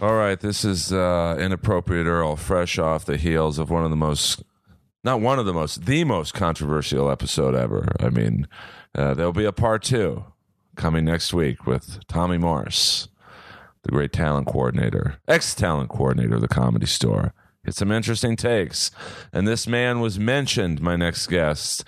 All 0.00 0.14
right, 0.14 0.40
this 0.40 0.64
is 0.64 0.94
uh, 0.94 1.36
inappropriate 1.38 2.06
Earl, 2.06 2.34
fresh 2.36 2.78
off 2.78 3.04
the 3.04 3.18
heels 3.18 3.58
of 3.58 3.68
one 3.68 3.84
of 3.84 3.90
the 3.90 3.96
most, 3.96 4.42
not 5.04 5.20
one 5.20 5.38
of 5.38 5.44
the 5.44 5.52
most, 5.52 5.84
the 5.84 6.04
most 6.04 6.32
controversial 6.32 7.10
episode 7.10 7.54
ever. 7.54 7.86
I 8.00 8.08
mean, 8.08 8.48
uh, 8.94 9.12
there'll 9.12 9.34
be 9.34 9.44
a 9.44 9.52
part 9.52 9.82
two 9.82 10.24
coming 10.74 11.04
next 11.04 11.34
week 11.34 11.66
with 11.66 12.00
Tommy 12.08 12.38
Morris, 12.38 13.08
the 13.82 13.90
great 13.90 14.10
talent 14.10 14.46
coordinator, 14.46 15.18
ex 15.28 15.54
talent 15.54 15.90
coordinator 15.90 16.36
of 16.36 16.40
the 16.40 16.48
Comedy 16.48 16.86
Store. 16.86 17.34
Get 17.66 17.74
some 17.74 17.92
interesting 17.92 18.36
takes, 18.36 18.90
and 19.34 19.46
this 19.46 19.66
man 19.66 20.00
was 20.00 20.18
mentioned. 20.18 20.80
My 20.80 20.96
next 20.96 21.26
guest 21.26 21.84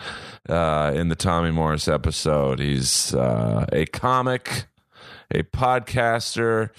uh, 0.51 0.93
in 0.95 1.09
the 1.09 1.17
Tommy 1.17 1.51
Morris 1.51 1.89
episode. 1.89 2.59
He's 2.59 3.15
uh, 3.15 3.65
a 3.73 3.87
comic, 3.87 4.67
a 5.31 5.45
podcaster 5.45 6.73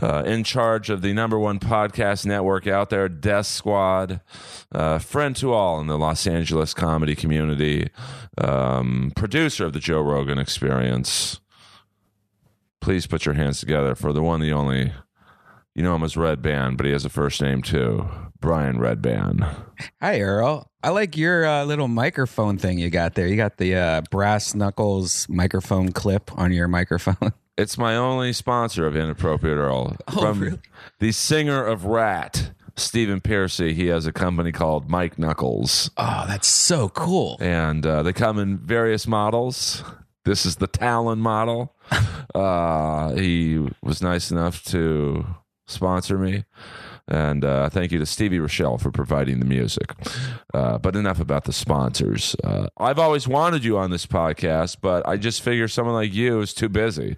uh, 0.00 0.22
in 0.24 0.44
charge 0.44 0.90
of 0.90 1.02
the 1.02 1.12
number 1.12 1.38
one 1.38 1.58
podcast 1.58 2.24
network 2.24 2.66
out 2.66 2.90
there, 2.90 3.08
Death 3.08 3.46
Squad, 3.46 4.20
uh, 4.72 4.98
friend 4.98 5.34
to 5.36 5.52
all 5.52 5.80
in 5.80 5.86
the 5.86 5.98
Los 5.98 6.26
Angeles 6.26 6.72
comedy 6.72 7.16
community, 7.16 7.90
um, 8.38 9.12
producer 9.16 9.66
of 9.66 9.72
the 9.72 9.80
Joe 9.80 10.00
Rogan 10.00 10.38
Experience. 10.38 11.40
Please 12.80 13.06
put 13.06 13.26
your 13.26 13.34
hands 13.34 13.58
together 13.60 13.94
for 13.94 14.12
the 14.12 14.22
one, 14.22 14.40
the 14.40 14.52
only. 14.52 14.92
You 15.74 15.84
know 15.84 15.94
him 15.94 16.02
as 16.02 16.14
Redban, 16.14 16.76
but 16.76 16.86
he 16.86 16.92
has 16.92 17.04
a 17.04 17.08
first 17.08 17.40
name 17.40 17.62
too, 17.62 18.08
Brian 18.40 18.78
Redban. 18.78 19.48
Hi, 20.00 20.20
Earl. 20.20 20.68
I 20.82 20.88
like 20.90 21.16
your 21.16 21.46
uh, 21.46 21.64
little 21.64 21.86
microphone 21.86 22.58
thing 22.58 22.78
you 22.78 22.90
got 22.90 23.14
there. 23.14 23.28
You 23.28 23.36
got 23.36 23.58
the 23.58 23.76
uh, 23.76 24.02
brass 24.10 24.56
knuckles 24.56 25.28
microphone 25.28 25.92
clip 25.92 26.36
on 26.36 26.52
your 26.52 26.66
microphone. 26.66 27.32
It's 27.58 27.76
my 27.76 27.96
only 27.96 28.32
sponsor 28.32 28.86
of 28.86 28.96
Inappropriate 28.96 29.58
Earl. 29.58 29.96
Oh, 30.16 30.32
really? 30.32 30.58
the 31.00 31.12
singer 31.12 31.64
of 31.64 31.84
Ratt, 31.84 32.52
Stephen 32.76 33.20
Pearcy. 33.20 33.74
He 33.74 33.88
has 33.88 34.06
a 34.06 34.12
company 34.12 34.52
called 34.52 34.88
Mic 34.90 35.18
Knuckles, 35.18 35.90
Oh, 35.96 36.24
that's 36.28 36.46
so 36.48 36.88
cool. 36.88 37.36
and 37.40 37.84
uh, 37.84 38.02
they 38.04 38.12
come 38.12 38.38
in 38.38 38.58
various 38.58 39.06
models. 39.06 39.82
This 40.24 40.46
is 40.46 40.56
the 40.56 40.66
Talon 40.68 41.18
model. 41.18 41.74
Uh, 42.34 43.14
he 43.14 43.58
was 43.82 44.02
nice 44.02 44.30
enough 44.30 44.62
to 44.62 45.24
sponsor 45.66 46.18
me. 46.18 46.44
And 47.08 47.42
uh, 47.42 47.70
thank 47.70 47.90
you 47.90 47.98
to 47.98 48.06
Stevie 48.06 48.38
Rachelle 48.38 48.78
for 48.78 48.90
providing 48.90 49.38
the 49.40 49.46
music. 49.46 49.94
Uh, 50.52 50.76
but 50.76 50.94
enough 50.94 51.20
about 51.20 51.44
the 51.44 51.54
sponsors. 51.54 52.36
Uh, 52.44 52.66
I've 52.76 52.98
always 52.98 53.26
wanted 53.26 53.64
you 53.64 53.78
on 53.78 53.90
this 53.90 54.04
podcast, 54.04 54.76
but 54.82 55.08
I 55.08 55.16
just 55.16 55.40
figure 55.40 55.68
someone 55.68 55.94
like 55.94 56.12
you 56.12 56.40
is 56.42 56.52
too 56.52 56.68
busy. 56.68 57.16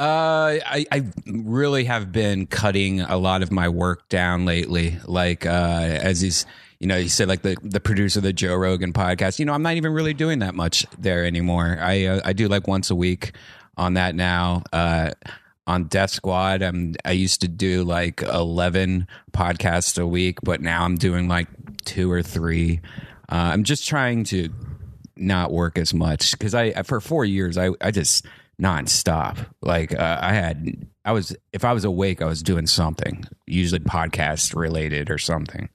Uh, 0.00 0.58
I, 0.64 0.86
I 0.90 1.04
really 1.26 1.84
have 1.84 2.10
been 2.10 2.46
cutting 2.46 3.02
a 3.02 3.18
lot 3.18 3.42
of 3.42 3.52
my 3.52 3.68
work 3.68 4.08
down 4.08 4.46
lately. 4.46 4.98
Like, 5.04 5.44
uh, 5.44 5.50
as 5.50 6.22
he's, 6.22 6.46
you 6.78 6.86
know, 6.86 6.98
he 6.98 7.08
said, 7.08 7.28
like 7.28 7.42
the, 7.42 7.58
the 7.62 7.80
producer 7.80 8.20
of 8.20 8.22
the 8.22 8.32
Joe 8.32 8.54
Rogan 8.54 8.94
podcast, 8.94 9.38
you 9.38 9.44
know, 9.44 9.52
I'm 9.52 9.60
not 9.62 9.74
even 9.74 9.92
really 9.92 10.14
doing 10.14 10.38
that 10.38 10.54
much 10.54 10.86
there 10.98 11.26
anymore. 11.26 11.76
I, 11.78 12.06
uh, 12.06 12.20
I 12.24 12.32
do 12.32 12.48
like 12.48 12.66
once 12.66 12.90
a 12.90 12.94
week 12.94 13.32
on 13.76 13.92
that 13.94 14.14
now. 14.14 14.62
Uh, 14.72 15.10
on 15.66 15.84
Death 15.84 16.12
Squad, 16.12 16.62
I'm, 16.62 16.94
I 17.04 17.12
used 17.12 17.42
to 17.42 17.48
do 17.48 17.84
like 17.84 18.22
11 18.22 19.06
podcasts 19.32 20.00
a 20.00 20.06
week, 20.06 20.38
but 20.42 20.62
now 20.62 20.82
I'm 20.82 20.96
doing 20.96 21.28
like 21.28 21.48
two 21.84 22.10
or 22.10 22.22
three. 22.22 22.80
Uh, 23.28 23.52
I'm 23.52 23.64
just 23.64 23.86
trying 23.86 24.24
to 24.24 24.48
not 25.14 25.52
work 25.52 25.76
as 25.76 25.92
much 25.92 26.32
because 26.32 26.54
I 26.54 26.82
for 26.82 26.98
four 26.98 27.26
years 27.26 27.58
I 27.58 27.70
I 27.82 27.90
just 27.90 28.24
nonstop 28.60 29.38
like 29.62 29.94
uh, 29.94 30.18
I 30.20 30.34
had 30.34 30.86
I 31.04 31.12
was 31.12 31.34
if 31.52 31.64
I 31.64 31.72
was 31.72 31.84
awake 31.84 32.20
I 32.20 32.26
was 32.26 32.42
doing 32.42 32.66
something 32.66 33.24
usually 33.46 33.80
podcast 33.80 34.54
related 34.54 35.10
or 35.10 35.18
something. 35.18 35.68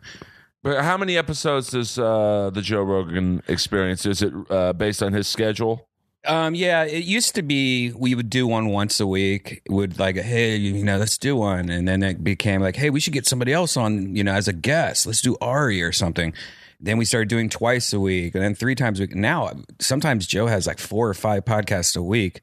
But 0.66 0.84
how 0.84 0.98
many 0.98 1.16
episodes 1.16 1.70
does 1.70 2.00
uh, 2.00 2.50
the 2.52 2.62
Joe 2.62 2.82
Rogan 2.82 3.44
experience? 3.48 4.04
Is 4.08 4.24
it 4.24 4.34
uh, 4.50 4.74
based 4.74 5.04
on 5.04 5.14
his 5.14 5.28
schedule? 5.28 5.88
Um, 6.26 6.56
yeah, 6.56 6.84
it 6.86 7.04
used 7.04 7.36
to 7.36 7.44
be 7.44 7.92
we 7.92 8.16
would 8.16 8.32
do 8.32 8.48
one 8.48 8.70
once 8.70 9.00
a 9.00 9.06
week. 9.06 9.62
Would 9.70 10.00
like, 10.00 10.16
hey, 10.16 10.56
you 10.56 10.84
know, 10.84 10.98
let's 10.98 11.20
do 11.20 11.36
one, 11.36 11.70
and 11.70 11.88
then 11.88 12.02
it 12.02 12.24
became 12.24 12.62
like, 12.62 12.76
hey, 12.76 12.90
we 12.90 13.00
should 13.00 13.14
get 13.14 13.28
somebody 13.28 13.54
else 13.54 13.78
on, 13.78 14.16
you 14.16 14.24
know, 14.24 14.34
as 14.34 14.48
a 14.48 14.54
guest. 14.54 15.06
Let's 15.06 15.22
do 15.22 15.38
Ari 15.40 15.84
or 15.84 15.92
something. 15.92 16.34
Then 16.80 16.98
we 16.98 17.06
started 17.06 17.30
doing 17.30 17.48
twice 17.48 17.94
a 17.94 18.00
week, 18.00 18.34
and 18.34 18.44
then 18.44 18.56
three 18.56 18.74
times 18.74 19.00
a 19.00 19.04
week. 19.04 19.16
Now, 19.16 19.52
sometimes 19.80 20.26
Joe 20.26 20.48
has 20.48 20.66
like 20.66 20.80
four 20.80 21.08
or 21.08 21.14
five 21.14 21.46
podcasts 21.46 21.96
a 21.96 22.02
week. 22.02 22.42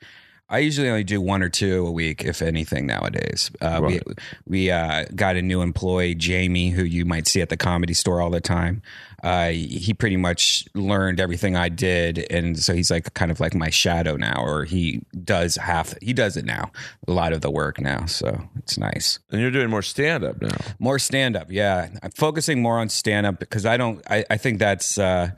I 0.52 0.58
usually 0.58 0.88
only 0.90 1.02
do 1.02 1.20
one 1.20 1.42
or 1.42 1.48
two 1.48 1.86
a 1.86 1.90
week, 1.90 2.24
if 2.24 2.42
anything, 2.42 2.86
nowadays. 2.86 3.50
Uh, 3.60 3.80
Right. 3.82 4.02
We 4.06 4.14
we 4.46 4.70
uh, 4.70 5.06
got 5.14 5.36
a 5.36 5.42
new 5.42 5.62
employee, 5.62 6.14
Jamie, 6.14 6.70
who 6.70 6.84
you 6.84 7.04
might 7.06 7.26
see 7.26 7.40
at 7.40 7.48
the 7.48 7.56
comedy 7.56 7.94
store 7.94 8.20
all 8.20 8.30
the 8.30 8.40
time. 8.40 8.82
Uh, 9.22 9.48
he 9.50 9.94
pretty 9.94 10.16
much 10.16 10.66
learned 10.74 11.20
everything 11.20 11.56
I 11.56 11.68
did, 11.68 12.26
and 12.30 12.58
so 12.58 12.74
he's 12.74 12.91
like 12.91 13.14
kind 13.14 13.30
of 13.30 13.41
like 13.41 13.54
my 13.54 13.70
shadow 13.70 14.16
now, 14.16 14.42
or 14.44 14.64
he 14.64 15.00
does 15.24 15.56
half. 15.56 15.94
He 16.02 16.12
does 16.12 16.36
it 16.36 16.44
now, 16.44 16.70
a 17.08 17.12
lot 17.12 17.32
of 17.32 17.41
the 17.41 17.50
work 17.50 17.80
now, 17.80 18.04
so 18.06 18.42
it's 18.58 18.76
nice. 18.76 19.20
And 19.30 19.41
you're 19.41 19.52
doing 19.52 19.70
more 19.70 19.82
stand 19.82 20.22
up 20.24 20.42
now. 20.42 20.56
More 20.78 20.98
stand 20.98 21.36
up, 21.36 21.50
yeah. 21.50 21.88
I'm 22.02 22.10
focusing 22.10 22.60
more 22.60 22.78
on 22.78 22.88
stand 22.88 23.24
up 23.26 23.38
because 23.38 23.64
I 23.64 23.76
don't. 23.76 24.02
I, 24.10 24.24
I 24.28 24.36
think 24.36 24.58
that's 24.58 24.98
uh, 24.98 25.30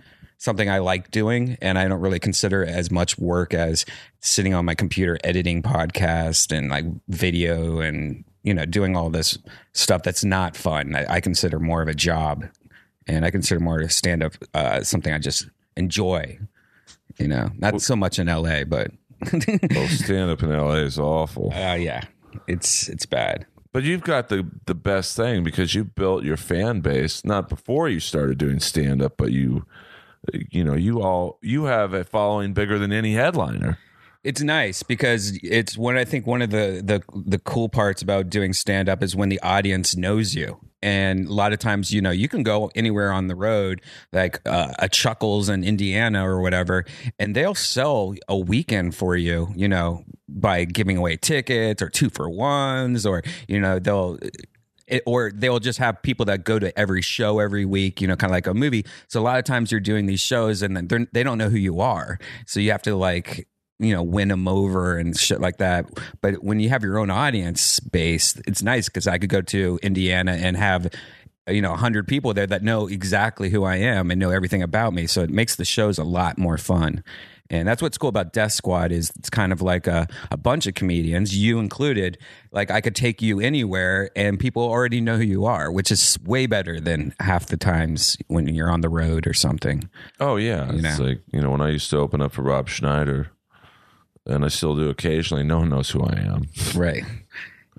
something 0.45 0.69
I 0.69 0.79
like 0.79 1.11
doing, 1.11 1.57
and 1.63 1.79
I 1.79 1.89
don't 1.89 2.01
really 2.01 2.21
consider 2.21 2.65
as 2.65 2.91
much 2.91 3.19
work 3.19 3.55
as 3.55 3.87
sitting 4.21 4.53
on 4.53 4.67
my 4.67 4.75
computer 4.75 5.19
editing 5.25 5.63
podcast 5.63 6.57
and 6.57 6.69
like 6.69 6.85
video 7.09 7.81
and 7.81 8.25
you 8.43 8.53
know 8.53 8.67
doing 8.67 8.95
all 8.95 9.09
this 9.09 9.39
stuff 9.73 10.03
that's 10.03 10.23
not 10.23 10.57
fun. 10.57 10.95
I, 10.95 11.15
I 11.15 11.21
consider 11.21 11.59
more 11.59 11.81
of 11.81 11.89
a 11.89 11.95
job, 11.95 12.45
and 13.07 13.25
I 13.25 13.31
consider 13.31 13.59
more 13.59 13.81
of 13.81 13.91
stand 13.91 14.23
up 14.23 14.35
uh, 14.53 14.83
something 14.83 15.13
I 15.13 15.19
just 15.19 15.49
enjoy. 15.77 16.39
You 17.19 17.29
know, 17.29 17.51
not 17.57 17.81
so 17.81 17.95
much 17.95 18.19
in 18.19 18.29
L.A., 18.29 18.65
but 18.65 18.91
Well, 19.71 19.89
stand 19.89 20.31
up 20.31 20.43
in 20.43 20.51
LA 20.51 20.75
is 20.75 20.99
awful. 20.99 21.53
uh, 21.53 21.75
yeah, 21.75 22.03
it's 22.47 22.89
it's 22.89 23.07
bad. 23.07 23.47
But 23.73 23.83
you've 23.85 24.03
got 24.03 24.29
the 24.29 24.47
the 24.67 24.75
best 24.75 25.17
thing 25.17 25.43
because 25.43 25.75
you 25.75 25.85
built 25.85 26.25
your 26.25 26.37
fan 26.37 26.81
base 26.81 27.25
not 27.25 27.49
before 27.49 27.89
you 27.89 28.01
started 28.01 28.39
doing 28.39 28.61
stand 28.61 29.01
up, 29.01 29.17
but 29.17 29.33
you 29.33 29.65
you 30.51 30.65
know, 30.65 30.75
you 30.75 31.03
all 31.03 31.39
you 31.43 31.65
have 31.65 31.93
a 31.93 32.05
following 32.05 32.53
bigger 32.53 32.79
than 32.79 32.93
any 32.93 33.15
headliner. 33.15 33.79
It's 34.23 34.41
nice 34.41 34.83
because 34.83 35.39
it's 35.43 35.77
when 35.77 35.99
I 35.99 36.05
think 36.07 36.27
one 36.27 36.41
of 36.41 36.51
the 36.51 36.83
the 36.83 37.03
the 37.27 37.39
cool 37.39 37.69
parts 37.69 38.01
about 38.01 38.31
doing 38.31 38.55
stand 38.55 38.89
up 38.89 39.03
is 39.03 39.15
when 39.15 39.29
the 39.29 39.41
audience 39.41 39.97
knows 39.97 40.35
you. 40.35 40.59
And 40.83 41.29
a 41.29 41.33
lot 41.33 41.55
of 41.55 41.59
times, 41.59 41.93
you 41.93 42.03
know, 42.03 42.11
you 42.11 42.29
can 42.29 42.43
go 42.43 42.71
anywhere 42.75 43.11
on 43.11 43.29
the 43.29 43.35
road, 43.35 43.81
like 44.13 44.41
uh, 44.47 44.75
a 44.79 44.87
Chuckles 44.87 45.49
in 45.49 45.65
Indiana 45.65 46.29
or 46.29 46.43
whatever, 46.43 46.85
and 47.19 47.35
they'll 47.35 47.55
sell 47.55 48.15
a 48.29 48.37
weekend 48.37 48.95
for 48.95 49.17
you, 49.17 49.49
you 49.57 49.67
know, 49.67 50.05
by 50.29 50.65
giving 50.65 50.99
away 50.99 51.17
tickets 51.17 51.81
or 51.81 51.89
two 51.89 52.11
for 52.11 52.29
ones, 52.29 53.07
or 53.07 53.23
you 53.49 53.61
know, 53.61 53.79
they'll 53.79 54.19
it, 54.87 55.03
or 55.07 55.33
they'll 55.35 55.61
just 55.61 55.79
have 55.79 56.03
people 56.03 56.27
that 56.27 56.45
go 56.45 56.59
to 56.59 56.77
every 56.79 57.03
show 57.03 57.39
every 57.39 57.65
week, 57.65 58.01
you 58.01 58.07
know, 58.07 58.17
kind 58.17 58.31
of 58.31 58.35
like 58.35 58.47
a 58.47 58.55
movie. 58.55 58.85
So 59.09 59.21
a 59.21 59.23
lot 59.23 59.39
of 59.39 59.45
times 59.45 59.71
you're 59.71 59.81
doing 59.81 60.07
these 60.07 60.21
shows 60.21 60.63
and 60.63 60.77
then 60.77 61.09
they 61.13 61.23
don't 61.23 61.39
know 61.39 61.49
who 61.49 61.59
you 61.59 61.81
are. 61.81 62.19
So 62.47 62.61
you 62.61 62.71
have 62.71 62.83
to 62.83 62.95
like, 62.95 63.49
you 63.79 63.93
know, 63.93 64.03
win 64.03 64.29
them 64.29 64.47
over 64.47 64.99
and 64.99 65.19
shit 65.19 65.41
like 65.41 65.59
that. 65.59 65.87
But 66.21 66.45
when 66.45 66.61
you 66.61 66.69
have 66.69 66.83
your 66.83 66.99
own 66.99 67.11
audience 67.11 67.81
base, 67.81 68.41
it's 68.47 68.63
nice 68.63 68.89
because 68.89 69.07
I 69.07 69.19
could 69.19 69.31
go 69.31 69.41
to 69.41 69.79
Indiana 69.83 70.33
and 70.33 70.57
have, 70.57 70.89
you 71.49 71.61
know, 71.61 71.71
100 71.71 72.07
people 72.07 72.33
there 72.35 72.47
that 72.47 72.63
know 72.63 72.87
exactly 72.87 73.51
who 73.51 73.65
I 73.65 73.77
am 73.77 74.11
and 74.11 74.21
know 74.21 74.31
everything 74.31 74.63
about 74.63 74.95
me. 74.95 75.07
So 75.07 75.23
it 75.23 75.31
makes 75.31 75.57
the 75.57 75.65
shows 75.65 75.99
a 75.99 76.05
lot 76.05 76.39
more 76.39 76.57
fun. 76.57 77.03
And 77.51 77.69
that's 77.69 77.83
what's 77.83 77.99
cool 77.99 78.09
about 78.09 78.33
Death 78.33 78.53
Squad 78.53 78.91
is 78.91 79.13
it's 79.19 79.29
kind 79.29 79.53
of 79.53 79.61
like 79.61 79.87
a, 79.87 80.09
a 80.31 80.37
bunch 80.37 80.67
of 80.67 80.75
comedians, 80.75 81.37
you 81.37 81.59
included. 81.59 82.17
Like 82.53 82.71
I 82.71 82.81
could 82.81 82.97
take 82.97 83.21
you 83.21 83.39
anywhere 83.39 84.11
and 84.17 84.41
people 84.41 84.63
already 84.63 85.01
know 85.01 85.17
who 85.17 85.25
you 85.25 85.45
are, 85.45 85.71
which 85.71 85.91
is 85.91 86.19
way 86.25 86.47
better 86.47 86.81
than 86.81 87.15
half 87.21 87.47
the 87.47 87.59
times 87.59 88.17
when 88.29 88.49
you're 88.55 88.71
on 88.71 88.81
the 88.81 88.89
road 88.89 89.27
or 89.27 89.35
something. 89.35 89.91
Oh 90.21 90.37
yeah, 90.37 90.71
it's 90.73 90.99
know. 90.99 91.05
like 91.05 91.21
you 91.33 91.41
know 91.41 91.51
when 91.51 91.61
I 91.61 91.69
used 91.69 91.91
to 91.91 91.99
open 91.99 92.23
up 92.23 92.33
for 92.33 92.43
Rob 92.43 92.69
Schneider, 92.69 93.31
and 94.27 94.45
I 94.45 94.49
still 94.49 94.75
do 94.75 94.89
occasionally. 94.89 95.45
No 95.45 95.59
one 95.59 95.69
knows 95.69 95.91
who 95.91 96.03
I 96.03 96.15
am. 96.15 96.49
Right. 96.75 97.05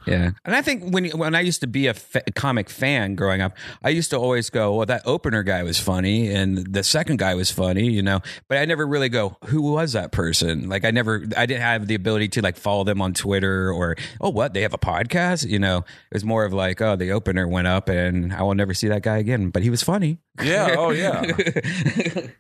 Yeah, 0.06 0.32
and 0.46 0.56
I 0.56 0.62
think 0.62 0.94
when 0.94 1.06
when 1.12 1.36
I 1.36 1.42
used 1.42 1.62
to 1.62 1.68
be 1.68 1.88
a 1.88 1.94
fa- 1.94 2.24
comic 2.36 2.70
fan 2.70 3.16
growing 3.16 3.42
up, 3.42 3.56
I 3.84 3.90
used 3.90 4.10
to 4.12 4.18
always 4.18 4.50
go, 4.50 4.76
"Well, 4.76 4.86
that 4.86 5.02
opener 5.06 5.44
guy 5.44 5.64
was 5.64 5.80
funny, 5.80 6.32
and 6.34 6.58
the 6.58 6.84
second 6.84 7.18
guy 7.18 7.36
was 7.36 7.52
funny," 7.52 7.90
you 7.90 8.02
know. 8.04 8.22
But 8.48 8.60
I 8.60 8.66
never 8.66 8.86
really 8.86 9.10
go, 9.10 9.38
"Who 9.46 9.62
was 9.62 9.94
that 9.94 10.12
person?" 10.12 10.70
Like 10.70 10.86
I 10.86 10.92
never, 10.92 11.24
I 11.36 11.46
didn't 11.46 11.62
have 11.62 11.88
the 11.88 11.96
ability 11.96 12.30
to 12.30 12.42
like 12.42 12.58
follow 12.58 12.84
them 12.84 13.02
on 13.02 13.14
Twitter 13.14 13.72
or, 13.72 13.96
"Oh, 14.22 14.30
what 14.30 14.54
they 14.54 14.62
have 14.62 14.74
a 14.74 14.78
podcast," 14.78 15.48
you 15.50 15.60
know. 15.60 15.78
It 15.80 16.14
was 16.14 16.24
more 16.24 16.46
of 16.46 16.54
like, 16.54 16.82
"Oh, 16.82 16.96
the 16.96 17.12
opener 17.12 17.48
went 17.48 17.68
up, 17.68 17.90
and 17.90 18.34
I 18.34 18.44
will 18.44 18.56
never 18.56 18.74
see 18.74 18.88
that 18.90 19.02
guy 19.02 19.18
again," 19.18 19.50
but 19.50 19.64
he 19.64 19.70
was 19.70 19.82
funny. 19.84 20.20
Yeah. 20.44 20.76
Oh 20.78 20.92
yeah. 20.92 21.22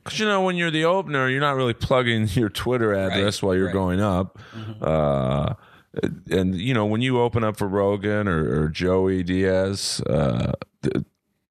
Because 0.05 0.19
you 0.19 0.25
know 0.25 0.41
when 0.41 0.55
you're 0.55 0.71
the 0.71 0.85
opener, 0.85 1.29
you're 1.29 1.39
not 1.39 1.55
really 1.55 1.73
plugging 1.73 2.27
your 2.29 2.49
Twitter 2.49 2.93
address 2.93 3.41
while 3.41 3.55
you're 3.55 3.67
right. 3.67 3.73
going 3.73 4.01
up. 4.01 4.37
Uh, 4.81 5.53
and 6.29 6.55
you 6.55 6.73
know 6.73 6.85
when 6.85 7.01
you 7.01 7.19
open 7.19 7.43
up 7.43 7.57
for 7.57 7.67
Rogan 7.67 8.27
or, 8.27 8.63
or 8.63 8.69
Joey 8.69 9.23
Diaz, 9.23 10.01
uh, 10.07 10.53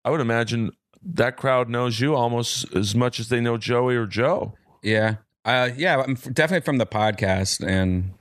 I 0.04 0.10
would 0.10 0.20
imagine 0.20 0.70
that 1.02 1.36
crowd 1.36 1.68
knows 1.68 2.00
you 2.00 2.14
almost 2.14 2.74
as 2.74 2.94
much 2.94 3.20
as 3.20 3.28
they 3.28 3.40
know 3.40 3.56
Joey 3.56 3.96
or 3.96 4.06
Joe. 4.06 4.54
Yeah. 4.82 5.16
Uh, 5.44 5.70
yeah, 5.76 6.02
definitely 6.32 6.60
from 6.60 6.78
the 6.78 6.86
podcast. 6.86 7.66
And 7.66 8.12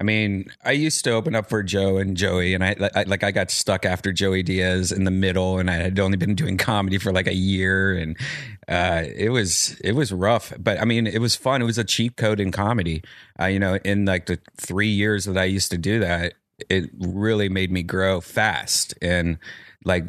I 0.00 0.02
mean, 0.02 0.50
I 0.64 0.72
used 0.72 1.04
to 1.04 1.10
open 1.10 1.34
up 1.34 1.50
for 1.50 1.62
Joe 1.62 1.98
and 1.98 2.16
Joey, 2.16 2.54
and 2.54 2.64
I, 2.64 2.74
I 2.94 3.02
like 3.02 3.22
I 3.22 3.30
got 3.32 3.50
stuck 3.50 3.84
after 3.84 4.12
Joey 4.12 4.42
Diaz 4.42 4.92
in 4.92 5.04
the 5.04 5.10
middle, 5.10 5.58
and 5.58 5.70
I 5.70 5.74
had 5.74 6.00
only 6.00 6.16
been 6.16 6.34
doing 6.34 6.56
comedy 6.56 6.96
for 6.96 7.12
like 7.12 7.26
a 7.26 7.34
year, 7.34 7.92
and 7.92 8.16
uh, 8.66 9.04
it 9.14 9.28
was 9.28 9.78
it 9.84 9.92
was 9.92 10.10
rough. 10.10 10.54
But 10.58 10.80
I 10.80 10.86
mean, 10.86 11.06
it 11.06 11.20
was 11.20 11.36
fun. 11.36 11.60
It 11.60 11.66
was 11.66 11.76
a 11.76 11.84
cheat 11.84 12.16
code 12.16 12.40
in 12.40 12.50
comedy. 12.50 13.02
Uh, 13.38 13.46
you 13.46 13.58
know, 13.58 13.74
in 13.84 14.06
like 14.06 14.24
the 14.24 14.38
three 14.56 14.88
years 14.88 15.26
that 15.26 15.36
I 15.36 15.44
used 15.44 15.70
to 15.72 15.78
do 15.78 16.00
that, 16.00 16.32
it 16.70 16.88
really 16.98 17.50
made 17.50 17.70
me 17.70 17.82
grow 17.82 18.22
fast 18.22 18.94
and 19.02 19.36
like 19.84 20.04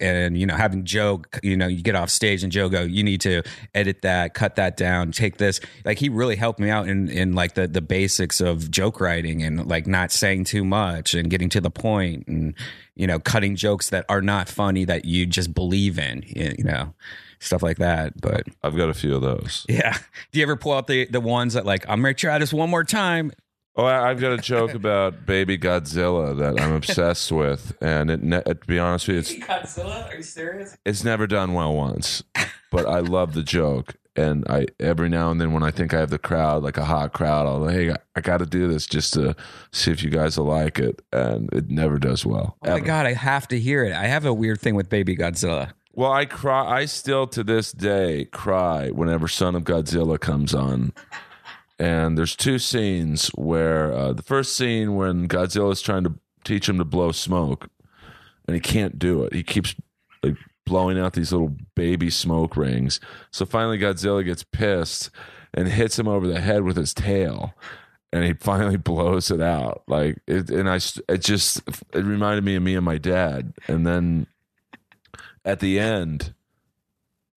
and 0.00 0.38
you 0.38 0.46
know 0.46 0.54
having 0.54 0.84
joe 0.84 1.22
you 1.42 1.56
know 1.56 1.66
you 1.66 1.82
get 1.82 1.94
off 1.94 2.10
stage 2.10 2.42
and 2.42 2.52
joe 2.52 2.68
go 2.68 2.82
you 2.82 3.02
need 3.02 3.20
to 3.20 3.42
edit 3.74 4.02
that 4.02 4.34
cut 4.34 4.56
that 4.56 4.76
down 4.76 5.12
take 5.12 5.36
this 5.36 5.60
like 5.84 5.98
he 5.98 6.08
really 6.08 6.36
helped 6.36 6.58
me 6.58 6.70
out 6.70 6.88
in 6.88 7.08
in 7.08 7.32
like 7.34 7.54
the 7.54 7.66
the 7.66 7.80
basics 7.80 8.40
of 8.40 8.70
joke 8.70 9.00
writing 9.00 9.42
and 9.42 9.66
like 9.68 9.86
not 9.86 10.10
saying 10.10 10.44
too 10.44 10.64
much 10.64 11.14
and 11.14 11.30
getting 11.30 11.48
to 11.48 11.60
the 11.60 11.70
point 11.70 12.26
and 12.26 12.54
you 12.96 13.06
know 13.06 13.18
cutting 13.18 13.56
jokes 13.56 13.90
that 13.90 14.04
are 14.08 14.22
not 14.22 14.48
funny 14.48 14.84
that 14.84 15.04
you 15.04 15.26
just 15.26 15.54
believe 15.54 15.98
in 15.98 16.22
you 16.26 16.64
know 16.64 16.92
stuff 17.38 17.62
like 17.62 17.78
that 17.78 18.20
but 18.20 18.44
I've 18.62 18.76
got 18.76 18.88
a 18.88 18.94
few 18.94 19.14
of 19.14 19.22
those. 19.22 19.66
yeah 19.68 19.96
do 20.32 20.38
you 20.40 20.42
ever 20.42 20.56
pull 20.56 20.72
out 20.72 20.86
the 20.86 21.06
the 21.06 21.20
ones 21.20 21.54
that 21.54 21.66
like 21.66 21.84
i'm 21.88 22.00
gonna 22.00 22.14
try 22.14 22.38
this 22.38 22.52
one 22.52 22.70
more 22.70 22.84
time 22.84 23.32
Oh, 23.76 23.84
I- 23.84 24.10
I've 24.10 24.20
got 24.20 24.32
a 24.32 24.38
joke 24.38 24.74
about 24.74 25.26
Baby 25.26 25.58
Godzilla 25.58 26.36
that 26.38 26.60
I'm 26.60 26.72
obsessed 26.72 27.32
with, 27.32 27.76
and 27.80 28.10
it, 28.10 28.22
ne- 28.22 28.42
to 28.42 28.54
be 28.66 28.78
honest 28.78 29.08
with 29.08 29.14
you, 29.30 29.38
it's 29.38 29.46
godzilla 29.46 30.08
are 30.12 30.16
you 30.16 30.22
serious 30.22 30.76
it's 30.84 31.02
never 31.04 31.26
done 31.26 31.54
well 31.54 31.74
once, 31.74 32.22
but 32.70 32.86
I 32.86 33.00
love 33.00 33.34
the 33.34 33.42
joke. 33.42 33.94
And 34.16 34.46
I 34.48 34.66
every 34.78 35.08
now 35.08 35.32
and 35.32 35.40
then 35.40 35.52
when 35.52 35.64
I 35.64 35.72
think 35.72 35.92
I 35.92 35.98
have 35.98 36.10
the 36.10 36.20
crowd, 36.20 36.62
like 36.62 36.76
a 36.76 36.84
hot 36.84 37.12
crowd, 37.12 37.48
I'll 37.48 37.66
hey, 37.66 37.92
I 38.14 38.20
got 38.20 38.38
to 38.38 38.46
do 38.46 38.68
this 38.68 38.86
just 38.86 39.12
to 39.14 39.34
see 39.72 39.90
if 39.90 40.04
you 40.04 40.10
guys 40.10 40.38
will 40.38 40.46
like 40.46 40.78
it, 40.78 41.02
and 41.12 41.52
it 41.52 41.68
never 41.68 41.98
does 41.98 42.24
well. 42.24 42.56
oh 42.64 42.70
my 42.70 42.78
god 42.78 43.06
i 43.06 43.12
have 43.12 43.48
to 43.48 43.58
hear 43.58 43.84
it 43.84 43.92
i 43.92 44.04
have 44.06 44.24
a 44.24 44.32
weird 44.32 44.60
thing 44.60 44.76
with 44.76 44.88
baby 44.88 45.16
godzilla 45.16 45.72
Well, 45.94 46.12
I 46.12 46.26
cry. 46.26 46.80
I 46.80 46.84
still 46.84 47.26
to 47.28 47.42
this 47.42 47.72
day 47.72 48.26
cry 48.26 48.90
whenever 48.90 49.26
Son 49.26 49.56
of 49.56 49.64
Godzilla 49.64 50.18
comes 50.20 50.54
on. 50.54 50.92
And 51.78 52.16
there's 52.16 52.36
two 52.36 52.58
scenes 52.58 53.28
where 53.28 53.92
uh, 53.92 54.12
the 54.12 54.22
first 54.22 54.56
scene 54.56 54.94
when 54.94 55.28
Godzilla 55.28 55.72
is 55.72 55.82
trying 55.82 56.04
to 56.04 56.14
teach 56.44 56.68
him 56.68 56.78
to 56.78 56.84
blow 56.84 57.10
smoke, 57.10 57.68
and 58.46 58.54
he 58.54 58.60
can't 58.60 58.98
do 58.98 59.24
it. 59.24 59.32
He 59.32 59.42
keeps 59.42 59.74
like 60.22 60.36
blowing 60.64 60.98
out 60.98 61.14
these 61.14 61.32
little 61.32 61.56
baby 61.74 62.10
smoke 62.10 62.56
rings. 62.56 63.00
So 63.30 63.44
finally, 63.44 63.78
Godzilla 63.78 64.24
gets 64.24 64.44
pissed 64.44 65.10
and 65.52 65.68
hits 65.68 65.98
him 65.98 66.08
over 66.08 66.26
the 66.26 66.40
head 66.40 66.62
with 66.62 66.76
his 66.76 66.94
tail. 66.94 67.54
And 68.12 68.24
he 68.24 68.32
finally 68.40 68.76
blows 68.76 69.30
it 69.30 69.40
out, 69.40 69.82
like 69.88 70.18
it. 70.26 70.50
And 70.50 70.68
I, 70.68 70.76
it 71.08 71.18
just, 71.18 71.60
it 71.92 72.04
reminded 72.04 72.44
me 72.44 72.54
of 72.54 72.62
me 72.62 72.76
and 72.76 72.84
my 72.84 72.98
dad. 72.98 73.54
And 73.66 73.86
then 73.86 74.26
at 75.44 75.60
the 75.60 75.78
end, 75.78 76.34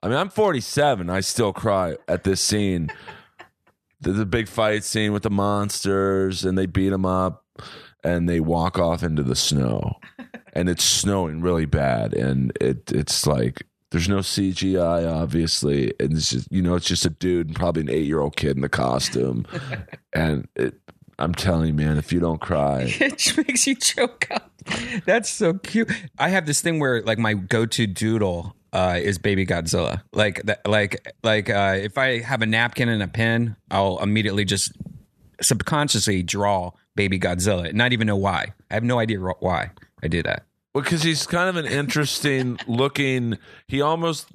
I 0.04 0.10
mean, 0.10 0.18
I'm 0.18 0.30
47. 0.30 1.10
I 1.10 1.22
still 1.22 1.54
cry 1.54 1.98
at 2.08 2.24
this 2.24 2.40
scene. 2.40 2.90
There's 4.00 4.20
a 4.20 4.26
big 4.26 4.48
fight 4.48 4.84
scene 4.84 5.14
with 5.14 5.24
the 5.24 5.30
monsters, 5.30 6.46
and 6.46 6.58
they 6.58 6.66
beat 6.66 6.90
them 6.90 7.06
up, 7.06 7.44
and 8.04 8.30
they 8.30 8.40
walk 8.40 8.78
off 8.78 9.04
into 9.04 9.24
the 9.24 9.36
snow, 9.36 9.98
and 10.54 10.70
it's 10.70 10.84
snowing 10.84 11.42
really 11.42 11.66
bad, 11.66 12.14
and 12.14 12.56
it 12.62 12.92
it's 12.92 13.26
like 13.26 13.64
there's 13.92 14.10
no 14.10 14.18
CGI, 14.18 15.12
obviously, 15.12 15.94
and 16.00 16.14
it's 16.14 16.32
just 16.32 16.52
you 16.52 16.62
know 16.62 16.76
it's 16.76 16.88
just 16.88 17.06
a 17.06 17.10
dude 17.10 17.48
and 17.48 17.56
probably 17.56 17.82
an 17.84 17.90
eight 17.90 18.06
year 18.06 18.20
old 18.20 18.36
kid 18.36 18.56
in 18.56 18.62
the 18.62 18.70
costume, 18.70 19.46
and 20.14 20.48
it. 20.56 20.76
I'm 21.20 21.34
telling 21.34 21.70
you, 21.70 21.74
man, 21.74 21.98
if 21.98 22.14
you 22.14 22.20
don't 22.20 22.40
cry, 22.40 22.84
it 23.00 23.38
makes 23.38 23.66
you 23.66 23.74
choke 23.74 24.28
up. 24.30 24.52
That's 25.08 25.28
so 25.28 25.56
cute. 25.56 25.92
I 26.20 26.30
have 26.30 26.46
this 26.46 26.62
thing 26.62 26.80
where 26.80 27.02
like 27.02 27.18
my 27.18 27.34
go-to 27.34 27.88
doodle 27.88 28.56
uh, 28.78 29.00
is 29.02 29.18
Baby 29.18 29.44
Godzilla. 29.44 30.04
Like 30.14 30.44
that, 30.44 30.68
like 30.68 31.16
like 31.24 31.50
uh, 31.50 31.78
if 31.82 31.98
I 31.98 32.20
have 32.20 32.44
a 32.44 32.46
napkin 32.46 32.90
and 32.90 33.02
a 33.02 33.08
pen, 33.08 33.56
I'll 33.72 33.98
immediately 33.98 34.46
just 34.46 34.72
subconsciously 35.42 36.22
draw 36.22 36.72
Baby 36.96 37.20
Godzilla. 37.20 37.70
And 37.70 37.78
not 37.78 37.92
even 37.92 38.06
know 38.06 38.16
why. 38.16 38.54
I 38.70 38.76
have 38.76 38.84
no 38.84 39.00
idea 39.00 39.18
why 39.20 39.72
I 40.04 40.08
do 40.08 40.22
that. 40.22 40.46
Well, 40.76 40.84
because 40.84 41.02
he's 41.02 41.26
kind 41.26 41.50
of 41.50 41.56
an 41.56 41.66
interesting 41.66 42.60
looking. 42.68 43.40
He 43.68 43.82
almost 43.82 44.28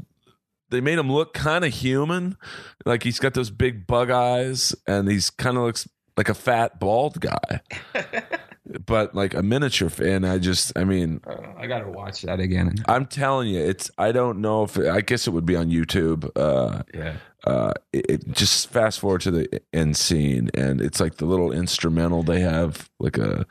they 0.71 0.81
made 0.81 0.99
him 0.99 1.12
look 1.12 1.35
kind 1.35 1.65
of 1.65 1.73
human, 1.73 2.37
like 2.85 3.05
he's 3.05 3.21
got 3.21 3.35
those 3.35 3.50
big 3.50 3.87
bug 3.87 4.11
eyes, 4.11 4.75
and 4.89 5.09
he's 5.09 5.31
kind 5.31 5.56
of 5.56 5.62
looks 5.62 5.89
like 6.17 6.29
a 6.29 6.35
fat 6.35 6.81
bald 6.81 7.21
guy, 7.21 7.61
but 8.87 9.14
like 9.14 9.35
a 9.35 9.43
miniature. 9.43 9.91
fan. 9.91 10.25
I 10.25 10.38
just, 10.38 10.73
I 10.76 10.85
mean, 10.85 11.20
I 11.59 11.67
gotta 11.67 11.88
watch 11.91 12.23
that 12.23 12.41
again. 12.41 12.75
I'm 12.87 13.06
telling 13.06 13.49
you, 13.49 13.61
it's. 13.61 13.91
I 13.99 14.12
don't 14.12 14.41
know 14.41 14.62
if 14.64 14.79
I 14.79 15.00
guess 15.00 15.26
it 15.26 15.31
would 15.31 15.47
be 15.47 15.56
on 15.56 15.69
YouTube. 15.70 16.31
Uh, 16.37 16.82
Yeah. 16.94 17.17
uh, 17.44 17.73
it, 17.93 18.06
it 18.09 18.32
just 18.32 18.69
fast 18.70 19.00
forward 19.00 19.20
to 19.23 19.31
the 19.31 19.61
end 19.73 19.97
scene, 19.97 20.50
and 20.55 20.81
it's 20.81 21.00
like 21.00 21.17
the 21.17 21.25
little 21.26 21.50
instrumental 21.53 22.23
they 22.23 22.41
have, 22.41 22.88
like 23.00 23.19
a 23.19 23.47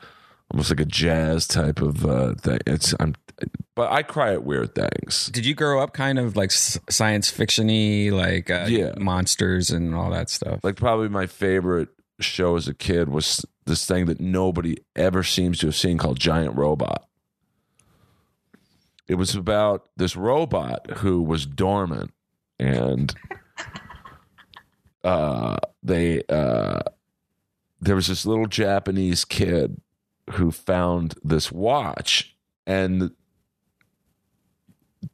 almost 0.50 0.70
like 0.70 0.80
a 0.80 0.84
jazz 0.84 1.46
type 1.46 1.80
of 1.80 2.04
uh, 2.06 2.34
thing. 2.34 2.58
It's 2.66 2.94
I'm, 3.00 3.14
but 3.74 3.90
I 3.90 4.02
cry 4.02 4.32
at 4.32 4.44
weird 4.44 4.74
things. 4.74 5.26
Did 5.32 5.44
you 5.46 5.54
grow 5.54 5.82
up 5.82 5.92
kind 5.94 6.18
of 6.18 6.36
like 6.36 6.50
science 6.50 7.30
fictiony, 7.32 8.10
like 8.12 8.50
uh, 8.50 8.66
Yeah. 8.68 8.92
monsters 8.98 9.70
and 9.70 9.94
all 9.94 10.10
that 10.10 10.30
stuff? 10.30 10.60
Like 10.62 10.76
probably 10.76 11.08
my 11.08 11.26
favorite 11.26 11.88
show 12.20 12.56
as 12.56 12.68
a 12.68 12.74
kid 12.74 13.08
was 13.08 13.44
this 13.66 13.86
thing 13.86 14.06
that 14.06 14.20
nobody 14.20 14.76
ever 14.96 15.22
seems 15.22 15.58
to 15.60 15.66
have 15.66 15.76
seen 15.76 15.98
called 15.98 16.18
Giant 16.18 16.56
Robot. 16.56 17.08
It 19.08 19.16
was 19.16 19.34
about 19.34 19.88
this 19.96 20.16
robot 20.16 20.90
who 20.98 21.22
was 21.22 21.46
dormant 21.46 22.12
and 22.58 23.14
uh 25.04 25.56
they 25.82 26.22
uh 26.28 26.80
there 27.80 27.96
was 27.96 28.06
this 28.06 28.24
little 28.24 28.46
Japanese 28.46 29.24
kid 29.24 29.80
who 30.30 30.52
found 30.52 31.16
this 31.24 31.50
watch 31.50 32.36
and 32.66 33.10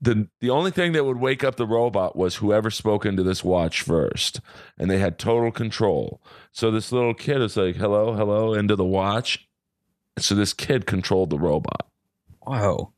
the 0.00 0.28
the 0.40 0.50
only 0.50 0.70
thing 0.70 0.92
that 0.92 1.04
would 1.04 1.18
wake 1.18 1.42
up 1.42 1.56
the 1.56 1.66
robot 1.66 2.14
was 2.14 2.36
whoever 2.36 2.70
spoke 2.70 3.06
into 3.06 3.22
this 3.22 3.42
watch 3.42 3.82
first 3.82 4.40
and 4.78 4.90
they 4.90 4.98
had 4.98 5.18
total 5.18 5.50
control 5.50 6.20
so 6.58 6.72
this 6.72 6.90
little 6.90 7.14
kid 7.14 7.40
is 7.40 7.56
like 7.56 7.76
hello 7.76 8.14
hello 8.14 8.52
into 8.52 8.74
the 8.74 8.84
watch. 8.84 9.46
So 10.18 10.34
this 10.34 10.52
kid 10.52 10.86
controlled 10.86 11.30
the 11.30 11.38
robot. 11.38 11.86
Whoa. 12.40 12.92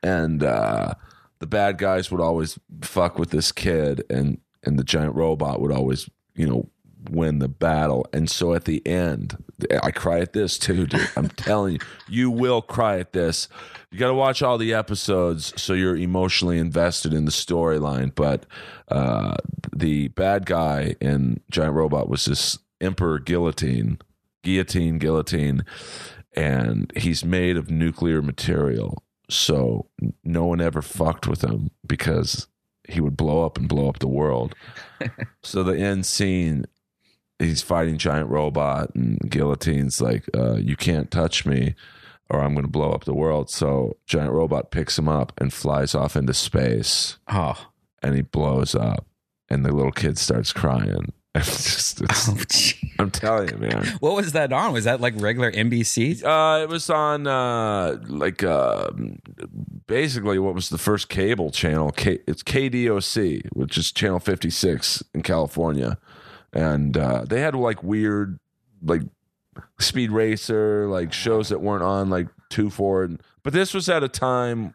and 0.00 0.44
uh 0.44 0.94
the 1.40 1.48
bad 1.48 1.76
guys 1.76 2.12
would 2.12 2.20
always 2.20 2.56
fuck 2.82 3.18
with 3.18 3.30
this 3.30 3.50
kid 3.50 4.04
and 4.08 4.38
and 4.62 4.78
the 4.78 4.84
giant 4.84 5.16
robot 5.16 5.60
would 5.60 5.72
always 5.72 6.08
you 6.36 6.46
know 6.46 6.70
win 7.10 7.40
the 7.40 7.48
battle. 7.48 8.06
And 8.12 8.30
so 8.30 8.54
at 8.54 8.64
the 8.64 8.86
end 8.86 9.42
i 9.82 9.90
cry 9.90 10.20
at 10.20 10.32
this 10.32 10.56
too 10.56 10.86
dude. 10.86 11.10
I'm 11.16 11.28
telling 11.36 11.72
you 11.72 11.80
you 12.08 12.30
will 12.30 12.62
cry 12.62 13.00
at 13.00 13.12
this. 13.12 13.48
You 13.90 13.98
got 13.98 14.06
to 14.06 14.14
watch 14.14 14.40
all 14.40 14.56
the 14.56 14.72
episodes 14.72 15.52
so 15.60 15.72
you're 15.72 15.96
emotionally 15.96 16.58
invested 16.58 17.12
in 17.12 17.24
the 17.24 17.32
storyline. 17.32 18.14
But 18.14 18.46
uh 18.86 19.34
the 19.74 20.08
bad 20.08 20.46
guy 20.46 20.94
in 21.00 21.40
giant 21.50 21.74
robot 21.74 22.08
was 22.08 22.26
this 22.26 22.56
emperor 22.80 23.18
guillotine 23.18 23.98
guillotine 24.42 24.98
guillotine 24.98 25.64
and 26.34 26.92
he's 26.96 27.24
made 27.24 27.56
of 27.56 27.70
nuclear 27.70 28.22
material. 28.22 29.02
So 29.28 29.88
no 30.24 30.44
one 30.44 30.60
ever 30.60 30.82
fucked 30.82 31.26
with 31.26 31.42
him 31.42 31.70
because 31.86 32.46
he 32.88 33.00
would 33.00 33.16
blow 33.16 33.44
up 33.44 33.58
and 33.58 33.68
blow 33.68 33.88
up 33.88 33.98
the 33.98 34.08
world. 34.08 34.54
So 35.42 35.62
the 35.62 35.78
end 35.78 36.04
scene 36.04 36.66
he's 37.38 37.62
fighting 37.62 37.96
giant 37.96 38.28
robot 38.28 38.94
and 38.94 39.18
guillotine's 39.30 40.00
like 40.02 40.24
uh, 40.36 40.56
you 40.56 40.76
can't 40.76 41.10
touch 41.10 41.46
me 41.46 41.74
or 42.28 42.40
i'm 42.40 42.52
going 42.52 42.66
to 42.66 42.70
blow 42.70 42.92
up 42.92 43.04
the 43.04 43.14
world. 43.14 43.48
So 43.50 43.96
giant 44.06 44.32
robot 44.32 44.70
picks 44.70 44.98
him 44.98 45.08
up 45.08 45.32
and 45.40 45.52
flies 45.52 45.94
off 45.94 46.16
into 46.16 46.34
space. 46.34 47.18
Oh. 47.28 47.68
and 48.02 48.14
he 48.14 48.22
blows 48.22 48.74
up 48.74 49.06
and 49.48 49.64
the 49.64 49.72
little 49.72 49.92
kid 49.92 50.18
starts 50.18 50.52
crying 50.52 51.12
it's 51.36 51.74
just 51.74 52.02
Oh, 52.02 52.34
i'm 52.98 53.10
telling 53.10 53.50
you 53.50 53.56
man 53.58 53.86
What 54.00 54.16
was 54.16 54.32
that 54.32 54.52
on? 54.52 54.72
Was 54.72 54.84
that 54.84 55.00
like 55.00 55.14
regular 55.16 55.52
NBC? 55.52 56.24
Uh, 56.24 56.62
it 56.62 56.68
was 56.68 56.90
on 56.90 57.26
uh, 57.26 57.98
like 58.08 58.42
uh, 58.42 58.90
basically 59.86 60.38
what 60.38 60.54
was 60.54 60.70
the 60.70 60.78
first 60.78 61.08
cable 61.08 61.50
channel? 61.50 61.90
K- 61.92 62.20
it's 62.26 62.42
KDOC, 62.42 63.48
which 63.52 63.78
is 63.78 63.92
channel 63.92 64.18
fifty 64.18 64.50
six 64.50 65.02
in 65.14 65.22
California, 65.22 65.98
and 66.52 66.96
uh, 66.96 67.24
they 67.28 67.40
had 67.40 67.54
like 67.54 67.82
weird, 67.82 68.38
like 68.82 69.02
Speed 69.78 70.10
Racer, 70.10 70.86
like 70.88 71.12
shows 71.12 71.48
that 71.50 71.60
weren't 71.60 71.82
on 71.84 72.10
like 72.10 72.28
two, 72.48 72.70
four, 72.70 73.08
but 73.42 73.52
this 73.52 73.72
was 73.74 73.88
at 73.88 74.02
a 74.02 74.08
time 74.08 74.74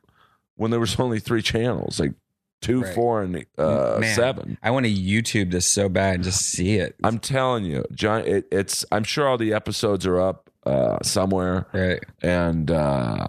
when 0.55 0.71
there 0.71 0.79
was 0.79 0.97
only 0.99 1.19
three 1.19 1.41
channels, 1.41 1.99
like 1.99 2.13
two, 2.61 2.81
Right. 2.81 2.95
four, 2.95 3.21
and 3.21 3.45
uh, 3.57 3.97
Man, 3.99 4.15
seven. 4.15 4.57
I 4.63 4.71
want 4.71 4.85
to 4.85 4.91
YouTube 4.93 5.51
this 5.51 5.65
so 5.65 5.89
bad 5.89 6.15
and 6.15 6.23
just 6.23 6.41
see 6.41 6.75
it. 6.75 6.95
I'm 7.03 7.19
telling 7.19 7.65
you, 7.65 7.85
John. 7.93 8.25
It, 8.25 8.47
it's. 8.51 8.85
I'm 8.91 9.03
sure 9.03 9.27
all 9.27 9.37
the 9.37 9.53
episodes 9.53 10.05
are 10.05 10.19
up 10.19 10.49
uh, 10.65 10.97
somewhere, 11.03 11.67
right. 11.73 12.03
and 12.21 12.71
uh, 12.71 13.27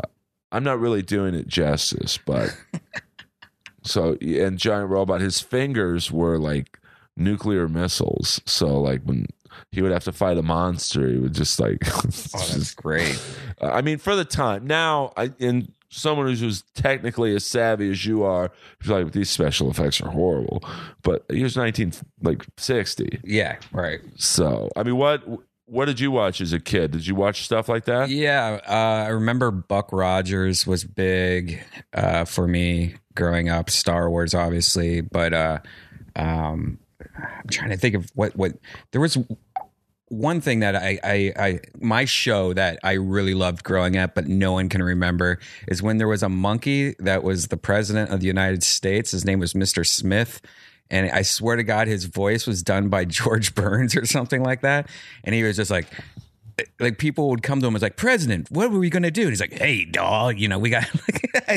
I'm 0.53 0.65
not 0.65 0.81
really 0.81 1.03
doing 1.03 1.35
it 1.35 1.47
justice, 1.49 2.19
but 2.25 2.57
so 3.83 4.17
and 4.21 4.59
giant 4.59 4.91
robot, 4.91 5.21
his 5.21 5.41
fingers 5.41 6.11
were 6.11 6.39
like 6.39 6.79
nuclear 7.17 7.69
missiles. 7.69 8.41
So 8.47 8.81
like 8.81 9.03
when 9.03 9.27
he 9.73 9.83
would 9.83 9.93
have 9.93 10.05
to 10.05 10.13
fight 10.13 10.39
a 10.39 10.43
monster, 10.43 11.09
he 11.09 11.17
would 11.19 11.35
just 11.35 11.61
like. 11.61 11.79
Oh, 12.35 12.47
that's 12.49 12.75
great. 12.75 13.21
Uh, 13.61 13.67
I 13.69 13.83
mean, 13.83 13.99
for 13.99 14.15
the 14.17 14.25
time 14.25 14.67
now, 14.67 15.13
I 15.17 15.33
in 15.39 15.73
someone 15.89 16.27
who's 16.27 16.41
who's 16.41 16.63
technically 16.75 17.35
as 17.35 17.45
savvy 17.47 17.91
as 17.91 18.05
you 18.05 18.23
are, 18.25 18.51
like 18.87 19.13
these 19.13 19.31
special 19.31 19.71
effects 19.71 20.01
are 20.01 20.11
horrible. 20.11 20.63
But 21.03 21.25
he 21.31 21.43
was 21.43 21.57
nineteen 21.57 21.93
like 22.23 22.45
sixty, 22.57 23.19
Yeah, 23.25 23.57
right. 23.73 24.01
so 24.17 24.71
I 24.77 24.83
mean, 24.83 24.97
what 24.97 25.23
what 25.69 25.87
did 25.87 25.99
you 25.99 26.11
watch 26.13 26.41
as 26.41 26.53
a 26.53 26.61
kid? 26.61 26.93
Did 26.93 27.07
you 27.07 27.15
watch 27.17 27.43
stuff 27.45 27.69
like 27.69 27.87
that? 27.87 28.09
Yeah, 28.09 28.61
uh, 28.69 29.07
I 29.07 29.09
remember 29.09 29.51
Buck 29.51 29.89
Rogers 29.93 30.65
was 30.67 30.85
big 30.85 31.61
uh, 31.93 32.25
for 32.25 32.47
me 32.47 32.95
growing 33.17 33.49
up. 33.49 33.69
Star 33.71 34.09
Wars, 34.09 34.33
obviously, 34.35 35.01
but 35.01 35.33
uh, 35.35 35.59
um, 36.15 36.79
I'm 37.17 37.49
trying 37.51 37.71
to 37.71 37.77
think 37.77 37.95
of 37.97 38.11
what 38.15 38.37
what 38.37 38.53
there 38.93 39.01
was 39.01 39.19
one 40.09 40.41
thing 40.41 40.61
that 40.61 40.77
I, 40.77 40.99
I 41.03 41.33
I 41.37 41.61
my 41.81 42.05
show 42.05 42.53
that 42.53 42.79
I 42.85 42.93
really 42.93 43.35
loved 43.35 43.65
growing 43.65 43.97
up, 43.97 44.15
but 44.15 44.27
no 44.29 44.53
one 44.53 44.69
can 44.69 44.83
remember 44.83 45.39
is 45.67 45.83
when 45.83 45.99
there 45.99 46.09
was 46.09 46.23
a 46.23 46.29
monkey 46.29 46.95
that 47.01 47.25
was 47.25 47.49
the 47.49 47.57
president 47.57 48.11
of 48.11 48.21
the 48.21 48.27
United 48.27 48.63
States. 48.63 49.11
His 49.11 49.25
name 49.25 49.41
was 49.41 49.53
Mr. 49.53 49.87
Smith. 49.87 50.41
And 50.89 51.11
I 51.11 51.23
swear 51.23 51.57
to 51.57 51.65
God, 51.65 51.89
his 51.89 52.05
voice 52.05 52.47
was 52.47 52.63
done 52.63 52.89
by 52.89 53.05
George 53.07 53.57
Burns 53.57 53.97
or 53.97 54.07
something 54.07 54.43
like 54.45 54.61
that. 54.61 54.89
And 55.25 55.35
he 55.35 55.43
was 55.43 55.57
just 55.57 55.71
like, 55.71 55.89
eh, 56.61 56.65
like 56.79 56.99
people 56.99 57.29
would 57.31 57.43
come 57.43 57.61
to 57.61 57.67
him 57.67 57.73
was 57.73 57.83
like, 57.83 57.97
President, 57.97 58.49
what 58.53 58.71
were 58.71 58.79
we 58.79 58.89
gonna 58.89 59.11
do? 59.11 59.23
And 59.23 59.31
he's 59.31 59.41
like, 59.41 59.55
Hey, 59.55 59.85
dog, 59.85 60.39
you 60.39 60.47
know, 60.47 60.61
we 60.61 60.71
got 60.71 60.85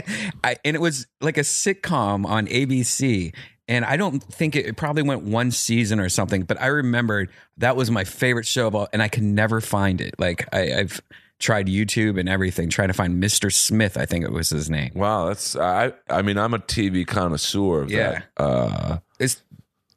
I, 0.43 0.57
and 0.65 0.75
it 0.75 0.81
was 0.81 1.07
like 1.21 1.37
a 1.37 1.41
sitcom 1.41 2.25
on 2.25 2.47
ABC. 2.47 3.33
And 3.69 3.85
I 3.85 3.95
don't 3.95 4.19
think 4.21 4.55
it, 4.57 4.65
it 4.65 4.75
probably 4.75 5.03
went 5.03 5.21
one 5.23 5.51
season 5.51 5.99
or 6.01 6.09
something, 6.09 6.41
but 6.43 6.59
I 6.59 6.65
remembered 6.67 7.29
that 7.57 7.75
was 7.77 7.89
my 7.91 8.03
favorite 8.03 8.47
show 8.47 8.67
of 8.67 8.75
all, 8.75 8.87
and 8.91 9.01
I 9.01 9.07
can 9.07 9.35
never 9.35 9.61
find 9.61 10.01
it. 10.01 10.15
Like 10.19 10.45
I, 10.53 10.73
I've 10.73 10.99
tried 11.37 11.67
YouTube 11.67 12.19
and 12.19 12.27
everything, 12.27 12.69
trying 12.69 12.87
to 12.89 12.93
find 12.93 13.23
Mr. 13.23 13.53
Smith, 13.53 13.95
I 13.95 14.05
think 14.05 14.25
it 14.25 14.31
was 14.33 14.49
his 14.49 14.69
name. 14.69 14.91
Wow, 14.95 15.27
that's 15.27 15.55
I. 15.55 15.93
I 16.09 16.21
mean, 16.23 16.37
I'm 16.37 16.53
a 16.53 16.59
TV 16.59 17.05
connoisseur 17.07 17.83
of 17.83 17.91
Yeah. 17.91 18.23
that. 18.37 18.43
Uh, 18.43 18.97
It's 19.19 19.41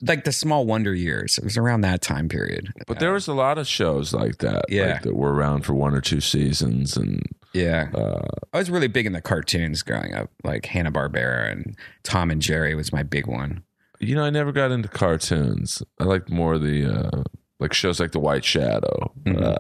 like 0.03 0.25
the 0.25 0.33
Small 0.33 0.67
Wonder 0.67 0.95
years. 0.95 1.39
It 1.39 1.45
was 1.45 1.57
around 1.57 1.81
that 1.81 2.03
time 2.03 2.29
period. 2.29 2.73
but 2.87 3.01
there 3.01 3.13
was 3.13 3.27
a 3.27 3.33
lot 3.35 3.57
of 3.59 3.67
shows 3.67 4.13
like 4.13 4.39
that, 4.39 4.67
Yeah. 4.69 4.93
like, 4.93 5.03
that 5.03 5.17
were 5.17 5.33
around 5.33 5.63
for 5.65 5.75
one 5.75 5.95
or 5.95 6.01
two 6.01 6.21
seasons, 6.21 6.97
and 6.97 7.23
Yeah. 7.55 7.89
uh, 7.95 8.27
I 8.53 8.59
was 8.59 8.71
really 8.71 8.89
big 8.89 9.07
in 9.07 9.13
the 9.13 9.21
cartoons 9.21 9.83
growing 9.83 10.15
up, 10.15 10.31
like 10.45 10.67
Hanna 10.67 10.91
Barbera 10.93 11.51
and 11.53 11.77
Tom 12.03 12.31
and 12.31 12.41
Jerry 12.41 12.75
was 12.75 12.93
my 12.93 13.03
big 13.03 13.27
one. 13.27 13.63
you 14.01 14.15
know, 14.17 14.25
I 14.25 14.31
never 14.31 14.51
got 14.53 14.71
into 14.73 14.89
cartoons. 14.89 15.83
I 16.01 16.05
liked 16.05 16.29
more 16.31 16.59
the 16.59 16.87
uh, 16.87 17.23
like 17.61 17.73
shows 17.73 18.01
like 18.01 18.11
The 18.13 18.19
White 18.21 18.45
Shadow, 18.45 19.13
Mhm. 19.25 19.43
uh, 19.43 19.57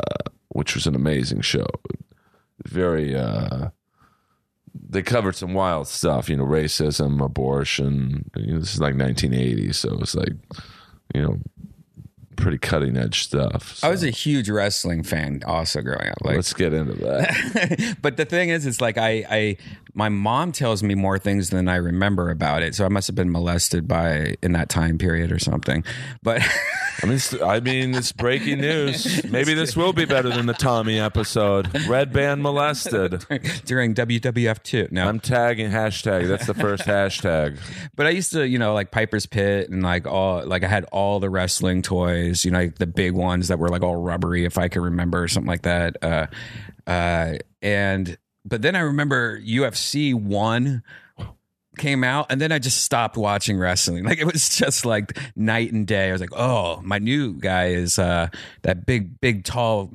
which 0.48 0.74
was 0.74 0.86
an 0.86 0.94
amazing 0.96 1.42
show. 1.42 1.66
Very. 2.64 3.14
Uh, 3.14 3.68
they 4.88 5.02
covered 5.02 5.36
some 5.36 5.52
wild 5.54 5.86
stuff, 5.86 6.28
you 6.28 6.36
know, 6.36 6.44
racism, 6.46 7.22
abortion. 7.24 8.30
You 8.36 8.54
know, 8.54 8.58
this 8.60 8.74
is 8.74 8.80
like 8.80 8.94
1980, 8.96 9.72
so 9.72 9.98
it's 10.00 10.14
like, 10.14 10.32
you 11.14 11.22
know, 11.22 11.38
pretty 12.42 12.58
cutting 12.58 12.96
edge 12.96 13.22
stuff. 13.22 13.82
I 13.84 13.88
was 13.88 14.02
a 14.02 14.10
huge 14.10 14.50
wrestling 14.50 15.04
fan 15.04 15.42
also 15.46 15.80
growing 15.80 16.08
up. 16.08 16.18
Like 16.22 16.36
let's 16.36 16.52
get 16.52 16.74
into 16.74 16.94
that. 16.94 17.96
but 18.02 18.16
the 18.16 18.24
thing 18.24 18.48
is, 18.48 18.66
it's 18.66 18.80
like 18.80 18.98
I, 18.98 19.24
I, 19.30 19.56
my 19.94 20.08
mom 20.08 20.52
tells 20.52 20.82
me 20.82 20.94
more 20.94 21.18
things 21.18 21.50
than 21.50 21.68
I 21.68 21.76
remember 21.76 22.30
about 22.30 22.62
it. 22.62 22.74
So 22.74 22.84
I 22.84 22.88
must 22.88 23.06
have 23.08 23.16
been 23.16 23.30
molested 23.30 23.86
by 23.86 24.36
in 24.42 24.52
that 24.52 24.68
time 24.68 24.96
period 24.96 25.30
or 25.30 25.38
something. 25.38 25.84
But 26.22 26.42
I 27.02 27.06
mean, 27.06 27.16
it's, 27.16 27.40
I 27.42 27.60
mean, 27.60 27.94
it's 27.94 28.12
breaking 28.12 28.60
news. 28.60 29.24
Maybe 29.30 29.54
this 29.54 29.76
will 29.76 29.92
be 29.92 30.04
better 30.04 30.30
than 30.30 30.46
the 30.46 30.54
Tommy 30.54 30.98
episode. 30.98 31.66
Redban 31.66 32.40
molested. 32.40 33.24
during 33.66 33.94
WWF 33.94 34.62
two, 34.62 34.88
no. 34.90 35.06
I'm 35.06 35.20
tagging 35.20 35.70
hashtag. 35.70 36.26
That's 36.26 36.46
the 36.46 36.54
first 36.54 36.84
hashtag. 36.84 37.58
but 37.94 38.06
I 38.06 38.10
used 38.10 38.32
to, 38.32 38.46
you 38.46 38.58
know, 38.58 38.72
like 38.72 38.90
Piper's 38.90 39.26
Pit 39.26 39.68
and 39.68 39.82
like 39.82 40.06
all, 40.06 40.46
like 40.46 40.64
I 40.64 40.68
had 40.68 40.84
all 40.92 41.20
the 41.20 41.28
wrestling 41.28 41.82
toys, 41.82 42.44
you 42.44 42.50
know, 42.50 42.60
like 42.60 42.78
the 42.78 42.86
big 42.86 43.12
ones 43.12 43.48
that 43.48 43.58
were 43.58 43.68
like 43.68 43.82
all 43.82 43.96
rubbery, 43.96 44.44
if 44.44 44.56
I 44.56 44.68
could 44.68 44.82
remember, 44.82 45.22
or 45.22 45.28
something 45.28 45.48
like 45.48 45.62
that. 45.62 46.02
Uh, 46.02 46.26
uh, 46.86 47.34
and 47.60 48.16
but 48.44 48.62
then 48.62 48.76
I 48.76 48.80
remember 48.80 49.40
UFC 49.40 50.14
one 50.14 50.82
came 51.78 52.04
out, 52.04 52.26
and 52.30 52.40
then 52.40 52.52
I 52.52 52.58
just 52.58 52.84
stopped 52.84 53.16
watching 53.16 53.58
wrestling. 53.58 54.04
Like 54.12 54.18
it 54.18 54.26
was 54.30 54.50
just 54.50 54.84
like 54.84 55.16
night 55.36 55.72
and 55.72 55.86
day. 55.86 56.08
I 56.08 56.12
was 56.12 56.20
like, 56.20 56.34
oh, 56.36 56.80
my 56.82 56.98
new 56.98 57.32
guy 57.34 57.68
is 57.68 57.98
uh, 57.98 58.28
that 58.62 58.84
big, 58.84 59.20
big, 59.20 59.44
tall. 59.44 59.90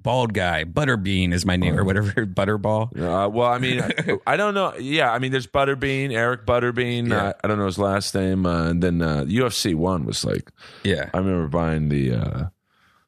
Bald 0.00 0.34
guy, 0.34 0.64
Butterbean 0.64 1.32
is 1.32 1.46
my 1.46 1.54
name, 1.56 1.78
or 1.78 1.84
whatever. 1.84 2.10
Butterball. 2.26 2.88
Uh, 2.98 3.28
well, 3.28 3.46
I 3.48 3.58
mean, 3.58 3.80
I 4.26 4.36
don't 4.36 4.52
know. 4.52 4.74
Yeah, 4.76 5.12
I 5.12 5.20
mean, 5.20 5.30
there's 5.30 5.46
Butterbean, 5.46 6.12
Eric 6.12 6.44
Butterbean. 6.44 7.10
Yeah. 7.10 7.26
Uh, 7.26 7.32
I 7.44 7.46
don't 7.46 7.56
know 7.56 7.66
his 7.66 7.78
last 7.78 8.12
name. 8.16 8.44
Uh, 8.44 8.70
and 8.70 8.82
then 8.82 9.00
uh, 9.00 9.22
UFC 9.28 9.76
one 9.76 10.04
was 10.04 10.24
like, 10.24 10.50
Yeah, 10.82 11.08
I 11.14 11.18
remember 11.18 11.46
buying 11.46 11.88
the 11.88 12.14
uh, 12.14 12.44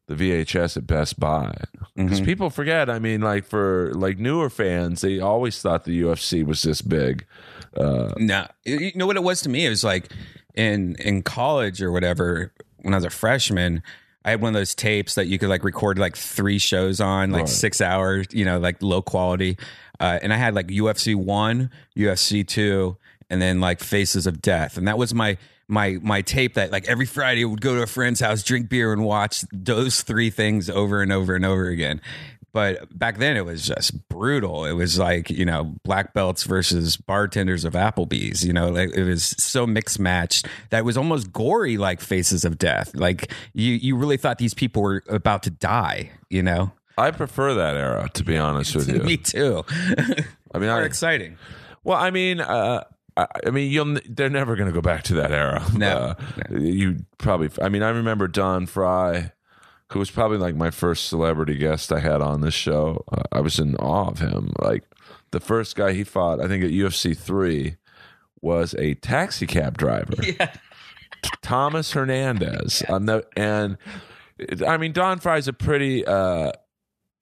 the 0.06 0.14
VHS 0.14 0.76
at 0.76 0.86
Best 0.86 1.18
Buy 1.18 1.54
because 1.96 2.20
Mhm. 2.20 2.24
people 2.26 2.50
forget. 2.50 2.90
I 2.90 2.98
mean, 2.98 3.20
like 3.22 3.44
for 3.46 3.92
like 3.94 4.18
newer 4.18 4.50
fans, 4.50 5.00
they 5.00 5.18
always 5.20 5.60
thought 5.62 5.84
the 5.84 5.98
UFC 6.02 6.42
was 6.44 6.62
this 6.62 6.82
big. 6.82 7.24
Uh, 7.76 8.12
No, 8.18 8.46
you 8.64 8.92
know 8.94 9.06
what 9.06 9.16
it 9.16 9.22
was 9.22 9.40
to 9.42 9.48
me. 9.48 9.64
It 9.66 9.70
was 9.70 9.82
like 9.84 10.10
in 10.54 10.96
in 10.96 11.22
college 11.22 11.80
or 11.82 11.90
whatever. 11.90 12.52
When 12.82 12.92
I 12.92 12.98
was 12.98 13.04
a 13.04 13.10
freshman, 13.10 13.82
I 14.26 14.30
had 14.30 14.40
one 14.42 14.50
of 14.54 14.60
those 14.60 14.74
tapes 14.74 15.14
that 15.14 15.26
you 15.26 15.38
could 15.38 15.48
like 15.48 15.64
record 15.64 15.98
like 15.98 16.16
three 16.16 16.58
shows 16.58 17.00
on, 17.00 17.30
like 17.30 17.40
Right. 17.42 17.48
six 17.48 17.80
hours. 17.80 18.26
You 18.30 18.44
know, 18.44 18.58
like 18.58 18.82
low 18.82 19.00
quality. 19.02 19.56
Uh, 20.00 20.18
and 20.22 20.32
I 20.32 20.36
had 20.36 20.54
like 20.54 20.68
UFC 20.68 21.14
one, 21.14 21.70
UFC 21.96 22.44
two, 22.46 22.96
and 23.30 23.40
then 23.40 23.60
like 23.60 23.80
Faces 23.80 24.26
of 24.26 24.42
Death, 24.42 24.76
and 24.76 24.86
that 24.86 24.98
was 24.98 25.14
my 25.14 25.38
my 25.68 25.98
my 26.02 26.22
tape 26.22 26.54
that 26.54 26.72
like 26.72 26.88
every 26.88 27.06
Friday 27.06 27.42
I 27.42 27.46
would 27.46 27.60
go 27.60 27.74
to 27.74 27.82
a 27.82 27.86
friend's 27.86 28.20
house, 28.20 28.42
drink 28.42 28.68
beer, 28.68 28.92
and 28.92 29.04
watch 29.04 29.44
those 29.52 30.02
three 30.02 30.30
things 30.30 30.68
over 30.68 31.02
and 31.02 31.12
over 31.12 31.34
and 31.34 31.44
over 31.44 31.66
again. 31.66 32.00
But 32.54 32.96
back 32.96 33.18
then 33.18 33.36
it 33.36 33.44
was 33.44 33.66
just 33.66 34.08
brutal. 34.08 34.64
It 34.64 34.74
was 34.74 34.96
like, 34.96 35.28
you 35.28 35.44
know, 35.44 35.74
black 35.82 36.14
belts 36.14 36.44
versus 36.44 36.96
bartenders 36.96 37.64
of 37.64 37.72
Applebee's, 37.72 38.44
you 38.44 38.52
know, 38.52 38.68
like 38.68 38.94
it 38.94 39.02
was 39.02 39.24
so 39.24 39.66
mixed 39.66 39.98
matched 39.98 40.46
that 40.70 40.78
it 40.78 40.84
was 40.84 40.96
almost 40.96 41.32
gory 41.32 41.78
like 41.78 42.00
faces 42.00 42.44
of 42.44 42.56
death. 42.56 42.94
Like 42.94 43.32
you 43.54 43.72
you 43.72 43.96
really 43.96 44.16
thought 44.16 44.38
these 44.38 44.54
people 44.54 44.82
were 44.82 45.02
about 45.08 45.42
to 45.42 45.50
die, 45.50 46.12
you 46.30 46.44
know? 46.44 46.70
I 46.96 47.10
prefer 47.10 47.54
that 47.54 47.76
era, 47.76 48.08
to 48.14 48.22
be 48.22 48.38
honest 48.38 48.76
with 48.76 48.88
you. 48.88 49.02
Me 49.02 49.16
too. 49.16 49.64
I 50.54 50.58
mean, 50.58 50.68
I, 50.70 50.84
exciting. 50.84 51.36
Well, 51.82 51.98
I 51.98 52.10
mean, 52.10 52.40
uh, 52.40 52.84
I, 53.16 53.26
I 53.46 53.50
mean, 53.50 53.70
you'll 53.70 53.98
they're 54.08 54.28
never 54.30 54.56
going 54.56 54.68
to 54.68 54.72
go 54.74 54.80
back 54.80 55.02
to 55.04 55.14
that 55.14 55.30
era. 55.30 55.64
No, 55.76 55.88
Uh, 55.88 56.14
you 56.58 57.04
probably. 57.18 57.50
I 57.62 57.68
mean, 57.68 57.82
I 57.82 57.90
remember 57.90 58.26
Don 58.28 58.66
Frye, 58.66 59.32
who 59.92 59.98
was 59.98 60.10
probably 60.10 60.38
like 60.38 60.56
my 60.56 60.70
first 60.70 61.06
celebrity 61.08 61.56
guest 61.56 61.92
I 61.92 62.00
had 62.00 62.20
on 62.20 62.40
this 62.40 62.54
show. 62.54 63.04
Uh, 63.12 63.22
I 63.32 63.40
was 63.40 63.58
in 63.58 63.76
awe 63.76 64.08
of 64.08 64.18
him. 64.18 64.52
Like 64.60 64.84
the 65.30 65.40
first 65.40 65.76
guy 65.76 65.92
he 65.92 66.04
fought, 66.04 66.40
I 66.40 66.48
think 66.48 66.64
at 66.64 66.70
UFC 66.70 67.16
three, 67.16 67.76
was 68.40 68.74
a 68.78 68.94
taxi 68.94 69.46
cab 69.46 69.78
driver. 69.78 70.14
Yeah. 70.22 70.52
Thomas 71.40 71.92
Hernandez. 71.92 72.82
On 72.88 73.06
the, 73.06 73.26
and 73.34 73.78
I 74.66 74.76
mean, 74.76 74.92
Don 74.92 75.18
Frye's 75.20 75.48
a 75.48 75.54
pretty, 75.54 76.04
uh, 76.04 76.52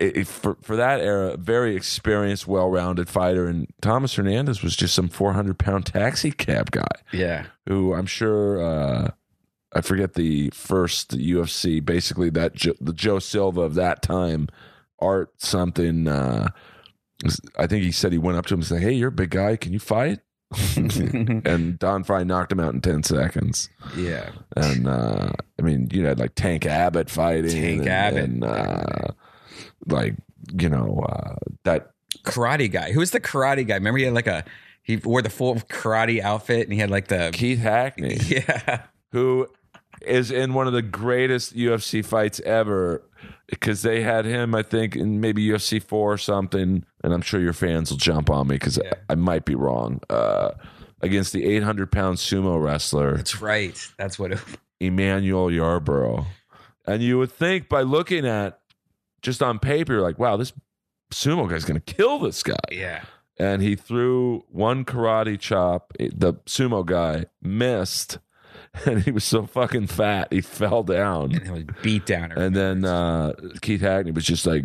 it- 0.02 0.16
it- 0.18 0.26
for, 0.26 0.56
for 0.62 0.76
that 0.76 1.00
era, 1.00 1.36
very 1.36 1.74
experienced, 1.76 2.46
well 2.46 2.68
rounded 2.70 3.08
fighter. 3.08 3.46
And 3.46 3.66
Thomas 3.80 4.14
Hernandez 4.14 4.62
was 4.62 4.76
just 4.76 4.94
some 4.94 5.08
400 5.08 5.58
pound 5.58 5.86
taxi 5.86 6.30
cab 6.32 6.70
guy 6.70 6.86
Yeah. 7.12 7.46
who 7.66 7.94
I'm 7.94 8.06
sure, 8.06 8.62
uh, 8.62 9.10
I 9.74 9.80
forget 9.80 10.14
the 10.14 10.50
first 10.50 11.16
UFC, 11.16 11.80
basically 11.84 12.28
that 12.30 12.54
jo- 12.54 12.74
the 12.80 12.92
Joe 12.92 13.18
Silva 13.18 13.62
of 13.62 13.74
that 13.76 14.02
time, 14.02 14.48
Art 14.98 15.30
something. 15.38 16.06
Uh, 16.06 16.48
I 17.56 17.66
think 17.66 17.82
he 17.84 17.90
said 17.92 18.12
he 18.12 18.18
went 18.18 18.36
up 18.36 18.46
to 18.46 18.54
him 18.54 18.60
and 18.60 18.66
said, 18.66 18.82
Hey, 18.82 18.92
you're 18.92 19.08
a 19.08 19.12
big 19.12 19.30
guy. 19.30 19.56
Can 19.56 19.72
you 19.72 19.78
fight? 19.78 20.20
and 20.76 21.78
Don 21.78 22.04
Frye 22.04 22.24
knocked 22.24 22.52
him 22.52 22.60
out 22.60 22.74
in 22.74 22.80
10 22.80 23.02
seconds. 23.04 23.70
yeah. 23.96 24.30
And 24.56 24.86
uh, 24.86 25.32
I 25.58 25.62
mean, 25.62 25.88
you 25.90 26.04
had 26.06 26.18
like 26.18 26.34
Tank 26.34 26.66
Abbott 26.66 27.08
fighting. 27.10 27.50
Tank 27.50 27.80
and, 27.80 27.88
Abbott. 27.88 28.24
And, 28.24 28.44
uh, 28.44 29.08
like 29.86 30.14
you 30.58 30.68
know 30.68 31.04
uh, 31.08 31.34
that 31.64 31.90
karate 32.24 32.70
guy. 32.70 32.92
Who 32.92 33.00
was 33.00 33.10
the 33.10 33.20
karate 33.20 33.66
guy? 33.66 33.74
Remember 33.74 33.98
he 33.98 34.04
had 34.04 34.14
like 34.14 34.26
a 34.26 34.44
he 34.82 34.96
wore 34.96 35.22
the 35.22 35.30
full 35.30 35.54
karate 35.56 36.20
outfit 36.20 36.64
and 36.64 36.72
he 36.72 36.78
had 36.78 36.90
like 36.90 37.08
the 37.08 37.30
Keith 37.32 37.60
Hackney, 37.60 38.18
yeah. 38.26 38.82
who 39.12 39.46
is 40.02 40.30
in 40.30 40.54
one 40.54 40.66
of 40.66 40.72
the 40.72 40.82
greatest 40.82 41.56
UFC 41.56 42.04
fights 42.04 42.40
ever. 42.40 43.02
Because 43.46 43.82
they 43.82 44.00
had 44.02 44.24
him, 44.24 44.54
I 44.54 44.62
think, 44.62 44.96
in 44.96 45.20
maybe 45.20 45.46
UFC 45.46 45.80
four 45.82 46.14
or 46.14 46.18
something, 46.18 46.84
and 47.04 47.12
I'm 47.12 47.20
sure 47.20 47.38
your 47.38 47.52
fans 47.52 47.90
will 47.90 47.98
jump 47.98 48.30
on 48.30 48.48
me 48.48 48.54
because 48.56 48.78
Yeah. 48.82 48.94
I, 49.10 49.12
I 49.12 49.14
might 49.14 49.44
be 49.44 49.54
wrong. 49.54 50.00
Uh, 50.08 50.52
against 51.02 51.32
the 51.32 51.44
800 51.44 51.90
pound 51.90 52.16
sumo 52.18 52.62
wrestler 52.62 53.16
That's 53.16 53.42
right. 53.42 53.76
That's 53.98 54.18
what 54.18 54.32
it 54.32 54.38
Emmanuel 54.80 55.48
Yarbrough. 55.48 56.24
And 56.86 57.02
you 57.02 57.18
would 57.18 57.30
think 57.30 57.68
by 57.68 57.82
looking 57.82 58.26
at 58.26 58.60
just 59.22 59.42
on 59.42 59.58
paper, 59.58 59.94
you're 59.94 60.02
like, 60.02 60.18
wow, 60.18 60.36
this 60.36 60.52
sumo 61.12 61.48
guy's 61.48 61.64
going 61.64 61.80
to 61.80 61.94
kill 61.94 62.18
this 62.18 62.42
guy. 62.42 62.56
Yeah. 62.70 63.04
And 63.38 63.62
he 63.62 63.76
threw 63.76 64.44
one 64.48 64.84
karate 64.84 65.38
chop. 65.38 65.92
The 65.98 66.34
sumo 66.46 66.84
guy 66.84 67.26
missed, 67.40 68.18
and 68.84 69.02
he 69.02 69.10
was 69.10 69.24
so 69.24 69.46
fucking 69.46 69.86
fat, 69.86 70.32
he 70.32 70.40
fell 70.40 70.82
down. 70.82 71.34
And 71.34 71.46
it 71.46 71.50
was 71.50 71.64
beat 71.82 72.06
down. 72.06 72.32
And 72.32 72.54
then 72.54 72.84
uh, 72.84 73.32
Keith 73.60 73.80
Hackney 73.80 74.10
was 74.10 74.24
just 74.24 74.46
like 74.46 74.64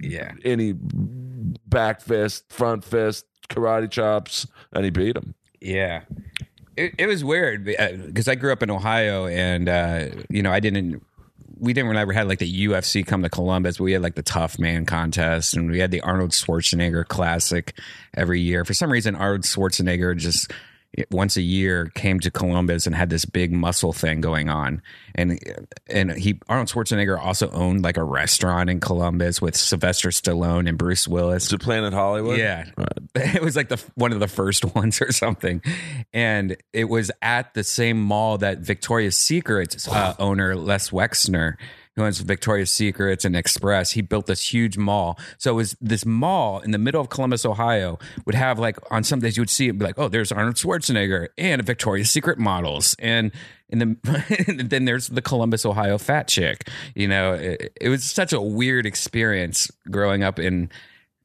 yeah. 0.00 0.32
any 0.44 0.74
back 0.74 2.00
fist, 2.00 2.52
front 2.52 2.84
fist, 2.84 3.26
karate 3.48 3.90
chops, 3.90 4.46
and 4.72 4.84
he 4.84 4.90
beat 4.90 5.16
him. 5.16 5.34
Yeah. 5.60 6.02
It, 6.76 6.94
it 6.98 7.06
was 7.06 7.22
weird 7.22 7.64
because 7.64 8.28
I 8.28 8.34
grew 8.34 8.52
up 8.52 8.62
in 8.62 8.70
Ohio 8.70 9.26
and, 9.26 9.68
uh, 9.68 10.08
you 10.30 10.42
know, 10.42 10.50
I 10.50 10.60
didn't, 10.60 11.04
we 11.58 11.72
didn't 11.72 11.90
really 11.90 12.02
ever 12.02 12.12
had 12.12 12.28
like 12.28 12.38
the 12.38 12.66
UFC 12.66 13.06
come 13.06 13.22
to 13.22 13.30
Columbus, 13.30 13.78
but 13.78 13.84
we 13.84 13.92
had 13.92 14.02
like 14.02 14.14
the 14.14 14.22
Tough 14.22 14.58
Man 14.58 14.86
contest 14.86 15.54
and 15.54 15.70
we 15.70 15.78
had 15.78 15.90
the 15.90 16.00
Arnold 16.00 16.30
Schwarzenegger 16.30 17.06
Classic 17.06 17.76
every 18.14 18.40
year. 18.40 18.64
For 18.64 18.74
some 18.74 18.90
reason, 18.90 19.14
Arnold 19.14 19.42
Schwarzenegger 19.42 20.16
just 20.16 20.50
once 21.10 21.36
a 21.36 21.42
year 21.42 21.90
came 21.94 22.20
to 22.20 22.30
Columbus 22.30 22.86
and 22.86 22.94
had 22.94 23.08
this 23.10 23.24
big 23.24 23.52
muscle 23.52 23.92
thing 23.92 24.20
going 24.20 24.48
on. 24.48 24.82
And 25.14 25.38
and 25.88 26.12
he 26.12 26.40
Arnold 26.48 26.68
Schwarzenegger 26.68 27.18
also 27.18 27.50
owned 27.50 27.82
like 27.82 27.96
a 27.96 28.04
restaurant 28.04 28.68
in 28.68 28.80
Columbus 28.80 29.40
with 29.40 29.56
Sylvester 29.56 30.10
Stallone 30.10 30.68
and 30.68 30.76
Bruce 30.76 31.08
Willis. 31.08 31.46
Is 31.46 31.52
it 31.52 31.60
Planet 31.60 31.92
Hollywood? 31.92 32.38
Yeah. 32.38 32.66
It 33.14 33.42
was 33.42 33.56
like 33.56 33.68
the 33.68 33.82
one 33.94 34.12
of 34.12 34.20
the 34.20 34.28
first 34.28 34.64
ones 34.74 35.02
or 35.02 35.12
something. 35.12 35.60
And 36.14 36.56
it 36.72 36.84
was 36.84 37.10
at 37.20 37.52
the 37.52 37.62
same 37.62 38.00
mall 38.00 38.38
that 38.38 38.60
Victoria's 38.60 39.18
Secret 39.18 39.86
uh, 39.90 40.14
owner 40.18 40.56
Les 40.56 40.88
Wexner 40.90 41.56
who 41.96 42.04
owns 42.04 42.20
Victoria's 42.20 42.70
Secrets 42.70 43.24
and 43.24 43.36
Express, 43.36 43.92
he 43.92 44.00
built 44.00 44.26
this 44.26 44.52
huge 44.52 44.78
mall. 44.78 45.18
So 45.38 45.52
it 45.52 45.54
was 45.54 45.76
this 45.80 46.06
mall 46.06 46.60
in 46.60 46.70
the 46.70 46.78
middle 46.78 47.00
of 47.00 47.08
Columbus, 47.08 47.44
Ohio, 47.44 47.98
would 48.24 48.34
have 48.34 48.58
like 48.58 48.78
on 48.90 49.04
some 49.04 49.20
days 49.20 49.36
you 49.36 49.42
would 49.42 49.50
see 49.50 49.68
it 49.68 49.78
be 49.78 49.84
like, 49.84 49.98
oh, 49.98 50.08
there's 50.08 50.32
Arnold 50.32 50.56
Schwarzenegger 50.56 51.28
and 51.36 51.62
Victoria's 51.64 52.10
Secret 52.10 52.38
models. 52.38 52.96
And 52.98 53.32
and 53.72 53.80
then, 53.80 54.68
then 54.68 54.84
there's 54.84 55.08
the 55.08 55.22
Columbus, 55.22 55.64
Ohio 55.64 55.96
fat 55.96 56.28
chick. 56.28 56.68
You 56.94 57.08
know, 57.08 57.32
it, 57.32 57.72
it 57.80 57.88
was 57.88 58.04
such 58.04 58.34
a 58.34 58.40
weird 58.40 58.84
experience 58.84 59.70
growing 59.90 60.22
up 60.22 60.38
in 60.38 60.70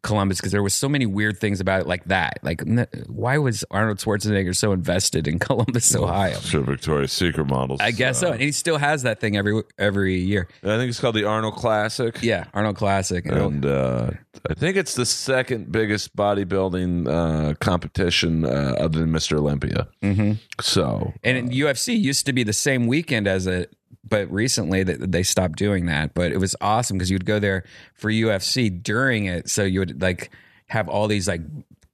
Columbus 0.04 0.38
because 0.38 0.51
there 0.51 0.63
was 0.63 0.74
so 0.74 0.88
many 0.88 1.06
weird 1.06 1.39
things 1.39 1.60
about 1.60 1.82
it 1.82 1.88
like 1.88 2.06
that. 2.06 2.39
Like, 2.44 2.62
n- 2.62 2.88
why 3.08 3.38
was 3.38 3.63
Arnold 3.72 3.98
Schwarzenegger 3.98 4.56
so 4.56 4.72
invested 4.72 5.27
in 5.27 5.39
Columbus, 5.48 5.96
Ohio? 5.96 6.39
Sure, 6.39 6.62
Victoria's 6.62 7.12
Secret 7.12 7.46
models. 7.48 7.80
I 7.82 7.92
guess 7.92 8.20
so, 8.20 8.32
and 8.32 8.42
he 8.42 8.51
still 8.51 8.77
has 8.77 9.04
that 9.04 9.20
thing 9.20 9.38
every 9.38 9.62
every 9.77 10.15
year. 10.19 10.48
I 10.63 10.78
think 10.78 10.89
it's 10.89 11.00
called 11.00 11.15
the 11.15 11.26
Arnold 11.26 11.56
Classic. 11.56 12.17
Yeah, 12.21 12.45
Arnold 12.54 12.76
Classic. 12.78 13.26
And 13.26 13.65
uh, 13.65 14.12
I 14.50 14.54
think 14.54 14.78
it's 14.78 14.95
the 14.95 15.06
second 15.06 15.71
biggest 15.71 16.15
bodybuilding 16.15 17.08
uh, 17.08 17.54
competition 17.56 18.45
uh, 18.45 18.76
other 18.80 19.00
than 19.00 19.12
Mr. 19.12 19.38
Olympia. 19.38 19.88
Mm-hmm. 20.02 20.34
So 20.62 21.13
And 21.24 21.38
in 21.38 21.50
UFC 21.50 22.00
used 22.00 22.26
to 22.26 22.34
be 22.34 22.43
the 22.43 22.54
same 22.54 22.88
weekend 22.88 23.28
as 23.28 23.48
it, 23.48 23.74
but 24.08 24.32
recently 24.32 24.84
they, 24.84 24.93
they 24.96 25.24
stopped 25.24 25.58
doing 25.58 25.86
that. 25.88 26.13
But 26.13 26.32
it 26.32 26.39
was 26.39 26.56
awesome 26.62 26.98
because 26.98 27.10
you'd 27.12 27.26
go 27.26 27.39
there 27.39 27.63
for 27.93 28.10
UFC 28.12 28.82
during 28.82 29.26
it, 29.26 29.50
so 29.50 29.63
you 29.63 29.80
would 29.80 30.02
like 30.02 30.30
have 30.67 30.89
all 30.89 31.08
these 31.08 31.28
like 31.28 31.41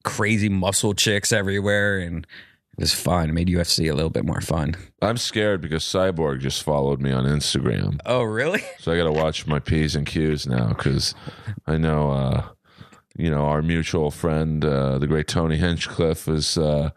crazy 0.04 0.50
muscle 0.50 0.94
chicks 0.94 1.32
everywhere, 1.32 2.00
and 2.00 2.26
it 2.78 2.82
was 2.82 2.94
fun. 2.94 3.30
It 3.30 3.34
made 3.34 3.48
UFC 3.48 3.92
a 3.92 3.94
little 3.94 4.10
bit 4.10 4.26
more 4.26 4.42
fun. 4.42 4.76
I'm 5.02 5.18
scared 5.18 5.62
because 5.62 5.84
Cyborg 5.84 6.40
just 6.40 6.64
followed 6.64 7.02
me 7.02 7.12
on 7.12 7.26
Instagram, 7.26 8.00
Oh, 8.06 8.24
really? 8.24 8.64
so 8.80 8.92
I 8.92 8.98
got 8.98 9.04
to 9.06 9.12
watch 9.12 9.46
my 9.48 9.60
p's 9.60 9.96
and 9.96 10.06
q's 10.08 10.48
now 10.48 10.70
because 10.70 11.14
I 11.68 11.78
know. 11.78 12.12
Uh, 12.12 12.44
you 13.16 13.30
know, 13.30 13.46
our 13.46 13.62
mutual 13.62 14.10
friend, 14.10 14.66
uh, 14.66 14.98
the 14.98 15.06
great 15.06 15.28
Tony 15.28 15.56
Hinchcliffe, 15.58 16.28
is 16.28 16.58
uh, 16.58 16.90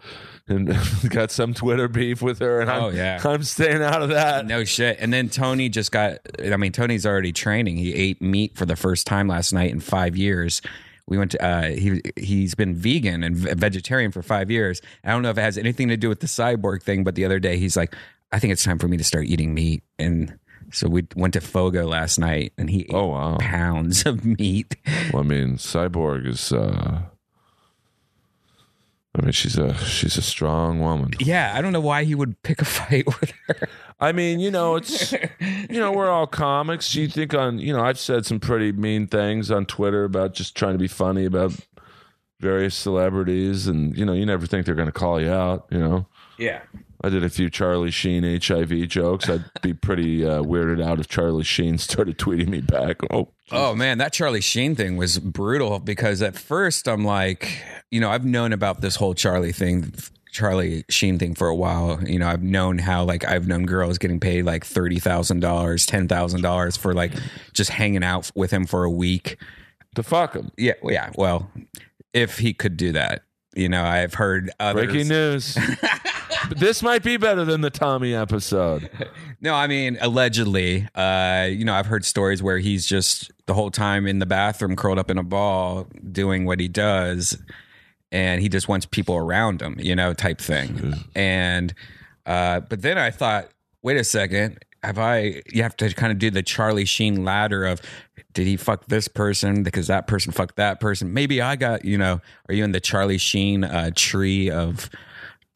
and 0.48 0.76
got 1.09 1.30
some 1.30 1.54
Twitter 1.54 1.88
beef 1.88 2.22
with 2.22 2.38
her, 2.38 2.61
and 2.61 2.70
I'm, 2.70 2.82
Oh, 2.85 2.88
yeah. 2.90 3.20
I'm 3.24 3.42
staying 3.42 3.82
out 3.82 4.02
of 4.02 4.11
that. 4.11 4.46
No 4.46 4.64
shit. 4.64 4.98
And 5.00 5.12
then 5.12 5.28
Tony 5.28 5.68
just 5.68 5.90
got. 5.92 6.18
I 6.42 6.56
mean, 6.56 6.72
Tony's 6.72 7.04
already 7.06 7.32
training. 7.32 7.76
He 7.76 7.92
ate 7.94 8.22
meat 8.22 8.56
for 8.56 8.64
the 8.66 8.76
first 8.76 9.06
time 9.06 9.28
last 9.28 9.52
night 9.52 9.70
in 9.72 9.80
five 9.80 10.16
years. 10.16 10.62
We 11.09 11.18
went 11.18 11.30
to. 11.32 11.44
Uh, 11.44 11.68
he 11.70 12.00
he's 12.16 12.54
been 12.54 12.74
vegan 12.74 13.22
and 13.22 13.37
ve- 13.37 13.54
vegetarian 13.54 14.11
for 14.12 14.22
five 14.22 14.50
years. 14.50 14.80
I 15.04 15.11
don't 15.11 15.22
know 15.22 15.30
if 15.30 15.38
it 15.38 15.42
has 15.42 15.56
anything 15.59 15.88
to 15.88 15.96
do 15.96 16.09
with 16.09 16.20
the 16.20 16.26
cyborg 16.26 16.82
thing, 16.82 17.04
but 17.04 17.14
the 17.14 17.24
other 17.24 17.38
day 17.38 17.59
he's 17.59 17.76
like, 17.76 17.94
"I 18.32 18.38
think 18.40 18.52
it's 18.52 18.64
time 18.64 18.78
for 18.78 18.88
me 18.88 18.96
to 18.96 19.04
start 19.04 19.26
eating 19.26 19.54
meat." 19.54 19.82
And 20.00 20.37
so 20.72 20.88
we 20.88 21.06
went 21.14 21.35
to 21.35 21.40
Fogo 21.40 21.87
last 21.87 22.18
night, 22.18 22.52
and 22.59 22.68
he 22.68 22.80
ate 22.82 22.90
Oh 22.92 23.06
wow! 23.06 23.37
pounds 23.38 24.04
of 24.04 24.24
meat. 24.24 24.74
Well, 25.12 25.22
I 25.22 25.26
mean, 25.26 25.59
Cyborg 25.59 26.26
is. 26.26 26.52
Uh, 26.52 27.02
I 29.18 29.22
mean, 29.22 29.33
she's 29.33 29.57
a 29.57 29.74
she's 29.79 30.18
a 30.18 30.22
strong 30.22 30.79
woman. 30.81 31.11
Yeah, 31.20 31.52
I 31.55 31.62
don't 31.62 31.72
know 31.72 31.81
why 31.81 32.05
he 32.05 32.14
would 32.14 32.40
pick 32.42 32.61
a 32.61 32.64
fight 32.66 33.07
with 33.07 33.33
her. 33.46 33.68
I 33.98 34.12
mean, 34.12 34.40
you 34.40 34.50
know, 34.50 34.76
it's 34.76 35.12
you 35.12 35.81
know, 35.81 35.90
we're 35.90 36.11
all 36.11 36.26
comics. 36.26 36.94
You 36.94 37.09
think 37.09 37.33
on, 37.33 37.59
you 37.59 37.72
know, 37.72 37.83
I've 37.83 37.98
said 37.98 38.26
some 38.26 38.40
pretty 38.40 38.72
mean 38.72 39.07
things 39.07 39.50
on 39.50 39.64
Twitter 39.64 40.05
about 40.05 40.35
just 40.35 40.55
trying 40.55 40.74
to 40.74 40.79
be 40.79 40.88
funny 40.88 41.24
about 41.24 41.52
various 42.40 42.74
celebrities, 42.74 43.66
and 43.66 43.96
you 43.96 44.05
know, 44.05 44.12
you 44.12 44.26
never 44.26 44.46
think 44.46 44.66
they're 44.66 44.74
going 44.74 44.87
to 44.87 44.92
call 44.92 45.18
you 45.20 45.33
out. 45.33 45.66
You 45.70 45.79
know, 45.79 46.07
Yeah. 46.38 46.61
I 47.05 47.09
did 47.09 47.24
a 47.24 47.29
few 47.31 47.48
Charlie 47.50 47.90
Sheen 47.90 48.22
HIV 48.24 48.88
jokes. 48.88 49.29
I'd 49.31 49.44
be 49.62 49.72
pretty 49.74 50.26
uh, 50.26 50.42
weirded 50.42 50.83
out 50.83 50.98
if 50.98 51.09
Charlie 51.09 51.44
Sheen 51.44 51.79
started 51.79 52.18
tweeting 52.18 52.48
me 52.48 52.61
back. 52.61 52.96
Oh, 53.11 53.29
Oh 53.52 53.74
man, 53.74 53.98
that 53.98 54.12
Charlie 54.12 54.40
Sheen 54.40 54.74
thing 54.74 54.96
was 54.96 55.18
brutal 55.18 55.78
because 55.78 56.20
at 56.22 56.37
first 56.37 56.88
I'm 56.88 57.04
like, 57.04 57.62
you 57.90 58.00
know, 58.00 58.11
I've 58.11 58.24
known 58.24 58.52
about 58.52 58.80
this 58.80 58.96
whole 58.96 59.14
Charlie 59.14 59.52
thing, 59.52 59.94
Charlie 60.32 60.85
Sheen 60.88 61.18
thing 61.18 61.35
for 61.35 61.46
a 61.48 61.54
while. 61.54 62.02
You 62.04 62.18
know, 62.18 62.28
I've 62.28 62.42
known 62.42 62.78
how 62.78 63.04
like 63.04 63.24
I've 63.24 63.46
known 63.46 63.64
girls 63.64 63.98
getting 63.98 64.18
paid 64.18 64.44
like 64.44 64.64
thirty 64.64 64.98
thousand 64.98 65.40
dollars, 65.40 65.87
ten 65.87 66.09
thousand 66.09 66.42
dollars 66.42 66.76
for 66.76 66.92
like 66.92 67.12
just 67.52 67.70
hanging 67.70 68.02
out 68.02 68.30
with 68.35 68.50
him 68.50 68.66
for 68.66 68.82
a 68.85 68.90
week. 68.90 69.37
to 69.94 70.02
fuck 70.02 70.35
him. 70.35 70.50
Yeah, 70.59 70.74
yeah. 70.82 71.11
Well, 71.14 71.48
if 72.12 72.38
he 72.38 72.52
could 72.52 72.76
do 72.76 72.92
that, 72.92 73.22
you 73.54 73.68
know, 73.68 73.85
I've 73.85 74.14
heard 74.14 74.50
others. 74.59 74.87
Breaking 74.87 75.09
news. 75.09 75.56
This 76.54 76.80
might 76.80 77.02
be 77.02 77.16
better 77.16 77.44
than 77.44 77.61
the 77.61 77.70
Tommy 77.70 78.14
episode. 78.14 78.88
No, 79.40 79.55
I 79.55 79.66
mean 79.66 79.99
allegedly. 80.01 80.88
Uh, 80.94 81.49
you 81.51 81.64
know, 81.64 81.75
I've 81.75 81.87
heard 81.87 82.05
stories 82.05 82.42
where 82.42 82.59
he's 82.59 82.87
just 82.87 83.31
the 83.46 83.55
whole 83.55 83.70
time 83.70 84.07
in 84.07 84.18
the 84.18 84.27
bathroom, 84.27 84.77
curled 84.77 84.99
up 84.99 85.11
in 85.11 85.18
a 85.18 85.22
ball, 85.22 85.87
doing 86.11 86.46
what 86.46 86.59
he 86.59 86.68
does, 86.68 87.38
and 88.11 88.40
he 88.40 88.49
just 88.49 88.68
wants 88.68 88.87
people 88.87 89.16
around 89.16 89.61
him, 89.61 89.77
you 89.79 89.94
know, 89.94 90.14
type 90.14 90.40
thing. 90.40 90.94
And 91.14 91.75
uh, 92.25 92.61
but 92.61 92.83
then 92.83 92.99
I 92.99 93.11
thought, 93.11 93.49
wait 93.83 93.96
a 93.96 94.05
second, 94.05 94.59
have 94.83 94.99
I? 94.99 95.42
You 95.53 95.62
have 95.62 95.77
to 95.77 95.92
kind 95.92 96.12
of 96.12 96.18
do 96.18 96.31
the 96.31 96.42
Charlie 96.42 96.85
Sheen 96.85 97.25
ladder 97.25 97.64
of. 97.64 97.81
Did 98.33 98.46
he 98.46 98.59
fuck 98.59 98.87
this 98.88 99.09
person 99.09 99.62
because 99.62 99.87
that 99.87 100.07
person 100.07 100.31
fucked 100.31 100.57
that 100.57 100.79
person? 100.79 101.14
Maybe 101.14 101.40
I 101.40 101.57
got, 101.57 101.87
you 101.87 101.96
know, 101.96 102.20
are 102.49 102.55
you 102.55 102.64
in 102.64 102.72
the 102.72 102.81
Charlie 102.81 103.16
Sheen 103.16 103.64
uh, 103.64 103.92
tree 103.94 104.51
of 104.51 104.90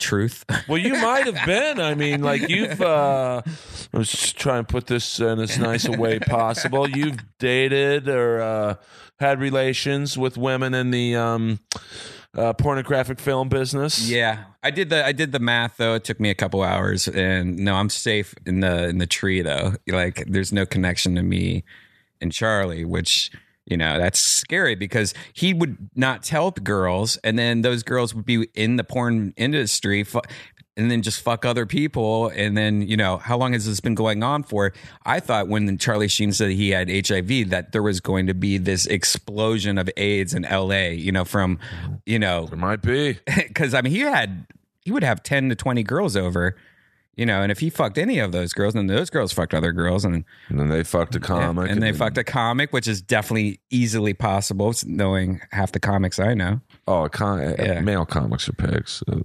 truth? 0.00 0.44
Well, 0.68 0.78
you 0.78 0.92
might 0.92 1.26
have 1.26 1.46
been. 1.46 1.80
I 1.80 1.94
mean, 1.94 2.22
like 2.22 2.48
you've. 2.48 2.80
Uh, 2.80 3.42
let's 3.92 4.10
just 4.10 4.36
try 4.36 4.58
and 4.58 4.68
put 4.68 4.86
this 4.86 5.18
in 5.18 5.40
as 5.40 5.58
nice 5.58 5.84
a 5.86 5.92
way 5.92 6.18
possible. 6.20 6.88
You've 6.88 7.18
dated 7.38 8.08
or 8.08 8.40
uh, 8.40 8.74
had 9.18 9.40
relations 9.40 10.16
with 10.16 10.36
women 10.36 10.74
in 10.74 10.90
the 10.92 11.16
um, 11.16 11.58
uh, 12.36 12.52
pornographic 12.52 13.18
film 13.18 13.48
business. 13.48 14.08
Yeah, 14.08 14.44
I 14.62 14.70
did 14.70 14.90
the 14.90 15.04
I 15.04 15.12
did 15.12 15.32
the 15.32 15.40
math 15.40 15.76
though. 15.76 15.94
It 15.94 16.04
took 16.04 16.20
me 16.20 16.30
a 16.30 16.34
couple 16.34 16.62
hours, 16.62 17.08
and 17.08 17.58
no, 17.58 17.74
I'm 17.74 17.90
safe 17.90 18.34
in 18.46 18.60
the 18.60 18.88
in 18.88 18.98
the 18.98 19.06
tree 19.06 19.42
though. 19.42 19.74
Like, 19.88 20.24
there's 20.26 20.52
no 20.52 20.66
connection 20.66 21.16
to 21.16 21.22
me 21.22 21.64
and 22.20 22.32
Charlie, 22.32 22.84
which 22.84 23.30
you 23.70 23.76
know 23.76 23.98
that's 23.98 24.18
scary 24.20 24.74
because 24.74 25.14
he 25.32 25.54
would 25.54 25.90
not 25.94 26.22
tell 26.22 26.50
girls, 26.50 27.16
and 27.24 27.38
then 27.38 27.62
those 27.62 27.82
girls 27.82 28.14
would 28.14 28.26
be 28.26 28.48
in 28.54 28.76
the 28.76 28.84
porn 28.84 29.32
industry. 29.36 30.04
fu- 30.04 30.20
and 30.76 30.90
then 30.90 31.02
just 31.02 31.20
fuck 31.20 31.44
other 31.44 31.66
people. 31.66 32.28
And 32.28 32.56
then, 32.56 32.80
you 32.82 32.96
know, 32.96 33.18
how 33.18 33.36
long 33.36 33.52
has 33.52 33.66
this 33.66 33.80
been 33.80 33.94
going 33.94 34.22
on 34.22 34.42
for? 34.42 34.72
I 35.04 35.20
thought 35.20 35.48
when 35.48 35.76
Charlie 35.76 36.08
Sheen 36.08 36.32
said 36.32 36.52
he 36.52 36.70
had 36.70 36.88
HIV 36.88 37.50
that 37.50 37.72
there 37.72 37.82
was 37.82 38.00
going 38.00 38.26
to 38.28 38.34
be 38.34 38.56
this 38.56 38.86
explosion 38.86 39.76
of 39.76 39.90
AIDS 39.98 40.32
in 40.32 40.46
LA, 40.50 40.88
you 40.88 41.12
know, 41.12 41.24
from, 41.24 41.58
you 42.06 42.18
know, 42.18 42.46
There 42.46 42.56
might 42.56 42.80
be. 42.80 43.18
because 43.36 43.74
I 43.74 43.82
mean, 43.82 43.92
he 43.92 44.00
had, 44.00 44.46
he 44.82 44.90
would 44.90 45.04
have 45.04 45.22
10 45.22 45.50
to 45.50 45.54
20 45.54 45.82
girls 45.82 46.16
over, 46.16 46.56
you 47.16 47.26
know, 47.26 47.42
and 47.42 47.52
if 47.52 47.58
he 47.58 47.68
fucked 47.70 47.98
any 47.98 48.18
of 48.18 48.32
those 48.32 48.52
girls, 48.52 48.74
then 48.74 48.86
those 48.86 49.10
girls 49.10 49.32
fucked 49.32 49.52
other 49.52 49.72
girls. 49.72 50.04
And, 50.04 50.24
And 50.48 50.58
then 50.58 50.68
they 50.68 50.82
fucked 50.84 51.14
a 51.16 51.20
comic. 51.20 51.70
and 51.70 51.82
they 51.82 51.92
fucked 51.92 52.16
a 52.18 52.24
comic, 52.24 52.72
which 52.72 52.88
is 52.88 53.02
definitely 53.02 53.60
easily 53.70 54.14
possible, 54.14 54.72
knowing 54.86 55.40
half 55.52 55.72
the 55.72 55.80
comics 55.80 56.18
I 56.18 56.34
know. 56.34 56.60
Oh, 56.88 57.08
con- 57.08 57.54
Yeah. 57.58 57.80
male 57.80 58.06
comics 58.06 58.48
are 58.48 58.52
pigs. 58.52 59.02
Uh, 59.10 59.16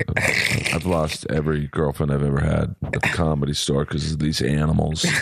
I've 0.73 0.85
lost 0.85 1.25
every 1.29 1.67
girlfriend 1.67 2.11
I've 2.11 2.23
ever 2.23 2.41
had 2.41 2.75
at 2.93 3.01
the 3.01 3.09
comedy 3.13 3.53
store 3.53 3.85
because 3.85 4.11
of 4.11 4.19
these 4.19 4.41
animals. 4.41 5.05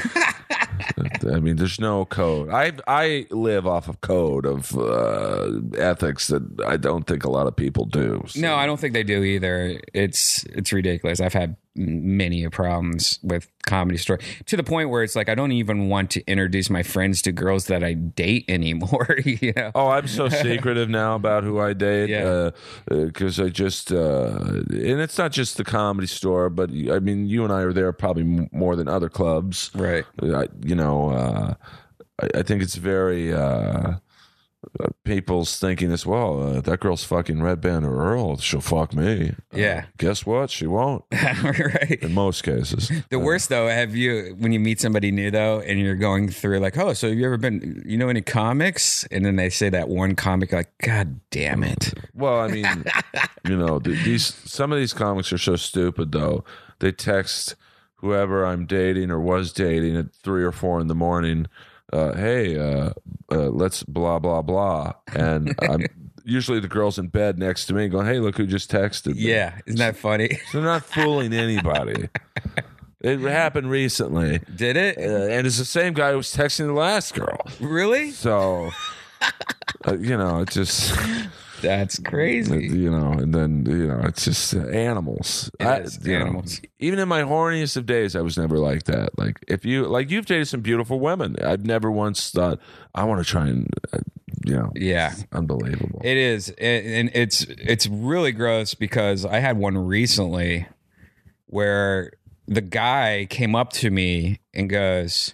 I 1.31 1.39
mean, 1.39 1.55
there's 1.55 1.79
no 1.79 2.05
code. 2.05 2.49
I 2.49 2.73
I 2.87 3.27
live 3.29 3.65
off 3.67 3.87
of 3.87 4.01
code 4.01 4.45
of 4.45 4.75
uh, 4.77 5.51
ethics 5.77 6.27
that 6.27 6.43
I 6.65 6.77
don't 6.77 7.05
think 7.07 7.23
a 7.23 7.29
lot 7.29 7.47
of 7.47 7.55
people 7.55 7.85
do. 7.85 8.23
So- 8.27 8.39
No, 8.41 8.55
I 8.55 8.65
don't 8.65 8.79
think 8.79 8.93
they 8.93 9.03
do 9.03 9.23
either. 9.23 9.79
It's 9.93 10.43
it's 10.45 10.73
ridiculous. 10.73 11.21
I've 11.21 11.33
had 11.33 11.55
many 11.75 12.47
problems 12.49 13.19
with 13.23 13.47
comedy 13.65 13.97
store 13.97 14.19
to 14.45 14.55
the 14.57 14.63
point 14.63 14.89
where 14.89 15.03
it's 15.03 15.15
like 15.15 15.29
I 15.29 15.35
don't 15.35 15.51
even 15.51 15.89
want 15.89 16.11
to 16.11 16.23
introduce 16.27 16.69
my 16.69 16.83
friends 16.83 17.21
to 17.23 17.31
girls 17.31 17.67
that 17.67 17.83
I 17.83 17.93
date 17.93 18.45
anymore. 18.47 19.17
you 19.25 19.53
know? 19.55 19.71
Oh, 19.73 19.87
I'm 19.87 20.07
so 20.07 20.29
secretive 20.29 20.89
now 20.89 21.15
about 21.15 21.43
who 21.43 21.59
I 21.59 21.73
date. 21.73 22.09
Yeah. 22.09 22.51
Because 22.87 23.39
I 23.39 23.49
just, 23.49 23.91
uh, 23.91 24.39
and 24.39 25.01
it's 25.01 25.17
not 25.17 25.31
just 25.31 25.57
the 25.57 25.63
comedy 25.63 26.07
store, 26.07 26.49
but 26.49 26.69
I 26.69 26.99
mean, 26.99 27.27
you 27.27 27.43
and 27.43 27.51
I 27.51 27.61
are 27.61 27.73
there 27.73 27.91
probably 27.91 28.23
m- 28.23 28.49
more 28.51 28.75
than 28.75 28.87
other 28.87 29.09
clubs. 29.09 29.71
Right. 29.73 30.05
I, 30.21 30.47
you 30.61 30.75
know, 30.75 31.09
uh, 31.09 31.53
I, 32.21 32.39
I 32.39 32.43
think 32.43 32.61
it's 32.61 32.75
very 32.75 33.33
uh, 33.33 33.43
uh, 33.43 33.95
people's 35.03 35.59
thinking 35.59 35.91
as 35.91 36.05
well. 36.05 36.41
Uh, 36.41 36.61
that 36.61 36.79
girl's 36.79 37.03
fucking 37.03 37.37
Redban 37.37 37.83
or 37.85 37.95
Earl. 38.03 38.37
She'll 38.37 38.61
fuck 38.61 38.93
me. 38.93 39.31
Uh, 39.53 39.57
Yeah. 39.57 39.85
guess 39.97 40.25
what? 40.25 40.49
She 40.49 40.67
won't. 40.67 41.03
right. 41.11 41.99
In 42.01 42.13
most 42.13 42.43
cases. 42.43 42.91
The 43.09 43.19
worst 43.19 43.49
though, 43.49 43.67
have 43.67 43.95
you 43.95 44.35
when 44.39 44.51
you 44.51 44.59
meet 44.59 44.79
somebody 44.79 45.11
new 45.11 45.31
though, 45.31 45.59
and 45.61 45.79
you're 45.79 45.95
going 45.95 46.29
through 46.29 46.59
like, 46.59 46.77
oh, 46.77 46.93
so 46.93 47.09
have 47.09 47.17
you 47.17 47.25
ever 47.25 47.37
been, 47.37 47.83
you 47.85 47.97
know, 47.97 48.09
any 48.09 48.21
comics? 48.21 49.03
And 49.11 49.25
then 49.25 49.35
they 49.35 49.49
say 49.49 49.69
that 49.69 49.89
one 49.89 50.15
comic, 50.15 50.51
like, 50.51 50.71
God 50.79 51.19
damn 51.31 51.63
it. 51.63 51.93
Well, 52.13 52.39
I 52.39 52.47
mean, 52.47 52.65
you 53.47 53.57
know, 53.57 53.79
th- 53.79 54.03
these 54.05 54.25
some 54.49 54.71
of 54.71 54.77
these 54.79 54.93
comics 54.93 55.31
are 55.33 55.37
so 55.37 55.55
stupid 55.55 56.11
though. 56.11 56.43
They 56.79 56.91
text 56.91 57.55
whoever 57.97 58.45
I'm 58.45 58.65
dating 58.65 59.11
or 59.11 59.19
was 59.19 59.53
dating 59.53 59.95
at 59.95 60.13
three 60.13 60.43
or 60.43 60.51
four 60.51 60.79
in 60.81 60.87
the 60.87 60.95
morning. 60.95 61.47
Uh, 61.93 62.15
hey, 62.15 62.57
uh, 62.57 62.89
uh, 63.31 63.49
let's 63.49 63.83
blah 63.83 64.17
blah 64.17 64.41
blah, 64.41 64.93
and 65.13 65.53
I'm 65.61 65.85
usually 66.25 66.59
the 66.59 66.67
girl's 66.67 66.97
in 66.97 67.07
bed 67.07 67.37
next 67.37 67.67
to 67.67 67.73
me, 67.73 67.87
going, 67.87 68.07
"Hey, 68.07 68.19
look 68.19 68.35
who 68.35 68.47
just 68.47 68.71
texted." 68.71 69.15
me." 69.15 69.21
Yeah, 69.21 69.59
isn't 69.67 69.77
that 69.77 69.95
funny? 69.95 70.39
they're 70.53 70.63
not 70.63 70.85
fooling 70.85 71.33
anybody. 71.33 72.09
it 73.01 73.19
happened 73.19 73.69
recently, 73.69 74.39
Did 74.55 74.75
it 74.75 74.97
uh, 74.97 75.01
and 75.31 75.45
it's 75.45 75.59
the 75.59 75.65
same 75.65 75.93
guy 75.93 76.11
who 76.11 76.17
was 76.17 76.35
texting 76.35 76.65
the 76.65 76.73
last 76.73 77.13
girl. 77.13 77.45
really? 77.59 78.09
So, 78.09 78.71
uh, 79.87 79.95
you 79.97 80.17
know, 80.17 80.39
it 80.39 80.49
just. 80.49 80.97
That's 81.63 81.97
crazy. 81.99 82.67
you 82.67 82.91
know, 82.91 83.13
and 83.13 83.33
then 83.33 83.65
you 83.65 83.87
know, 83.87 84.01
it's 84.03 84.25
just 84.25 84.53
uh, 84.55 84.67
animals. 84.67 85.49
I- 85.59 85.79
you 86.03 86.19
know, 86.19 86.25
animals. 86.25 86.61
even 86.79 86.99
in 86.99 87.07
my 87.07 87.23
horniest 87.23 87.75
of 87.77 87.85
days, 87.87 88.15
I 88.15 88.21
was 88.21 88.37
never 88.37 88.59
like 88.59 88.83
that. 88.83 89.17
Like 89.17 89.39
if 89.47 89.65
you 89.65 89.85
like, 89.87 90.11
you've 90.11 90.27
dated 90.27 90.47
some 90.49 90.61
beautiful 90.61 90.99
women. 90.99 91.35
I've 91.43 91.65
never 91.65 91.89
once 91.89 92.29
thought 92.29 92.59
I 92.93 93.05
want 93.05 93.25
to 93.25 93.29
try 93.29 93.47
and, 93.47 93.67
uh, 93.91 93.99
you 94.45 94.55
know, 94.55 94.71
Yeah. 94.75 95.13
unbelievable. 95.31 96.01
It 96.03 96.17
is, 96.17 96.49
and 96.59 96.85
and 96.85 97.11
it's 97.15 97.43
it's 97.49 97.87
really 97.87 98.31
gross 98.33 98.75
because 98.75 99.25
I 99.25 99.39
had 99.39 99.57
one 99.57 99.77
recently 99.77 100.67
where 101.47 102.11
the 102.47 102.61
guy 102.61 103.25
came 103.29 103.55
up 103.55 103.71
to 103.73 103.89
me 103.89 104.39
and 104.53 104.69
goes, 104.69 105.33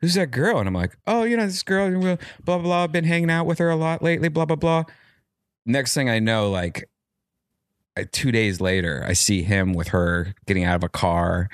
"Who's 0.00 0.14
that 0.14 0.30
girl?" 0.30 0.58
And 0.58 0.66
I'm 0.68 0.74
like, 0.74 0.96
"Oh, 1.06 1.24
you 1.24 1.36
know 1.36 1.44
this 1.46 1.62
girl, 1.62 1.90
blah 2.00 2.16
blah 2.44 2.58
blah. 2.58 2.84
I've 2.84 2.92
been 2.92 3.04
hanging 3.04 3.30
out 3.30 3.44
with 3.46 3.58
her 3.58 3.68
a 3.68 3.76
lot 3.76 4.02
lately. 4.02 4.28
Blah 4.28 4.46
blah 4.46 4.56
blah." 4.56 4.84
Next 5.66 5.92
thing 5.94 6.08
I 6.08 6.20
know, 6.20 6.50
like 6.50 6.88
two 8.12 8.30
days 8.32 8.60
later, 8.60 9.04
I 9.06 9.12
see 9.14 9.42
him 9.42 9.72
with 9.72 9.88
her 9.88 10.34
getting 10.46 10.64
out 10.64 10.76
of 10.76 10.84
a 10.84 10.88
car. 10.88 11.48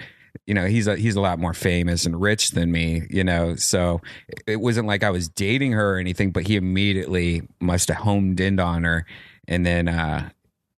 You 0.46 0.54
know, 0.54 0.66
he's 0.66 0.86
a, 0.86 0.96
he's 0.96 1.16
a 1.16 1.20
lot 1.20 1.38
more 1.38 1.54
famous 1.54 2.04
and 2.04 2.20
rich 2.20 2.50
than 2.50 2.70
me. 2.72 3.02
You 3.10 3.24
know, 3.24 3.56
so 3.56 4.00
it 4.46 4.56
wasn't 4.56 4.86
like 4.86 5.02
I 5.02 5.10
was 5.10 5.28
dating 5.28 5.72
her 5.72 5.96
or 5.96 5.98
anything, 5.98 6.30
but 6.30 6.46
he 6.46 6.56
immediately 6.56 7.42
must 7.60 7.88
have 7.88 7.98
homed 7.98 8.38
in 8.40 8.60
on 8.60 8.84
her, 8.84 9.06
and 9.48 9.64
then. 9.66 9.88
uh 9.88 10.30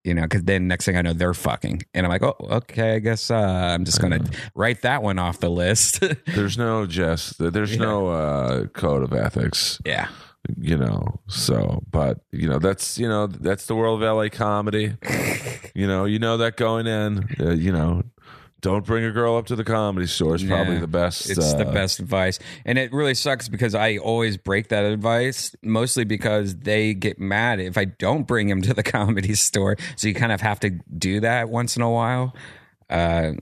you 0.05 0.13
know, 0.13 0.23
because 0.23 0.43
then 0.43 0.67
next 0.67 0.83
thing 0.83 0.97
I 0.97 1.01
know, 1.01 1.13
they're 1.13 1.33
fucking, 1.33 1.81
and 1.93 2.05
I'm 2.05 2.09
like, 2.09 2.23
oh, 2.23 2.35
okay, 2.41 2.95
I 2.95 2.99
guess 2.99 3.31
uh, 3.31 3.35
I'm 3.37 3.85
just 3.85 4.01
gonna 4.01 4.19
write 4.53 4.81
that 4.81 5.01
one 5.01 5.17
off 5.17 5.39
the 5.39 5.49
list. 5.49 6.03
There's 6.25 6.57
no 6.57 6.85
just. 6.85 7.37
There's 7.37 7.77
no 7.77 8.09
uh, 8.09 8.65
code 8.65 9.03
of 9.03 9.13
ethics. 9.13 9.79
yeah, 9.85 10.09
You 10.57 10.77
know. 10.77 11.19
So, 11.27 11.83
but 11.89 12.19
you 12.31 12.49
know, 12.49 12.59
that's 12.59 12.97
you 12.97 13.07
know, 13.07 13.27
that's 13.27 13.65
the 13.65 13.75
world 13.75 14.03
of 14.03 14.15
LA 14.15 14.29
comedy. 14.29 14.95
you 15.75 15.87
know, 15.87 16.05
you 16.05 16.19
know 16.19 16.37
that 16.37 16.57
going 16.57 16.87
in. 16.87 17.27
Uh, 17.39 17.51
you 17.51 17.71
know, 17.71 18.03
don't 18.63 18.85
bring 18.85 19.03
a 19.03 19.11
girl 19.11 19.35
up 19.35 19.45
to 19.47 19.55
the 19.55 19.63
comedy 19.65 20.07
store. 20.07 20.35
It's 20.35 20.43
probably 20.43 20.79
the 20.79 20.87
best. 20.87 21.29
It's 21.29 21.53
the 21.53 21.67
uh, 21.67 21.73
best 21.73 21.99
advice. 21.99 22.39
And 22.65 22.77
it 22.77 22.93
really 22.93 23.13
sucks 23.13 23.49
because 23.49 23.75
I 23.75 23.97
always 23.97 24.37
break 24.37 24.69
that 24.69 24.85
advice, 24.85 25.53
mostly 25.61 26.05
because 26.05 26.55
they 26.55 26.93
get 26.93 27.19
mad 27.19 27.59
if 27.59 27.77
I 27.77 27.85
don't 27.85 28.25
bring 28.25 28.47
him 28.49 28.61
to 28.63 28.73
the 28.73 28.83
comedy 28.97 29.35
store. 29.35 29.75
So 29.97 30.07
you 30.07 30.13
kind 30.13 30.31
of 30.31 30.39
have 30.39 30.61
to 30.61 30.71
do 30.97 31.19
that 31.19 31.49
once 31.49 31.75
in 31.75 31.81
a 31.81 31.91
while. 31.91 32.33
Uh, 32.89 33.33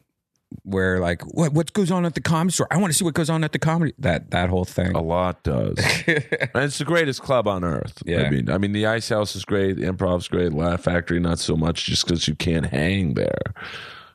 where 0.63 0.99
like 0.99 1.21
what 1.33 1.53
what 1.53 1.73
goes 1.73 1.91
on 1.91 2.05
at 2.05 2.13
the 2.13 2.21
comedy 2.21 2.51
store? 2.53 2.67
I 2.71 2.77
want 2.77 2.91
to 2.91 2.97
see 2.97 3.03
what 3.05 3.13
goes 3.13 3.29
on 3.29 3.43
at 3.43 3.51
the 3.51 3.59
comedy 3.59 3.93
that 3.99 4.31
that 4.31 4.49
whole 4.49 4.65
thing. 4.65 4.91
A 4.95 5.01
lot 5.01 5.43
does. 5.43 5.77
and 6.07 6.23
it's 6.55 6.77
the 6.77 6.85
greatest 6.85 7.21
club 7.21 7.47
on 7.47 7.63
earth. 7.63 8.01
Yeah. 8.05 8.23
I 8.23 8.29
mean, 8.29 8.49
I 8.49 8.57
mean, 8.57 8.71
the 8.71 8.85
Ice 8.85 9.09
House 9.09 9.35
is 9.35 9.45
great, 9.45 9.77
the 9.77 9.85
Improv's 9.87 10.27
great, 10.27 10.53
Laugh 10.53 10.81
Factory 10.83 11.19
not 11.19 11.39
so 11.39 11.55
much, 11.55 11.85
just 11.85 12.05
because 12.05 12.27
you 12.27 12.35
can't 12.35 12.67
hang 12.67 13.13
there. 13.15 13.53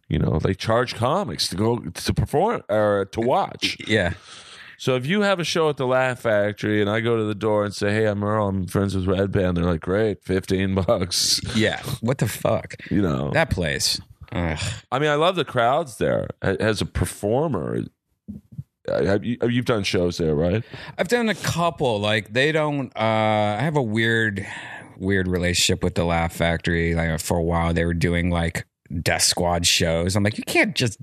You 0.09 0.19
know, 0.21 0.39
they 0.39 0.55
charge 0.55 0.95
comics 0.95 1.49
to 1.49 1.57
go 1.57 1.79
to 1.79 2.15
perform 2.15 2.63
or 2.69 3.07
to 3.13 3.21
watch. 3.21 3.77
yeah. 3.87 4.15
So 4.79 4.95
if 4.95 5.07
you 5.07 5.23
have 5.23 5.41
a 5.41 5.45
show 5.45 5.71
at 5.71 5.79
the 5.79 5.87
Laugh 5.87 6.21
Factory 6.21 6.83
and 6.83 6.91
I 6.91 7.01
go 7.01 7.17
to 7.17 7.25
the 7.25 7.35
door 7.35 7.65
and 7.65 7.75
say, 7.75 7.93
"Hey, 7.93 8.05
I'm 8.05 8.23
Earl. 8.23 8.49
I'm 8.49 8.67
friends 8.67 8.95
with 8.95 9.07
Redban," 9.07 9.55
they're 9.55 9.65
like, 9.65 9.81
"Great, 9.81 10.23
fifteen 10.23 10.75
bucks." 10.75 11.41
Yeah. 11.57 11.81
What 12.03 12.19
the 12.19 12.29
fuck? 12.29 12.75
You 12.91 13.01
know, 13.01 13.31
That 13.31 13.49
place. 13.49 14.01
Ugh. 14.33 14.59
I 14.91 14.99
mean, 14.99 15.11
I 15.11 15.15
love 15.15 15.37
the 15.37 15.45
crowds 15.45 15.99
there. 15.99 16.29
As 16.43 16.81
a 16.81 16.87
performer, 16.87 17.85
have 18.89 19.25
you, 19.25 19.37
you've 19.49 19.65
done 19.65 19.83
shows 19.83 20.19
there, 20.19 20.35
right? 20.35 20.63
I've 20.99 21.09
done 21.09 21.29
a 21.29 21.35
couple. 21.35 22.01
Like 22.01 22.33
they 22.33 22.53
don't. 22.53 22.89
Uh, 22.97 23.57
I 23.59 23.61
have 23.61 23.77
a 23.77 23.83
weird, 23.83 24.47
weird 24.99 25.29
relationship 25.29 25.83
with 25.83 25.95
the 25.95 26.05
Laugh 26.05 26.33
Factory. 26.33 26.95
Like 26.95 27.21
for 27.21 27.37
a 27.37 27.43
while, 27.43 27.73
they 27.75 27.85
were 27.85 27.95
doing 27.95 28.31
like 28.31 28.67
Death 29.03 29.23
Squad 29.23 29.67
shows. 29.67 30.17
I'm 30.17 30.23
like, 30.23 30.39
you 30.39 30.45
can't 30.45 30.75
just 30.75 30.99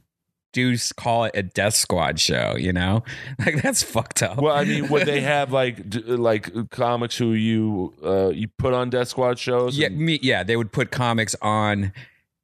do 0.53 0.77
call 0.95 1.25
it 1.25 1.31
a 1.35 1.43
Death 1.43 1.73
Squad 1.75 2.19
show. 2.19 2.55
You 2.57 2.71
know, 2.73 3.03
like 3.39 3.61
that's 3.61 3.83
fucked 3.83 4.23
up. 4.23 4.37
Well, 4.37 4.55
I 4.55 4.63
mean, 4.63 4.87
would 4.89 5.05
they 5.07 5.21
have 5.35 5.51
like 5.51 5.89
d- 5.89 5.99
like 6.01 6.69
comics 6.69 7.17
who 7.17 7.33
you 7.33 7.93
uh, 8.03 8.29
you 8.29 8.47
put 8.57 8.73
on 8.73 8.89
Death 8.89 9.09
Squad 9.09 9.39
shows? 9.39 9.77
yeah, 9.77 9.89
me. 9.89 10.19
Yeah, 10.21 10.43
they 10.43 10.55
would 10.55 10.71
put 10.71 10.91
comics 10.91 11.35
on. 11.41 11.91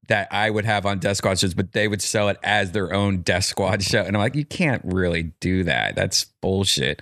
That 0.09 0.27
I 0.31 0.49
would 0.49 0.65
have 0.65 0.85
on 0.85 0.99
Death 0.99 1.17
Squad 1.17 1.39
shows, 1.39 1.53
but 1.53 1.71
they 1.71 1.87
would 1.87 2.01
sell 2.01 2.29
it 2.29 2.37
as 2.43 2.71
their 2.71 2.93
own 2.93 3.21
Death 3.21 3.45
Squad 3.45 3.81
show. 3.83 4.01
And 4.01 4.15
I'm 4.15 4.21
like, 4.21 4.35
you 4.35 4.45
can't 4.45 4.81
really 4.83 5.31
do 5.39 5.63
that. 5.63 5.95
That's 5.95 6.25
bullshit. 6.41 7.01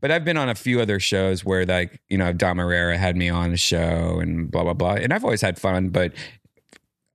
But 0.00 0.10
I've 0.10 0.24
been 0.24 0.36
on 0.36 0.48
a 0.48 0.54
few 0.54 0.80
other 0.80 1.00
shows 1.00 1.44
where 1.44 1.66
like, 1.66 2.00
you 2.08 2.18
know, 2.18 2.32
Dom 2.32 2.58
Irrera 2.58 2.96
had 2.96 3.16
me 3.16 3.28
on 3.28 3.52
a 3.52 3.56
show 3.56 4.20
and 4.20 4.50
blah, 4.50 4.62
blah, 4.62 4.74
blah. 4.74 4.94
And 4.94 5.12
I've 5.12 5.24
always 5.24 5.40
had 5.40 5.58
fun, 5.58 5.88
but 5.88 6.12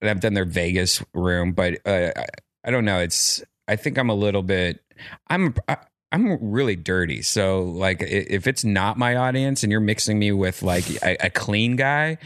I've 0.02 0.20
done 0.20 0.34
their 0.34 0.46
Vegas 0.46 1.04
room, 1.14 1.54
but 1.54 1.76
uh, 1.86 2.12
I, 2.16 2.26
I 2.66 2.72
don't 2.72 2.86
know. 2.86 3.00
It's, 3.00 3.44
I 3.68 3.76
think 3.76 3.98
I'm 3.98 4.10
a 4.10 4.16
little 4.16 4.42
bit, 4.42 4.84
I'm, 5.28 5.56
I, 5.68 5.78
I'm 6.12 6.52
really 6.52 6.76
dirty. 6.76 7.22
So 7.22 7.62
like, 7.62 8.02
if 8.02 8.48
it's 8.48 8.66
not 8.66 8.98
my 8.98 9.16
audience 9.16 9.64
and 9.64 9.72
you're 9.72 9.80
mixing 9.80 10.20
me 10.20 10.32
with 10.32 10.62
like 10.64 10.90
a, 11.04 11.28
a 11.28 11.30
clean 11.30 11.76
guy, 11.76 12.18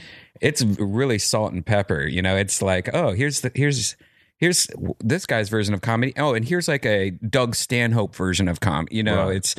it's 0.41 0.63
really 0.63 1.17
salt 1.19 1.53
and 1.53 1.65
pepper. 1.65 2.01
You 2.07 2.21
know, 2.21 2.35
it's 2.35 2.61
like, 2.61 2.89
oh, 2.93 3.11
here's 3.13 3.41
the, 3.41 3.51
here's, 3.55 3.95
here's 4.37 4.67
this 4.99 5.25
guy's 5.25 5.49
version 5.49 5.73
of 5.73 5.81
comedy. 5.81 6.13
Oh, 6.17 6.33
and 6.33 6.45
here's 6.45 6.67
like 6.67 6.85
a 6.85 7.11
Doug 7.11 7.55
Stanhope 7.55 8.15
version 8.15 8.47
of 8.47 8.59
com. 8.59 8.87
You 8.91 9.03
know, 9.03 9.27
Right. 9.27 9.37
it's, 9.37 9.55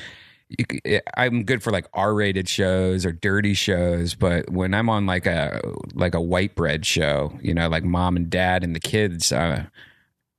I'm 1.16 1.42
good 1.42 1.60
for 1.62 1.72
like 1.72 1.86
R-rated 1.92 2.48
shows 2.48 3.04
or 3.04 3.10
dirty 3.10 3.54
shows, 3.54 4.14
but 4.14 4.48
when 4.48 4.74
I'm 4.74 4.88
on 4.88 5.04
like 5.04 5.26
a 5.26 5.60
like 5.92 6.14
a 6.14 6.20
white 6.20 6.54
bread 6.54 6.86
show, 6.86 7.36
you 7.42 7.52
know, 7.52 7.68
like 7.68 7.82
mom 7.82 8.14
and 8.16 8.30
dad 8.30 8.62
and 8.62 8.72
the 8.72 8.78
kids, 8.78 9.32
uh, 9.32 9.64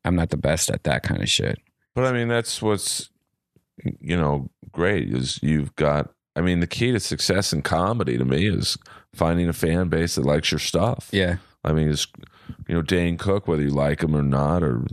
I'm 0.05 0.15
not 0.15 0.29
the 0.29 0.37
best 0.37 0.69
at 0.71 0.83
that 0.85 1.03
kind 1.03 1.21
of 1.21 1.27
shit. 1.27 1.59
But 1.93 2.05
I 2.05 2.13
mean, 2.13 2.29
that's 2.29 2.61
what's 2.61 3.09
you 3.99 4.15
know 4.15 4.49
great 4.71 5.13
is 5.13 5.39
you've 5.43 5.75
got. 5.75 6.13
I 6.37 6.41
mean, 6.41 6.61
the 6.61 6.67
key 6.67 6.93
to 6.93 7.01
success 7.01 7.51
in 7.51 7.61
comedy 7.63 8.17
to 8.17 8.23
me 8.23 8.47
is 8.47 8.77
finding 9.17 9.49
a 9.49 9.53
fan 9.53 9.89
base 9.89 10.15
that 10.15 10.25
likes 10.25 10.51
your 10.51 10.59
stuff. 10.59 11.09
Yeah. 11.11 11.37
I 11.63 11.73
mean, 11.73 11.89
it's 11.89 12.07
you 12.67 12.75
know 12.75 12.81
Dane 12.81 13.17
Cook, 13.17 13.47
whether 13.47 13.61
you 13.63 13.69
like 13.71 14.03
him 14.03 14.15
or 14.15 14.21
not, 14.23 14.63
or 14.63 14.85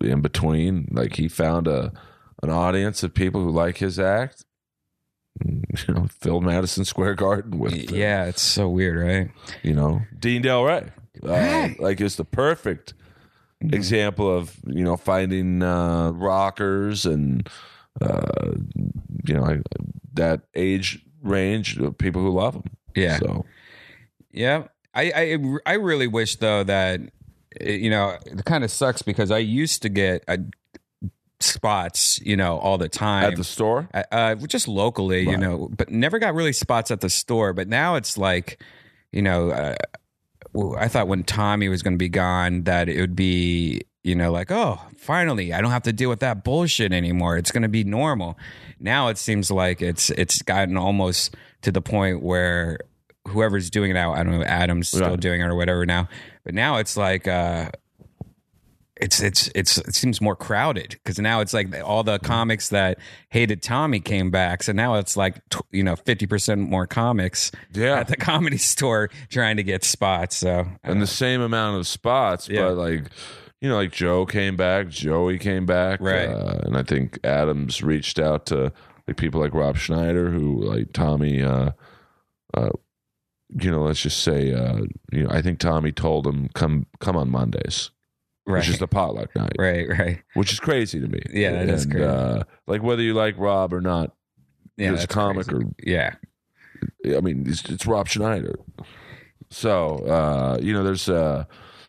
in 0.00 0.20
between. 0.20 0.88
Like 0.92 1.16
he 1.16 1.28
found 1.28 1.66
a 1.66 1.92
an 2.42 2.50
audience 2.50 3.02
of 3.02 3.14
people 3.14 3.42
who 3.42 3.50
like 3.50 3.78
his 3.78 3.98
act. 3.98 4.44
You 5.88 5.92
know, 5.94 6.06
filled 6.20 6.44
Madison 6.44 6.86
Square 6.86 7.16
Garden 7.16 7.58
with 7.58 7.74
uh, 7.74 7.94
Yeah, 7.94 8.24
it's 8.24 8.40
so 8.40 8.70
weird, 8.70 8.96
right? 9.06 9.30
you 9.62 9.74
know 9.74 10.00
Dean 10.18 10.42
Delray. 10.42 10.88
Uh, 11.22 11.28
Right. 11.28 11.76
like 11.78 12.00
it's 12.00 12.16
the 12.16 12.24
perfect 12.24 12.94
Mm-hmm. 13.64 13.74
example 13.74 14.34
of 14.34 14.56
you 14.66 14.84
know 14.84 14.96
finding 14.98 15.62
uh, 15.62 16.10
rockers 16.12 17.04
and 17.06 17.48
uh, 18.02 18.52
you 19.26 19.34
know 19.34 19.44
I- 19.44 19.62
that 20.14 20.42
age 20.54 21.02
range 21.22 21.78
of 21.78 21.96
people 21.98 22.20
who 22.22 22.30
love 22.30 22.54
him. 22.54 22.64
Yeah. 22.96 23.18
So 23.18 23.44
Yeah, 24.32 24.64
I 24.94 25.12
I, 25.14 25.38
I 25.66 25.74
really 25.74 26.08
wish 26.08 26.36
though 26.36 26.64
that 26.64 27.00
eh, 27.60 27.72
you 27.72 27.90
know 27.90 28.16
it 28.24 28.44
kind 28.44 28.64
of 28.64 28.70
sucks 28.70 29.02
because 29.02 29.30
I 29.30 29.38
used 29.38 29.82
to 29.82 29.88
get 29.88 30.24
uh, 30.26 30.38
spots, 31.40 32.18
you 32.20 32.36
know, 32.36 32.58
all 32.58 32.78
the 32.78 32.88
time 32.88 33.24
at 33.24 33.36
the 33.36 33.44
store, 33.44 33.88
uh, 33.94 34.02
uh, 34.10 34.34
just 34.34 34.68
locally, 34.68 35.28
you 35.28 35.36
know, 35.36 35.68
but 35.76 35.90
never 35.90 36.18
got 36.18 36.34
really 36.34 36.52
spots 36.52 36.90
at 36.90 37.00
the 37.00 37.10
store. 37.10 37.52
But 37.52 37.68
now 37.68 37.96
it's 37.96 38.16
like, 38.16 38.62
you 39.12 39.22
know, 39.22 39.50
uh, 39.50 39.76
I 40.78 40.88
thought 40.88 41.08
when 41.08 41.24
Tommy 41.24 41.68
was 41.68 41.82
going 41.82 41.94
to 41.94 41.98
be 41.98 42.08
gone 42.08 42.62
that 42.62 42.88
it 42.88 43.00
would 43.00 43.16
be, 43.16 43.82
you 44.02 44.14
know, 44.14 44.32
like, 44.32 44.50
oh, 44.50 44.80
finally, 44.96 45.52
I 45.52 45.60
don't 45.60 45.70
have 45.70 45.82
to 45.82 45.92
deal 45.92 46.08
with 46.08 46.20
that 46.20 46.44
bullshit 46.44 46.92
anymore. 46.92 47.36
It's 47.36 47.50
going 47.50 47.62
to 47.62 47.68
be 47.68 47.84
normal. 47.84 48.38
Now 48.78 49.08
it 49.08 49.18
seems 49.18 49.50
like 49.50 49.82
it's 49.82 50.10
it's 50.10 50.42
gotten 50.42 50.76
almost 50.76 51.34
to 51.66 51.72
the 51.72 51.82
point 51.82 52.22
where 52.22 52.78
whoever's 53.28 53.70
doing 53.70 53.90
it 53.90 53.94
now, 53.94 54.12
I 54.14 54.22
don't 54.22 54.38
know, 54.38 54.44
Adam's 54.44 54.88
still 54.88 55.16
doing 55.16 55.40
it 55.40 55.44
or 55.44 55.54
whatever 55.54 55.84
now, 55.84 56.08
but 56.44 56.54
now 56.54 56.78
it's 56.78 56.96
like. 56.96 57.28
uh 57.28 57.70
it's 58.98 59.20
it's 59.20 59.50
it's 59.54 59.76
it 59.76 59.94
seems 59.94 60.22
more 60.22 60.34
crowded 60.34 60.92
because 60.92 61.18
now 61.18 61.40
it's 61.42 61.52
like 61.52 61.68
all 61.84 62.02
the 62.02 62.18
comics 62.20 62.70
that 62.70 62.98
hated 63.28 63.60
Tommy 63.62 64.00
came 64.00 64.30
back, 64.30 64.62
so 64.62 64.72
now 64.72 64.94
it's 64.94 65.18
like 65.18 65.36
you 65.70 65.82
know 65.84 65.96
fifty 65.96 66.26
percent 66.26 66.62
more 66.62 66.86
comics 66.86 67.52
Yeah. 67.74 68.00
at 68.00 68.08
the 68.08 68.16
comedy 68.32 68.56
store 68.56 69.10
trying 69.28 69.58
to 69.58 69.62
get 69.62 69.84
spots. 69.84 70.36
So 70.36 70.64
and 70.82 71.02
the 71.02 71.06
same 71.06 71.42
amount 71.42 71.76
of 71.78 71.86
spots, 71.86 72.48
Yeah. 72.48 72.68
but 72.68 72.76
like 72.76 73.02
you 73.60 73.68
know, 73.68 73.76
like 73.76 73.92
Joe 73.92 74.24
came 74.24 74.56
back, 74.56 74.88
Joey 74.88 75.38
came 75.38 75.66
back, 75.66 76.00
Right. 76.00 76.26
Uh, 76.30 76.60
and 76.64 76.74
I 76.74 76.82
think 76.82 77.18
Adams 77.22 77.82
reached 77.82 78.18
out 78.18 78.46
to 78.46 78.72
like 79.06 79.16
people 79.16 79.40
like 79.40 79.54
Rob 79.54 79.76
Schneider, 79.76 80.30
who 80.30 80.62
like 80.62 80.92
Tommy. 80.92 81.42
Uh, 81.42 81.72
uh, 82.54 82.70
you 83.60 83.70
know, 83.70 83.82
let's 83.82 84.00
just 84.00 84.22
say, 84.24 84.52
uh, 84.52 84.80
you 85.12 85.22
know, 85.22 85.30
I 85.30 85.40
think 85.40 85.58
Tommy 85.60 85.92
told 85.92 86.26
him 86.26 86.48
come 86.54 86.86
come 86.98 87.16
on 87.16 87.30
Mondays, 87.30 87.90
right, 88.46 88.58
which 88.58 88.68
is 88.68 88.78
the 88.80 88.88
potluck 88.88 89.34
night, 89.36 89.52
right, 89.58 89.88
right, 89.88 90.22
which 90.34 90.52
is 90.52 90.58
crazy 90.58 91.00
to 91.00 91.06
me. 91.06 91.20
Yeah, 91.32 91.52
that 91.52 91.68
is 91.68 91.84
And, 91.84 91.92
crazy. 91.92 92.06
Uh, 92.06 92.42
like 92.66 92.82
whether 92.82 93.02
you 93.02 93.14
like 93.14 93.38
Rob 93.38 93.72
or 93.72 93.80
not, 93.80 94.12
yeah, 94.76 94.88
There's 94.88 95.04
a 95.04 95.06
comic 95.06 95.46
crazy. 95.46 95.64
or- 95.64 95.70
yeah, 95.84 96.14
I 97.16 97.20
mean, 97.20 97.44
it's, 97.46 97.64
it's 97.70 97.86
Rob 97.86 98.08
Schneider. 98.08 98.56
So, 99.50 99.98
uh, 100.06 100.58
you 100.60 100.72
know, 100.72 100.82
there's, 100.82 101.08
uh, 101.08 101.44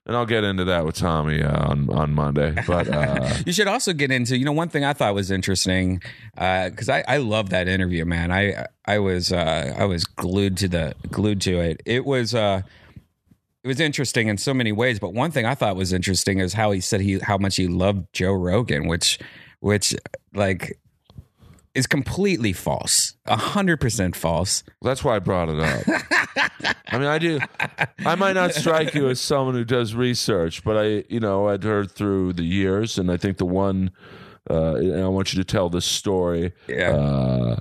and 0.07 0.15
I'll 0.15 0.25
get 0.25 0.45
into 0.45 0.63
that 0.63 0.85
with 0.85 0.95
Tommy 0.95 1.43
uh, 1.43 1.69
on 1.69 1.89
on 1.89 2.13
Monday. 2.13 2.55
But 2.65 2.87
uh, 2.87 3.35
you 3.45 3.51
should 3.51 3.67
also 3.67 3.93
get 3.93 4.09
into 4.09 4.37
you 4.37 4.45
know 4.45 4.53
one 4.53 4.69
thing 4.69 4.85
I 4.85 4.93
thought 4.93 5.13
was 5.13 5.29
interesting 5.29 6.01
because 6.33 6.89
I 6.89 7.03
I 7.07 7.17
love 7.17 7.49
that 7.49 7.67
interview, 7.67 8.05
man. 8.05 8.31
I 8.31 8.67
I 8.85 8.99
was 8.99 9.31
uh, 9.33 9.75
I 9.77 9.83
was 9.83 10.05
glued 10.05 10.57
to 10.57 10.69
the 10.69 10.95
glued 11.11 11.41
to 11.41 11.59
it. 11.59 11.83
It 11.85 12.05
was. 12.05 12.33
Uh, 12.33 12.61
it 13.63 13.67
was 13.67 13.79
interesting 13.81 14.29
in 14.29 14.37
so 14.37 14.53
many 14.53 14.71
ways, 14.71 14.97
but 14.97 15.13
one 15.13 15.29
thing 15.29 15.45
I 15.45 15.53
thought 15.53 15.75
was 15.75 15.91
interesting 15.91 16.39
is 16.39 16.53
how 16.53 16.71
he 16.71 16.79
said 16.79 17.01
he 17.01 17.19
how 17.19 17.37
much 17.37 17.57
he 17.57 17.67
loved 17.67 18.05
Joe 18.13 18.31
Rogan, 18.31 18.87
which 18.87 19.19
which 19.59 19.93
like 20.33 20.79
is 21.75 21.85
completely 21.85 22.53
false, 22.53 23.15
a 23.25 23.35
hundred 23.35 23.81
percent 23.81 24.15
false. 24.15 24.63
that's 24.81 25.03
why 25.03 25.17
I 25.17 25.19
brought 25.19 25.49
it 25.49 25.59
up. 25.59 26.01
I 26.37 26.97
mean, 26.97 27.07
I 27.07 27.19
do. 27.19 27.39
I 28.05 28.15
might 28.15 28.33
not 28.33 28.53
strike 28.53 28.93
you 28.93 29.09
as 29.09 29.19
someone 29.19 29.55
who 29.55 29.65
does 29.65 29.95
research, 29.95 30.63
but 30.63 30.77
I, 30.77 31.03
you 31.09 31.19
know, 31.19 31.47
I'd 31.49 31.63
heard 31.63 31.91
through 31.91 32.33
the 32.33 32.43
years, 32.43 32.97
and 32.97 33.11
I 33.11 33.17
think 33.17 33.37
the 33.37 33.45
one, 33.45 33.91
uh, 34.49 34.75
and 34.75 35.03
I 35.03 35.07
want 35.07 35.33
you 35.33 35.41
to 35.41 35.45
tell 35.45 35.69
this 35.69 35.85
story. 35.85 36.53
Yeah. 36.67 36.91
Uh, 36.91 37.59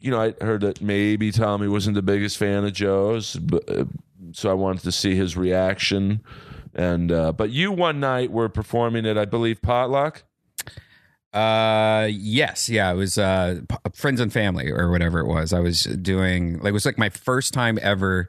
you 0.00 0.10
know, 0.10 0.20
I 0.20 0.34
heard 0.44 0.60
that 0.60 0.80
maybe 0.80 1.32
Tommy 1.32 1.68
wasn't 1.68 1.94
the 1.94 2.02
biggest 2.02 2.36
fan 2.36 2.64
of 2.64 2.72
Joe's, 2.72 3.36
but, 3.36 3.68
uh, 3.68 3.84
so 4.32 4.50
I 4.50 4.54
wanted 4.54 4.82
to 4.82 4.92
see 4.92 5.14
his 5.14 5.36
reaction. 5.36 6.20
And 6.74 7.12
uh, 7.12 7.32
but 7.32 7.50
you 7.50 7.72
one 7.72 8.00
night 8.00 8.30
were 8.30 8.48
performing 8.48 9.06
at, 9.06 9.18
I 9.18 9.24
believe, 9.26 9.60
Potluck. 9.60 10.24
Uh, 11.32 12.08
yes, 12.10 12.68
yeah, 12.68 12.92
it 12.92 12.96
was 12.96 13.16
uh 13.16 13.60
friends 13.94 14.20
and 14.20 14.32
family 14.32 14.70
or 14.70 14.90
whatever 14.90 15.20
it 15.20 15.26
was. 15.26 15.52
I 15.52 15.60
was 15.60 15.84
doing 15.84 16.58
like 16.58 16.70
it 16.70 16.72
was 16.72 16.84
like 16.84 16.98
my 16.98 17.08
first 17.08 17.54
time 17.54 17.78
ever 17.80 18.28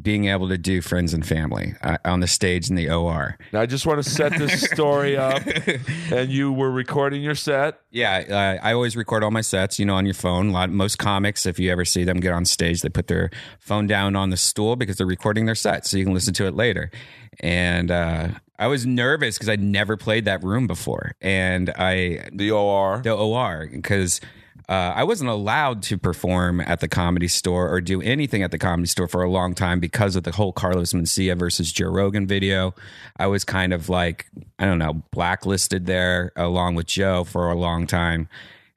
being 0.00 0.26
able 0.26 0.48
to 0.48 0.58
do 0.58 0.80
friends 0.80 1.14
and 1.14 1.24
family 1.24 1.74
uh, 1.82 1.98
on 2.04 2.18
the 2.18 2.26
stage 2.26 2.68
in 2.68 2.74
the 2.74 2.90
OR. 2.90 3.38
Now 3.52 3.60
I 3.60 3.66
just 3.66 3.86
want 3.86 4.02
to 4.02 4.10
set 4.10 4.36
this 4.36 4.62
story 4.62 5.16
up. 5.16 5.42
and 6.12 6.30
you 6.30 6.52
were 6.52 6.70
recording 6.70 7.22
your 7.22 7.36
set. 7.36 7.80
Yeah, 7.92 8.58
uh, 8.60 8.66
I 8.66 8.72
always 8.72 8.96
record 8.96 9.22
all 9.22 9.30
my 9.30 9.40
sets, 9.40 9.78
you 9.78 9.86
know, 9.86 9.94
on 9.94 10.04
your 10.04 10.14
phone. 10.14 10.48
A 10.48 10.52
lot, 10.52 10.70
most 10.70 10.98
comics, 10.98 11.46
if 11.46 11.60
you 11.60 11.70
ever 11.70 11.84
see 11.84 12.02
them 12.02 12.18
get 12.18 12.32
on 12.32 12.44
stage, 12.44 12.82
they 12.82 12.88
put 12.88 13.06
their 13.06 13.30
phone 13.60 13.86
down 13.86 14.16
on 14.16 14.30
the 14.30 14.36
stool 14.36 14.74
because 14.74 14.96
they're 14.96 15.06
recording 15.06 15.46
their 15.46 15.54
set, 15.54 15.86
so 15.86 15.96
you 15.96 16.04
can 16.04 16.14
listen 16.14 16.34
to 16.34 16.46
it 16.46 16.54
later. 16.54 16.90
And 17.38 17.92
uh, 17.92 18.28
I 18.58 18.68
was 18.68 18.86
nervous 18.86 19.36
because 19.36 19.48
I'd 19.48 19.62
never 19.62 19.96
played 19.96 20.26
that 20.26 20.42
room 20.44 20.66
before, 20.66 21.12
and 21.20 21.70
I 21.76 22.28
The 22.32 22.50
OR. 22.50 23.00
the 23.02 23.14
OR 23.14 23.68
because 23.70 24.20
uh, 24.68 24.92
I 24.96 25.04
wasn't 25.04 25.28
allowed 25.28 25.82
to 25.84 25.98
perform 25.98 26.60
at 26.60 26.80
the 26.80 26.88
comedy 26.88 27.28
store 27.28 27.70
or 27.70 27.80
do 27.82 28.00
anything 28.00 28.42
at 28.42 28.50
the 28.50 28.58
comedy 28.58 28.86
store 28.86 29.08
for 29.08 29.22
a 29.22 29.30
long 29.30 29.54
time 29.54 29.78
because 29.78 30.16
of 30.16 30.22
the 30.22 30.32
whole 30.32 30.52
Carlos 30.52 30.92
Mencia 30.94 31.38
versus 31.38 31.70
Joe 31.70 31.90
Rogan 31.90 32.26
video. 32.26 32.74
I 33.18 33.26
was 33.26 33.44
kind 33.44 33.74
of 33.74 33.90
like, 33.90 34.26
I 34.58 34.64
don't 34.64 34.78
know, 34.78 35.02
blacklisted 35.10 35.84
there 35.84 36.32
along 36.36 36.76
with 36.76 36.86
Joe 36.86 37.24
for 37.24 37.50
a 37.50 37.54
long 37.54 37.86
time. 37.86 38.28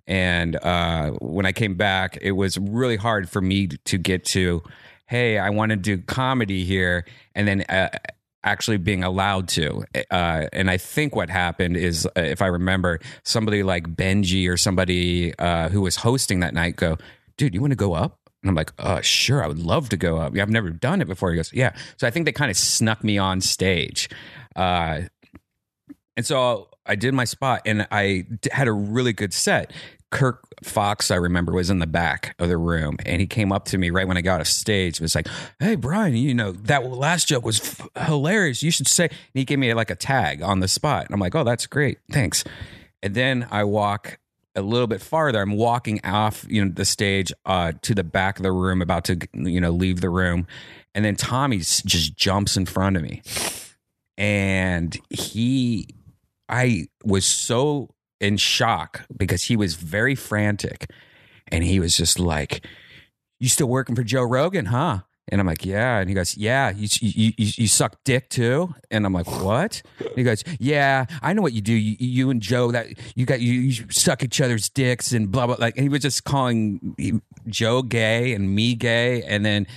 And 0.07 0.57
uh, 0.57 1.11
when 1.21 1.45
I 1.45 1.53
came 1.53 1.75
back, 1.75 2.17
it 2.21 2.31
was 2.31 2.57
really 2.57 2.97
hard 2.97 3.29
for 3.29 3.41
me 3.41 3.67
to 3.67 3.97
get 3.97 4.25
to, 4.25 4.63
hey, 5.05 5.37
I 5.37 5.51
want 5.51 5.69
to 5.69 5.77
do 5.77 5.99
comedy 5.99 6.65
here. 6.65 7.05
And 7.33 7.47
then 7.47 7.61
uh, 7.63 7.89
actually 8.43 8.78
being 8.78 9.04
allowed 9.04 9.47
to. 9.50 9.84
Uh, 10.12 10.47
and 10.54 10.69
I 10.69 10.78
think 10.78 11.15
what 11.15 11.30
happened 11.30 11.78
is, 11.78 12.06
uh, 12.06 12.21
if 12.21 12.41
I 12.41 12.47
remember, 12.47 13.00
somebody 13.23 13.63
like 13.63 13.95
Benji 13.95 14.50
or 14.50 14.58
somebody 14.58 15.38
uh, 15.38 15.69
who 15.69 15.82
was 15.82 15.97
hosting 15.97 16.39
that 16.41 16.54
night 16.54 16.76
go, 16.76 16.97
dude, 17.38 17.54
you 17.54 17.62
want 17.62 17.71
to 17.71 17.78
go 17.78 17.93
up? 17.93 18.19
And 18.43 18.50
I'm 18.50 18.56
like, 18.56 18.71
uh, 18.78 19.02
sure, 19.02 19.43
I 19.43 19.47
would 19.47 19.60
love 19.60 19.89
to 19.89 19.97
go 19.97 20.17
up. 20.17 20.38
I've 20.38 20.50
never 20.50 20.69
done 20.69 21.02
it 21.02 21.08
before. 21.08 21.32
He 21.32 21.38
goes, 21.38 21.52
yeah. 21.52 21.76
So 21.97 22.08
I 22.08 22.12
think 22.12 22.26
they 22.26 22.32
kind 22.32 22.52
of 22.52 22.58
snuck 22.58 23.04
me 23.04 23.17
on 23.17 23.41
stage. 23.41 24.10
Uh, 24.56 25.02
and 26.15 26.26
so 26.26 26.69
I 26.86 26.95
did 26.95 27.13
my 27.13 27.26
spot 27.26 27.62
and 27.65 27.88
I 27.91 28.26
had 28.52 28.67
a 28.67 28.73
really 28.73 29.13
good 29.13 29.34
set. 29.34 29.71
Kirk 30.10 30.43
Fox, 30.63 31.12
I 31.12 31.15
remember, 31.15 31.52
was 31.52 31.70
in 31.70 31.80
the 31.80 31.88
back 31.88 32.36
of 32.39 32.48
the 32.48 32.58
room 32.58 32.98
and 33.06 33.20
he 33.20 33.28
came 33.28 33.52
up 33.52 33.65
to 33.65 33.78
me 33.78 33.89
right 33.89 34.08
when 34.08 34.17
I 34.17 34.22
got 34.22 34.39
off 34.39 34.48
stage. 34.48 35.02
was 35.02 35.15
like, 35.15 35.28
Hey, 35.60 35.76
Brian, 35.76 36.15
you 36.15 36.34
know, 36.34 36.54
that 36.54 36.86
last 36.86 37.28
joke 37.28 37.46
was 37.46 37.60
f- 37.60 38.06
hilarious. 38.08 38.63
You 38.63 38.72
should 38.72 38.88
say, 38.88 39.06
and 39.06 39.13
he 39.34 39.43
gave 39.46 39.60
me 39.60 39.74
like 39.74 39.89
a 39.89 39.96
tag 39.96 40.41
on 40.41 40.62
the 40.62 40.67
spot. 40.67 41.06
And 41.06 41.13
I'm 41.13 41.20
like, 41.20 41.36
Oh, 41.36 41.43
that's 41.43 41.67
great. 41.67 42.00
Thanks. 42.12 42.43
And 43.04 43.15
then 43.15 43.48
I 43.52 43.63
walk 43.65 44.20
a 44.56 44.62
little 44.62 44.88
bit 44.88 45.02
farther. 45.02 45.41
I'm 45.41 45.56
walking 45.56 46.04
off, 46.04 46.46
you 46.50 46.65
know, 46.65 46.72
the 46.74 46.86
stage 46.86 47.32
uh, 47.46 47.74
to 47.84 47.93
the 47.93 48.04
back 48.04 48.39
of 48.39 48.43
the 48.43 48.52
room, 48.52 48.82
about 48.82 49.06
to, 49.06 49.17
you 49.34 49.62
know, 49.62 49.70
leave 49.70 50.02
the 50.02 50.10
room. 50.10 50.48
And 50.96 51.06
then 51.06 51.15
Tommy 51.15 51.58
just 51.58 52.15
jumps 52.15 52.58
in 52.58 52.65
front 52.65 52.98
of 52.98 53.04
me. 53.04 53.22
And 54.17 54.98
he, 55.12 55.89
I 56.50 56.88
was 57.04 57.24
so 57.26 57.93
in 58.19 58.38
shock 58.38 59.06
because 59.15 59.43
he 59.43 59.56
was 59.56 59.75
very 59.75 60.15
frantic. 60.15 60.89
And 61.49 61.63
he 61.63 61.80
was 61.80 61.95
just 61.95 62.19
like, 62.19 62.65
You 63.39 63.49
still 63.49 63.67
working 63.67 63.95
for 63.95 64.03
Joe 64.03 64.23
Rogan, 64.23 64.65
huh? 64.65 65.01
And 65.30 65.41
I'm 65.41 65.47
like, 65.47 65.65
yeah. 65.65 65.99
And 65.99 66.10
he 66.10 66.15
goes, 66.15 66.38
yeah, 66.38 66.69
you, 66.69 66.88
you, 67.01 67.34
you, 67.38 67.51
you 67.58 67.67
suck 67.67 67.97
dick 68.06 68.30
too. 68.30 68.73
And 68.89 69.06
I'm 69.06 69.12
like, 69.12 69.27
what? 69.27 69.82
And 69.99 70.15
he 70.15 70.23
goes, 70.23 70.43
yeah, 70.58 71.06
I 71.21 71.34
know 71.34 71.41
what 71.41 71.51
you 71.51 71.60
do. 71.60 71.73
You, 71.73 71.97
you 71.99 72.30
and 72.30 72.41
Joe, 72.41 72.71
that 72.71 72.88
you 73.15 73.25
got, 73.25 73.41
you, 73.41 73.53
you 73.53 73.86
suck 73.89 74.23
each 74.23 74.39
other's 74.39 74.69
dicks 74.69 75.12
and 75.12 75.30
blah, 75.30 75.45
blah. 75.45 75.58
Like, 75.60 75.75
and 75.75 75.84
he 75.84 75.89
was 75.89 76.01
just 76.01 76.23
calling 76.23 77.21
Joe 77.47 77.82
gay 77.82 78.34
and 78.34 78.56
me 78.56 78.75
gay. 78.75 79.21
And 79.23 79.45
then, 79.45 79.67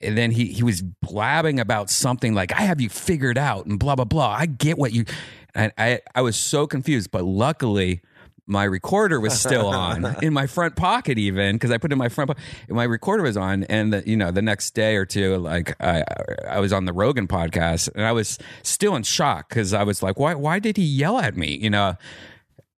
and 0.00 0.16
then 0.16 0.30
he, 0.30 0.46
he 0.46 0.62
was 0.62 0.80
blabbing 0.80 1.58
about 1.58 1.90
something 1.90 2.32
like, 2.32 2.52
I 2.52 2.62
have 2.62 2.80
you 2.80 2.88
figured 2.88 3.36
out 3.36 3.66
and 3.66 3.80
blah, 3.80 3.96
blah, 3.96 4.04
blah. 4.04 4.30
I 4.30 4.46
get 4.46 4.78
what 4.78 4.92
you, 4.92 5.06
and 5.54 5.72
I 5.78 6.00
I 6.14 6.22
was 6.22 6.36
so 6.36 6.66
confused. 6.66 7.10
But 7.10 7.24
luckily, 7.24 8.02
my 8.46 8.64
recorder 8.64 9.20
was 9.20 9.38
still 9.38 9.68
on 9.68 10.16
in 10.22 10.32
my 10.32 10.46
front 10.46 10.74
pocket, 10.74 11.18
even 11.18 11.54
because 11.54 11.70
I 11.70 11.78
put 11.78 11.92
it 11.92 11.94
in 11.94 11.98
my 11.98 12.08
front. 12.08 12.28
pocket. 12.28 12.42
My 12.68 12.84
recorder 12.84 13.22
was 13.22 13.36
on, 13.36 13.62
and 13.64 13.92
the, 13.92 14.02
you 14.04 14.16
know, 14.16 14.32
the 14.32 14.42
next 14.42 14.74
day 14.74 14.96
or 14.96 15.06
two, 15.06 15.36
like 15.36 15.80
I 15.80 16.04
I 16.48 16.58
was 16.58 16.72
on 16.72 16.84
the 16.84 16.92
Rogan 16.92 17.28
podcast, 17.28 17.88
and 17.94 18.04
I 18.04 18.12
was 18.12 18.38
still 18.62 18.96
in 18.96 19.04
shock 19.04 19.48
because 19.48 19.72
I 19.72 19.84
was 19.84 20.02
like, 20.02 20.18
why 20.18 20.34
why 20.34 20.58
did 20.58 20.76
he 20.76 20.84
yell 20.84 21.18
at 21.18 21.36
me? 21.36 21.56
You 21.56 21.70
know. 21.70 21.96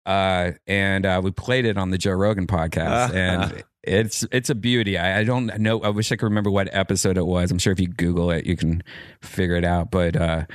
Uh, 0.03 0.53
and 0.65 1.05
uh, 1.05 1.21
we 1.23 1.29
played 1.29 1.63
it 1.63 1.77
on 1.77 1.91
the 1.91 1.97
Joe 1.97 2.13
Rogan 2.13 2.47
podcast, 2.47 3.13
and 3.15 3.63
it's 3.83 4.25
it's 4.31 4.49
a 4.49 4.55
beauty. 4.55 4.97
I, 4.97 5.19
I 5.19 5.23
don't 5.23 5.55
know. 5.59 5.79
I 5.81 5.89
wish 5.89 6.11
I 6.11 6.15
could 6.15 6.25
remember 6.25 6.51
what 6.51 6.67
episode 6.71 7.17
it 7.17 7.25
was. 7.25 7.51
I'm 7.51 7.59
sure 7.59 7.71
if 7.71 7.79
you 7.79 7.87
Google 7.87 8.31
it, 8.31 8.45
you 8.45 8.57
can 8.57 8.83
figure 9.21 9.55
it 9.55 9.63
out. 9.63 9.91
But 9.91 10.15
uh, 10.15 10.45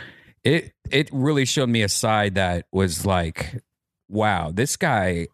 it 0.47 0.73
it 0.93 1.11
really 1.13 1.45
showed 1.45 1.69
me 1.69 1.83
a 1.83 1.89
side 1.89 2.37
that 2.37 2.67
was 2.71 3.05
like, 3.05 3.61
wow, 4.09 4.53
this 4.55 4.77
guy 4.77 5.27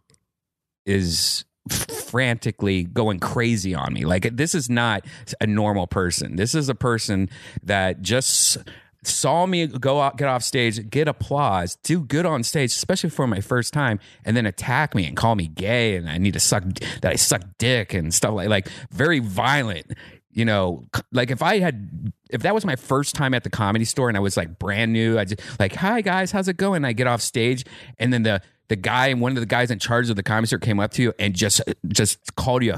is 0.87 1.45
frantically 1.69 2.85
going 2.85 3.21
crazy 3.21 3.75
on 3.75 3.93
me. 3.93 4.07
Like 4.07 4.37
this 4.37 4.55
is 4.55 4.71
not 4.71 5.05
a 5.39 5.47
normal 5.47 5.87
person. 5.87 6.37
This 6.37 6.55
is 6.55 6.71
a 6.71 6.75
person 6.75 7.29
that 7.63 8.01
just 8.01 8.57
saw 9.05 9.45
me 9.45 9.67
go 9.67 10.01
out, 10.01 10.17
get 10.17 10.29
off 10.29 10.43
stage, 10.43 10.89
get 10.89 11.09
applause, 11.09 11.77
do 11.83 12.01
good 12.01 12.25
on 12.25 12.43
stage, 12.43 12.71
especially 12.71 13.11
for 13.11 13.27
my 13.27 13.41
first 13.41 13.75
time, 13.75 14.01
and 14.25 14.35
then 14.35 14.47
attack 14.47 14.95
me 14.95 15.07
and 15.07 15.15
call 15.15 15.35
me 15.35 15.47
gay 15.47 15.97
and 15.97 16.09
I 16.09 16.17
need 16.17 16.33
to 16.33 16.41
suck 16.41 16.65
that 17.03 17.13
I 17.13 17.17
suck 17.17 17.43
dick 17.59 17.93
and 17.93 18.15
stuff 18.15 18.33
like 18.33 18.49
like 18.49 18.69
very 18.91 19.19
violent. 19.19 19.93
You 20.33 20.45
know, 20.45 20.85
like 21.13 21.31
if 21.31 21.43
I 21.43 21.59
had 21.59 22.13
if 22.31 22.43
that 22.43 22.55
was 22.55 22.65
my 22.65 22.77
first 22.77 23.15
time 23.15 23.35
at 23.35 23.45
the 23.45 23.51
comedy 23.51 23.85
store 23.85 24.09
and 24.09 24.17
I 24.17 24.21
was 24.21 24.37
like 24.37 24.59
brand 24.59 24.93
new, 24.93 25.19
I 25.19 25.25
just 25.25 25.41
like, 25.61 25.75
hi 25.75 26.01
guys, 26.01 26.33
how's 26.33 26.49
it 26.49 26.57
going? 26.57 26.85
I 26.85 26.93
get 26.93 27.07
off 27.07 27.21
stage 27.21 27.65
and 27.99 28.13
then 28.13 28.23
the 28.23 28.41
the 28.69 28.77
guy 28.77 29.09
and 29.09 29.21
one 29.21 29.33
of 29.33 29.41
the 29.41 29.47
guys 29.47 29.71
in 29.71 29.79
charge 29.79 30.09
of 30.09 30.17
the 30.17 30.23
comedy 30.23 30.47
store 30.47 30.59
came 30.59 30.81
up 30.81 30.93
to 30.93 31.03
you 31.03 31.13
and 31.19 31.35
just 31.35 31.61
just 31.89 32.35
called 32.37 32.63
you 32.63 32.73
a, 32.73 32.77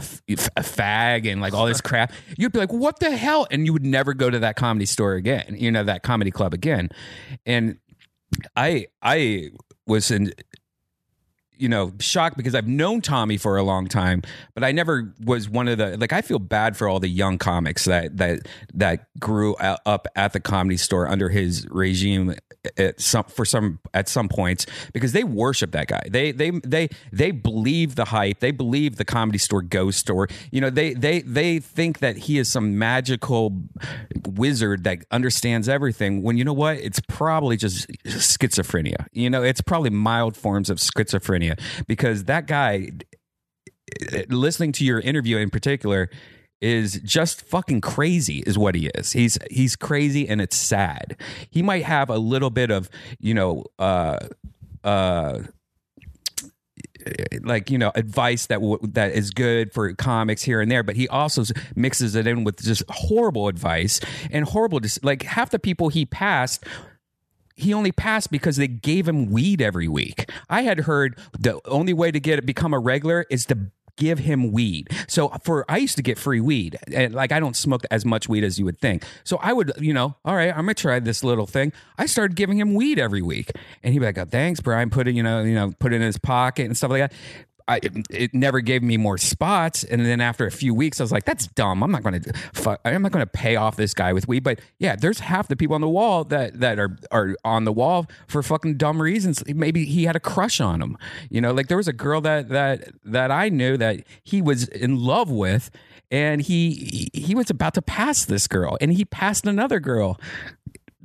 a 0.56 0.62
fag 0.62 1.30
and 1.30 1.40
like 1.40 1.54
all 1.54 1.66
this 1.66 1.80
crap, 1.80 2.12
you'd 2.36 2.50
be 2.50 2.58
like, 2.58 2.72
"What 2.72 2.98
the 2.98 3.16
hell?" 3.16 3.46
And 3.52 3.64
you 3.64 3.72
would 3.72 3.84
never 3.84 4.12
go 4.12 4.28
to 4.28 4.40
that 4.40 4.56
comedy 4.56 4.86
store 4.86 5.12
again, 5.12 5.54
you 5.56 5.70
know, 5.70 5.84
that 5.84 6.02
comedy 6.02 6.32
club 6.32 6.52
again. 6.52 6.90
And 7.46 7.78
I 8.56 8.86
I 9.00 9.50
was 9.86 10.10
in 10.10 10.32
you 11.56 11.68
know, 11.68 11.92
shocked 12.00 12.36
because 12.36 12.54
I've 12.54 12.66
known 12.66 13.00
Tommy 13.00 13.36
for 13.36 13.56
a 13.56 13.62
long 13.62 13.86
time, 13.86 14.22
but 14.54 14.64
I 14.64 14.72
never 14.72 15.14
was 15.24 15.48
one 15.48 15.68
of 15.68 15.78
the 15.78 15.96
like. 15.96 16.12
I 16.12 16.22
feel 16.22 16.38
bad 16.38 16.76
for 16.76 16.88
all 16.88 17.00
the 17.00 17.08
young 17.08 17.38
comics 17.38 17.84
that 17.84 18.16
that 18.16 18.40
that 18.74 19.08
grew 19.20 19.54
up 19.56 20.08
at 20.16 20.32
the 20.32 20.40
comedy 20.40 20.76
store 20.76 21.08
under 21.08 21.28
his 21.28 21.66
regime 21.70 22.34
at 22.76 23.00
some 23.00 23.24
for 23.24 23.44
some 23.44 23.78
at 23.92 24.08
some 24.08 24.28
points 24.28 24.66
because 24.92 25.12
they 25.12 25.24
worship 25.24 25.72
that 25.72 25.86
guy. 25.86 26.02
They 26.08 26.32
they 26.32 26.50
they 26.50 26.88
they 27.12 27.30
believe 27.30 27.94
the 27.94 28.06
hype. 28.06 28.40
They 28.40 28.50
believe 28.50 28.96
the 28.96 29.04
comedy 29.04 29.38
store 29.38 29.62
ghost 29.62 30.10
or 30.10 30.28
you 30.50 30.60
know 30.60 30.70
they 30.70 30.94
they 30.94 31.20
they 31.20 31.58
think 31.58 32.00
that 32.00 32.16
he 32.16 32.38
is 32.38 32.50
some 32.50 32.78
magical 32.78 33.62
wizard 34.26 34.84
that 34.84 35.04
understands 35.10 35.68
everything. 35.68 36.22
When 36.22 36.36
you 36.36 36.44
know 36.44 36.52
what, 36.52 36.78
it's 36.78 37.00
probably 37.08 37.56
just 37.56 37.88
schizophrenia. 38.04 39.06
You 39.12 39.30
know, 39.30 39.42
it's 39.42 39.60
probably 39.60 39.90
mild 39.90 40.36
forms 40.36 40.70
of 40.70 40.78
schizophrenia 40.78 41.43
because 41.86 42.24
that 42.24 42.46
guy 42.46 42.90
listening 44.28 44.72
to 44.72 44.84
your 44.84 45.00
interview 45.00 45.36
in 45.36 45.50
particular 45.50 46.10
is 46.60 47.00
just 47.04 47.42
fucking 47.42 47.80
crazy 47.80 48.38
is 48.46 48.56
what 48.56 48.74
he 48.74 48.86
is. 48.94 49.12
He's 49.12 49.38
he's 49.50 49.76
crazy 49.76 50.28
and 50.28 50.40
it's 50.40 50.56
sad. 50.56 51.16
He 51.50 51.62
might 51.62 51.84
have 51.84 52.08
a 52.08 52.18
little 52.18 52.50
bit 52.50 52.70
of, 52.70 52.88
you 53.18 53.34
know, 53.34 53.64
uh 53.78 54.20
uh 54.82 55.40
like 57.42 57.70
you 57.70 57.76
know 57.76 57.92
advice 57.94 58.46
that 58.46 58.60
w- 58.60 58.78
that 58.82 59.12
is 59.12 59.30
good 59.30 59.72
for 59.72 59.92
comics 59.94 60.42
here 60.42 60.60
and 60.60 60.70
there 60.70 60.82
but 60.82 60.96
he 60.96 61.06
also 61.08 61.42
mixes 61.74 62.14
it 62.14 62.26
in 62.26 62.44
with 62.44 62.62
just 62.62 62.82
horrible 62.88 63.48
advice 63.48 64.00
and 64.30 64.46
horrible 64.46 64.80
dis- 64.80 65.02
like 65.02 65.22
half 65.22 65.50
the 65.50 65.58
people 65.58 65.90
he 65.90 66.06
passed 66.06 66.64
he 67.56 67.72
only 67.72 67.92
passed 67.92 68.30
because 68.30 68.56
they 68.56 68.68
gave 68.68 69.08
him 69.08 69.30
weed 69.30 69.60
every 69.62 69.88
week. 69.88 70.30
I 70.48 70.62
had 70.62 70.80
heard 70.80 71.18
the 71.38 71.60
only 71.66 71.92
way 71.92 72.10
to 72.10 72.20
get 72.20 72.38
it 72.38 72.46
become 72.46 72.74
a 72.74 72.78
regular 72.78 73.26
is 73.30 73.46
to 73.46 73.70
give 73.96 74.18
him 74.18 74.52
weed. 74.52 74.88
So 75.06 75.28
for 75.44 75.64
I 75.68 75.78
used 75.78 75.96
to 75.96 76.02
get 76.02 76.18
free 76.18 76.40
weed, 76.40 76.76
and 76.92 77.14
like 77.14 77.32
I 77.32 77.40
don't 77.40 77.56
smoke 77.56 77.82
as 77.90 78.04
much 78.04 78.28
weed 78.28 78.44
as 78.44 78.58
you 78.58 78.64
would 78.64 78.80
think. 78.80 79.04
So 79.24 79.38
I 79.40 79.52
would, 79.52 79.72
you 79.78 79.92
know, 79.92 80.16
all 80.24 80.34
right, 80.34 80.50
I'm 80.50 80.64
gonna 80.64 80.74
try 80.74 80.98
this 80.98 81.22
little 81.22 81.46
thing. 81.46 81.72
I 81.98 82.06
started 82.06 82.36
giving 82.36 82.58
him 82.58 82.74
weed 82.74 82.98
every 82.98 83.22
week, 83.22 83.52
and 83.82 83.92
he'd 83.92 84.00
be 84.00 84.06
like, 84.06 84.18
oh, 84.18 84.24
"Thanks, 84.24 84.60
Brian." 84.60 84.90
Put 84.90 85.08
it, 85.08 85.14
you 85.14 85.22
know, 85.22 85.42
you 85.42 85.54
know, 85.54 85.72
put 85.78 85.92
it 85.92 85.96
in 85.96 86.02
his 86.02 86.18
pocket 86.18 86.66
and 86.66 86.76
stuff 86.76 86.90
like 86.90 87.10
that. 87.10 87.12
I, 87.66 87.80
it 88.10 88.34
never 88.34 88.60
gave 88.60 88.82
me 88.82 88.98
more 88.98 89.16
spots. 89.16 89.84
And 89.84 90.04
then 90.04 90.20
after 90.20 90.46
a 90.46 90.50
few 90.50 90.74
weeks, 90.74 91.00
I 91.00 91.04
was 91.04 91.12
like, 91.12 91.24
that's 91.24 91.46
dumb. 91.46 91.82
I'm 91.82 91.90
not 91.90 92.02
going 92.02 92.20
to, 92.20 92.78
I'm 92.84 93.00
not 93.00 93.12
going 93.12 93.24
to 93.24 93.30
pay 93.30 93.56
off 93.56 93.76
this 93.76 93.94
guy 93.94 94.12
with 94.12 94.28
weed. 94.28 94.44
But 94.44 94.60
yeah, 94.78 94.96
there's 94.96 95.20
half 95.20 95.48
the 95.48 95.56
people 95.56 95.74
on 95.74 95.80
the 95.80 95.88
wall 95.88 96.24
that, 96.24 96.60
that 96.60 96.78
are, 96.78 96.98
are 97.10 97.36
on 97.42 97.64
the 97.64 97.72
wall 97.72 98.06
for 98.26 98.42
fucking 98.42 98.76
dumb 98.76 99.00
reasons. 99.00 99.42
Maybe 99.46 99.86
he 99.86 100.04
had 100.04 100.14
a 100.14 100.20
crush 100.20 100.60
on 100.60 100.82
him. 100.82 100.98
You 101.30 101.40
know, 101.40 101.52
like 101.52 101.68
there 101.68 101.78
was 101.78 101.88
a 101.88 101.94
girl 101.94 102.20
that, 102.20 102.50
that, 102.50 102.90
that 103.04 103.30
I 103.30 103.48
knew 103.48 103.78
that 103.78 104.04
he 104.22 104.42
was 104.42 104.68
in 104.68 104.96
love 104.96 105.30
with 105.30 105.70
and 106.10 106.42
he, 106.42 107.08
he 107.14 107.34
was 107.34 107.48
about 107.48 107.72
to 107.74 107.82
pass 107.82 108.26
this 108.26 108.46
girl 108.46 108.76
and 108.82 108.92
he 108.92 109.06
passed 109.06 109.46
another 109.46 109.80
girl 109.80 110.20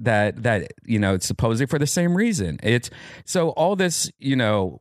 that 0.01 0.43
that 0.43 0.71
you 0.85 0.97
know 0.97 1.17
supposedly 1.17 1.65
for 1.65 1.77
the 1.77 1.85
same 1.85 2.15
reason 2.15 2.57
it's 2.63 2.89
so 3.25 3.49
all 3.49 3.75
this 3.75 4.09
you 4.17 4.33
know 4.33 4.79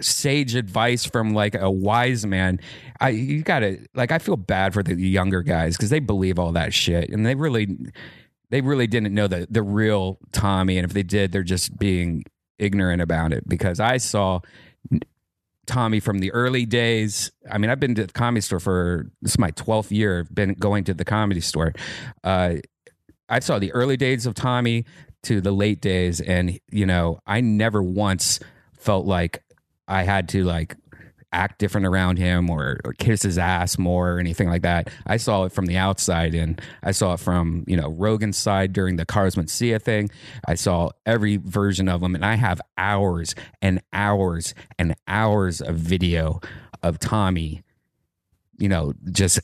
sage 0.00 0.54
advice 0.54 1.04
from 1.04 1.34
like 1.34 1.54
a 1.54 1.70
wise 1.70 2.26
man 2.26 2.58
i 3.00 3.08
you 3.08 3.42
gotta 3.42 3.78
like 3.94 4.12
i 4.12 4.18
feel 4.18 4.36
bad 4.36 4.72
for 4.72 4.82
the 4.82 4.94
younger 4.94 5.42
guys 5.42 5.76
because 5.76 5.90
they 5.90 6.00
believe 6.00 6.38
all 6.38 6.52
that 6.52 6.72
shit 6.72 7.10
and 7.10 7.24
they 7.26 7.34
really 7.34 7.76
they 8.50 8.60
really 8.60 8.86
didn't 8.86 9.14
know 9.14 9.26
the 9.26 9.46
the 9.50 9.62
real 9.62 10.18
tommy 10.32 10.78
and 10.78 10.84
if 10.84 10.92
they 10.92 11.02
did 11.02 11.32
they're 11.32 11.42
just 11.42 11.78
being 11.78 12.24
ignorant 12.58 13.02
about 13.02 13.32
it 13.32 13.48
because 13.48 13.80
i 13.80 13.96
saw 13.96 14.40
Tommy 15.66 16.00
from 16.00 16.18
the 16.18 16.32
early 16.32 16.66
days. 16.66 17.30
I 17.50 17.58
mean, 17.58 17.70
I've 17.70 17.78
been 17.78 17.94
to 17.94 18.06
the 18.06 18.12
comedy 18.12 18.40
store 18.40 18.60
for 18.60 19.06
this 19.22 19.32
is 19.32 19.38
my 19.38 19.52
12th 19.52 19.90
year, 19.90 20.26
been 20.32 20.54
going 20.54 20.84
to 20.84 20.94
the 20.94 21.04
comedy 21.04 21.40
store. 21.40 21.72
Uh, 22.24 22.56
I 23.28 23.38
saw 23.38 23.58
the 23.58 23.72
early 23.72 23.96
days 23.96 24.26
of 24.26 24.34
Tommy 24.34 24.84
to 25.22 25.40
the 25.40 25.52
late 25.52 25.80
days, 25.80 26.20
and 26.20 26.58
you 26.70 26.84
know, 26.84 27.20
I 27.26 27.40
never 27.40 27.82
once 27.82 28.40
felt 28.74 29.06
like 29.06 29.42
I 29.88 30.04
had 30.04 30.28
to 30.30 30.44
like 30.44 30.76
act 31.32 31.58
different 31.58 31.86
around 31.86 32.18
him 32.18 32.50
or, 32.50 32.78
or, 32.84 32.92
kiss 32.92 33.22
his 33.22 33.38
ass 33.38 33.78
more 33.78 34.12
or 34.12 34.18
anything 34.18 34.48
like 34.48 34.62
that. 34.62 34.90
I 35.06 35.16
saw 35.16 35.44
it 35.44 35.52
from 35.52 35.66
the 35.66 35.78
outside 35.78 36.34
and 36.34 36.60
I 36.82 36.90
saw 36.90 37.14
it 37.14 37.20
from, 37.20 37.64
you 37.66 37.76
know, 37.76 37.88
Rogan's 37.88 38.36
side 38.36 38.72
during 38.72 38.96
the 38.96 39.06
Carlos 39.06 39.34
Mencia 39.34 39.80
thing. 39.80 40.10
I 40.46 40.54
saw 40.54 40.90
every 41.06 41.38
version 41.38 41.88
of 41.88 42.02
him 42.02 42.14
and 42.14 42.24
I 42.24 42.34
have 42.34 42.60
hours 42.76 43.34
and 43.62 43.80
hours 43.92 44.54
and 44.78 44.94
hours 45.08 45.62
of 45.62 45.76
video 45.76 46.40
of 46.82 46.98
Tommy, 46.98 47.62
you 48.58 48.68
know, 48.68 48.92
just 49.10 49.40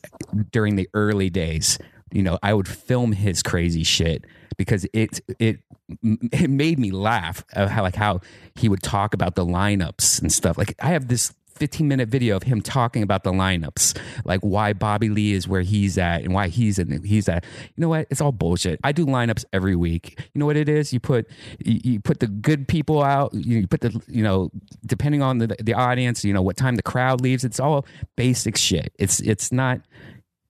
during 0.53 0.77
the 0.77 0.89
early 0.93 1.31
days. 1.31 1.79
You 2.13 2.23
know, 2.23 2.39
I 2.43 2.53
would 2.53 2.69
film 2.69 3.13
his 3.13 3.43
crazy 3.43 3.83
shit 3.83 4.25
because 4.59 4.87
it 4.93 5.21
it 5.39 5.61
it 6.03 6.51
made 6.51 6.79
me 6.79 6.91
laugh 6.91 7.43
how 7.55 7.83
like 7.83 7.97
how 7.97 8.21
he 8.55 8.69
would 8.69 8.83
talk 8.83 9.15
about 9.15 9.35
the 9.37 9.47
lineups 9.47 10.21
and 10.21 10.31
stuff. 10.31 10.59
Like 10.59 10.75
I 10.81 10.89
have 10.89 11.09
this 11.09 11.33
15 11.59 11.89
minute 11.89 12.09
video 12.09 12.37
of 12.37 12.45
him 12.45 12.61
talking 12.61 13.03
about 13.03 13.25
the 13.25 13.33
lineups, 13.33 13.99
like 14.25 14.41
why 14.41 14.73
Bobby 14.73 15.09
Lee 15.09 15.33
is 15.33 15.49
where 15.49 15.63
he's 15.63 15.99
at 15.99 16.23
and 16.23 16.33
why 16.33 16.49
he's 16.49 16.79
in 16.79 17.03
he's 17.03 17.29
at. 17.29 17.45
You 17.77 17.81
know 17.83 17.89
what? 17.89 18.07
It's 18.11 18.21
all 18.21 18.33
bullshit. 18.33 18.79
I 18.85 18.93
do 18.93 19.05
lineups 19.07 19.45
every 19.53 19.75
week. 19.75 20.21
You 20.35 20.39
know 20.39 20.47
what 20.47 20.57
it 20.57 20.69
is? 20.69 20.93
You 20.93 21.01
put 21.01 21.29
you, 21.59 22.01
put 22.01 22.21
the 22.21 22.29
good 22.29 22.69
people 22.69 23.03
out. 23.03 23.35
You, 23.35 23.67
put 23.67 23.81
the 23.81 24.01
you 24.07 24.23
know 24.23 24.51
depending 24.87 25.23
on 25.23 25.39
the 25.39 25.49
the 25.61 25.75
audience. 25.75 26.25
You 26.25 26.33
know 26.33 26.43
what 26.43 26.57
time 26.57 26.77
the 26.77 26.83
crowd 26.83 27.21
leaves. 27.21 27.45
It's 27.45 27.61
all 27.61 27.87
basic 28.17 28.57
shit. 28.57 28.93
It's 28.99 29.21
it's 29.21 29.51
not 29.51 29.81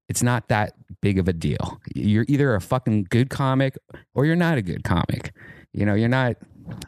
it's 0.09 0.23
not 0.23 0.49
that 0.49 0.75
big 1.01 1.19
of 1.19 1.29
a 1.29 1.33
deal. 1.33 1.81
You're 1.95 2.25
either 2.29 2.55
a 2.55 2.61
fucking 2.61 3.07
good 3.11 3.31
comic 3.31 3.77
or 4.15 4.27
you're 4.27 4.37
not 4.37 4.59
a 4.59 4.63
good 4.63 4.85
comic. 4.85 5.33
You 5.73 5.87
know, 5.87 5.95
you're 5.95 6.09
not. 6.09 6.37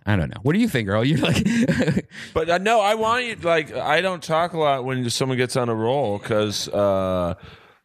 I 0.04 0.14
don't 0.16 0.28
know. 0.28 0.36
What 0.42 0.52
do 0.52 0.58
you 0.58 0.68
think, 0.68 0.88
girl? 0.88 1.02
You're 1.06 1.18
like, 1.20 2.06
but 2.34 2.50
uh, 2.50 2.58
no, 2.58 2.80
I 2.80 2.94
want 2.96 3.24
you. 3.24 3.36
Like, 3.36 3.72
I 3.72 4.02
don't 4.02 4.22
talk 4.22 4.52
a 4.52 4.58
lot 4.58 4.84
when 4.84 5.08
someone 5.08 5.38
gets 5.38 5.56
on 5.56 5.70
a 5.70 5.74
roll 5.74 6.18
because, 6.18 6.68
uh, 6.68 7.32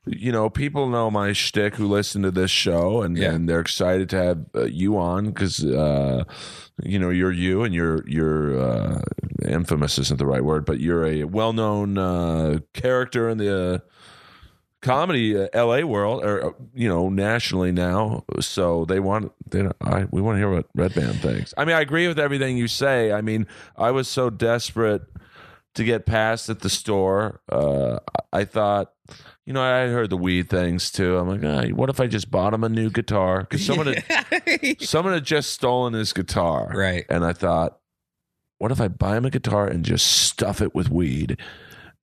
you 0.06 0.30
know, 0.34 0.50
people 0.50 0.90
know 0.90 1.10
my 1.10 1.32
shtick 1.32 1.76
who 1.76 1.88
listen 1.88 2.22
to 2.24 2.32
this 2.32 2.52
show, 2.52 3.02
and, 3.02 3.18
Yeah. 3.18 3.32
and 3.32 3.48
they're 3.48 3.62
excited 3.62 4.10
to 4.10 4.18
have 4.18 4.46
uh, 4.54 4.66
you 4.66 4.98
on 4.98 5.28
because, 5.28 5.64
uh, 5.64 6.26
you 6.84 7.00
know, 7.00 7.12
you're 7.12 7.32
you, 7.32 7.64
and 7.64 7.74
you're 7.74 8.04
you're 8.08 8.60
uh, 8.62 9.02
infamous 9.48 9.98
isn't 9.98 10.18
the 10.18 10.26
right 10.26 10.44
word, 10.44 10.66
but 10.66 10.82
you're 10.82 11.06
a 11.06 11.24
well 11.24 11.54
known 11.54 11.98
uh, 11.98 12.60
character 12.74 13.30
in 13.30 13.38
the. 13.38 13.82
Comedy, 14.86 15.36
uh, 15.38 15.48
L.A. 15.52 15.84
world, 15.84 16.24
or 16.24 16.46
uh, 16.46 16.52
you 16.74 16.88
know, 16.88 17.10
nationally 17.10 17.72
now. 17.72 18.24
So 18.40 18.86
they 18.86 19.00
want 19.00 19.32
they 19.50 19.64
don't- 19.64 19.76
I, 19.82 20.06
we 20.12 20.22
want 20.22 20.36
to 20.36 20.40
hear 20.40 20.52
what 20.52 20.72
Redban 20.78 21.20
thinks. 21.20 21.54
I 21.58 21.66
mean, 21.66 21.76
I 21.76 21.82
agree 21.82 22.08
with 22.08 22.20
everything 22.20 22.56
you 22.58 22.68
say. 22.68 23.12
I 23.12 23.22
mean, 23.22 23.48
I 23.76 23.92
was 23.92 24.08
so 24.08 24.30
desperate 24.30 25.02
to 25.74 25.84
get 25.84 26.06
past 26.06 26.50
at 26.50 26.60
the 26.60 26.70
store. 26.70 27.42
Uh, 27.52 27.98
I 28.32 28.46
thought. 28.46 28.92
You 29.48 29.54
know, 29.54 29.62
I 29.62 29.86
heard 29.90 30.10
the 30.10 30.18
weed 30.18 30.50
things 30.50 30.90
too. 30.90 31.18
I'm 31.20 31.28
like, 31.40 31.70
what 31.76 31.92
if 31.92 32.00
I 32.00 32.08
just 32.08 32.32
bought 32.32 32.56
him 32.56 32.64
a 32.64 32.70
new 32.70 32.90
guitar? 32.90 33.42
Because 33.42 33.64
someone 33.68 33.94
had, 33.94 34.82
someone 34.82 35.14
had 35.14 35.24
just 35.24 35.52
stolen 35.52 35.94
his 35.94 36.14
guitar, 36.14 36.72
Right. 36.74 37.06
And 37.12 37.24
I 37.24 37.34
thought, 37.34 37.78
what 38.58 38.72
if 38.72 38.82
I 38.82 38.88
buy 38.88 39.18
him 39.18 39.26
a 39.26 39.30
guitar 39.30 39.68
and 39.68 39.86
just 39.86 40.08
stuff 40.08 40.62
it 40.64 40.74
with 40.74 40.90
weed? 40.90 41.40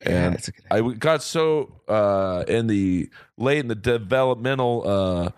And 0.04 0.42
good 0.42 0.54
I 0.70 0.80
got 0.94 1.22
so 1.22 1.80
uh, 1.88 2.44
in 2.48 2.66
the 2.66 3.08
late 3.36 3.58
in 3.58 3.68
the 3.68 3.74
developmental 3.74 4.82
uh, 4.86 5.30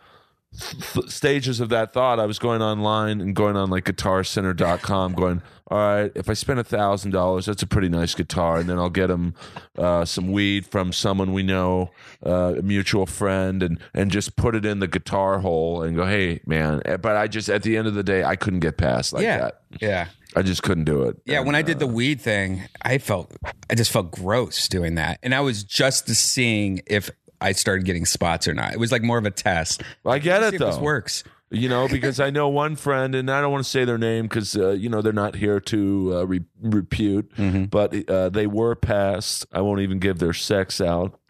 th- 0.58 1.08
stages 1.08 1.60
of 1.60 1.68
that 1.70 1.92
thought, 1.92 2.20
I 2.20 2.26
was 2.26 2.38
going 2.38 2.62
online 2.62 3.20
and 3.20 3.34
going 3.34 3.56
on 3.56 3.70
like 3.70 3.84
guitarcenter.com, 3.84 5.12
going, 5.14 5.42
all 5.68 5.78
right, 5.78 6.12
if 6.14 6.28
I 6.28 6.34
spend 6.34 6.60
a 6.60 6.64
thousand 6.64 7.12
dollars, 7.12 7.46
that's 7.46 7.62
a 7.62 7.66
pretty 7.66 7.88
nice 7.88 8.14
guitar, 8.14 8.58
and 8.58 8.68
then 8.68 8.78
I'll 8.78 8.90
get 8.90 9.10
him 9.10 9.34
uh, 9.78 10.04
some 10.04 10.30
weed 10.30 10.66
from 10.66 10.92
someone 10.92 11.32
we 11.32 11.42
know, 11.42 11.90
uh, 12.24 12.54
a 12.58 12.62
mutual 12.62 13.06
friend, 13.06 13.62
and 13.62 13.80
and 13.94 14.10
just 14.10 14.36
put 14.36 14.54
it 14.54 14.64
in 14.64 14.80
the 14.80 14.88
guitar 14.88 15.38
hole 15.38 15.82
and 15.82 15.96
go, 15.96 16.06
hey 16.06 16.40
man. 16.46 16.82
But 16.84 17.16
I 17.16 17.28
just 17.28 17.48
at 17.48 17.62
the 17.62 17.76
end 17.76 17.88
of 17.88 17.94
the 17.94 18.02
day, 18.02 18.24
I 18.24 18.36
couldn't 18.36 18.60
get 18.60 18.76
past 18.76 19.12
like 19.12 19.22
yeah. 19.22 19.38
that. 19.38 19.62
Yeah. 19.80 20.08
I 20.36 20.42
just 20.42 20.62
couldn't 20.62 20.84
do 20.84 21.04
it. 21.04 21.16
Yeah, 21.26 21.40
when 21.40 21.54
I 21.54 21.62
did 21.62 21.78
the 21.78 21.86
weed 21.86 22.20
thing, 22.20 22.62
I 22.82 22.98
felt 22.98 23.32
I 23.70 23.74
just 23.74 23.90
felt 23.92 24.10
gross 24.10 24.68
doing 24.68 24.96
that. 24.96 25.18
And 25.22 25.34
I 25.34 25.40
was 25.40 25.64
just 25.64 26.08
seeing 26.08 26.82
if 26.86 27.10
I 27.40 27.52
started 27.52 27.84
getting 27.84 28.04
spots 28.06 28.48
or 28.48 28.54
not. 28.54 28.72
It 28.72 28.78
was 28.80 28.90
like 28.92 29.02
more 29.02 29.18
of 29.18 29.26
a 29.26 29.30
test. 29.30 29.82
I 30.06 30.18
get 30.18 30.42
it 30.42 30.58
though. 30.58 30.66
this 30.70 30.78
works. 30.78 31.24
you 31.50 31.68
know 31.68 31.86
because 31.86 32.18
i 32.18 32.30
know 32.30 32.48
one 32.48 32.74
friend 32.74 33.14
and 33.14 33.30
i 33.30 33.40
don't 33.40 33.52
want 33.52 33.62
to 33.62 33.70
say 33.70 33.84
their 33.84 33.98
name 33.98 34.24
because 34.24 34.56
uh, 34.56 34.70
you 34.70 34.88
know 34.88 35.02
they're 35.02 35.12
not 35.12 35.36
here 35.36 35.60
to 35.60 36.10
uh, 36.16 36.24
re- 36.24 36.44
repute 36.60 37.30
Mm-hmm. 37.36 37.64
but 37.66 38.08
uh, 38.10 38.28
they 38.30 38.46
were 38.48 38.74
passed 38.74 39.46
i 39.52 39.60
won't 39.60 39.80
even 39.80 39.98
give 40.00 40.18
their 40.18 40.32
sex 40.32 40.80
out 40.80 41.20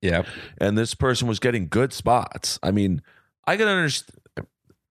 Yeah. 0.00 0.22
and 0.58 0.76
this 0.78 0.94
person 0.94 1.26
was 1.26 1.40
getting 1.40 1.66
good 1.68 1.92
spots 1.92 2.60
i 2.62 2.70
mean 2.70 3.02
i 3.46 3.56
can 3.56 3.66
understand 3.66 4.20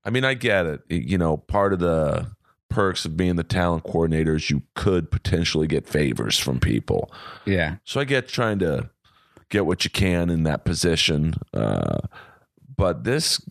i 0.04 0.10
mean 0.10 0.26
i 0.26 0.34
get 0.34 0.66
it 0.66 0.82
you 0.90 1.18
know 1.18 1.38
part 1.38 1.72
of 1.74 1.80
the 1.80 2.30
perks 2.72 3.06
of 3.06 3.16
being 3.16 3.36
the 3.36 3.44
talent 3.44 3.84
coordinator 3.84 4.36
is 4.36 4.50
you 4.50 4.64
could 4.76 5.12
potentially 5.12 5.68
get 5.68 5.88
favors 5.88 6.38
from 6.40 6.60
people 6.60 7.12
Yeah. 7.46 7.76
so 7.84 8.00
I 8.00 8.06
get 8.06 8.28
trying 8.28 8.60
to 8.60 8.90
get 9.50 9.66
what 9.66 9.84
you 9.84 9.92
can 9.92 10.30
in 10.30 10.44
that 10.44 10.64
position. 10.66 11.34
Uh, 11.54 12.00
but 12.78 13.04
this 13.04 13.42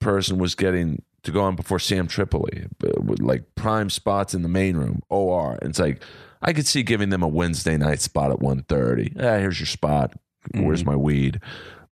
person 0.00 0.38
was 0.38 0.54
getting 0.54 1.02
to 1.22 1.32
go 1.32 1.42
on 1.42 1.56
before 1.56 1.78
Sam 1.78 2.06
Tripoli 2.06 2.66
uh, 2.84 3.00
with 3.00 3.20
like 3.20 3.54
prime 3.54 3.88
spots 3.90 4.34
in 4.34 4.42
the 4.42 4.48
main 4.48 4.76
room, 4.76 5.02
OR. 5.08 5.58
And 5.62 5.70
it's 5.70 5.78
like, 5.78 6.02
I 6.42 6.52
could 6.52 6.66
see 6.66 6.82
giving 6.82 7.10
them 7.10 7.22
a 7.22 7.28
Wednesday 7.28 7.76
night 7.76 8.00
spot 8.00 8.30
at 8.30 8.38
1.30. 8.40 9.16
Yeah, 9.16 9.38
here's 9.38 9.58
your 9.58 9.66
spot. 9.66 10.12
Where's 10.54 10.84
my 10.84 10.94
weed? 10.94 11.40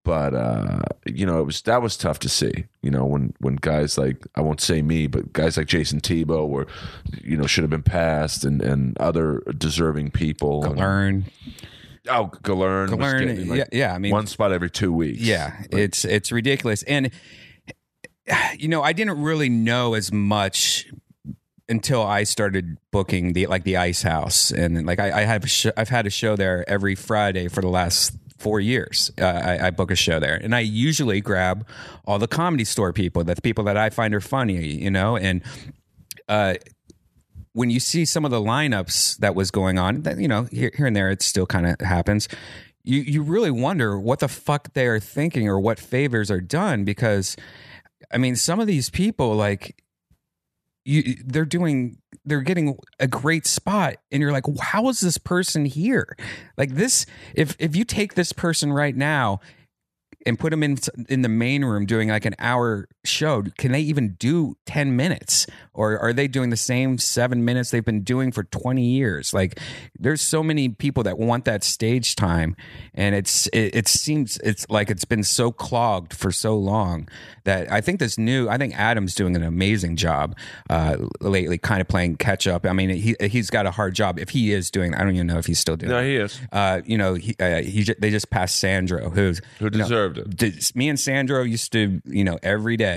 But 0.03 0.33
uh, 0.33 0.81
you 1.05 1.25
know, 1.25 1.39
it 1.39 1.43
was 1.45 1.61
that 1.61 1.81
was 1.81 1.95
tough 1.95 2.19
to 2.19 2.29
see. 2.29 2.65
You 2.81 2.91
know, 2.91 3.05
when 3.05 3.33
when 3.39 3.55
guys 3.55 3.97
like 3.97 4.27
I 4.35 4.41
won't 4.41 4.59
say 4.59 4.81
me, 4.81 5.07
but 5.07 5.31
guys 5.31 5.55
like 5.55 5.67
Jason 5.67 6.01
Tebow 6.01 6.47
were, 6.47 6.67
you 7.23 7.37
know, 7.37 7.47
should 7.47 7.63
have 7.63 7.69
been 7.71 7.83
passed, 7.83 8.43
and 8.43 8.61
and 8.61 8.97
other 8.97 9.41
deserving 9.57 10.11
people. 10.11 10.61
Learn. 10.61 11.25
Oh, 12.09 12.29
Galern. 12.43 12.89
getting, 13.19 13.47
like, 13.47 13.59
yeah, 13.59 13.65
yeah. 13.71 13.93
I 13.93 13.97
mean 13.97 14.11
one 14.11 14.27
spot 14.27 14.51
every 14.51 14.69
two 14.69 14.91
weeks. 14.91 15.21
Yeah, 15.21 15.63
it's 15.71 16.03
it's 16.03 16.33
ridiculous, 16.33 16.83
and 16.83 17.09
you 18.57 18.67
know, 18.67 18.81
I 18.81 18.93
didn't 18.93 19.21
really 19.21 19.49
know 19.49 19.93
as 19.93 20.11
much 20.11 20.87
until 21.69 22.03
I 22.03 22.23
started 22.23 22.77
booking 22.91 23.33
the 23.33 23.47
like 23.47 23.63
the 23.63 23.77
Ice 23.77 24.01
House, 24.01 24.51
and 24.51 24.85
like 24.85 24.99
I, 24.99 25.21
I 25.21 25.21
have 25.21 25.49
sh- 25.49 25.67
I've 25.77 25.89
had 25.89 26.05
a 26.05 26.09
show 26.09 26.35
there 26.35 26.69
every 26.69 26.95
Friday 26.95 27.47
for 27.47 27.61
the 27.61 27.69
last 27.69 28.13
four 28.43 28.59
years. 28.59 29.09
Uh, 29.19 29.25
I, 29.25 29.67
I 29.67 29.69
book 29.71 29.89
a 29.89 29.95
show 29.95 30.19
there, 30.19 30.35
and 30.35 30.53
I 30.53 30.59
usually 30.59 31.21
grab 31.21 31.65
all 32.05 32.19
the 32.19 32.27
comedy 32.27 32.65
store 32.65 32.91
people, 32.91 33.23
the 33.23 33.35
people 33.41 33.63
that 33.63 33.77
I 33.77 33.89
find 33.89 34.13
are 34.13 34.21
funny, 34.21 34.65
you 34.65 34.91
know, 34.91 35.15
and 35.15 35.41
uh, 36.27 36.55
when 37.53 37.69
you 37.69 37.79
see 37.79 38.03
some 38.03 38.25
of 38.25 38.31
the 38.31 38.41
lineups 38.41 39.17
that 39.17 39.35
was 39.35 39.51
going 39.51 39.77
on, 39.79 40.01
that, 40.01 40.19
you 40.19 40.27
know, 40.27 40.43
here, 40.51 40.71
here 40.75 40.85
and 40.85 40.95
there, 40.95 41.09
it 41.09 41.21
still 41.21 41.45
kind 41.45 41.67
of 41.67 41.79
happens. 41.79 42.27
You 42.83 42.99
you 42.99 43.21
really 43.21 43.51
wonder 43.51 43.97
what 43.97 44.19
the 44.19 44.27
fuck 44.27 44.73
they 44.73 44.87
are 44.87 44.99
thinking 44.99 45.47
or 45.47 45.59
what 45.59 45.79
favors 45.79 46.29
are 46.29 46.41
done 46.41 46.83
because, 46.83 47.37
I 48.11 48.17
mean, 48.17 48.35
some 48.35 48.59
of 48.59 48.67
these 48.67 48.89
people 48.89 49.35
like 49.35 49.81
you 50.85 51.15
they're 51.25 51.45
doing 51.45 51.97
they're 52.25 52.41
getting 52.41 52.77
a 52.99 53.07
great 53.07 53.45
spot 53.45 53.95
and 54.11 54.21
you're 54.21 54.31
like 54.31 54.45
how 54.61 54.89
is 54.89 54.99
this 54.99 55.17
person 55.17 55.65
here? 55.65 56.15
Like 56.57 56.75
this 56.75 57.05
if 57.33 57.55
if 57.59 57.75
you 57.75 57.83
take 57.83 58.15
this 58.15 58.33
person 58.33 58.71
right 58.71 58.95
now 58.95 59.39
and 60.25 60.39
put 60.39 60.51
them 60.51 60.63
in 60.63 60.77
in 61.09 61.21
the 61.21 61.29
main 61.29 61.63
room 61.65 61.85
doing 61.85 62.09
like 62.09 62.25
an 62.25 62.35
hour 62.39 62.87
show 63.05 63.43
can 63.57 63.71
they 63.73 63.81
even 63.81 64.13
do 64.13 64.55
10 64.65 64.95
minutes 64.95 65.45
or 65.73 65.99
are 65.99 66.13
they 66.13 66.27
doing 66.27 66.49
the 66.51 66.57
same 66.57 66.97
7 66.97 67.43
minutes 67.43 67.69
they've 67.71 67.83
been 67.83 68.01
doing 68.03 68.31
for 68.31 68.43
20 68.45 68.81
years 68.81 69.33
like 69.33 69.59
there's 69.99 70.21
so 70.21 70.41
many 70.41 70.69
people 70.69 71.03
that 71.03 71.17
want 71.17 71.43
that 71.43 71.63
stage 71.65 72.15
time 72.15 72.55
and 72.93 73.13
it's 73.13 73.47
it, 73.47 73.75
it 73.75 73.87
seems 73.89 74.37
it's 74.37 74.65
like 74.69 74.89
it's 74.89 75.03
been 75.03 75.23
so 75.23 75.51
clogged 75.51 76.13
for 76.13 76.31
so 76.31 76.55
long 76.55 77.09
that 77.43 77.69
I 77.69 77.81
think 77.81 77.99
this 77.99 78.17
new 78.17 78.47
I 78.47 78.57
think 78.57 78.73
Adam's 78.79 79.15
doing 79.15 79.35
an 79.35 79.43
amazing 79.43 79.97
job 79.97 80.35
uh 80.69 80.95
lately 81.19 81.57
kind 81.57 81.81
of 81.81 81.89
playing 81.89 82.15
catch 82.17 82.47
up 82.47 82.65
I 82.65 82.71
mean 82.71 82.89
he 82.89 83.15
he's 83.19 83.49
got 83.49 83.65
a 83.65 83.71
hard 83.71 83.95
job 83.95 84.17
if 84.17 84.29
he 84.29 84.53
is 84.53 84.71
doing 84.71 84.93
I 84.95 84.99
don't 85.03 85.13
even 85.15 85.27
know 85.27 85.39
if 85.39 85.45
he's 85.45 85.59
still 85.59 85.75
doing 85.75 85.91
No, 85.91 85.99
it. 85.99 86.05
he 86.05 86.15
is. 86.15 86.39
uh 86.53 86.79
you 86.85 86.97
know 86.97 87.15
he, 87.15 87.35
uh, 87.39 87.61
he 87.63 87.83
they 87.99 88.11
just 88.11 88.29
passed 88.29 88.59
Sandro 88.59 89.09
who's 89.09 89.41
Who 89.59 89.69
deserved 89.69 90.19
it? 90.19 90.37
did, 90.37 90.71
me 90.75 90.87
and 90.87 90.97
Sandro 90.99 91.41
used 91.43 91.71
to, 91.73 92.01
you 92.05 92.23
know, 92.23 92.39
every 92.43 92.77
day 92.77 92.92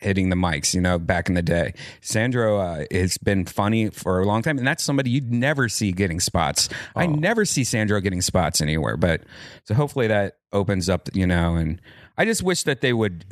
hitting 0.00 0.28
the 0.30 0.36
mics, 0.36 0.74
you 0.74 0.80
know, 0.80 0.98
back 0.98 1.28
in 1.28 1.34
the 1.34 1.42
day. 1.42 1.74
Sandro 2.00 2.58
uh, 2.58 2.84
has 2.90 3.16
been 3.18 3.44
funny 3.46 3.90
for 3.90 4.20
a 4.20 4.24
long 4.26 4.42
time, 4.42 4.58
and 4.58 4.66
that's 4.66 4.82
somebody 4.82 5.10
you'd 5.10 5.32
never 5.32 5.68
see 5.68 5.92
getting 5.92 6.20
spots. 6.20 6.68
I 6.94 7.06
never 7.06 7.44
see 7.44 7.64
Sandro 7.64 8.00
getting 8.00 8.20
spots 8.22 8.60
anywhere, 8.60 8.96
but 8.96 9.22
so 9.64 9.74
hopefully 9.74 10.06
that 10.08 10.38
opens 10.52 10.88
up, 10.88 11.08
you 11.14 11.26
know, 11.26 11.56
and 11.56 11.80
I 12.16 12.24
just 12.24 12.42
wish 12.42 12.64
that 12.64 12.80
they 12.80 12.92
would. 12.92 13.24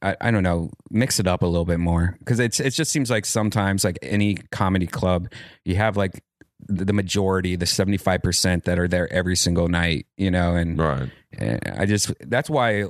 I, 0.00 0.16
I 0.20 0.30
don't 0.30 0.42
know, 0.44 0.70
mix 0.90 1.18
it 1.18 1.26
up 1.26 1.42
a 1.42 1.46
little 1.46 1.64
bit 1.64 1.80
more 1.80 2.14
because 2.20 2.38
it's 2.38 2.60
it 2.60 2.70
just 2.70 2.92
seems 2.92 3.10
like 3.10 3.26
sometimes 3.26 3.84
like 3.84 3.98
any 4.02 4.34
comedy 4.52 4.86
club, 4.86 5.32
you 5.64 5.74
have 5.74 5.96
like 5.96 6.22
the 6.68 6.92
majority, 6.92 7.56
the 7.56 7.66
seventy 7.66 7.96
five 7.96 8.22
percent 8.22 8.64
that 8.64 8.78
are 8.78 8.86
there 8.86 9.12
every 9.12 9.34
single 9.34 9.68
night, 9.68 10.06
you 10.16 10.30
know, 10.30 10.54
and 10.54 10.78
Right. 10.78 11.10
and 11.36 11.60
I 11.76 11.86
just 11.86 12.12
that's 12.20 12.48
why 12.48 12.84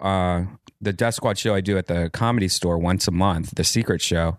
uh, 0.00 0.44
the 0.80 0.92
Death 0.92 1.14
Squad 1.14 1.38
show 1.38 1.54
I 1.54 1.60
do 1.60 1.76
at 1.76 1.86
the 1.86 2.10
comedy 2.12 2.48
store 2.48 2.78
once 2.78 3.06
a 3.06 3.10
month, 3.10 3.54
the 3.54 3.64
secret 3.64 4.00
show. 4.00 4.38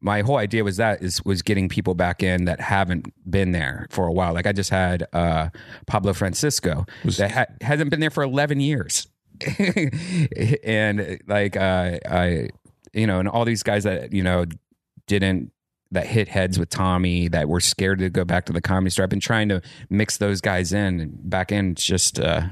My 0.00 0.22
whole 0.22 0.36
idea 0.36 0.64
was 0.64 0.76
that 0.76 1.02
is 1.02 1.24
was 1.24 1.42
getting 1.42 1.68
people 1.68 1.94
back 1.94 2.22
in 2.22 2.44
that 2.44 2.60
haven't 2.60 3.12
been 3.28 3.52
there 3.52 3.86
for 3.90 4.06
a 4.06 4.12
while. 4.12 4.34
Like 4.34 4.46
I 4.46 4.52
just 4.52 4.70
had 4.70 5.06
uh, 5.12 5.48
Pablo 5.86 6.12
Francisco 6.12 6.86
that 7.18 7.30
ha- 7.30 7.46
hasn't 7.60 7.90
been 7.90 8.00
there 8.00 8.10
for 8.10 8.22
eleven 8.22 8.60
years, 8.60 9.06
and 10.64 11.18
like 11.26 11.56
uh, 11.56 11.98
I, 12.08 12.50
you 12.92 13.06
know, 13.06 13.20
and 13.20 13.28
all 13.28 13.44
these 13.44 13.62
guys 13.62 13.84
that 13.84 14.12
you 14.12 14.22
know 14.22 14.44
didn't 15.06 15.52
that 15.92 16.06
hit 16.06 16.28
heads 16.28 16.58
with 16.58 16.68
Tommy 16.68 17.28
that 17.28 17.48
were 17.48 17.60
scared 17.60 18.00
to 18.00 18.10
go 18.10 18.24
back 18.24 18.44
to 18.46 18.52
the 18.52 18.60
comedy 18.60 18.90
store. 18.90 19.04
I've 19.04 19.10
been 19.10 19.20
trying 19.20 19.48
to 19.48 19.62
mix 19.88 20.18
those 20.18 20.40
guys 20.40 20.72
in 20.72 21.16
back 21.22 21.52
in 21.52 21.74
just 21.74 22.18
uh 22.18 22.48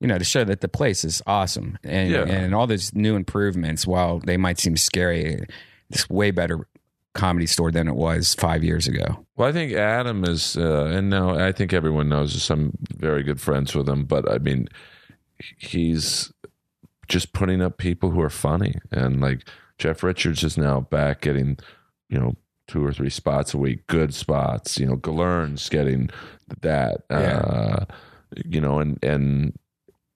you 0.00 0.06
know 0.08 0.18
to 0.18 0.24
show 0.24 0.44
that 0.44 0.60
the 0.60 0.68
place 0.68 1.04
is 1.04 1.20
awesome 1.26 1.78
and 1.82 2.10
Yeah. 2.10 2.24
and 2.24 2.54
all 2.54 2.66
these 2.66 2.94
new 2.94 3.16
improvements 3.16 3.86
while 3.86 4.20
they 4.20 4.36
might 4.36 4.58
seem 4.58 4.76
scary 4.76 5.44
it's 5.90 6.08
way 6.10 6.30
better 6.30 6.66
comedy 7.14 7.46
store 7.46 7.72
than 7.72 7.88
it 7.88 7.96
was 7.96 8.34
5 8.34 8.62
years 8.62 8.86
ago. 8.86 9.24
Well, 9.36 9.48
I 9.48 9.52
think 9.52 9.72
Adam 9.72 10.22
is, 10.24 10.56
uh, 10.56 10.84
and 10.92 11.10
now 11.10 11.30
I 11.36 11.50
think 11.50 11.72
everyone 11.72 12.08
knows 12.08 12.34
this. 12.34 12.48
I'm 12.50 12.76
very 12.96 13.22
good 13.24 13.40
friends 13.40 13.74
with 13.74 13.88
him, 13.88 14.04
but 14.04 14.30
I 14.30 14.38
mean, 14.38 14.68
he's 15.56 16.32
just 17.08 17.32
putting 17.32 17.62
up 17.62 17.78
people 17.78 18.10
who 18.10 18.20
are 18.20 18.30
funny, 18.30 18.74
and 18.92 19.20
like 19.20 19.48
Jeff 19.78 20.02
Richards 20.02 20.44
is 20.44 20.58
now 20.58 20.80
back 20.80 21.22
getting, 21.22 21.58
you 22.08 22.18
know, 22.20 22.36
two 22.68 22.84
or 22.84 22.92
three 22.92 23.10
spots 23.10 23.54
a 23.54 23.58
week, 23.58 23.86
good 23.86 24.12
spots. 24.14 24.78
You 24.78 24.86
know, 24.86 24.96
Galern's 24.96 25.68
getting 25.68 26.10
that. 26.60 27.00
Uh, 27.10 27.84
you 28.44 28.60
know, 28.60 28.78
and 28.78 29.02
and 29.02 29.58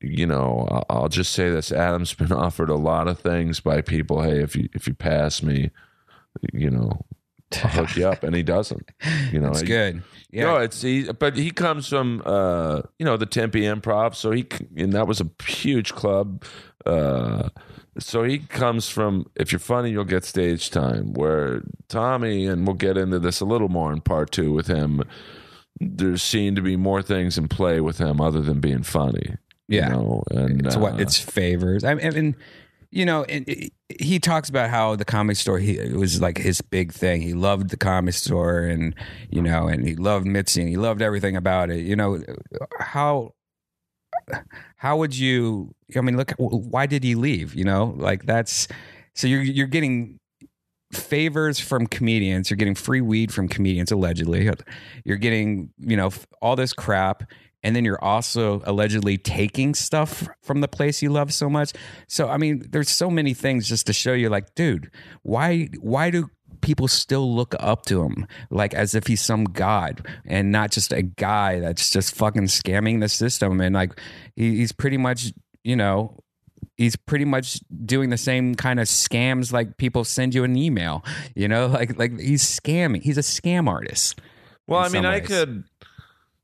you 0.03 0.27
know, 0.27 0.83
I'll- 0.91 1.09
just 1.09 1.33
say 1.33 1.51
this: 1.51 1.73
Adam's 1.73 2.15
been 2.23 2.33
offered 2.33 2.71
a 2.71 2.77
lot 2.77 3.09
of 3.09 3.19
things 3.19 3.61
by 3.61 3.81
people. 3.83 4.23
Hey, 4.23 4.41
if 4.43 4.57
you 4.57 4.69
if 4.73 4.87
you 4.87 4.95
pass 4.95 5.43
me, 5.43 5.71
you 6.53 6.71
know, 6.71 7.05
I'll 7.63 7.71
hook 7.71 7.97
you 7.97 8.09
up, 8.09 8.23
and 8.23 8.35
he 8.35 8.43
doesn't. 8.43 8.91
You 9.31 9.41
know, 9.41 9.51
It's 9.51 9.63
good. 9.63 10.03
Yeah. 10.31 10.45
No, 10.45 10.57
it's 10.57 10.81
he, 10.81 11.13
but 11.13 11.37
he 11.37 11.51
comes 11.51 11.87
from 11.89 12.23
uh, 12.25 12.83
you 12.99 13.05
know 13.05 13.17
the 13.19 13.27
Tempe 13.27 13.61
Improv, 13.61 14.15
so 14.15 14.31
he 14.31 14.47
and 14.77 14.93
that 14.95 15.07
was 15.07 15.21
a 15.21 15.29
huge 15.47 15.93
club. 15.93 16.45
Uh, 16.87 17.51
so 17.99 18.25
he 18.25 18.39
comes 18.39 18.89
from 18.89 19.27
if 19.37 19.53
you're 19.53 19.59
funny, 19.59 19.91
you'll 19.91 20.05
get 20.05 20.25
stage 20.25 20.71
time. 20.71 21.13
Where 21.13 21.63
Tommy, 21.89 22.47
and 22.47 22.67
we'll 22.67 22.75
get 22.77 22.97
into 22.97 23.19
this 23.19 23.41
a 23.41 23.45
little 23.45 23.69
more 23.69 23.93
in 23.93 24.01
part 24.01 24.31
two 24.31 24.53
with 24.53 24.67
him. 24.69 25.03
There 25.81 26.17
seem 26.17 26.55
to 26.55 26.63
be 26.63 26.77
more 26.77 27.03
things 27.03 27.37
in 27.37 27.49
play 27.49 27.81
with 27.81 27.99
him 27.99 28.21
other 28.21 28.41
than 28.41 28.61
being 28.61 28.83
funny. 28.85 29.37
Yeah. 29.73 29.89
you 29.89 29.93
know, 29.95 30.23
and 30.31 30.67
it's 30.67 30.77
uh, 30.77 30.81
what 30.81 31.01
it's 31.01 31.19
favors. 31.19 31.85
I 31.85 31.95
mean, 31.95 32.07
I 32.07 32.11
mean 32.11 32.37
you 32.95 33.07
know, 33.07 33.25
and 33.25 33.49
it- 33.49 33.73
he 34.01 34.19
talks 34.19 34.49
about 34.49 34.71
how 34.71 34.97
the 34.97 35.05
comic 35.05 35.37
store 35.37 35.59
he 35.59 35.79
it 35.79 35.97
was 35.97 36.21
like 36.21 36.39
his 36.39 36.61
big 36.61 36.93
thing. 36.93 37.21
He 37.23 37.33
loved 37.35 37.71
the 37.71 37.77
comic 37.77 38.15
store, 38.15 38.61
and 38.61 38.95
you 39.31 39.43
know, 39.43 39.67
and 39.69 39.87
he 39.87 39.95
loved 39.97 40.27
Mitzi, 40.27 40.61
and 40.61 40.69
he 40.71 40.77
loved 40.77 41.03
everything 41.03 41.37
about 41.37 41.71
it. 41.71 41.81
You 41.81 41.97
know, 41.97 42.23
how 42.79 43.35
how 44.77 44.97
would 44.99 45.17
you? 45.17 45.75
I 45.97 46.01
mean, 46.01 46.17
look, 46.17 46.33
why 46.39 46.87
did 46.87 47.05
he 47.05 47.15
leave? 47.15 47.55
You 47.55 47.65
know, 47.65 47.95
like 47.97 48.25
that's 48.25 48.69
so 49.15 49.27
you're 49.27 49.43
you're 49.43 49.67
getting 49.67 50.19
favors 50.93 51.59
from 51.59 51.87
comedians 51.87 52.51
you're 52.51 52.57
getting 52.59 52.75
free 52.75 53.01
weed 53.01 53.33
from 53.33 53.49
comedians 53.49 53.91
allegedly 53.91 54.47
you're 55.07 55.17
getting 55.17 55.71
you 55.79 55.97
know 55.97 56.11
all 56.43 56.55
this 56.55 56.75
crap 56.75 57.23
and 57.63 57.77
then 57.77 57.85
you're 57.85 58.03
also 58.03 58.63
allegedly 58.65 59.17
taking 59.19 59.75
stuff 59.75 60.29
from 60.43 60.61
the 60.61 60.69
place 60.69 61.03
you 61.03 61.11
love 61.11 61.33
so 61.33 61.49
much. 61.49 61.73
So 62.09 62.29
i 62.29 62.37
mean 62.37 62.65
there's 62.71 62.91
so 62.91 63.11
many 63.11 63.35
things 63.35 63.69
just 63.69 63.87
to 63.87 63.93
show 63.93 64.13
you 64.13 64.29
like 64.29 64.55
dude 64.55 64.91
why 65.23 65.69
why 65.81 66.11
do 66.11 66.29
people 66.61 66.87
still 66.89 67.35
look 67.35 67.55
up 67.59 67.85
to 67.87 68.03
him 68.05 68.27
like 68.51 68.73
as 68.73 68.95
if 68.95 69.07
he's 69.09 69.21
some 69.21 69.45
god 69.45 70.07
and 70.25 70.53
not 70.53 70.71
just 70.71 70.93
a 70.93 71.03
guy 71.03 71.59
that's 71.59 71.91
just 71.91 72.15
fucking 72.15 72.45
scamming 72.45 73.01
the 73.01 73.09
system? 73.09 73.61
And 73.61 73.75
like 73.75 73.99
he, 74.37 74.57
he's 74.57 74.73
pretty 74.73 74.97
much 74.97 75.33
you 75.65 75.77
know 75.77 76.19
he's 76.77 76.97
pretty 76.97 77.25
much 77.25 77.61
doing 77.85 78.11
the 78.11 78.17
same 78.17 78.55
kind 78.55 78.81
of 78.81 78.87
scams 78.87 79.53
like 79.53 79.77
people 79.77 80.05
send 80.05 80.35
you 80.35 80.45
an 80.45 80.57
email 80.57 81.05
you 81.35 81.49
know? 81.49 81.67
Like 81.73 81.99
like 81.99 82.19
he's 82.19 82.45
scamming. 82.45 83.03
He's 83.03 83.19
a 83.19 83.23
scam 83.23 83.69
artist 83.69 84.21
Well, 84.67 84.81
I 84.81 84.89
mean, 84.89 85.05
I 85.05 85.21
could 85.21 85.65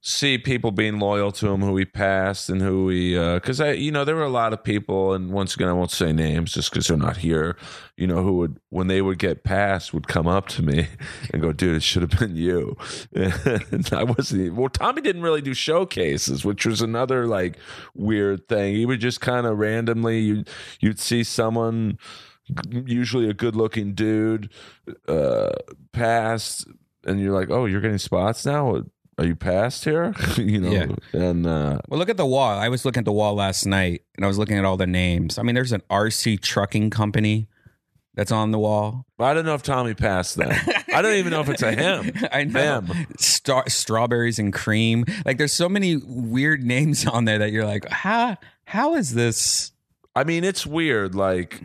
see 0.08 0.38
people 0.38 0.70
being 0.70 0.98
loyal 0.98 1.30
to 1.30 1.48
him 1.48 1.60
who 1.60 1.76
he 1.76 1.84
passed 1.84 2.48
and 2.48 2.62
who 2.62 2.88
he 2.88 3.12
because 3.34 3.60
I 3.60 3.72
you 3.72 3.92
know 3.92 4.06
there 4.06 4.16
were 4.16 4.22
a 4.22 4.30
lot 4.30 4.54
of 4.54 4.64
people 4.64 5.12
and 5.12 5.30
once 5.30 5.54
again 5.54 5.68
I 5.68 5.74
won't 5.74 5.90
say 5.90 6.14
names 6.14 6.54
just 6.54 6.70
because 6.70 6.86
they're 6.86 6.96
not 6.96 7.18
here 7.18 7.58
you 7.98 8.06
know 8.06 8.22
who 8.22 8.38
would 8.38 8.58
when 8.70 8.86
they 8.86 9.02
would 9.02 9.18
get 9.18 9.44
passed 9.44 9.92
would 9.92 10.08
come 10.08 10.26
up 10.26 10.48
to 10.48 10.62
me 10.62 10.88
and 11.30 11.42
go 11.42 11.52
dude 11.52 11.76
it 11.76 11.82
should 11.82 12.00
have 12.00 12.18
been 12.18 12.36
you. 12.36 12.74
And 13.14 13.92
I 13.92 14.02
wasn't 14.04 14.54
well 14.54 14.70
Tommy 14.70 15.02
didn't 15.02 15.20
really 15.20 15.42
do 15.42 15.52
showcases 15.52 16.42
which 16.42 16.64
was 16.64 16.80
another 16.80 17.26
like 17.26 17.58
weird 17.94 18.48
thing. 18.48 18.76
He 18.76 18.86
would 18.86 19.00
just 19.00 19.20
kind 19.20 19.46
of 19.46 19.58
randomly 19.58 20.20
you 20.20 20.44
you'd 20.80 21.00
see 21.00 21.22
someone 21.22 21.98
usually 22.72 23.28
a 23.28 23.34
good 23.34 23.54
looking 23.54 23.92
dude 23.92 24.48
uh 25.06 25.50
pass 25.92 26.64
and 27.04 27.20
you're 27.20 27.38
like 27.38 27.50
oh 27.50 27.66
you're 27.66 27.82
getting 27.82 27.98
spots 27.98 28.46
now 28.46 28.84
are 29.18 29.26
you 29.26 29.36
past 29.36 29.84
here? 29.84 30.14
You 30.36 30.60
know 30.60 30.70
Yeah. 30.70 30.86
and 31.12 31.46
uh 31.46 31.78
well 31.88 31.98
look 31.98 32.08
at 32.08 32.16
the 32.16 32.26
wall. 32.26 32.58
I 32.58 32.68
was 32.68 32.84
looking 32.84 33.00
at 33.00 33.04
the 33.04 33.12
wall 33.12 33.34
last 33.34 33.66
night 33.66 34.02
and 34.16 34.24
i 34.24 34.28
was 34.28 34.38
looking 34.38 34.56
at 34.58 34.64
all 34.64 34.76
the 34.76 34.86
names. 34.86 35.38
I 35.38 35.42
mean 35.42 35.54
there's 35.54 35.72
an 35.72 35.82
rc 35.90 36.40
trucking 36.40 36.90
company 36.90 37.48
that's 38.14 38.32
on 38.32 38.50
the 38.50 38.58
wall. 38.58 39.06
I 39.20 39.32
don't 39.34 39.44
know 39.44 39.54
if 39.54 39.62
tommy 39.62 39.94
passed 39.94 40.36
that. 40.36 40.84
I 40.92 41.02
don't 41.02 41.14
even 41.16 41.30
know 41.30 41.40
if 41.40 41.48
it's 41.48 41.62
a 41.62 41.72
him. 41.72 42.12
I 42.32 42.44
know. 42.44 42.82
Star- 43.18 43.68
strawberries 43.68 44.38
and 44.38 44.52
cream. 44.52 45.04
Like 45.24 45.38
there's 45.38 45.52
so 45.52 45.68
many 45.68 45.96
weird 45.96 46.62
names 46.64 47.06
on 47.06 47.24
there 47.26 47.38
that 47.38 47.52
you're 47.52 47.66
like 47.66 47.88
how 47.90 48.36
how 48.64 48.94
is 48.96 49.14
this? 49.14 49.72
I 50.16 50.24
mean, 50.24 50.42
it's 50.42 50.66
weird. 50.66 51.14
Like, 51.14 51.62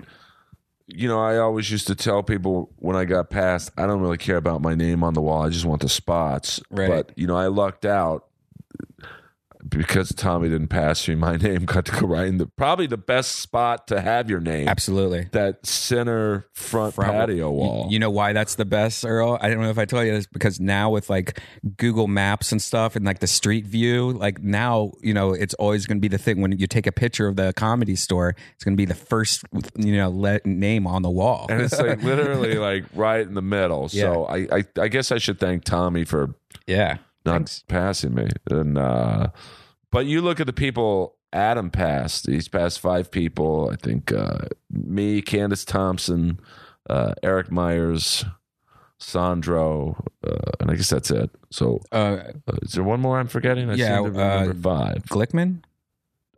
you 0.88 1.08
know, 1.08 1.22
I 1.22 1.38
always 1.38 1.72
used 1.72 1.88
to 1.88 1.96
tell 1.96 2.24
people 2.24 2.70
when 2.78 2.96
I 2.96 3.06
got 3.06 3.30
passed, 3.30 3.72
I 3.78 3.86
don't 3.86 4.02
really 4.02 4.18
care 4.18 4.38
about 4.38 4.62
my 4.62 4.76
name 4.76 5.04
on 5.04 5.14
the 5.14 5.22
wall. 5.22 5.44
I 5.44 5.50
just 5.50 5.66
want 5.66 5.82
the 5.82 5.90
spots. 5.90 6.62
Right. 6.70 6.90
But, 6.90 7.12
you 7.16 7.28
know, 7.28 7.38
I 7.38 7.48
lucked 7.48 7.86
out 7.86 8.28
because 9.70 10.09
Tommy 10.09 10.49
didn't 10.49 10.68
pass 10.68 11.07
me. 11.07 11.16
My 11.16 11.36
name 11.38 11.66
got 11.66 11.86
to 11.86 11.91
go 11.91 12.07
right 12.07 12.28
in 12.28 12.38
the 12.38 12.47
probably 12.47 12.88
the 12.88 12.97
best 12.97 13.38
spot 13.38 13.88
to 13.88 14.01
have 14.01 14.30
your 14.30 14.39
name. 14.39 14.68
absolutely 14.68 15.30
That 15.32 15.66
center 15.66 16.47
front, 16.53 16.95
Front- 16.95 17.11
patio 17.11 17.51
wall. 17.51 17.88
You 17.89 17.99
know 17.99 18.09
why 18.09 18.34
that's 18.34 18.55
the 18.55 18.66
best, 18.66 19.05
Earl? 19.05 19.38
I 19.41 19.49
don't 19.49 19.61
know 19.61 19.70
if 19.70 19.78
I 19.78 19.86
told 19.86 20.05
you 20.05 20.11
this 20.14 20.28
because 20.28 20.59
now 20.59 20.89
with 20.89 21.09
like 21.09 21.39
Google 21.78 22.07
Maps 22.07 22.51
and 22.51 22.61
stuff 22.61 22.95
and 22.95 23.05
like 23.05 23.20
the 23.20 23.28
street 23.28 23.66
view, 23.66 24.11
like 24.11 24.41
now, 24.41 24.91
you 25.01 25.14
know, 25.14 25.34
it's 25.34 25.53
always 25.55 25.86
going 25.86 25.97
to 25.97 26.01
be 26.01 26.07
the 26.07 26.18
thing 26.18 26.41
when 26.41 26.57
you 26.57 26.68
take 26.68 26.88
a 26.88 26.91
picture 26.91 27.28
of 27.28 27.36
the 27.36 27.53
comedy 27.53 27.95
store, 27.95 28.36
it's 28.55 28.64
going 28.64 28.74
to 28.76 28.78
be 28.78 28.86
the 28.86 28.95
first, 28.95 29.43
you 29.76 29.95
know, 29.95 30.09
let, 30.09 30.45
name 30.45 30.88
on 30.88 31.01
the 31.01 31.09
wall. 31.09 31.47
and 31.49 31.61
it's 31.61 31.78
like 31.80 32.01
literally 32.03 32.55
like 32.55 32.86
right 32.93 33.26
in 33.26 33.34
the 33.34 33.41
middle. 33.41 33.89
So 33.89 34.26
I, 34.26 34.47
I, 34.51 34.64
I 34.80 34.88
guess 34.88 35.11
I 35.11 35.18
should 35.18 35.39
thank 35.39 35.64
Tommy 35.64 36.03
for 36.03 36.34
yeah. 36.68 36.97
Not 37.26 37.34
Thanks. 37.36 37.64
passing 37.68 38.14
me. 38.16 38.30
And 38.50 38.78
uh 38.78 39.28
but 39.92 40.06
you 40.06 40.22
look 40.22 40.40
at 40.40 40.48
the 40.48 40.54
people 40.54 41.16
Adam 41.32 41.70
passed. 41.72 42.28
He's 42.28 42.48
passed 42.48 42.80
five 42.80 43.10
people. 43.12 43.70
I 43.72 43.76
think 43.76 44.12
uh 44.12 44.48
me, 44.72 45.22
Candace 45.22 45.66
Thompson, 45.66 46.40
uh 46.90 47.14
Eric 47.24 47.52
Myers, 47.52 48.26
Sandro, 49.00 50.02
uh, 50.26 50.52
and 50.60 50.72
I 50.72 50.76
guess 50.76 50.90
that's 50.90 51.12
it. 51.12 51.30
So 51.52 51.82
Uh, 51.92 52.18
uh, 52.48 52.54
is 52.62 52.72
there 52.74 52.84
one 52.84 53.00
more 53.02 53.20
I'm 53.20 53.28
forgetting? 53.28 53.70
I 53.70 53.76
Yeah, 53.76 53.98
remember 53.98 54.22
uh, 54.52 54.54
five. 54.62 55.04
Glickman? 55.06 55.64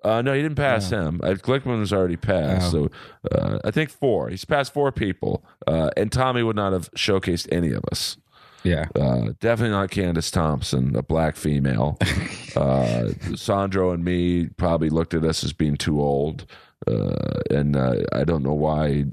Uh, 0.04 0.22
no, 0.22 0.34
he 0.34 0.42
didn't 0.42 0.56
pass 0.58 0.90
him. 0.92 1.20
Uh, 1.24 1.30
Glickman 1.30 1.80
was 1.80 1.92
already 1.92 2.16
passed. 2.16 2.76
Oh. 2.76 2.90
So 3.24 3.32
uh, 3.32 3.60
I 3.64 3.72
think 3.72 3.90
four. 3.90 4.30
He's 4.30 4.46
passed 4.46 4.72
four 4.74 4.92
people. 4.92 5.44
Uh, 5.66 5.90
and 5.98 6.12
Tommy 6.12 6.44
would 6.44 6.56
not 6.56 6.74
have 6.74 6.92
showcased 6.92 7.48
any 7.52 7.72
of 7.72 7.84
us. 7.92 8.18
Yeah. 8.66 8.88
Uh, 9.00 9.34
definitely 9.40 9.76
not 9.76 9.92
Candace 9.92 10.32
Thompson, 10.32 10.96
a 10.96 11.04
black 11.04 11.36
female. 11.36 11.98
uh, 12.56 13.10
Sandro 13.36 13.92
and 13.92 14.04
me 14.04 14.48
probably 14.58 14.90
looked 14.90 15.14
at 15.14 15.24
us 15.24 15.44
as 15.44 15.54
being 15.54 15.78
too 15.78 16.02
old, 16.02 16.46
uh, 16.88 17.42
and 17.52 17.76
uh, 17.76 17.98
I 18.12 18.24
don't 18.24 18.44
know 18.44 18.54
why 18.54 19.06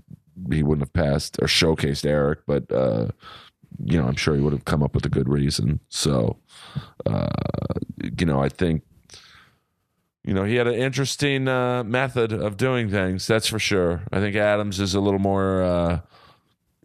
he 0.51 0.63
wouldn't 0.63 0.87
have 0.87 0.93
passed 0.95 1.39
or 1.41 1.47
showcased 1.47 2.07
Eric, 2.07 2.41
but 2.47 2.73
uh, 2.73 3.09
you 3.85 4.01
know 4.01 4.09
I'm 4.09 4.17
sure 4.17 4.35
he 4.35 4.41
would 4.41 4.55
have 4.55 4.65
come 4.65 4.83
up 4.83 4.95
with 4.95 5.05
a 5.05 5.11
good 5.11 5.29
reason. 5.29 5.81
So, 5.91 6.39
uh, 7.07 7.29
you 8.19 8.27
know, 8.27 8.41
I 8.41 8.49
think. 8.49 8.83
You 10.25 10.35
know, 10.35 10.45
he 10.45 10.55
had 10.55 10.69
an 10.69 10.75
interesting 10.75 11.49
uh, 11.49 11.83
method 11.83 12.33
of 12.33 12.57
doing 12.57 12.89
things. 12.89 13.27
That's 13.27 13.49
for 13.49 13.59
sure. 13.59 14.03
I 14.13 14.21
think 14.21 14.37
Adams 14.37 14.79
is 14.79 14.95
a 14.95 15.01
little 15.01 15.19
more 15.19 15.65
uh, 15.65 16.01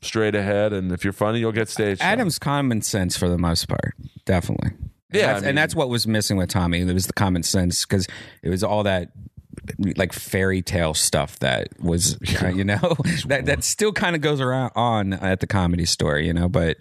straight 0.02 0.36
ahead, 0.36 0.74
and 0.74 0.92
if 0.92 1.04
you're 1.04 1.14
funny, 1.14 1.40
you'll 1.40 1.52
get 1.52 1.70
stage. 1.70 2.00
time. 2.00 2.08
Adam's 2.08 2.40
common 2.40 2.82
sense 2.82 3.18
for 3.18 3.30
the 3.30 3.38
most 3.38 3.68
part, 3.68 3.96
definitely. 4.26 4.72
And 4.72 4.90
Yeah, 5.12 5.28
that's, 5.28 5.38
I 5.38 5.40
mean- 5.42 5.50
and 5.50 5.58
that's 5.58 5.76
what 5.76 5.90
was 5.90 6.06
missing 6.08 6.38
with 6.38 6.50
Tommy. 6.50 6.82
It 6.82 6.94
was 6.94 7.08
the 7.08 7.14
common 7.14 7.44
sense 7.44 7.86
because 7.86 8.08
it 8.44 8.50
was 8.50 8.64
all 8.64 8.84
that 8.84 9.12
like 9.96 10.14
fairy 10.14 10.62
tale 10.62 10.94
stuff 10.94 11.40
that 11.40 11.70
was, 11.80 12.18
uh, 12.44 12.48
you 12.50 12.64
know, 12.64 12.96
that 13.26 13.46
that 13.46 13.64
still 13.64 13.92
kind 13.92 14.16
of 14.16 14.22
goes 14.22 14.40
around 14.42 14.72
on 14.76 15.14
at 15.14 15.40
the 15.40 15.48
comedy 15.48 15.86
store, 15.86 16.20
you 16.20 16.34
know. 16.34 16.48
But 16.48 16.78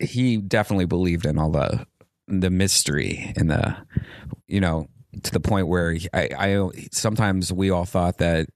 he 0.00 0.36
definitely 0.36 0.84
believed 0.86 1.26
in 1.26 1.38
all 1.38 1.50
the 1.50 1.86
the 2.28 2.50
mystery 2.50 3.32
and 3.36 3.50
the, 3.50 3.76
you 4.46 4.60
know, 4.60 4.88
to 5.22 5.30
the 5.32 5.40
point 5.40 5.68
where 5.68 5.96
I, 6.12 6.28
I 6.38 6.70
sometimes 6.92 7.52
we 7.52 7.70
all 7.70 7.84
thought 7.84 8.18
that 8.18 8.48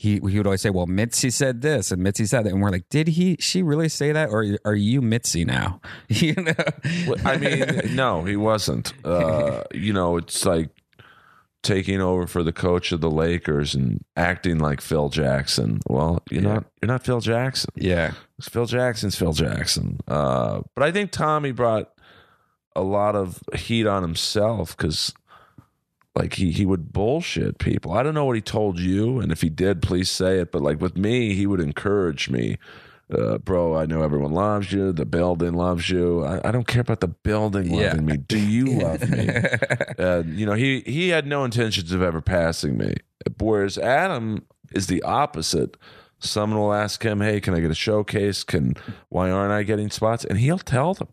he 0.00 0.12
he 0.14 0.38
would 0.38 0.46
always 0.46 0.62
say, 0.62 0.70
"Well, 0.70 0.86
Mitzi 0.86 1.28
said 1.28 1.60
this 1.60 1.90
and 1.92 2.02
Mitzi 2.02 2.24
said 2.24 2.46
that," 2.46 2.52
and 2.54 2.62
we're 2.62 2.70
like, 2.70 2.88
"Did 2.88 3.08
he? 3.08 3.36
She 3.38 3.62
really 3.62 3.90
say 3.90 4.12
that, 4.12 4.30
or 4.30 4.56
are 4.64 4.74
you 4.74 5.02
Mitzi 5.02 5.44
now?" 5.44 5.78
you 6.08 6.32
know? 6.36 6.54
Well, 7.06 7.18
I 7.22 7.36
mean, 7.36 7.94
no, 7.94 8.24
he 8.24 8.34
wasn't. 8.36 8.94
Uh, 9.04 9.64
you 9.74 9.92
know, 9.92 10.16
it's 10.16 10.46
like 10.46 10.70
taking 11.62 12.00
over 12.00 12.26
for 12.26 12.42
the 12.42 12.52
coach 12.52 12.92
of 12.92 13.02
the 13.02 13.10
Lakers 13.10 13.74
and 13.74 14.02
acting 14.16 14.58
like 14.58 14.80
Phil 14.80 15.10
Jackson. 15.10 15.80
Well, 15.86 16.22
you're 16.30 16.40
not. 16.40 16.64
You're 16.80 16.90
not 16.90 17.04
Phil 17.04 17.20
Jackson. 17.20 17.70
yeah, 17.76 18.12
Phil 18.40 18.64
Jackson's 18.64 19.16
Phil 19.16 19.34
Jackson. 19.34 19.98
Uh, 20.08 20.62
but 20.74 20.82
I 20.82 20.92
think 20.92 21.10
Tommy 21.10 21.52
brought 21.52 21.90
a 22.74 22.82
lot 22.82 23.16
of 23.16 23.38
heat 23.54 23.86
on 23.86 24.02
himself 24.02 24.74
because, 24.74 25.12
like, 26.16 26.34
he 26.34 26.50
he 26.52 26.66
would 26.66 26.92
bullshit 26.92 27.58
people. 27.58 27.92
I 27.92 28.02
don't 28.02 28.14
know 28.14 28.24
what 28.24 28.36
he 28.36 28.42
told 28.42 28.78
you, 28.78 29.20
and 29.20 29.30
if 29.32 29.40
he 29.42 29.48
did, 29.48 29.80
please 29.82 30.10
say 30.10 30.38
it. 30.40 30.50
But 30.52 30.62
like 30.62 30.80
with 30.80 30.96
me, 30.96 31.34
he 31.34 31.46
would 31.46 31.60
encourage 31.60 32.28
me. 32.30 32.58
Uh, 33.12 33.38
bro, 33.38 33.76
I 33.76 33.86
know 33.86 34.02
everyone 34.02 34.30
loves 34.32 34.70
you. 34.70 34.92
The 34.92 35.04
building 35.04 35.54
loves 35.54 35.90
you. 35.90 36.24
I, 36.24 36.48
I 36.48 36.52
don't 36.52 36.66
care 36.68 36.82
about 36.82 37.00
the 37.00 37.08
building 37.08 37.68
Yeah. 37.74 37.88
loving 37.88 38.06
me. 38.06 38.16
Do 38.18 38.38
you 38.38 38.66
love 38.82 39.08
me? 39.10 39.28
and 39.98 40.38
you 40.38 40.46
know, 40.46 40.54
he 40.54 40.80
he 40.86 41.08
had 41.08 41.26
no 41.26 41.44
intentions 41.44 41.90
of 41.92 42.02
ever 42.02 42.20
passing 42.20 42.76
me. 42.78 42.94
Whereas 43.38 43.78
Adam 43.78 44.44
is 44.74 44.86
the 44.86 45.02
opposite. 45.02 45.76
someone 46.20 46.60
will 46.60 46.72
ask 46.74 47.02
him, 47.02 47.20
"Hey, 47.20 47.40
can 47.40 47.54
I 47.54 47.60
get 47.60 47.70
a 47.70 47.74
showcase? 47.74 48.44
Can 48.44 48.74
why 49.08 49.30
aren't 49.30 49.52
I 49.52 49.62
getting 49.64 49.90
spots?" 49.90 50.24
And 50.24 50.38
he'll 50.38 50.58
tell 50.58 50.94
them. 50.94 51.08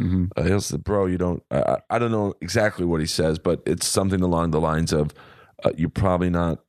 Hmm 0.00 0.24
Uh, 0.36 0.42
he'll 0.44 0.60
say, 0.60 0.78
"Bro, 0.78 1.06
you 1.06 1.18
don't." 1.18 1.42
I, 1.50 1.78
I 1.90 1.98
don't 1.98 2.10
know 2.10 2.34
exactly 2.40 2.86
what 2.86 3.00
he 3.00 3.06
says, 3.06 3.38
but 3.38 3.62
it's 3.66 3.86
something 3.86 4.22
along 4.22 4.50
the 4.50 4.60
lines 4.60 4.92
of, 4.92 5.12
uh, 5.64 5.72
"You're 5.76 5.90
probably 5.90 6.30
not 6.30 6.60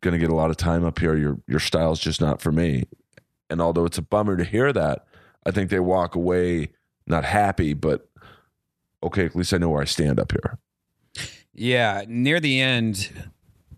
going 0.00 0.12
to 0.12 0.18
get 0.18 0.30
a 0.30 0.34
lot 0.34 0.50
of 0.50 0.56
time 0.56 0.84
up 0.84 0.98
here. 0.98 1.16
Your 1.16 1.38
your 1.48 1.60
style's 1.60 1.98
just 1.98 2.20
not 2.20 2.42
for 2.42 2.52
me." 2.52 2.84
And 3.48 3.60
although 3.60 3.84
it's 3.84 3.98
a 3.98 4.02
bummer 4.02 4.36
to 4.36 4.44
hear 4.44 4.72
that, 4.72 5.06
I 5.46 5.50
think 5.50 5.70
they 5.70 5.80
walk 5.80 6.14
away 6.14 6.70
not 7.06 7.24
happy, 7.24 7.74
but 7.74 8.08
okay, 9.02 9.26
at 9.26 9.36
least 9.36 9.52
I 9.52 9.58
know 9.58 9.70
where 9.70 9.82
I 9.82 9.86
stand 9.86 10.18
up 10.18 10.32
here. 10.32 10.58
Yeah, 11.52 12.04
near 12.08 12.40
the 12.40 12.60
end, 12.60 13.10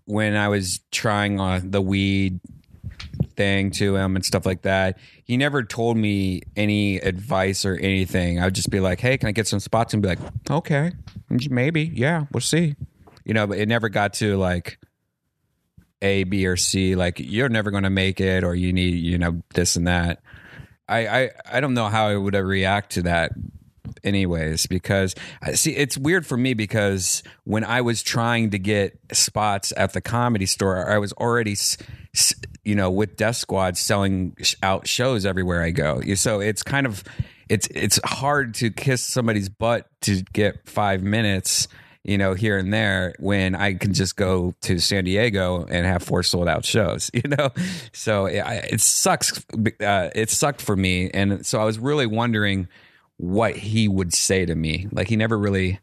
when 0.06 0.34
I 0.34 0.48
was 0.48 0.80
trying 0.90 1.38
uh, 1.40 1.60
the 1.62 1.82
weed 1.82 2.40
thing 3.36 3.70
to 3.72 3.96
him 3.96 4.16
and 4.16 4.24
stuff 4.24 4.46
like 4.46 4.62
that, 4.62 4.98
he 5.24 5.36
never 5.36 5.62
told 5.62 5.96
me 5.96 6.42
any 6.56 6.96
advice 6.96 7.64
or 7.64 7.74
anything. 7.76 8.40
I 8.40 8.44
would 8.44 8.54
just 8.54 8.70
be 8.70 8.80
like, 8.80 9.00
"Hey, 9.00 9.18
can 9.18 9.28
I 9.28 9.32
get 9.32 9.46
some 9.46 9.60
spots?" 9.60 9.94
And 9.94 10.02
be 10.02 10.08
like, 10.08 10.18
"Okay, 10.50 10.92
maybe, 11.28 11.82
yeah, 11.94 12.26
we'll 12.32 12.40
see." 12.40 12.74
You 13.24 13.34
know, 13.34 13.46
but 13.46 13.58
it 13.58 13.66
never 13.68 13.88
got 13.88 14.14
to 14.14 14.36
like 14.36 14.78
A, 16.02 16.24
B, 16.24 16.46
or 16.46 16.56
C. 16.56 16.94
Like 16.94 17.18
you're 17.18 17.48
never 17.48 17.70
going 17.70 17.84
to 17.84 17.90
make 17.90 18.20
it, 18.20 18.44
or 18.44 18.54
you 18.54 18.72
need, 18.72 18.94
you 18.94 19.18
know, 19.18 19.42
this 19.54 19.76
and 19.76 19.86
that. 19.86 20.22
I, 20.88 21.06
I 21.06 21.30
I 21.52 21.60
don't 21.60 21.74
know 21.74 21.88
how 21.88 22.06
I 22.06 22.16
would 22.16 22.34
react 22.34 22.92
to 22.92 23.02
that 23.02 23.32
anyways 24.04 24.66
because 24.66 25.14
see 25.54 25.74
it's 25.74 25.98
weird 25.98 26.26
for 26.26 26.36
me 26.36 26.54
because 26.54 27.22
when 27.44 27.64
I 27.64 27.80
was 27.80 28.02
trying 28.02 28.50
to 28.50 28.58
get 28.58 28.98
spots 29.12 29.72
at 29.76 29.92
the 29.92 30.00
comedy 30.00 30.46
store 30.46 30.88
I 30.88 30.98
was 30.98 31.12
already 31.14 31.52
s- 31.52 31.76
s- 32.14 32.34
you 32.66 32.74
know 32.74 32.90
with 32.90 33.16
Death 33.16 33.36
Squad 33.36 33.76
selling 33.76 34.36
out 34.62 34.86
shows 34.86 35.24
everywhere 35.24 35.62
I 35.62 35.70
go 35.70 36.00
so 36.14 36.40
it's 36.40 36.62
kind 36.62 36.86
of 36.86 37.04
it's 37.48 37.68
it's 37.68 38.00
hard 38.04 38.54
to 38.54 38.70
kiss 38.70 39.02
somebody's 39.02 39.48
butt 39.48 39.88
to 40.02 40.22
get 40.32 40.68
5 40.68 41.02
minutes 41.02 41.68
you 42.04 42.18
know 42.18 42.34
here 42.34 42.58
and 42.58 42.72
there 42.72 43.14
when 43.18 43.54
I 43.54 43.74
can 43.74 43.92
just 43.92 44.16
go 44.16 44.54
to 44.62 44.78
San 44.78 45.04
Diego 45.04 45.64
and 45.68 45.86
have 45.86 46.02
four 46.02 46.22
sold 46.22 46.48
out 46.48 46.64
shows 46.64 47.10
you 47.14 47.22
know 47.28 47.50
so 47.92 48.26
it, 48.26 48.44
it 48.72 48.80
sucks 48.80 49.44
uh, 49.80 50.10
it 50.14 50.30
sucked 50.30 50.60
for 50.60 50.76
me 50.76 51.10
and 51.10 51.46
so 51.46 51.60
I 51.60 51.64
was 51.64 51.78
really 51.78 52.06
wondering 52.06 52.68
what 53.18 53.56
he 53.56 53.88
would 53.88 54.12
say 54.12 54.44
to 54.46 54.54
me. 54.54 54.88
Like 54.92 55.08
he 55.08 55.16
never 55.16 55.38
really 55.38 55.80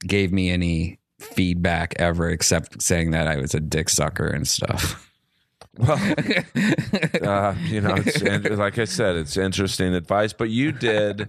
gave 0.00 0.32
me 0.32 0.50
any 0.50 0.98
feedback 1.18 1.94
ever 1.98 2.30
except 2.30 2.80
saying 2.80 3.10
that 3.10 3.26
I 3.26 3.36
was 3.36 3.54
a 3.54 3.60
dick 3.60 3.88
sucker 3.88 4.26
and 4.26 4.46
stuff. 4.46 5.07
Well, 5.78 5.92
uh, 7.22 7.54
you 7.66 7.80
know, 7.80 7.94
it's, 7.96 8.20
like 8.50 8.78
I 8.78 8.84
said, 8.84 9.16
it's 9.16 9.36
interesting 9.36 9.94
advice, 9.94 10.32
but 10.32 10.50
you 10.50 10.72
did 10.72 11.28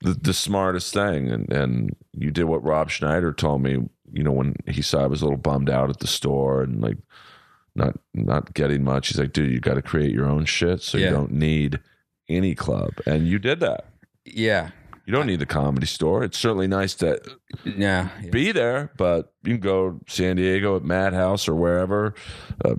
the, 0.00 0.14
the 0.14 0.32
smartest 0.32 0.94
thing, 0.94 1.28
and, 1.28 1.52
and 1.52 1.96
you 2.12 2.30
did 2.30 2.44
what 2.44 2.62
Rob 2.64 2.88
Schneider 2.90 3.32
told 3.32 3.62
me. 3.62 3.78
You 4.12 4.22
know, 4.22 4.32
when 4.32 4.54
he 4.66 4.80
saw 4.82 5.02
I 5.04 5.06
was 5.06 5.22
a 5.22 5.24
little 5.24 5.38
bummed 5.38 5.68
out 5.70 5.90
at 5.90 5.98
the 5.98 6.06
store 6.06 6.62
and 6.62 6.80
like 6.80 6.98
not 7.74 7.98
not 8.14 8.54
getting 8.54 8.82
much, 8.84 9.08
he's 9.08 9.18
like, 9.18 9.32
"Dude, 9.32 9.50
you 9.52 9.60
got 9.60 9.74
to 9.74 9.82
create 9.82 10.12
your 10.12 10.26
own 10.26 10.44
shit, 10.44 10.82
so 10.82 10.96
Yeah. 10.98 11.06
you 11.06 11.10
don't 11.12 11.32
need 11.32 11.80
any 12.28 12.54
club." 12.54 12.90
And 13.06 13.26
you 13.28 13.38
did 13.38 13.60
that. 13.60 13.86
yeah. 14.24 14.70
You 15.06 15.12
don't 15.12 15.26
need 15.26 15.40
the 15.40 15.46
comedy 15.46 15.86
store. 15.86 16.22
It's 16.22 16.38
certainly 16.38 16.68
nice 16.68 16.94
to 16.96 17.20
Yeah. 17.64 18.08
be 18.30 18.52
there, 18.52 18.92
but 18.96 19.32
you 19.42 19.52
can 19.54 19.60
go 19.60 20.00
San 20.06 20.36
Diego 20.36 20.76
at 20.76 20.82
Madhouse 20.84 21.48
or 21.48 21.54
wherever. 21.56 22.14
Uh, 22.64 22.74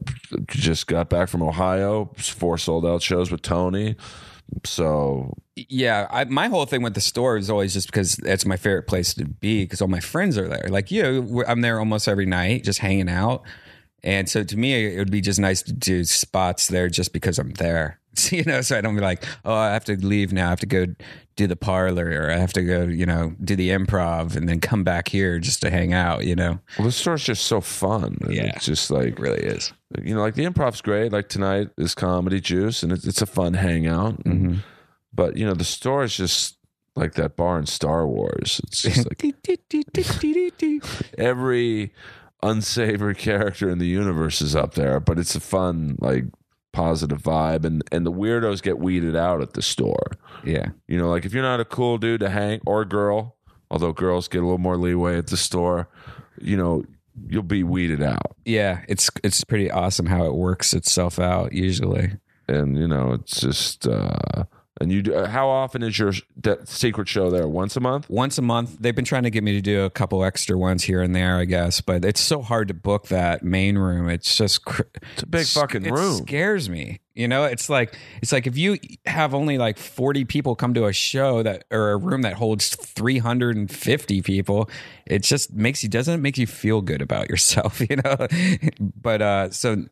just 0.47 0.87
got 0.87 1.09
back 1.09 1.27
from 1.29 1.41
Ohio, 1.43 2.11
four 2.17 2.57
sold 2.57 2.85
out 2.85 3.01
shows 3.01 3.31
with 3.31 3.41
Tony. 3.41 3.95
So 4.65 5.33
Yeah, 5.55 6.07
I, 6.09 6.25
my 6.25 6.47
whole 6.47 6.65
thing 6.65 6.81
with 6.81 6.93
the 6.93 7.01
store 7.01 7.37
is 7.37 7.49
always 7.49 7.73
just 7.73 7.87
because 7.87 8.15
that's 8.17 8.45
my 8.45 8.57
favorite 8.57 8.83
place 8.87 9.13
to 9.15 9.25
be 9.25 9.63
because 9.63 9.81
all 9.81 9.87
my 9.87 9.99
friends 10.01 10.37
are 10.37 10.47
there. 10.47 10.67
Like 10.69 10.91
you, 10.91 11.43
I'm 11.47 11.61
there 11.61 11.79
almost 11.79 12.07
every 12.07 12.25
night, 12.25 12.63
just 12.63 12.79
hanging 12.79 13.09
out. 13.09 13.43
And 14.03 14.27
so 14.27 14.43
to 14.43 14.57
me, 14.57 14.93
it 14.93 14.97
would 14.97 15.11
be 15.11 15.21
just 15.21 15.39
nice 15.39 15.61
to 15.63 15.73
do 15.73 16.03
spots 16.03 16.67
there 16.67 16.89
just 16.89 17.13
because 17.13 17.37
I'm 17.39 17.51
there. 17.53 17.99
you 18.31 18.43
know, 18.43 18.61
so 18.61 18.77
I 18.77 18.81
don't 18.81 18.95
be 18.95 19.01
like, 19.01 19.23
oh, 19.45 19.53
I 19.53 19.71
have 19.71 19.85
to 19.85 19.95
leave 19.95 20.33
now. 20.33 20.47
I 20.47 20.49
have 20.49 20.59
to 20.61 20.65
go 20.65 20.85
do 21.37 21.47
the 21.47 21.55
parlor 21.55 22.05
or 22.07 22.31
I 22.31 22.37
have 22.37 22.53
to 22.53 22.61
go, 22.63 22.83
you 22.83 23.05
know, 23.05 23.33
do 23.43 23.55
the 23.55 23.69
improv 23.69 24.35
and 24.35 24.47
then 24.49 24.59
come 24.59 24.83
back 24.83 25.07
here 25.07 25.39
just 25.39 25.61
to 25.61 25.69
hang 25.69 25.93
out, 25.93 26.25
you 26.25 26.35
know? 26.35 26.59
well, 26.77 26.85
the 26.87 26.91
store's 26.91 27.23
just 27.23 27.45
so 27.45 27.61
fun. 27.61 28.17
Yeah. 28.29 28.51
It's 28.55 28.65
just 28.65 28.91
like, 28.91 29.13
It 29.13 29.19
really 29.19 29.41
is. 29.43 29.71
you 30.03 30.13
know, 30.13 30.21
like 30.21 30.35
the 30.35 30.43
improv's 30.43 30.81
great. 30.81 31.11
Like 31.11 31.29
tonight 31.29 31.69
is 31.77 31.95
comedy 31.95 32.41
juice 32.41 32.83
and 32.83 32.91
it's, 32.91 33.07
it's 33.07 33.21
a 33.21 33.25
fun 33.25 33.53
hangout. 33.53 34.23
Mhm. 34.25 34.59
But, 35.13 35.37
you 35.37 35.45
know, 35.45 35.53
the 35.53 35.63
store 35.63 36.03
is 36.03 36.15
just 36.15 36.57
like 36.95 37.13
that 37.13 37.37
bar 37.37 37.57
in 37.59 37.65
Star 37.65 38.05
Wars. 38.07 38.59
It's 38.67 38.81
just 38.81 39.07
like 39.23 39.23
every 41.17 41.93
unsavory 42.43 43.15
character 43.15 43.69
in 43.69 43.77
the 43.79 43.87
universe 43.87 44.41
is 44.41 44.55
up 44.55 44.73
there, 44.73 44.99
but 44.99 45.19
it's 45.19 45.35
a 45.35 45.39
fun, 45.39 45.95
like, 45.99 46.25
positive 46.73 47.21
vibe. 47.21 47.65
And, 47.65 47.83
and 47.91 48.05
the 48.05 48.11
weirdos 48.11 48.61
get 48.61 48.79
weeded 48.79 49.15
out 49.15 49.41
at 49.41 49.53
the 49.53 49.61
store. 49.61 50.11
yeah. 50.43 50.69
You 50.87 50.97
know, 50.97 51.09
like 51.09 51.25
if 51.25 51.33
you're 51.33 51.43
not 51.43 51.59
a 51.59 51.65
cool 51.65 51.97
dude 51.97 52.21
to 52.21 52.29
hang 52.29 52.61
or 52.65 52.85
girl, 52.85 53.35
although 53.69 53.93
girls 53.93 54.27
get 54.27 54.39
a 54.39 54.45
little 54.45 54.57
more 54.57 54.77
leeway 54.77 55.17
at 55.17 55.27
the 55.27 55.37
store, 55.37 55.89
you 56.41 56.57
know, 56.57 56.83
you'll 57.27 57.43
be 57.43 57.63
weeded 57.63 58.01
out. 58.01 58.35
Yeah. 58.45 58.83
It's, 58.87 59.09
it's 59.23 59.43
pretty 59.43 59.69
awesome 59.69 60.05
how 60.05 60.25
it 60.25 60.33
works 60.33 60.73
itself 60.73 61.19
out 61.19 61.53
usually. 61.53 62.13
And, 62.47 62.77
you 62.77 62.87
know, 62.87 63.13
it's 63.13 63.41
just, 63.41 63.87
uh, 63.87 64.43
and 64.81 64.91
you 64.91 65.01
do, 65.03 65.13
uh, 65.15 65.27
how 65.29 65.47
often 65.47 65.81
is 65.83 65.97
your 65.97 66.11
that 66.41 66.67
secret 66.67 67.07
show 67.07 67.29
there? 67.29 67.47
Once 67.47 67.75
a 67.75 67.79
month? 67.79 68.09
once 68.09 68.37
a 68.37 68.41
month. 68.41 68.77
They've 68.79 68.95
been 68.95 69.05
trying 69.05 69.23
to 69.23 69.29
get 69.29 69.43
me 69.43 69.53
to 69.53 69.61
do 69.61 69.83
a 69.83 69.89
couple 69.89 70.23
extra 70.23 70.57
ones 70.57 70.83
here 70.83 71.01
and 71.01 71.15
there, 71.15 71.37
I 71.37 71.45
guess, 71.45 71.79
but 71.81 72.03
it's 72.03 72.19
so 72.21 72.41
hard 72.41 72.67
to 72.67 72.73
book 72.73 73.07
that 73.07 73.43
main 73.43 73.77
room. 73.77 74.09
It's 74.09 74.35
just 74.35 74.65
cr- 74.65 74.81
It's 75.13 75.23
a 75.23 75.27
big 75.27 75.45
fucking 75.47 75.83
room. 75.83 75.93
it 75.93 75.97
room. 75.97 76.17
scares 76.17 76.69
me. 76.69 76.99
You 77.13 77.27
know, 77.27 77.43
it's 77.43 77.69
like 77.69 77.97
it's 78.21 78.31
like 78.31 78.47
if 78.47 78.57
you 78.57 78.77
have 79.05 79.33
only 79.33 79.57
like 79.57 79.77
40 79.77 80.23
people 80.25 80.55
come 80.55 80.73
to 80.75 80.85
a 80.85 80.93
show 80.93 81.43
that 81.43 81.65
or 81.69 81.91
a 81.91 81.97
room 81.97 82.21
that 82.21 82.33
holds 82.35 82.73
350 83.35 84.21
people, 84.21 84.69
it 85.05 85.23
just 85.23 85.53
makes 85.53 85.83
you 85.83 85.89
doesn't 85.89 86.13
it 86.15 86.17
make 86.21 86.37
you 86.37 86.47
feel 86.47 86.81
good 86.81 87.01
about 87.01 87.29
yourself, 87.29 87.79
you 87.89 87.97
know? 87.97 88.27
but 88.95 89.21
uh 89.21 89.49
so 89.51 89.83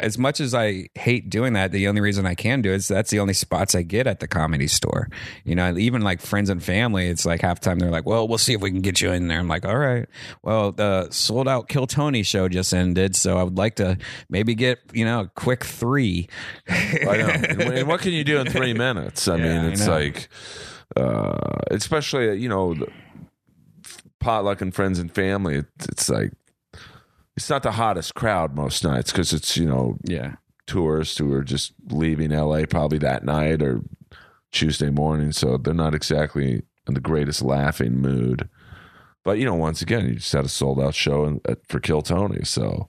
as 0.00 0.18
much 0.18 0.40
as 0.40 0.54
I 0.54 0.88
hate 0.94 1.30
doing 1.30 1.52
that, 1.54 1.72
the 1.72 1.88
only 1.88 2.00
reason 2.00 2.26
I 2.26 2.34
can 2.34 2.62
do 2.62 2.72
it 2.72 2.76
is 2.76 2.88
that's 2.88 3.10
the 3.10 3.20
only 3.20 3.34
spots 3.34 3.74
I 3.74 3.82
get 3.82 4.06
at 4.06 4.20
the 4.20 4.28
comedy 4.28 4.66
store. 4.66 5.08
You 5.44 5.54
know, 5.54 5.76
even 5.76 6.02
like 6.02 6.20
friends 6.20 6.50
and 6.50 6.62
family, 6.62 7.08
it's 7.08 7.24
like 7.26 7.40
half 7.42 7.60
the 7.60 7.64
time 7.70 7.78
they're 7.78 7.90
like, 7.90 8.06
well, 8.06 8.26
we'll 8.28 8.38
see 8.38 8.54
if 8.54 8.60
we 8.60 8.70
can 8.70 8.80
get 8.80 9.00
you 9.00 9.10
in 9.12 9.28
there. 9.28 9.38
I'm 9.38 9.48
like, 9.48 9.64
all 9.66 9.76
right. 9.78 10.06
Well, 10.42 10.72
the 10.72 11.08
sold 11.10 11.48
out 11.48 11.68
Kill 11.68 11.86
Tony 11.86 12.22
show 12.22 12.48
just 12.48 12.72
ended. 12.72 13.16
So 13.16 13.38
I 13.38 13.42
would 13.42 13.58
like 13.58 13.76
to 13.76 13.98
maybe 14.30 14.54
get, 14.54 14.78
you 14.92 15.04
know, 15.04 15.20
a 15.20 15.28
quick 15.28 15.64
three. 15.64 16.28
I 16.68 17.16
know. 17.16 17.28
And, 17.28 17.62
and 17.62 17.88
what 17.88 18.00
can 18.00 18.12
you 18.12 18.24
do 18.24 18.38
in 18.38 18.48
three 18.50 18.74
minutes? 18.74 19.28
I 19.28 19.36
Yeah, 19.36 19.42
mean, 19.62 19.72
it's 19.72 19.86
know. 19.86 19.92
like, 19.92 20.28
uh, 20.96 21.58
especially, 21.70 22.38
you 22.38 22.48
know, 22.48 22.74
the 22.74 22.86
potluck 24.20 24.60
and 24.60 24.74
friends 24.74 24.98
and 24.98 25.12
family. 25.14 25.62
It's 25.88 26.08
like, 26.08 26.32
it's 27.38 27.50
not 27.50 27.62
the 27.62 27.72
hottest 27.72 28.16
crowd 28.16 28.56
most 28.56 28.82
nights 28.82 29.12
because 29.12 29.32
it's, 29.32 29.56
you 29.56 29.66
know, 29.66 29.96
yeah. 30.02 30.34
tourists 30.66 31.16
who 31.18 31.32
are 31.32 31.44
just 31.44 31.72
leaving 31.88 32.30
LA 32.30 32.64
probably 32.68 32.98
that 32.98 33.24
night 33.24 33.62
or 33.62 33.80
Tuesday 34.50 34.90
morning. 34.90 35.30
So 35.30 35.56
they're 35.56 35.72
not 35.72 35.94
exactly 35.94 36.62
in 36.88 36.94
the 36.94 37.00
greatest 37.00 37.42
laughing 37.42 38.00
mood. 38.00 38.48
But, 39.22 39.38
you 39.38 39.44
know, 39.44 39.54
once 39.54 39.82
again, 39.82 40.08
you 40.08 40.14
just 40.16 40.32
had 40.32 40.46
a 40.46 40.48
sold 40.48 40.80
out 40.80 40.96
show 40.96 41.26
in, 41.26 41.40
at, 41.44 41.58
for 41.68 41.78
Kill 41.78 42.02
Tony. 42.02 42.44
So, 42.44 42.88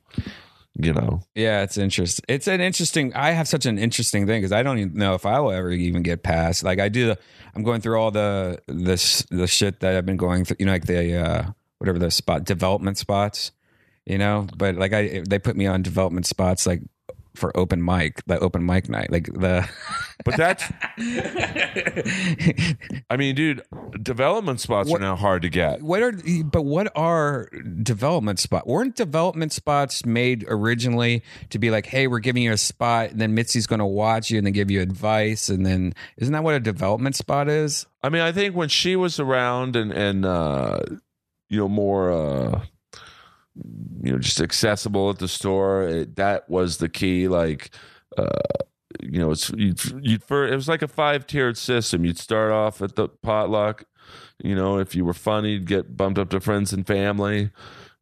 you 0.73 0.93
know, 0.93 1.21
Yeah, 1.35 1.61
it's 1.61 1.77
interesting. 1.77 2.25
It's 2.27 2.47
an 2.47 2.59
interesting. 2.59 3.13
I 3.13 3.31
have 3.31 3.47
such 3.47 3.67
an 3.67 3.77
interesting 3.77 4.25
thing 4.25 4.41
because 4.41 4.51
I 4.51 4.63
don't 4.63 4.79
even 4.79 4.93
know 4.95 5.13
if 5.13 5.27
I 5.27 5.39
will 5.39 5.51
ever 5.51 5.69
even 5.69 6.01
get 6.01 6.23
past. 6.23 6.63
Like 6.63 6.79
I 6.79 6.89
do, 6.89 7.07
the, 7.07 7.19
I'm 7.53 7.61
going 7.61 7.81
through 7.81 7.99
all 7.99 8.09
the 8.09 8.59
this 8.67 9.23
the 9.29 9.45
shit 9.45 9.81
that 9.81 9.95
I've 9.95 10.05
been 10.07 10.17
going 10.17 10.45
through. 10.45 10.57
You 10.59 10.65
know, 10.65 10.71
like 10.71 10.85
the 10.85 11.15
uh, 11.17 11.51
whatever 11.77 11.99
the 11.99 12.09
spot 12.09 12.45
development 12.45 12.97
spots. 12.97 13.51
You 14.05 14.17
know, 14.17 14.47
but 14.57 14.75
like 14.75 14.93
I 14.93 15.23
they 15.27 15.39
put 15.39 15.55
me 15.55 15.67
on 15.67 15.81
development 15.83 16.25
spots 16.25 16.65
like 16.65 16.81
for 17.35 17.55
open 17.55 17.83
mic, 17.85 18.23
the 18.25 18.39
open 18.39 18.65
mic 18.65 18.89
night, 18.89 19.11
like 19.11 19.25
the. 19.27 19.67
but 20.25 20.35
that's, 20.35 20.63
I 23.09 23.15
mean, 23.17 23.35
dude, 23.35 23.61
development 24.01 24.59
spots 24.59 24.89
What- 24.89 24.99
are 25.01 25.03
now 25.05 25.15
hard 25.15 25.43
to 25.43 25.49
get. 25.49 25.81
what 25.81 26.01
are 26.01 26.11
but 26.43 26.63
what 26.63 26.91
are 26.95 27.49
development 27.83 28.39
spots? 28.39 28.65
weren't 28.65 28.95
development 28.95 29.53
spots 29.53 30.05
made 30.05 30.43
originally 30.49 31.23
to 31.49 31.59
be 31.59 31.69
like 31.71 31.85
hey 31.85 32.07
we're 32.07 32.19
giving 32.19 32.43
you 32.43 32.51
a 32.51 32.57
spot 32.57 33.11
and 33.11 33.21
then 33.21 33.35
mitzi's 33.35 33.67
going 33.67 33.79
to 33.79 33.85
watch 33.85 34.29
you 34.31 34.37
and 34.37 34.45
then 34.45 34.53
give 34.53 34.69
you 34.71 34.81
advice 34.81 35.49
and 35.49 35.65
then 35.65 35.93
isn't 36.17 36.33
that 36.33 36.43
what 36.43 36.55
a 36.55 36.59
development 36.59 37.15
spot 37.15 37.47
is 37.47 37.85
I 38.03 38.09
mean, 38.09 38.21
I 38.21 38.31
think 38.31 38.55
when 38.55 38.69
she 38.69 38.95
was 38.95 39.19
around 39.19 39.75
and 39.75 39.91
and 39.91 40.25
uh, 40.25 40.79
you 41.49 41.59
know 41.59 41.67
more 41.69 42.11
uh, 42.11 42.61
you 44.03 44.11
know 44.11 44.19
just 44.19 44.41
accessible 44.41 45.09
at 45.09 45.19
the 45.19 45.27
store, 45.27 45.83
it, 45.83 46.15
that 46.15 46.49
was 46.49 46.77
the 46.77 46.89
key. 46.89 47.27
Like 47.27 47.71
uh, 48.17 48.29
you 49.01 49.19
know, 49.19 49.31
it's 49.31 49.49
you'd, 49.51 49.79
you'd 50.03 50.23
for 50.23 50.47
it 50.47 50.55
was 50.55 50.67
like 50.67 50.81
a 50.81 50.87
five 50.87 51.27
tiered 51.27 51.57
system. 51.57 52.05
You'd 52.05 52.17
start 52.19 52.51
off 52.51 52.81
at 52.81 52.95
the 52.95 53.07
potluck. 53.07 53.85
You 54.43 54.55
know, 54.55 54.79
if 54.79 54.95
you 54.95 55.05
were 55.05 55.13
funny, 55.13 55.51
you'd 55.53 55.67
get 55.67 55.95
bumped 55.97 56.17
up 56.17 56.29
to 56.29 56.39
friends 56.39 56.73
and 56.73 56.87
family, 56.87 57.51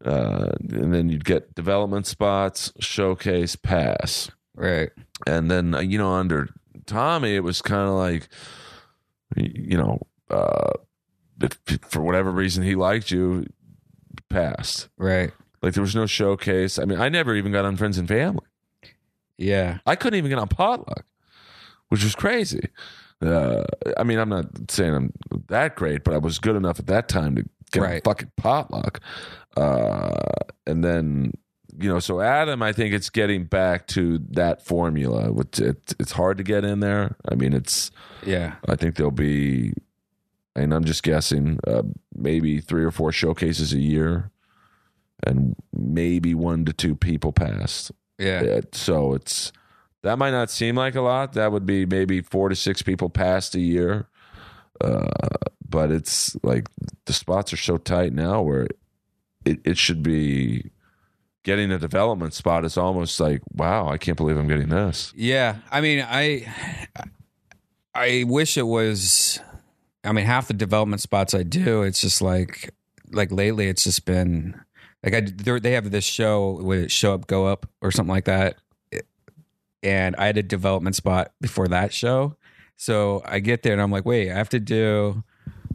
uh, 0.06 0.50
and 0.70 0.94
then 0.94 1.10
you'd 1.10 1.26
get 1.26 1.56
development 1.56 2.06
spots, 2.08 2.72
showcase, 2.80 3.56
pass, 3.56 4.30
Right. 4.56 4.92
and 5.26 5.50
then 5.52 5.74
uh, 5.76 5.80
you 5.80 5.98
know 5.98 6.12
under 6.14 6.50
Tommy, 6.86 7.36
it 7.36 7.44
was 7.44 7.62
kind 7.62 7.90
of 7.90 7.96
like, 7.96 8.30
you 9.36 9.78
know, 9.78 10.00
uh, 10.30 10.72
if 11.42 11.60
for 11.90 12.02
whatever 12.02 12.32
reason 12.32 12.64
he 12.64 12.76
liked 12.76 13.12
you, 13.12 13.46
passed. 14.30 14.90
Right. 14.98 15.32
Like 15.62 15.74
there 15.74 15.82
was 15.84 15.96
no 15.96 16.06
showcase. 16.06 16.78
I 16.80 16.86
mean, 16.86 17.00
I 17.00 17.10
never 17.10 17.36
even 17.36 17.52
got 17.52 17.66
on 17.66 17.76
Friends 17.78 17.98
and 17.98 18.08
Family. 18.08 18.46
Yeah. 19.38 19.80
I 19.86 19.96
couldn't 19.96 20.18
even 20.18 20.30
get 20.30 20.40
on 20.40 20.48
Potluck, 20.48 21.06
which 21.90 22.04
was 22.04 22.16
crazy. 22.16 22.70
Uh, 23.22 23.64
I 23.98 24.04
mean, 24.04 24.20
I'm 24.20 24.30
not 24.30 24.46
saying 24.70 24.94
I'm 24.94 25.12
that 25.48 25.76
great, 25.76 26.04
but 26.04 26.14
I 26.14 26.18
was 26.18 26.38
good 26.40 26.56
enough 26.56 26.80
at 26.80 26.88
that 26.88 27.08
time 27.10 27.36
to 27.36 27.46
get 27.72 27.82
Right. 27.82 28.04
fucking 28.04 28.32
Potluck. 28.38 29.00
Uh, 29.56 30.14
and 30.68 30.84
then, 30.84 31.34
you 31.80 31.90
know, 31.90 32.00
so 32.00 32.22
Adam, 32.22 32.62
I 32.62 32.72
think 32.74 32.94
it's 32.94 33.10
getting 33.10 33.46
back 33.46 33.88
to 33.88 34.20
that 34.32 34.64
formula. 34.64 35.32
Which 35.32 35.60
it, 35.60 35.96
it's 36.00 36.12
hard 36.12 36.38
to 36.38 36.44
get 36.44 36.64
in 36.64 36.80
there. 36.80 37.16
I 37.30 37.34
mean, 37.36 37.54
it's. 37.54 37.90
Yeah. 38.26 38.56
I 38.68 38.76
think 38.76 38.96
there'll 38.96 39.12
be, 39.12 39.74
and 40.58 40.74
I'm 40.74 40.84
just 40.84 41.04
guessing, 41.04 41.60
uh, 41.66 41.84
maybe 42.16 42.60
three 42.60 42.84
or 42.84 42.92
four 42.92 43.12
showcases 43.12 43.74
a 43.74 43.80
year, 43.80 44.32
and 45.24 45.56
maybe 45.74 46.34
one 46.34 46.66
to 46.66 46.74
two 46.74 46.96
people 46.96 47.32
passed. 47.32 47.92
Yeah. 48.18 48.44
Yeah, 48.44 48.62
so 48.72 49.14
it's 49.14 49.52
that 50.04 50.18
might 50.18 50.32
not 50.32 50.50
seem 50.50 50.76
like 50.76 50.96
a 50.96 51.02
lot. 51.02 51.34
That 51.34 51.52
would 51.52 51.66
be 51.66 51.86
maybe 51.86 52.22
four 52.22 52.50
to 52.50 52.56
six 52.56 52.82
people 52.82 53.10
passed 53.10 53.56
a 53.56 53.60
year. 53.60 54.08
Uh, 54.80 55.08
but 55.68 55.92
it's 55.92 56.36
like 56.44 56.68
the 57.06 57.14
spots 57.14 57.52
are 57.52 57.58
so 57.58 57.78
tight 57.78 58.14
now 58.14 58.42
where 58.42 58.68
it, 59.46 59.60
it 59.66 59.78
should 59.78 60.04
be 60.04 60.72
getting 61.44 61.72
a 61.72 61.80
development 61.80 62.34
spot 62.34 62.66
is 62.66 62.78
almost 62.78 63.20
like, 63.20 63.42
wow, 63.54 63.88
I 63.88 63.98
can't 63.98 64.18
believe 64.18 64.38
I'm 64.38 64.48
getting 64.48 64.70
this. 64.70 65.14
Yeah, 65.16 65.58
I 65.72 65.82
mean, 65.82 66.06
I 66.08 66.52
I 67.96 68.26
wish 68.28 68.58
it 68.58 68.68
was. 68.68 69.40
I 70.08 70.12
mean, 70.14 70.26
half 70.26 70.48
the 70.48 70.54
development 70.54 71.02
spots 71.02 71.34
I 71.34 71.44
do, 71.44 71.84
it's 71.84 72.02
just 72.02 72.22
like 72.22 72.74
like 73.12 73.32
lately, 73.32 73.68
it's 73.68 73.84
just 73.84 74.06
been 74.06 74.60
like 75.04 75.14
I 75.14 75.22
they 75.60 75.74
have 75.74 75.92
this 75.92 76.06
show 76.06 76.60
with 76.62 76.80
it 76.80 76.92
show 76.92 77.14
up, 77.14 77.28
go 77.28 77.46
up, 77.46 77.68
or 77.82 77.92
something 77.92 78.14
like 78.14 78.26
that, 78.26 78.58
and 79.84 80.16
I 80.16 80.26
had 80.26 80.38
a 80.38 80.44
development 80.44 80.96
spot 80.96 81.34
before 81.42 81.68
that 81.68 81.94
show, 81.94 82.38
so 82.78 83.22
I 83.26 83.40
get 83.40 83.64
there 83.64 83.74
and 83.74 83.82
I'm 83.82 83.92
like, 83.92 84.06
wait, 84.06 84.32
I 84.32 84.36
have 84.36 84.50
to 84.50 84.60
do 84.60 85.24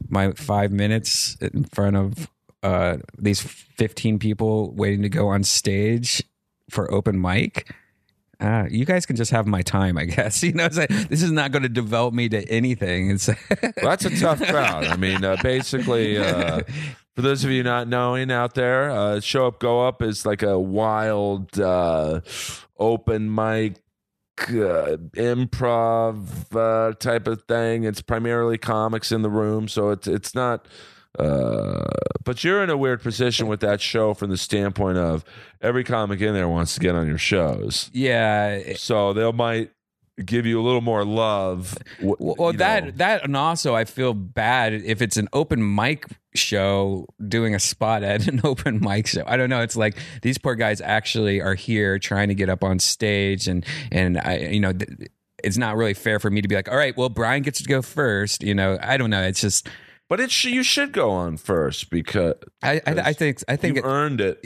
my 0.08 0.32
five 0.32 0.72
minutes 0.72 1.36
in 1.40 1.64
front 1.64 1.96
of 1.96 2.30
uh, 2.62 2.98
these 3.18 3.40
15 3.40 4.18
people 4.18 4.72
waiting 4.72 5.02
to 5.02 5.08
go 5.08 5.28
on 5.28 5.42
stage 5.42 6.22
for 6.70 6.92
open 6.92 7.20
mic 7.20 7.74
ah, 8.42 8.66
you 8.70 8.84
guys 8.84 9.06
can 9.06 9.16
just 9.16 9.30
have 9.30 9.46
my 9.46 9.62
time, 9.62 9.96
I 9.96 10.04
guess. 10.04 10.42
You 10.52 10.52
know, 10.52 10.64
it's 10.64 10.76
like, 10.76 10.88
this 10.88 11.22
is 11.22 11.30
not 11.30 11.52
going 11.52 11.62
to 11.62 11.68
develop 11.68 12.12
me 12.12 12.28
to 12.28 12.46
anything. 12.48 13.10
It's 13.10 13.28
Well, 13.28 13.36
that's 13.82 14.04
a 14.04 14.18
tough 14.18 14.40
crowd. 14.40 14.84
I 14.84 14.96
mean, 14.96 15.24
uh, 15.24 15.36
basically, 15.42 16.18
uh, 16.18 16.62
for 17.14 17.22
those 17.22 17.44
of 17.44 17.50
you 17.50 17.62
not 17.62 17.88
knowing 17.88 18.30
out 18.30 18.54
there, 18.54 18.90
uh, 18.90 19.20
Show 19.20 19.46
Up 19.46 19.60
Go 19.60 19.86
Up 19.86 20.02
is 20.02 20.26
like 20.26 20.42
a 20.42 20.58
wild 20.58 21.58
uh, 21.60 22.20
open 22.78 23.34
mic 23.34 23.76
uh, 24.40 24.96
improv 25.16 26.26
uh, 26.54 26.94
type 26.94 27.26
of 27.26 27.42
thing. 27.42 27.84
It's 27.84 28.02
primarily 28.02 28.58
comics 28.58 29.12
in 29.12 29.22
the 29.22 29.30
room, 29.30 29.68
so 29.68 29.90
it's 29.90 30.06
it's 30.06 30.34
not. 30.34 30.66
Uh, 31.18 31.84
but 32.24 32.42
you're 32.42 32.62
in 32.62 32.70
a 32.70 32.76
weird 32.76 33.02
position 33.02 33.46
with 33.46 33.60
that 33.60 33.80
show 33.80 34.14
from 34.14 34.30
the 34.30 34.36
standpoint 34.36 34.96
of 34.96 35.24
every 35.60 35.84
comic 35.84 36.20
in 36.20 36.32
there 36.32 36.48
wants 36.48 36.74
to 36.74 36.80
get 36.80 36.94
on 36.94 37.06
your 37.06 37.18
shows, 37.18 37.90
yeah. 37.92 38.74
so 38.76 39.12
they 39.12 39.30
might 39.32 39.70
give 40.24 40.46
you 40.46 40.60
a 40.60 40.62
little 40.62 40.80
more 40.80 41.04
love. 41.04 41.76
Well, 42.00 42.36
well, 42.38 42.52
that 42.54 42.84
know. 42.84 42.90
that 42.96 43.24
and 43.24 43.36
also 43.36 43.74
I 43.74 43.84
feel 43.84 44.14
bad 44.14 44.72
if 44.72 45.02
it's 45.02 45.16
an 45.16 45.28
open 45.32 45.74
mic 45.74 46.06
show 46.34 47.06
doing 47.26 47.54
a 47.54 47.60
spot 47.60 48.02
at 48.02 48.26
an 48.28 48.40
open 48.44 48.80
mic 48.80 49.06
show. 49.06 49.24
I 49.26 49.36
don't 49.36 49.50
know. 49.50 49.62
It's 49.62 49.76
like 49.76 49.96
these 50.22 50.38
poor 50.38 50.54
guys 50.54 50.80
actually 50.80 51.40
are 51.40 51.54
here 51.54 51.98
trying 51.98 52.28
to 52.28 52.34
get 52.34 52.48
up 52.48 52.62
on 52.62 52.78
stage, 52.78 53.48
and 53.48 53.64
and 53.90 54.18
I 54.18 54.36
you 54.38 54.60
know. 54.60 54.72
Th- 54.72 55.10
it's 55.44 55.56
not 55.56 55.76
really 55.76 55.94
fair 55.94 56.20
for 56.20 56.30
me 56.30 56.40
to 56.40 56.46
be 56.46 56.54
like, 56.54 56.70
all 56.70 56.76
right, 56.76 56.96
well, 56.96 57.08
Brian 57.08 57.42
gets 57.42 57.60
to 57.60 57.68
go 57.68 57.82
first. 57.82 58.44
You 58.44 58.54
know, 58.54 58.78
I 58.80 58.96
don't 58.96 59.10
know. 59.10 59.22
It's 59.24 59.40
just, 59.40 59.68
But 60.12 60.20
it 60.20 60.30
sh- 60.30 60.44
you 60.44 60.62
should 60.62 60.92
go 60.92 61.10
on 61.10 61.38
first 61.38 61.88
because 61.88 62.34
I, 62.62 62.82
I, 62.86 62.92
I 62.96 63.12
think, 63.14 63.42
I 63.48 63.56
think, 63.56 63.76
you 63.78 63.82
earned 63.82 64.20
it. 64.20 64.44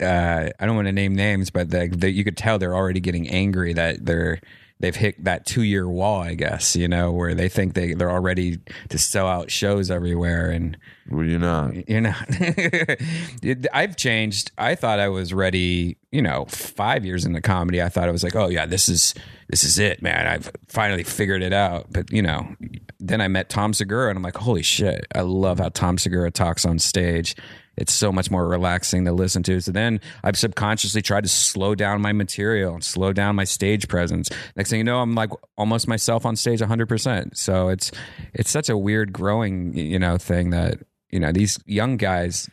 Uh, 0.00 0.48
I 0.58 0.66
don't 0.66 0.76
want 0.76 0.86
to 0.88 0.92
name 0.92 1.14
names, 1.14 1.50
but 1.50 1.70
the, 1.70 1.88
the, 1.88 2.10
you 2.10 2.24
could 2.24 2.36
tell 2.36 2.58
they're 2.58 2.74
already 2.74 3.00
getting 3.00 3.28
angry 3.28 3.72
that 3.74 4.06
they're 4.06 4.40
they've 4.80 4.94
hit 4.96 5.22
that 5.24 5.46
two 5.46 5.62
year 5.62 5.88
wall. 5.88 6.20
I 6.22 6.34
guess 6.34 6.76
you 6.76 6.88
know 6.88 7.12
where 7.12 7.34
they 7.34 7.48
think 7.48 7.74
they 7.74 7.94
they're 7.94 8.10
all 8.10 8.20
ready 8.20 8.58
to 8.90 8.98
sell 8.98 9.26
out 9.26 9.50
shows 9.50 9.90
everywhere 9.90 10.50
and. 10.50 10.76
Well, 11.10 11.26
you're 11.26 11.38
not. 11.38 11.86
you 11.86 12.00
know 12.00 12.14
It- 13.42 13.66
i've 13.74 13.94
changed 13.96 14.50
i 14.56 14.74
thought 14.74 14.98
i 14.98 15.08
was 15.08 15.34
ready 15.34 15.98
you 16.10 16.22
know 16.22 16.46
five 16.46 17.04
years 17.04 17.26
into 17.26 17.42
comedy 17.42 17.82
i 17.82 17.90
thought 17.90 18.08
i 18.08 18.12
was 18.12 18.24
like 18.24 18.34
oh 18.34 18.48
yeah 18.48 18.64
this 18.64 18.88
is 18.88 19.14
this 19.50 19.64
is 19.64 19.78
it 19.78 20.00
man 20.02 20.26
i've 20.26 20.50
finally 20.68 21.04
figured 21.04 21.42
it 21.42 21.52
out 21.52 21.86
but 21.90 22.10
you 22.10 22.22
know 22.22 22.46
then 23.00 23.20
i 23.20 23.28
met 23.28 23.50
tom 23.50 23.74
segura 23.74 24.08
and 24.08 24.16
i'm 24.16 24.22
like 24.22 24.36
holy 24.38 24.62
shit 24.62 25.06
i 25.14 25.20
love 25.20 25.58
how 25.58 25.68
tom 25.68 25.98
segura 25.98 26.30
talks 26.30 26.64
on 26.64 26.78
stage 26.78 27.36
it's 27.76 27.92
so 27.92 28.12
much 28.12 28.30
more 28.30 28.46
relaxing 28.48 29.04
to 29.04 29.12
listen 29.12 29.42
to. 29.44 29.60
So 29.60 29.72
then 29.72 30.00
I've 30.22 30.36
subconsciously 30.36 31.02
tried 31.02 31.24
to 31.24 31.28
slow 31.28 31.74
down 31.74 32.00
my 32.00 32.12
material 32.12 32.74
and 32.74 32.84
slow 32.84 33.12
down 33.12 33.36
my 33.36 33.44
stage 33.44 33.88
presence. 33.88 34.28
Next 34.56 34.70
thing 34.70 34.78
you 34.78 34.84
know, 34.84 35.00
I'm 35.00 35.14
like 35.14 35.30
almost 35.56 35.88
myself 35.88 36.24
on 36.26 36.36
stage 36.36 36.60
100%. 36.60 37.36
So 37.36 37.68
it's 37.68 37.90
it's 38.32 38.50
such 38.50 38.68
a 38.68 38.76
weird 38.76 39.12
growing, 39.12 39.76
you 39.76 39.98
know, 39.98 40.16
thing 40.18 40.50
that 40.50 40.78
you 41.10 41.20
know 41.20 41.30
these 41.30 41.58
young 41.66 41.96
guys 41.96 42.50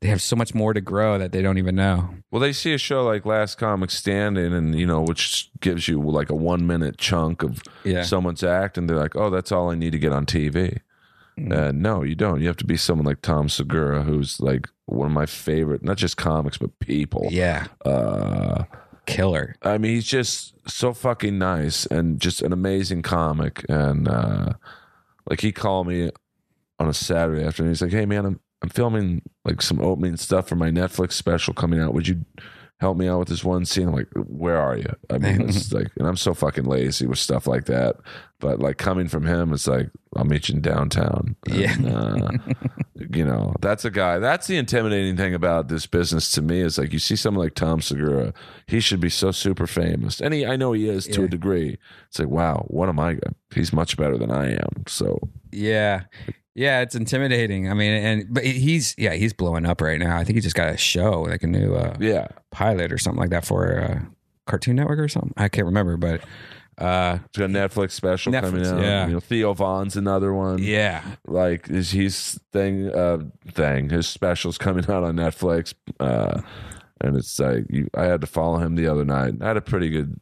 they 0.00 0.08
have 0.08 0.22
so 0.22 0.36
much 0.36 0.54
more 0.54 0.72
to 0.72 0.80
grow 0.80 1.18
that 1.18 1.32
they 1.32 1.42
don't 1.42 1.58
even 1.58 1.74
know. 1.74 2.10
Well, 2.30 2.40
they 2.40 2.52
see 2.52 2.72
a 2.74 2.78
show 2.78 3.04
like 3.04 3.24
Last 3.26 3.56
Comic 3.58 3.90
Standing, 3.90 4.52
and 4.52 4.78
you 4.78 4.86
know, 4.86 5.00
which 5.02 5.50
gives 5.60 5.88
you 5.88 6.00
like 6.00 6.30
a 6.30 6.34
one 6.36 6.66
minute 6.66 6.96
chunk 6.98 7.42
of 7.42 7.60
Yeah. 7.82 8.02
someone's 8.02 8.44
act, 8.44 8.78
and 8.78 8.88
they're 8.88 8.98
like, 8.98 9.16
"Oh, 9.16 9.30
that's 9.30 9.50
all 9.50 9.70
I 9.70 9.74
need 9.74 9.90
to 9.92 9.98
get 9.98 10.12
on 10.12 10.26
TV." 10.26 10.78
Uh, 11.38 11.72
no, 11.74 12.02
you 12.02 12.14
don't. 12.14 12.40
You 12.40 12.46
have 12.46 12.56
to 12.58 12.64
be 12.64 12.76
someone 12.76 13.06
like 13.06 13.22
Tom 13.22 13.48
Segura, 13.48 14.02
who's 14.02 14.40
like 14.40 14.68
one 14.86 15.06
of 15.06 15.12
my 15.12 15.26
favorite, 15.26 15.82
not 15.82 15.96
just 15.96 16.16
comics 16.16 16.58
but 16.58 16.78
people. 16.78 17.28
Yeah, 17.30 17.66
Uh, 17.84 18.64
killer. 19.06 19.56
I 19.62 19.78
mean, 19.78 19.94
he's 19.94 20.04
just 20.06 20.54
so 20.70 20.92
fucking 20.92 21.36
nice 21.38 21.86
and 21.86 22.20
just 22.20 22.40
an 22.42 22.52
amazing 22.52 23.02
comic. 23.02 23.64
And 23.68 24.08
uh, 24.08 24.52
like, 25.28 25.40
he 25.40 25.52
called 25.52 25.86
me 25.88 26.10
on 26.78 26.88
a 26.88 26.94
Saturday 26.94 27.44
afternoon. 27.44 27.72
He's 27.72 27.82
like, 27.82 27.90
"Hey, 27.92 28.06
man, 28.06 28.26
I'm 28.26 28.40
I'm 28.62 28.68
filming 28.70 29.22
like 29.44 29.60
some 29.60 29.80
opening 29.80 30.16
stuff 30.16 30.48
for 30.48 30.56
my 30.56 30.70
Netflix 30.70 31.12
special 31.12 31.52
coming 31.54 31.80
out. 31.80 31.94
Would 31.94 32.08
you 32.08 32.24
help 32.80 32.96
me 32.96 33.08
out 33.08 33.18
with 33.20 33.28
this 33.28 33.44
one 33.44 33.64
scene?" 33.64 33.88
I'm 33.88 33.94
like, 33.94 34.08
"Where 34.14 34.58
are 34.58 34.76
you?" 34.76 34.94
I 35.10 35.18
mean, 35.18 35.40
it's 35.48 35.72
like, 35.72 35.88
and 35.98 36.06
I'm 36.08 36.16
so 36.16 36.32
fucking 36.34 36.64
lazy 36.64 37.06
with 37.06 37.18
stuff 37.18 37.46
like 37.46 37.66
that. 37.66 37.96
But 38.44 38.60
like 38.60 38.76
coming 38.76 39.08
from 39.08 39.24
him, 39.24 39.54
it's 39.54 39.66
like 39.66 39.88
I'll 40.14 40.24
meet 40.26 40.50
you 40.50 40.56
in 40.56 40.60
downtown. 40.60 41.34
And, 41.48 41.56
Yeah. 41.58 41.76
uh, 41.96 42.30
you 43.10 43.24
know, 43.24 43.54
that's 43.62 43.86
a 43.86 43.90
guy. 43.90 44.18
That's 44.18 44.46
the 44.48 44.58
intimidating 44.58 45.16
thing 45.16 45.32
about 45.34 45.68
this 45.68 45.86
business 45.86 46.30
to 46.32 46.42
me 46.42 46.60
is 46.60 46.76
like 46.76 46.92
you 46.92 46.98
see 46.98 47.16
someone 47.16 47.42
like 47.42 47.54
Tom 47.54 47.80
Segura, 47.80 48.34
he 48.66 48.80
should 48.80 49.00
be 49.00 49.08
so 49.08 49.30
super 49.30 49.66
famous, 49.66 50.20
and 50.20 50.34
he, 50.34 50.44
I 50.44 50.56
know 50.56 50.72
he 50.72 50.90
is 50.90 51.06
to 51.06 51.20
Yeah. 51.20 51.24
a 51.24 51.28
degree. 51.30 51.78
It's 52.08 52.18
like, 52.18 52.28
wow, 52.28 52.66
what 52.68 52.90
am 52.90 53.00
I? 53.00 53.18
He's 53.54 53.72
much 53.72 53.96
better 53.96 54.18
than 54.18 54.30
I 54.30 54.50
am. 54.52 54.84
So 54.88 55.18
Yeah. 55.50 56.02
Yeah, 56.54 56.82
it's 56.82 56.94
intimidating. 56.94 57.70
I 57.70 57.74
mean, 57.74 57.94
and 57.94 58.26
but 58.28 58.44
he's 58.44 58.94
yeah, 58.98 59.14
he's 59.14 59.32
blowing 59.32 59.64
up 59.64 59.80
right 59.80 59.98
now. 59.98 60.18
I 60.18 60.22
think 60.24 60.36
he 60.36 60.40
just 60.42 60.54
got 60.54 60.68
a 60.68 60.76
show, 60.76 61.22
like 61.22 61.42
a 61.42 61.46
new 61.48 61.74
uh, 61.74 61.96
yeah, 61.98 62.28
pilot 62.50 62.92
or 62.92 62.98
something 62.98 63.20
like 63.20 63.30
that 63.30 63.44
for 63.46 63.80
uh, 63.80 64.00
Cartoon 64.46 64.76
Network 64.76 64.98
or 64.98 65.08
something. 65.08 65.32
I 65.38 65.48
can't 65.48 65.64
remember, 65.66 65.96
but 65.96 66.20
uh, 66.78 67.18
he's 67.32 67.38
got 67.38 67.44
a 67.44 67.48
Netflix 67.48 67.92
special 67.92 68.32
Netflix, 68.32 68.42
coming 68.42 68.66
out. 68.66 68.80
yeah. 68.80 69.06
You 69.06 69.12
know, 69.14 69.20
Theo 69.20 69.52
Von's 69.54 69.96
another 69.96 70.32
one. 70.34 70.58
yeah, 70.62 71.02
like 71.26 71.66
his 71.66 71.90
he's 71.92 72.38
thing 72.52 72.90
uh 72.94 73.18
thing. 73.52 73.90
His 73.90 74.06
specials 74.08 74.58
coming 74.58 74.84
out 74.90 75.04
on 75.04 75.16
netflix. 75.16 75.74
Uh 76.00 76.40
and 77.00 77.16
it's 77.16 77.38
like 77.38 77.64
you, 77.68 77.88
i 77.94 78.04
had 78.04 78.20
to 78.20 78.26
follow 78.26 78.58
him 78.58 78.76
the 78.76 78.86
other 78.86 79.04
night. 79.04 79.34
I 79.40 79.48
had 79.48 79.56
a 79.56 79.60
pretty 79.60 79.90
good 79.90 80.20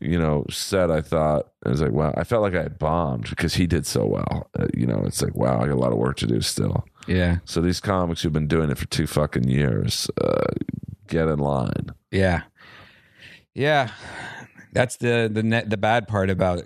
you 0.00 0.18
know 0.18 0.44
set 0.50 0.90
i 0.90 1.00
thought. 1.00 1.48
I 1.66 1.70
was 1.70 1.80
like 1.82 1.92
wow. 1.92 2.14
I 2.16 2.24
felt 2.24 2.42
like 2.42 2.54
i 2.54 2.62
had 2.62 2.78
bombed 2.78 3.28
because 3.30 3.54
he 3.54 3.66
did 3.66 3.86
so 3.86 4.04
well. 4.06 4.48
Uh, 4.58 4.66
you 4.74 4.86
know 4.86 5.02
it's 5.06 5.22
like 5.22 5.34
wow 5.34 5.60
i 5.60 5.66
got 5.66 5.74
a 5.74 5.80
lot 5.80 5.92
of 5.92 5.98
work 5.98 6.16
to 6.18 6.26
do 6.26 6.40
still. 6.40 6.84
Yeah, 7.08 7.38
so 7.44 7.60
these 7.60 7.80
comics 7.80 8.22
who've 8.22 8.32
been 8.32 8.48
doing 8.48 8.70
it 8.70 8.78
for 8.78 8.86
two 8.86 9.06
fucking 9.06 9.48
years 9.48 10.10
uh 10.22 10.44
get 11.08 11.28
in 11.28 11.38
line. 11.38 11.90
Yeah, 12.10 12.42
yeah. 13.54 13.90
That's 14.72 14.96
the 14.96 15.30
the 15.32 15.42
net 15.42 15.70
the 15.70 15.76
bad 15.76 16.08
part 16.08 16.30
about 16.30 16.64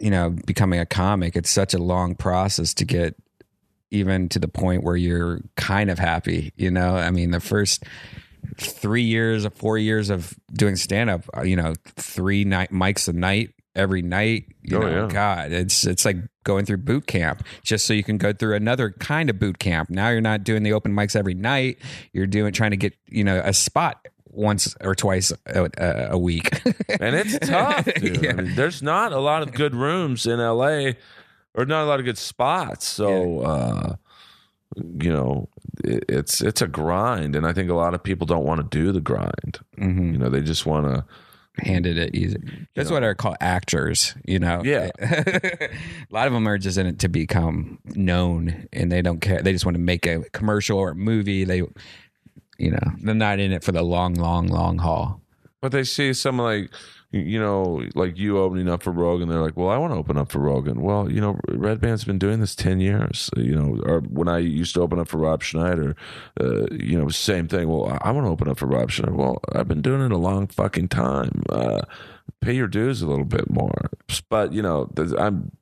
you 0.00 0.10
know 0.10 0.30
becoming 0.46 0.80
a 0.80 0.86
comic. 0.86 1.36
It's 1.36 1.50
such 1.50 1.74
a 1.74 1.78
long 1.78 2.14
process 2.14 2.74
to 2.74 2.84
get 2.84 3.16
even 3.90 4.28
to 4.30 4.38
the 4.38 4.48
point 4.48 4.82
where 4.82 4.96
you're 4.96 5.40
kind 5.56 5.90
of 5.90 5.98
happy. 5.98 6.52
You 6.56 6.70
know, 6.70 6.96
I 6.96 7.10
mean, 7.10 7.30
the 7.30 7.40
first 7.40 7.84
three 8.58 9.02
years, 9.02 9.44
or 9.44 9.50
four 9.50 9.78
years 9.78 10.10
of 10.10 10.34
doing 10.52 10.76
stand 10.76 11.10
up, 11.10 11.22
uh, 11.36 11.42
you 11.42 11.56
know, 11.56 11.74
three 11.96 12.44
night 12.44 12.70
mics 12.70 13.08
a 13.08 13.12
night 13.12 13.50
every 13.74 14.02
night. 14.02 14.46
You 14.62 14.78
Oh, 14.78 14.80
know, 14.80 15.06
yeah. 15.06 15.12
God, 15.12 15.52
it's 15.52 15.86
it's 15.86 16.04
like 16.04 16.16
going 16.44 16.64
through 16.64 16.78
boot 16.78 17.06
camp 17.06 17.44
just 17.62 17.86
so 17.86 17.92
you 17.92 18.04
can 18.04 18.18
go 18.18 18.32
through 18.32 18.54
another 18.54 18.90
kind 18.90 19.30
of 19.30 19.38
boot 19.38 19.58
camp. 19.58 19.90
Now 19.90 20.08
you're 20.10 20.20
not 20.20 20.44
doing 20.44 20.62
the 20.62 20.72
open 20.72 20.92
mics 20.94 21.16
every 21.16 21.34
night. 21.34 21.78
You're 22.12 22.26
doing 22.26 22.52
trying 22.52 22.70
to 22.72 22.76
get 22.76 22.94
you 23.08 23.24
know 23.24 23.40
a 23.44 23.52
spot 23.52 24.06
once 24.36 24.76
or 24.82 24.94
twice 24.94 25.32
a, 25.46 25.70
a, 25.78 26.08
a 26.12 26.18
week. 26.18 26.50
and 27.00 27.14
it's 27.16 27.38
tough 27.48 27.84
dude. 27.96 28.22
Yeah. 28.22 28.30
I 28.30 28.34
mean, 28.34 28.54
there's 28.54 28.82
not 28.82 29.12
a 29.12 29.18
lot 29.20 29.42
of 29.42 29.52
good 29.52 29.74
rooms 29.74 30.26
in 30.26 30.38
la 30.38 30.92
or 31.54 31.64
not 31.64 31.84
a 31.84 31.86
lot 31.86 31.98
of 31.98 32.04
good 32.04 32.18
spots 32.18 32.86
so 32.86 33.40
uh 33.40 33.96
you 35.00 35.10
know 35.10 35.48
it, 35.84 36.04
it's 36.08 36.42
it's 36.42 36.60
a 36.60 36.66
grind 36.66 37.34
and 37.34 37.46
i 37.46 37.52
think 37.52 37.70
a 37.70 37.74
lot 37.74 37.94
of 37.94 38.02
people 38.02 38.26
don't 38.26 38.44
want 38.44 38.60
to 38.60 38.78
do 38.78 38.92
the 38.92 39.00
grind 39.00 39.58
Mhm. 39.78 40.12
you 40.12 40.18
know 40.18 40.28
they 40.28 40.42
just 40.42 40.66
want 40.66 40.86
to 40.86 41.04
handed 41.58 41.96
it 41.96 42.14
easy. 42.14 42.36
That's 42.74 42.90
what 42.90 43.02
I 43.02 43.14
call 43.14 43.34
actors, 43.40 44.14
you 44.26 44.38
know. 44.38 44.60
Yeah. 44.62 44.90
a 45.00 45.70
lot 46.10 46.26
of 46.26 46.34
them 46.34 46.46
are 46.46 46.58
just 46.58 46.76
in 46.76 46.86
it 46.86 46.98
to 46.98 47.08
become 47.08 47.78
known 47.94 48.66
and 48.74 48.92
they 48.92 49.00
don't 49.00 49.20
care. 49.20 49.40
They 49.40 49.52
just 49.52 49.64
want 49.64 49.74
to 49.76 49.80
make 49.82 50.04
a 50.06 50.20
commercial 50.34 50.78
or 50.78 50.90
a 50.90 50.94
movie. 50.94 51.44
They 51.44 51.62
you 52.58 52.70
know, 52.70 52.92
they're 53.02 53.14
not 53.14 53.38
in 53.38 53.52
it 53.52 53.64
for 53.64 53.72
the 53.72 53.82
long, 53.82 54.14
long, 54.14 54.46
long 54.48 54.78
haul. 54.78 55.20
but 55.60 55.72
they 55.72 55.84
see 55.84 56.12
someone 56.12 56.46
like 56.62 56.70
you 57.12 57.38
know 57.40 57.82
like 57.94 58.18
you 58.18 58.36
opening 58.36 58.68
up 58.68 58.82
for 58.82 58.90
rogan 58.90 59.28
they're 59.28 59.40
like 59.40 59.56
well 59.56 59.70
i 59.70 59.78
want 59.78 59.92
to 59.92 59.96
open 59.96 60.18
up 60.18 60.30
for 60.30 60.40
rogan. 60.40 60.82
Well 60.82 61.10
you 61.10 61.20
know 61.20 61.38
Redban's 61.48 62.04
been 62.04 62.18
doing 62.18 62.40
this 62.40 62.54
10 62.56 62.80
years 62.80 63.30
you 63.36 63.54
know 63.54 63.80
or 63.86 64.00
when 64.00 64.28
i 64.28 64.38
used 64.38 64.74
to 64.74 64.82
open 64.82 64.98
up 64.98 65.08
for 65.08 65.18
rob 65.18 65.42
schneider 65.42 65.94
uh, 66.40 66.66
you 66.72 66.98
know 66.98 67.08
same 67.08 67.46
thing. 67.48 67.68
Well 67.68 67.88
i, 67.88 68.08
I 68.08 68.10
want 68.10 68.26
to 68.26 68.30
open 68.30 68.48
up 68.48 68.58
for 68.58 68.66
rob 68.66 68.90
schneider. 68.90 69.14
Well 69.14 69.38
i've 69.54 69.68
been 69.68 69.82
doing 69.82 70.02
it 70.02 70.12
a 70.12 70.18
long 70.18 70.48
fucking 70.48 70.88
time. 70.88 71.42
Uh, 71.48 71.82
pay 72.40 72.54
your 72.54 72.68
dues 72.68 73.00
a 73.02 73.06
little 73.06 73.24
bit 73.24 73.48
more. 73.48 73.90
But 74.28 74.52
you 74.52 74.60
know 74.60 74.90
i'm 75.16 75.52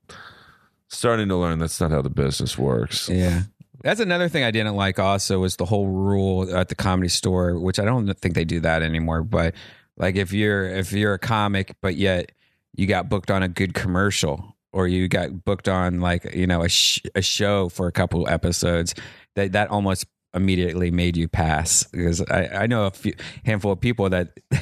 starting 0.88 1.28
to 1.28 1.36
learn 1.36 1.58
that's 1.58 1.80
not 1.80 1.90
how 1.90 2.02
the 2.02 2.10
business 2.10 2.56
works. 2.58 3.08
Yeah. 3.08 3.42
That's 3.84 4.00
another 4.00 4.30
thing 4.30 4.44
I 4.44 4.50
didn't 4.50 4.76
like 4.76 4.98
also 4.98 5.40
was 5.40 5.56
the 5.56 5.66
whole 5.66 5.86
rule 5.86 6.56
at 6.56 6.70
the 6.70 6.74
comedy 6.74 7.10
store, 7.10 7.58
which 7.58 7.78
I 7.78 7.84
don't 7.84 8.12
think 8.18 8.34
they 8.34 8.46
do 8.46 8.60
that 8.60 8.82
anymore. 8.82 9.22
But 9.22 9.54
like 9.98 10.16
if 10.16 10.32
you're 10.32 10.66
if 10.66 10.92
you're 10.92 11.12
a 11.12 11.18
comic, 11.18 11.76
but 11.82 11.94
yet 11.94 12.32
you 12.74 12.86
got 12.86 13.10
booked 13.10 13.30
on 13.30 13.42
a 13.42 13.48
good 13.48 13.74
commercial 13.74 14.56
or 14.72 14.88
you 14.88 15.06
got 15.06 15.44
booked 15.44 15.68
on 15.68 16.00
like 16.00 16.34
you 16.34 16.46
know 16.46 16.62
a 16.62 16.68
sh- 16.70 17.02
a 17.14 17.20
show 17.20 17.68
for 17.68 17.86
a 17.86 17.92
couple 17.92 18.26
episodes, 18.26 18.94
that 19.36 19.52
that 19.52 19.68
almost 19.68 20.06
immediately 20.34 20.90
made 20.90 21.16
you 21.16 21.28
pass 21.28 21.84
because 21.84 22.20
I, 22.22 22.46
I 22.46 22.66
know 22.66 22.86
a 22.86 22.90
few 22.90 23.14
handful 23.44 23.72
of 23.72 23.80
people 23.80 24.10
that 24.10 24.30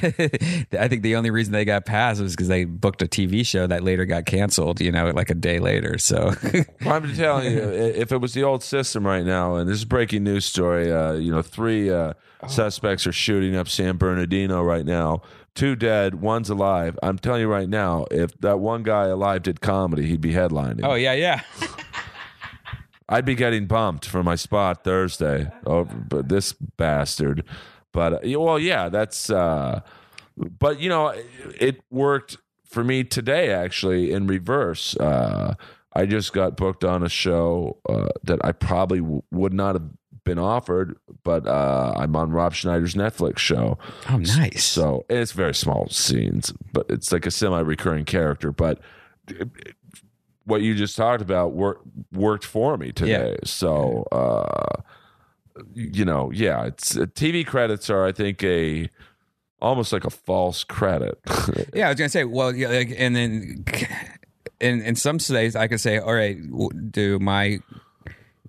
I 0.79 0.87
think 0.87 1.01
the 1.01 1.15
only 1.15 1.31
reason 1.31 1.51
they 1.53 1.65
got 1.65 1.85
passed 1.85 2.21
was 2.21 2.33
because 2.35 2.47
they 2.47 2.65
booked 2.65 3.01
a 3.01 3.07
TV 3.07 3.45
show 3.45 3.67
that 3.67 3.83
later 3.83 4.05
got 4.05 4.25
canceled, 4.25 4.81
you 4.81 4.91
know, 4.91 5.09
like 5.11 5.29
a 5.29 5.35
day 5.35 5.59
later. 5.59 5.97
So 5.97 6.33
Well, 6.83 6.93
I'm 6.93 7.15
telling 7.15 7.51
you, 7.51 7.59
if 7.63 8.11
it 8.11 8.17
was 8.17 8.33
the 8.33 8.43
old 8.43 8.63
system 8.63 9.05
right 9.05 9.25
now, 9.25 9.55
and 9.55 9.69
this 9.69 9.77
is 9.77 9.83
a 9.83 9.87
breaking 9.87 10.23
news 10.23 10.45
story, 10.45 10.91
uh, 10.91 11.13
you 11.13 11.31
know, 11.31 11.41
three 11.41 11.89
uh, 11.89 12.13
suspects 12.47 13.07
are 13.07 13.11
shooting 13.11 13.55
up 13.55 13.67
San 13.67 13.97
Bernardino 13.97 14.61
right 14.61 14.85
now. 14.85 15.21
Two 15.55 15.75
dead, 15.75 16.15
one's 16.15 16.49
alive. 16.49 16.97
I'm 17.03 17.19
telling 17.19 17.41
you 17.41 17.47
right 17.47 17.69
now, 17.69 18.07
if 18.09 18.35
that 18.39 18.59
one 18.59 18.81
guy 18.81 19.05
alive 19.05 19.43
did 19.43 19.61
comedy, 19.61 20.07
he'd 20.07 20.21
be 20.21 20.33
headlining. 20.33 20.81
Oh 20.83 20.95
yeah, 20.95 21.13
yeah. 21.13 21.41
I'd 23.09 23.25
be 23.25 23.35
getting 23.35 23.67
bumped 23.67 24.05
for 24.07 24.23
my 24.23 24.35
spot 24.35 24.83
Thursday. 24.83 25.51
Oh, 25.65 25.83
but 25.83 26.29
this 26.29 26.53
bastard. 26.53 27.43
But 27.91 28.25
uh, 28.25 28.39
well, 28.39 28.59
yeah, 28.59 28.89
that's. 28.89 29.29
Uh, 29.29 29.81
but 30.37 30.79
you 30.79 30.89
know, 30.89 31.13
it 31.59 31.81
worked 31.91 32.37
for 32.65 32.83
me 32.83 33.03
today 33.03 33.51
actually 33.51 34.11
in 34.11 34.25
reverse. 34.27 34.95
Uh, 34.97 35.53
I 35.95 36.05
just 36.07 36.33
got 36.33 36.57
booked 36.57 36.83
on 36.83 37.03
a 37.03 37.09
show 37.09 37.77
uh, 37.87 38.07
that 38.23 38.43
I 38.43 38.51
probably 38.51 38.99
w- 38.99 39.21
would 39.31 39.53
not 39.53 39.75
have 39.75 39.89
been 40.23 40.39
offered, 40.39 40.97
but 41.23 41.45
uh, 41.45 41.93
I'm 41.95 42.15
on 42.15 42.31
Rob 42.31 42.53
Schneider's 42.55 42.95
Netflix 42.95 43.37
show. 43.37 43.77
Oh, 44.09 44.17
nice. 44.17 44.63
So 44.65 45.05
and 45.07 45.19
it's 45.19 45.33
very 45.33 45.53
small 45.53 45.87
scenes, 45.89 46.51
but 46.71 46.87
it's 46.89 47.11
like 47.11 47.27
a 47.27 47.31
semi-recurring 47.31 48.05
character. 48.05 48.51
But 48.51 48.79
what 50.45 50.61
you 50.61 50.75
just 50.75 50.95
talked 50.95 51.21
about 51.21 51.53
work, 51.53 51.81
worked 52.11 52.45
for 52.45 52.77
me 52.77 52.91
today. 52.91 53.37
So, 53.43 54.07
uh, 54.11 54.81
you 55.73 56.05
know, 56.05 56.31
yeah, 56.31 56.65
it's 56.65 56.97
uh, 56.97 57.05
TV 57.05 57.45
credits 57.45 57.89
are, 57.89 58.05
I 58.05 58.11
think, 58.11 58.43
a 58.43 58.89
almost 59.61 59.93
like 59.93 60.03
a 60.03 60.09
false 60.09 60.63
credit. 60.63 61.19
yeah, 61.73 61.87
I 61.87 61.89
was 61.89 61.97
gonna 61.97 62.09
say, 62.09 62.25
well, 62.25 62.55
yeah, 62.55 62.69
like, 62.69 62.93
and 62.97 63.15
then 63.15 63.65
in 64.59 64.81
in 64.81 64.95
some 64.95 65.19
states, 65.19 65.55
I 65.55 65.67
could 65.67 65.79
say, 65.79 65.99
all 65.99 66.13
right, 66.13 66.37
do 66.91 67.19
my 67.19 67.59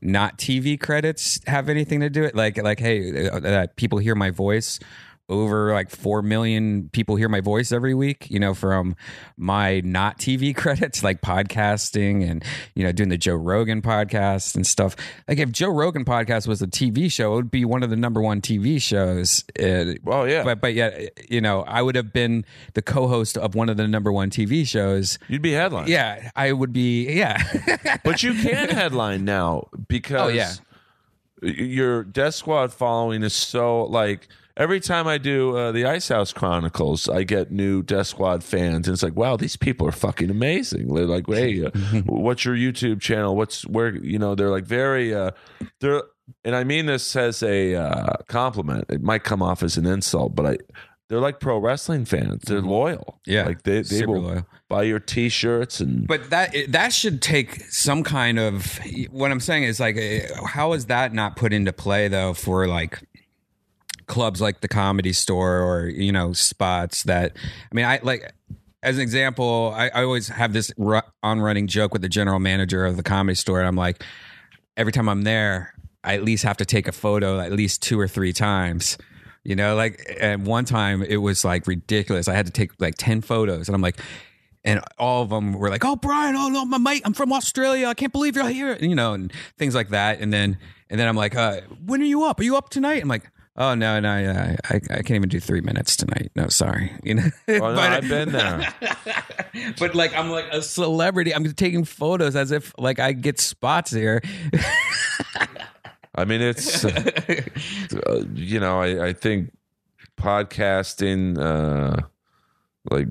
not 0.01 0.39
TV 0.39 0.79
credits 0.79 1.41
have 1.47 1.69
anything 1.69 2.01
to 2.01 2.11
do 2.11 2.25
it? 2.25 2.35
Like, 2.35 2.63
like, 2.63 2.79
hey, 2.79 3.29
uh, 3.29 3.41
that 3.41 3.77
people 3.77 3.99
hear 3.99 4.15
my 4.15 4.31
voice 4.31 4.79
over 5.31 5.73
like 5.73 5.89
4 5.89 6.21
million 6.21 6.91
people 6.93 7.17
hear 7.17 7.31
my 7.31 7.41
voice 7.41 7.73
every 7.73 7.95
week, 7.95 8.31
you 8.31 8.39
know, 8.39 8.53
from 8.53 8.95
my 9.39 9.81
not 9.81 10.19
TV 10.19 10.55
credits 10.57 11.03
like 11.03 11.23
podcasting 11.23 12.29
and, 12.29 12.45
you 12.75 12.85
know, 12.85 12.93
doing 12.93 13.09
the 13.09 13.17
Joe 13.17 13.35
Rogan 13.35 13.81
podcast 13.81 14.55
and 14.55 14.67
stuff. 14.67 14.95
Like 15.27 15.39
if 15.39 15.51
Joe 15.51 15.71
Rogan 15.71 16.05
podcast 16.05 16.47
was 16.47 16.61
a 16.61 16.67
TV 16.67 17.11
show, 17.11 17.33
it 17.33 17.37
would 17.37 17.51
be 17.51 17.65
one 17.65 17.83
of 17.83 17.89
the 17.89 17.97
number 17.97 18.21
one 18.21 18.43
TV 18.43 18.81
shows. 18.81 19.45
Uh, 19.59 19.95
Well, 20.05 20.29
yeah. 20.29 20.45
but 20.45 20.61
but 20.61 20.75
yet, 20.75 21.19
you 21.31 21.41
know, 21.41 21.63
I 21.63 21.81
would 21.81 21.95
have 21.97 22.13
been 22.13 22.45
the 22.75 22.83
co-host 22.83 23.39
of 23.39 23.55
one 23.55 23.71
of 23.71 23.79
the 23.79 23.89
number 23.89 24.13
one 24.13 24.29
TV 24.29 24.67
shows. 24.69 25.19
You'd 25.29 25.41
be 25.43 25.53
headline. 25.53 25.89
Yeah, 25.89 26.31
I 26.37 26.53
would 26.53 26.73
be. 26.73 27.11
Yeah, 27.11 27.43
But 28.05 28.23
you 28.23 28.35
can 28.35 28.69
headline 28.69 29.25
now 29.25 29.69
because 29.89 30.25
Oh, 30.25 30.29
yeah. 30.29 30.53
your 31.43 32.05
Death 32.05 32.35
Squad 32.35 32.73
following 32.73 33.23
is 33.23 33.33
so 33.35 33.85
like 33.85 34.29
every 34.57 34.81
time 34.81 35.07
I 35.07 35.19
do 35.19 35.57
uh, 35.57 35.73
the 35.73 35.85
Ice 35.85 36.09
House 36.09 36.33
Chronicles, 36.33 37.09
I 37.09 37.25
get 37.25 37.51
new 37.51 37.83
Death 37.83 38.09
Squad 38.09 38.45
fans, 38.45 38.87
and 38.89 38.95
it's 38.95 39.03
like, 39.03 39.17
wow, 39.17 39.37
these 39.37 39.57
people 39.57 39.87
are 39.87 39.93
fucking 39.93 40.31
amazing. 40.31 40.93
They're 40.95 41.07
like, 41.07 41.27
hey, 41.29 41.65
uh, 41.65 41.71
what's 42.07 42.45
your 42.45 42.55
YouTube 42.57 43.01
channel? 43.01 43.37
What's 43.37 43.67
where 43.67 43.95
you 43.95 44.19
know? 44.19 44.35
They're 44.35 44.51
like 44.51 44.65
very 44.65 45.15
uh, 45.15 45.33
they're, 45.81 46.03
and 46.45 46.55
I 46.55 46.65
mean 46.65 46.87
this 46.87 47.17
as 47.17 47.43
a 47.43 47.75
uh, 47.75 48.17
compliment. 48.29 48.87
It 48.89 49.03
might 49.03 49.25
come 49.25 49.43
off 49.43 49.63
as 49.63 49.77
an 49.77 49.87
insult, 49.87 50.35
but 50.35 50.47
I. 50.47 50.59
They're 51.11 51.21
like 51.21 51.39
pro 51.39 51.59
wrestling 51.59 52.07
fans. 52.07 52.45
They're 52.47 52.63
loyal. 52.63 53.21
Mm-hmm. 53.29 53.31
Yeah, 53.31 53.45
like 53.45 53.63
they 53.63 53.83
they 53.83 54.07
will 54.07 54.23
loyal. 54.23 54.47
buy 54.71 54.85
your 54.85 54.99
T-shirts 54.99 55.79
and 55.81 56.09
but 56.09 56.31
that 56.31 56.55
that 56.71 56.95
should 56.95 57.21
take 57.21 57.61
some 57.65 58.03
kind 58.03 58.39
of. 58.39 58.81
What 59.11 59.31
I'm 59.31 59.39
saying 59.39 59.65
is 59.65 59.79
like, 59.79 59.99
uh, 59.99 60.47
how 60.47 60.73
is 60.73 60.87
that 60.87 61.13
not 61.13 61.37
put 61.37 61.53
into 61.53 61.75
play 61.75 62.09
though 62.09 62.33
for 62.33 62.67
like 62.67 63.03
clubs 64.07 64.41
like 64.41 64.61
the 64.61 64.69
Comedy 64.69 65.13
Store 65.13 65.61
or 65.61 65.89
you 65.89 66.13
know 66.13 66.33
spots 66.33 67.05
that 67.05 67.37
I 67.71 67.75
mean 67.75 67.85
I 67.85 68.01
like. 68.03 68.33
As 68.83 68.97
an 68.97 69.03
example, 69.03 69.73
I, 69.75 69.89
I 69.89 70.03
always 70.03 70.29
have 70.29 70.53
this 70.53 70.71
ru- 70.77 71.01
on 71.23 71.41
running 71.41 71.69
joke 71.69 71.95
with 71.95 72.03
the 72.03 72.09
general 72.09 72.39
manager 72.39 72.85
of 72.85 72.99
the 72.99 73.03
comedy 73.03 73.35
store. 73.35 73.59
And 73.59 73.67
I'm 73.67 73.77
like, 73.77 74.05
every 74.77 74.93
time 74.93 75.09
I'm 75.09 75.23
there, 75.23 75.73
I 76.05 76.13
at 76.15 76.23
least 76.23 76.45
have 76.45 76.59
to 76.59 76.67
take 76.67 76.87
a 76.87 76.93
photo 76.93 77.41
at 77.41 77.51
least 77.51 77.83
two 77.83 77.99
or 77.99 78.07
three 78.07 78.35
times. 78.35 78.99
You 79.43 79.57
know, 79.57 79.75
like, 79.75 80.05
and 80.21 80.47
one 80.47 80.65
time 80.65 81.03
it 81.03 81.19
was 81.19 81.45
like 81.45 81.67
ridiculous. 81.67 82.29
I 82.29 82.35
had 82.35 82.47
to 82.47 82.53
take 82.53 82.79
like 82.81 82.95
10 82.97 83.23
photos, 83.23 83.69
and 83.69 83.75
I'm 83.75 83.83
like, 83.83 84.01
and 84.65 84.81
all 84.99 85.23
of 85.23 85.29
them 85.29 85.53
were 85.53 85.69
like, 85.69 85.85
"Oh, 85.85 85.97
Brian, 85.97 86.35
oh 86.37 86.49
no, 86.49 86.65
my 86.65 86.79
mate, 86.79 87.03
I'm 87.05 87.13
from 87.13 87.33
Australia. 87.33 87.87
I 87.87 87.95
can't 87.95 88.13
believe 88.13 88.37
you're 88.37 88.49
here," 88.49 88.77
you 88.81 88.95
know, 88.95 89.13
and 89.13 89.31
things 89.59 89.75
like 89.75 89.91
that. 89.91 90.21
And 90.21 90.33
then, 90.33 90.59
and 90.89 90.99
then 90.99 91.07
I'm 91.07 91.17
like, 91.17 91.37
uh, 91.37 91.61
"When 91.85 92.01
are 92.01 92.07
you 92.07 92.25
up? 92.25 92.41
Are 92.41 92.43
you 92.43 92.57
up 92.57 92.71
tonight?" 92.71 93.03
I'm 93.03 93.09
like, 93.09 93.31
"Oh 93.57 93.75
no, 93.75 94.01
no, 94.01 94.19
yeah, 94.19 94.57
I, 94.71 94.77
I 94.77 94.79
can't 95.03 95.13
even 95.13 95.29
do 95.29 95.41
three 95.41 95.61
minutes 95.61 95.97
tonight. 95.97 96.31
No, 96.35 96.49
sorry." 96.49 96.93
You 97.05 97.15
know, 97.15 97.29
Oh, 97.49 97.53
no, 97.59 97.75
But- 97.75 97.79
I've 97.93 98.09
been 98.09 98.33
there. 98.33 98.75
but 99.79 99.95
like 99.95 100.15
I'm 100.17 100.31
like 100.31 100.47
a 100.53 100.63
celebrity. 100.63 101.35
I'm 101.35 101.45
taking 101.55 101.85
photos 101.85 102.35
as 102.37 102.51
if 102.51 102.73
like 102.79 102.99
I 102.99 103.13
get 103.13 103.39
spots 103.41 103.91
here. 103.91 104.23
I 106.17 106.25
mean, 106.25 106.41
it's 106.41 106.85
uh, 106.85 106.91
uh, 108.07 108.23
you 108.35 108.61
know, 108.61 108.81
I, 108.81 109.07
I 109.09 109.13
think 109.13 109.51
podcasting, 110.17 111.39
uh, 111.39 112.03
like 112.91 113.09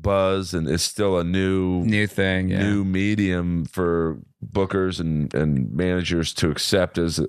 buzz, 0.00 0.52
and 0.54 0.68
is 0.68 0.82
still 0.82 1.18
a 1.18 1.24
new 1.24 1.84
New 1.84 2.06
thing, 2.06 2.48
yeah. 2.48 2.62
new 2.62 2.84
medium 2.84 3.64
for 3.66 4.18
bookers 4.44 4.98
and 5.00 5.32
and 5.34 5.72
managers 5.72 6.32
to 6.34 6.50
accept 6.50 6.98
as 6.98 7.20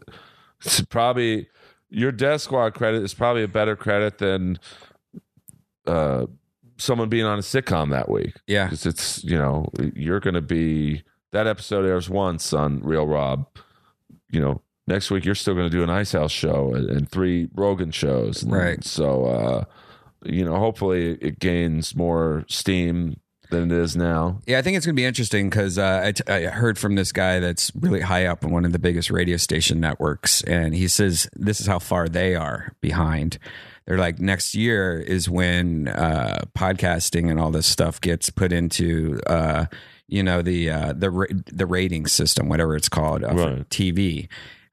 it's 0.65 0.81
probably 0.85 1.47
your 1.89 2.11
death 2.11 2.41
squad 2.41 2.73
credit 2.73 3.03
is 3.03 3.13
probably 3.13 3.43
a 3.43 3.47
better 3.47 3.75
credit 3.75 4.17
than 4.17 4.59
uh 5.87 6.25
someone 6.77 7.09
being 7.09 7.25
on 7.25 7.37
a 7.37 7.41
sitcom 7.41 7.91
that 7.91 8.09
week 8.09 8.33
yeah. 8.47 8.65
because 8.65 8.85
it's 8.85 9.23
you 9.23 9.37
know 9.37 9.69
you're 9.95 10.19
going 10.21 10.33
to 10.33 10.41
be 10.41 11.03
that 11.31 11.47
episode 11.47 11.85
airs 11.85 12.09
once 12.09 12.53
on 12.53 12.81
Real 12.81 13.05
Rob. 13.05 13.47
You 14.31 14.41
know, 14.41 14.61
next 14.87 15.11
week 15.11 15.25
you're 15.25 15.35
still 15.35 15.53
going 15.53 15.69
to 15.69 15.75
do 15.75 15.83
an 15.83 15.89
Ice 15.89 16.11
House 16.11 16.31
show 16.31 16.73
and, 16.73 16.89
and 16.89 17.09
three 17.09 17.49
Rogan 17.53 17.91
shows, 17.91 18.43
And 18.43 18.51
Right. 18.51 18.83
So, 18.83 19.25
uh, 19.25 19.63
you 20.23 20.43
know, 20.43 20.55
hopefully 20.57 21.17
it 21.21 21.39
gains 21.39 21.95
more 21.95 22.45
steam 22.47 23.19
than 23.49 23.71
it 23.71 23.77
is 23.77 23.95
now. 23.95 24.39
Yeah, 24.45 24.59
I 24.59 24.61
think 24.61 24.77
it's 24.77 24.85
going 24.85 24.95
to 24.95 24.99
be 25.01 25.05
interesting 25.05 25.49
because 25.49 25.77
uh, 25.77 26.01
I, 26.05 26.11
t- 26.11 26.23
I 26.27 26.47
heard 26.47 26.77
from 26.77 26.95
this 26.95 27.11
guy 27.11 27.39
that's 27.39 27.71
really 27.75 28.01
high 28.01 28.25
up 28.25 28.43
in 28.43 28.51
one 28.51 28.65
of 28.65 28.71
the 28.73 28.79
biggest 28.79 29.09
radio 29.11 29.37
station 29.37 29.79
networks, 29.79 30.41
and 30.43 30.75
he 30.75 30.87
says 30.87 31.27
this 31.35 31.59
is 31.59 31.67
how 31.67 31.79
far 31.79 32.07
they 32.07 32.35
are 32.35 32.73
behind. 32.81 33.39
They're 33.85 33.97
like 33.97 34.19
next 34.19 34.53
year 34.53 34.99
is 34.99 35.27
when 35.29 35.87
uh, 35.87 36.41
podcasting 36.57 37.29
and 37.31 37.39
all 37.39 37.49
this 37.51 37.65
stuff 37.65 37.99
gets 37.99 38.29
put 38.29 38.51
into 38.53 39.19
uh, 39.25 39.65
you 40.07 40.21
know 40.21 40.41
the 40.43 40.69
uh, 40.69 40.93
the 40.93 41.09
ra- 41.09 41.25
the 41.47 41.65
rating 41.65 42.05
system, 42.05 42.49
whatever 42.49 42.75
it's 42.75 42.89
called, 42.89 43.23
Right. 43.23 43.67
TV. 43.69 44.27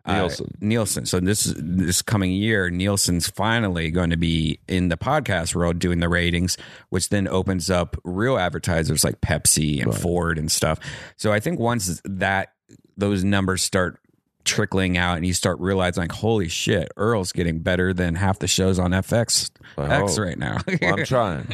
Uh, 0.06 0.14
Nielsen. 0.20 0.54
Nielsen. 0.60 1.06
So 1.06 1.20
this 1.20 1.52
this 1.56 2.00
coming 2.02 2.32
year, 2.32 2.70
Nielsen's 2.70 3.28
finally 3.28 3.90
going 3.90 4.10
to 4.10 4.16
be 4.16 4.60
in 4.68 4.88
the 4.88 4.96
podcast 4.96 5.54
world 5.54 5.78
doing 5.78 5.98
the 6.00 6.08
ratings, 6.08 6.56
which 6.90 7.08
then 7.08 7.26
opens 7.28 7.70
up 7.70 7.96
real 8.04 8.38
advertisers 8.38 9.04
like 9.04 9.20
Pepsi 9.20 9.82
and 9.82 9.94
Ford 9.94 10.38
and 10.38 10.50
stuff. 10.50 10.78
So 11.16 11.32
I 11.32 11.40
think 11.40 11.58
once 11.58 12.00
that 12.04 12.52
those 12.96 13.24
numbers 13.24 13.62
start 13.62 13.98
trickling 14.44 14.96
out 14.96 15.16
and 15.16 15.26
you 15.26 15.34
start 15.34 15.58
realizing 15.58 16.02
like 16.02 16.12
holy 16.12 16.48
shit 16.48 16.88
earl's 16.96 17.32
getting 17.32 17.58
better 17.58 17.92
than 17.92 18.14
half 18.14 18.38
the 18.38 18.46
shows 18.46 18.78
on 18.78 18.92
fx 18.92 19.50
x 19.76 20.18
right 20.20 20.38
now 20.38 20.56
Well, 20.80 20.94
I'm 20.94 21.04
trying. 21.04 21.52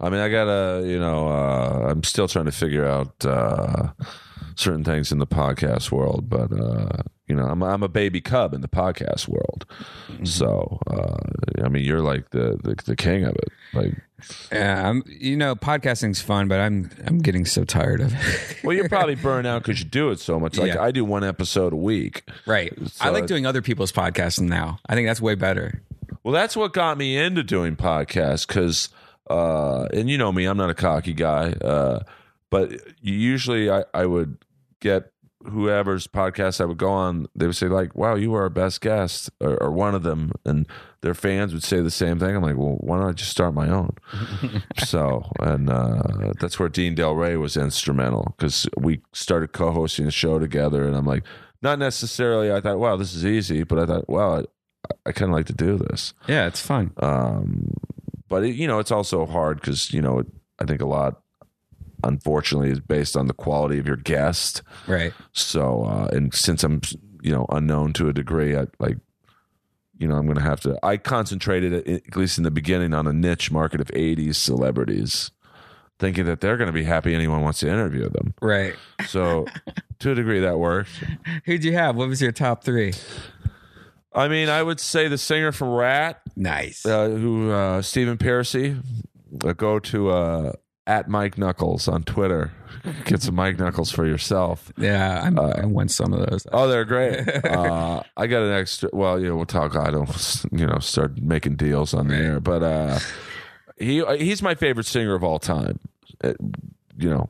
I 0.00 0.10
mean, 0.10 0.18
I 0.18 0.28
gotta, 0.28 0.82
you 0.84 0.98
know, 0.98 1.28
uh, 1.28 1.86
I'm 1.88 2.02
still 2.02 2.26
trying 2.26 2.46
to 2.46 2.52
figure 2.52 2.84
out 2.84 3.24
uh, 3.24 3.92
certain 4.56 4.82
things 4.82 5.12
in 5.12 5.18
the 5.18 5.28
podcast 5.28 5.92
world, 5.92 6.28
but 6.28 6.52
uh, 6.52 7.02
you 7.32 7.38
know, 7.38 7.46
I'm 7.48 7.62
I'm 7.62 7.82
a 7.82 7.88
baby 7.88 8.20
cub 8.20 8.52
in 8.52 8.60
the 8.60 8.68
podcast 8.68 9.26
world. 9.26 9.64
So, 10.24 10.78
uh, 10.86 11.62
I 11.64 11.68
mean, 11.68 11.82
you're 11.84 12.02
like 12.02 12.28
the, 12.30 12.58
the 12.62 12.74
the 12.84 12.94
king 12.96 13.24
of 13.24 13.34
it. 13.34 13.48
Like, 13.72 13.94
yeah 14.52 14.88
I'm, 14.88 15.02
you 15.08 15.36
know 15.36 15.56
podcasting's 15.56 16.20
fun 16.22 16.46
but 16.46 16.60
i'm 16.60 16.88
i'm 17.08 17.18
getting 17.18 17.44
so 17.44 17.64
tired 17.64 18.00
of 18.00 18.14
it 18.14 18.56
well, 18.64 18.76
you're 18.76 18.88
probably 18.88 19.14
burned 19.28 19.48
out 19.48 19.62
because 19.64 19.80
you 19.80 19.84
do 19.84 20.10
it 20.10 20.20
so 20.20 20.38
much. 20.38 20.56
Like, 20.56 20.74
Yeah. 20.74 20.80
I 20.82 20.92
do 20.92 21.04
one 21.04 21.24
episode 21.24 21.72
a 21.72 21.76
week. 21.76 22.22
right 22.46 22.72
i 23.00 23.08
like 23.08 23.26
doing 23.26 23.46
other 23.46 23.62
people's 23.62 23.90
podcasting 23.90 24.48
now 24.48 24.78
i 24.86 24.94
think 24.94 25.08
that's 25.08 25.20
way 25.20 25.34
better 25.34 25.82
Well, 26.22 26.32
that's 26.32 26.54
what 26.56 26.72
got 26.72 26.98
me 26.98 27.16
into 27.16 27.42
doing 27.42 27.74
podcasts 27.74 28.46
because, 28.46 28.90
uh, 29.28 29.86
and 29.92 30.08
you 30.08 30.18
know 30.18 30.30
me, 30.30 30.44
I'm 30.44 30.56
not 30.56 30.70
a 30.70 30.74
cocky 30.74 31.14
guy, 31.14 31.52
uh, 31.54 32.04
but 32.48 32.70
usually 33.00 33.70
I, 33.72 33.84
I 33.92 34.06
would 34.06 34.36
get 34.78 35.10
whoever's 35.46 36.06
podcast 36.06 36.60
I 36.60 36.64
would 36.64 36.78
go 36.78 36.90
on, 36.90 37.26
they 37.34 37.46
would 37.46 37.56
say 37.56 37.68
like, 37.68 37.94
"Wow, 37.94 38.14
you 38.14 38.30
were 38.30 38.42
our 38.42 38.48
best 38.50 38.80
guest," 38.80 39.30
or, 39.40 39.56
or 39.62 39.70
one 39.70 39.94
of 39.94 40.02
them, 40.02 40.32
and 40.44 40.66
their 41.00 41.14
fans 41.14 41.52
would 41.52 41.62
say 41.62 41.80
the 41.80 41.90
same 41.90 42.18
thing. 42.18 42.34
I'm 42.36 42.42
like, 42.42 42.56
"Well, 42.56 42.76
why 42.80 42.98
don't 42.98 43.08
I 43.08 43.12
just 43.12 43.30
start 43.30 43.54
my 43.54 43.68
own?" 43.68 43.96
so, 44.78 45.30
and 45.40 45.70
uh, 45.70 46.32
that's 46.40 46.58
where 46.58 46.68
Dean 46.68 46.94
Delray 46.94 47.38
was 47.40 47.56
instrumental 47.56 48.34
because 48.36 48.68
we 48.78 49.00
started 49.12 49.52
co-hosting 49.52 50.06
a 50.06 50.10
show 50.10 50.38
together, 50.38 50.86
and 50.86 50.96
I'm 50.96 51.06
like, 51.06 51.24
not 51.62 51.78
necessarily. 51.78 52.52
I 52.52 52.60
thought, 52.60 52.78
"Wow, 52.78 52.96
this 52.96 53.14
is 53.14 53.24
easy," 53.24 53.62
but 53.64 53.78
I 53.78 53.86
thought, 53.86 54.08
"Wow." 54.08 54.40
I, 54.40 54.44
I 55.06 55.12
kind 55.12 55.30
of 55.30 55.36
like 55.36 55.46
to 55.46 55.52
do 55.52 55.78
this. 55.78 56.12
yeah 56.26 56.46
it's 56.48 56.60
fun 56.60 56.90
Um, 56.96 57.72
but 58.28 58.42
it, 58.42 58.56
you 58.56 58.66
know, 58.66 58.80
it's 58.80 58.90
also 58.90 59.26
hard 59.26 59.60
because 59.60 59.92
you 59.92 60.02
know, 60.02 60.24
I 60.58 60.64
think 60.64 60.80
a 60.80 60.86
lot, 60.86 61.21
unfortunately, 62.04 62.70
is 62.70 62.80
based 62.80 63.16
on 63.16 63.26
the 63.26 63.34
quality 63.34 63.78
of 63.78 63.86
your 63.86 63.96
guest. 63.96 64.62
right 64.86 65.12
So, 65.32 65.84
uh, 65.84 66.08
and 66.12 66.32
since 66.34 66.62
I'm, 66.64 66.80
you 67.22 67.32
know, 67.32 67.46
unknown 67.50 67.92
to 67.94 68.08
a 68.08 68.12
degree, 68.12 68.56
I 68.56 68.66
like, 68.78 68.96
you 69.98 70.08
know, 70.08 70.16
I'm 70.16 70.24
going 70.26 70.36
to 70.38 70.42
have 70.42 70.60
to. 70.62 70.78
I 70.82 70.96
concentrated 70.96 71.72
at, 71.72 71.86
at 71.86 72.16
least 72.16 72.36
in 72.38 72.44
the 72.44 72.50
beginning 72.50 72.92
on 72.94 73.06
a 73.06 73.12
niche 73.12 73.50
market 73.52 73.80
of 73.80 73.86
'80s 73.88 74.34
celebrities, 74.36 75.30
thinking 76.00 76.24
that 76.26 76.40
they're 76.40 76.56
going 76.56 76.66
to 76.66 76.72
be 76.72 76.82
happy 76.84 77.14
anyone 77.14 77.42
wants 77.42 77.60
to 77.60 77.68
interview 77.68 78.08
them. 78.08 78.34
right 78.42 78.74
So, 79.06 79.46
to 80.00 80.10
a 80.10 80.14
degree, 80.16 80.40
that 80.40 80.58
worked. 80.58 80.90
Who'd 81.44 81.62
you 81.62 81.74
have? 81.74 81.94
What 81.96 82.08
was 82.08 82.20
your 82.20 82.32
top 82.32 82.64
three? 82.64 82.94
I 84.14 84.28
mean, 84.28 84.48
I 84.50 84.62
would 84.62 84.78
say 84.80 85.08
the 85.08 85.16
singer 85.16 85.52
from 85.52 85.70
Ratt, 85.70 86.20
Nice. 86.36 86.84
uh, 86.84 87.08
who 87.08 87.50
uh, 87.50 87.80
Stephen 87.80 88.18
Pearcy. 88.18 88.76
Go 89.56 89.78
to 89.78 90.10
uh, 90.10 90.52
at 90.92 91.08
Mic 91.08 91.38
Knuckles 91.38 91.88
on 91.88 92.02
Twitter. 92.02 92.52
Get 93.04 93.22
some 93.22 93.36
Mic 93.36 93.58
Knuckles 93.58 93.90
for 93.90 94.04
yourself. 94.06 94.72
yeah, 94.76 95.22
I'm, 95.22 95.38
I 95.38 95.64
won 95.64 95.88
some 95.88 96.12
of 96.12 96.28
those. 96.28 96.46
Oh, 96.52 96.68
they're 96.68 96.84
great. 96.84 97.20
Uh, 97.44 98.02
I 98.16 98.26
got 98.26 98.42
an 98.42 98.52
extra. 98.52 98.88
Well, 98.92 99.20
you 99.20 99.28
know, 99.28 99.36
we'll 99.36 99.46
talk. 99.46 99.76
I 99.76 99.90
don't, 99.90 100.44
you 100.50 100.66
know, 100.66 100.78
start 100.80 101.18
making 101.20 101.56
deals 101.56 101.94
on 101.94 102.08
the 102.08 102.16
air, 102.16 102.40
but 102.40 102.62
uh, 102.62 102.98
he 103.78 104.04
he's 104.18 104.42
my 104.42 104.54
favorite 104.54 104.86
singer 104.86 105.14
of 105.14 105.22
all 105.22 105.38
time. 105.38 105.78
Uh, 106.24 106.32
you 106.96 107.08
know, 107.10 107.28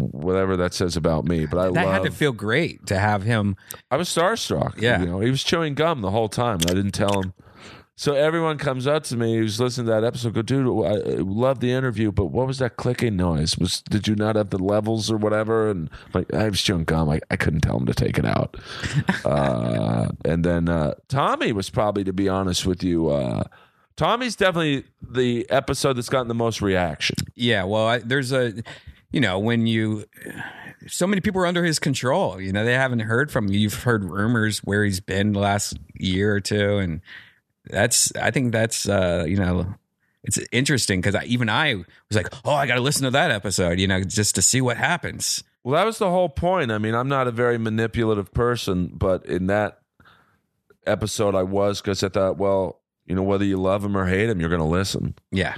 whatever 0.00 0.56
that 0.56 0.74
says 0.74 0.96
about 0.96 1.24
me, 1.24 1.46
but 1.46 1.58
I 1.58 1.64
that 1.70 1.86
love. 1.86 1.92
had 1.94 2.02
to 2.04 2.10
feel 2.10 2.32
great 2.32 2.86
to 2.86 2.98
have 2.98 3.22
him. 3.22 3.56
I 3.90 3.96
was 3.96 4.08
starstruck. 4.08 4.80
Yeah. 4.80 5.00
you 5.00 5.06
know, 5.06 5.20
he 5.20 5.30
was 5.30 5.42
chewing 5.42 5.74
gum 5.74 6.00
the 6.00 6.10
whole 6.10 6.28
time. 6.28 6.58
I 6.68 6.74
didn't 6.74 6.92
tell 6.92 7.20
him. 7.20 7.32
So 8.00 8.14
everyone 8.14 8.56
comes 8.56 8.86
up 8.86 9.04
to 9.04 9.16
me 9.18 9.36
who's 9.36 9.60
listening 9.60 9.88
to 9.88 9.92
that 9.92 10.04
episode, 10.04 10.32
go, 10.32 10.40
dude, 10.40 10.66
I 10.86 11.16
I 11.16 11.16
love 11.16 11.60
the 11.60 11.70
interview, 11.70 12.10
but 12.10 12.28
what 12.28 12.46
was 12.46 12.56
that 12.56 12.78
clicking 12.78 13.14
noise? 13.14 13.58
Was 13.58 13.82
did 13.82 14.08
you 14.08 14.14
not 14.14 14.36
have 14.36 14.48
the 14.48 14.56
levels 14.56 15.10
or 15.10 15.18
whatever? 15.18 15.68
And 15.68 15.90
I'm 16.06 16.10
like 16.14 16.32
I 16.32 16.48
was 16.48 16.62
chewing 16.62 16.84
gum, 16.84 17.10
I, 17.10 17.20
I 17.30 17.36
couldn't 17.36 17.60
tell 17.60 17.76
him 17.76 17.84
to 17.84 17.92
take 17.92 18.18
it 18.18 18.24
out. 18.24 18.56
uh, 19.26 20.08
and 20.24 20.42
then 20.42 20.70
uh, 20.70 20.94
Tommy 21.08 21.52
was 21.52 21.68
probably, 21.68 22.02
to 22.04 22.12
be 22.14 22.26
honest 22.26 22.64
with 22.64 22.82
you, 22.82 23.10
uh, 23.10 23.44
Tommy's 23.96 24.34
definitely 24.34 24.84
the 25.02 25.46
episode 25.50 25.98
that's 25.98 26.08
gotten 26.08 26.28
the 26.28 26.34
most 26.34 26.62
reaction. 26.62 27.16
Yeah, 27.34 27.64
well, 27.64 27.86
I, 27.86 27.98
there's 27.98 28.32
a, 28.32 28.54
you 29.12 29.20
know, 29.20 29.38
when 29.38 29.66
you, 29.66 30.06
so 30.86 31.06
many 31.06 31.20
people 31.20 31.42
are 31.42 31.46
under 31.46 31.66
his 31.66 31.78
control. 31.78 32.40
You 32.40 32.50
know, 32.50 32.64
they 32.64 32.72
haven't 32.72 33.00
heard 33.00 33.30
from 33.30 33.48
you. 33.48 33.58
You've 33.58 33.82
heard 33.82 34.04
rumors 34.04 34.60
where 34.60 34.86
he's 34.86 35.00
been 35.00 35.34
the 35.34 35.40
last 35.40 35.78
year 35.98 36.34
or 36.34 36.40
two, 36.40 36.78
and 36.78 37.02
that's, 37.64 38.14
I 38.16 38.30
think 38.30 38.52
that's, 38.52 38.88
uh, 38.88 39.24
you 39.26 39.36
know, 39.36 39.74
it's 40.22 40.38
interesting 40.52 41.00
because 41.00 41.14
I, 41.14 41.24
even 41.24 41.48
I 41.48 41.74
was 41.74 41.86
like, 42.14 42.28
oh, 42.44 42.52
I 42.52 42.66
got 42.66 42.74
to 42.74 42.80
listen 42.80 43.04
to 43.04 43.10
that 43.10 43.30
episode, 43.30 43.78
you 43.78 43.86
know, 43.86 44.02
just 44.02 44.34
to 44.34 44.42
see 44.42 44.60
what 44.60 44.76
happens. 44.76 45.42
Well, 45.64 45.74
that 45.74 45.84
was 45.86 45.98
the 45.98 46.10
whole 46.10 46.28
point. 46.28 46.70
I 46.72 46.78
mean, 46.78 46.94
I'm 46.94 47.08
not 47.08 47.26
a 47.26 47.30
very 47.32 47.58
manipulative 47.58 48.32
person, 48.32 48.90
but 48.94 49.24
in 49.26 49.46
that 49.48 49.80
episode, 50.86 51.34
I 51.34 51.42
was 51.42 51.80
because 51.80 52.02
I 52.02 52.08
thought, 52.08 52.38
well, 52.38 52.80
you 53.06 53.14
know, 53.14 53.22
whether 53.22 53.44
you 53.44 53.56
love 53.56 53.84
him 53.84 53.96
or 53.96 54.06
hate 54.06 54.28
him, 54.28 54.40
you're 54.40 54.48
going 54.48 54.60
to 54.60 54.66
listen. 54.66 55.14
Yeah, 55.30 55.56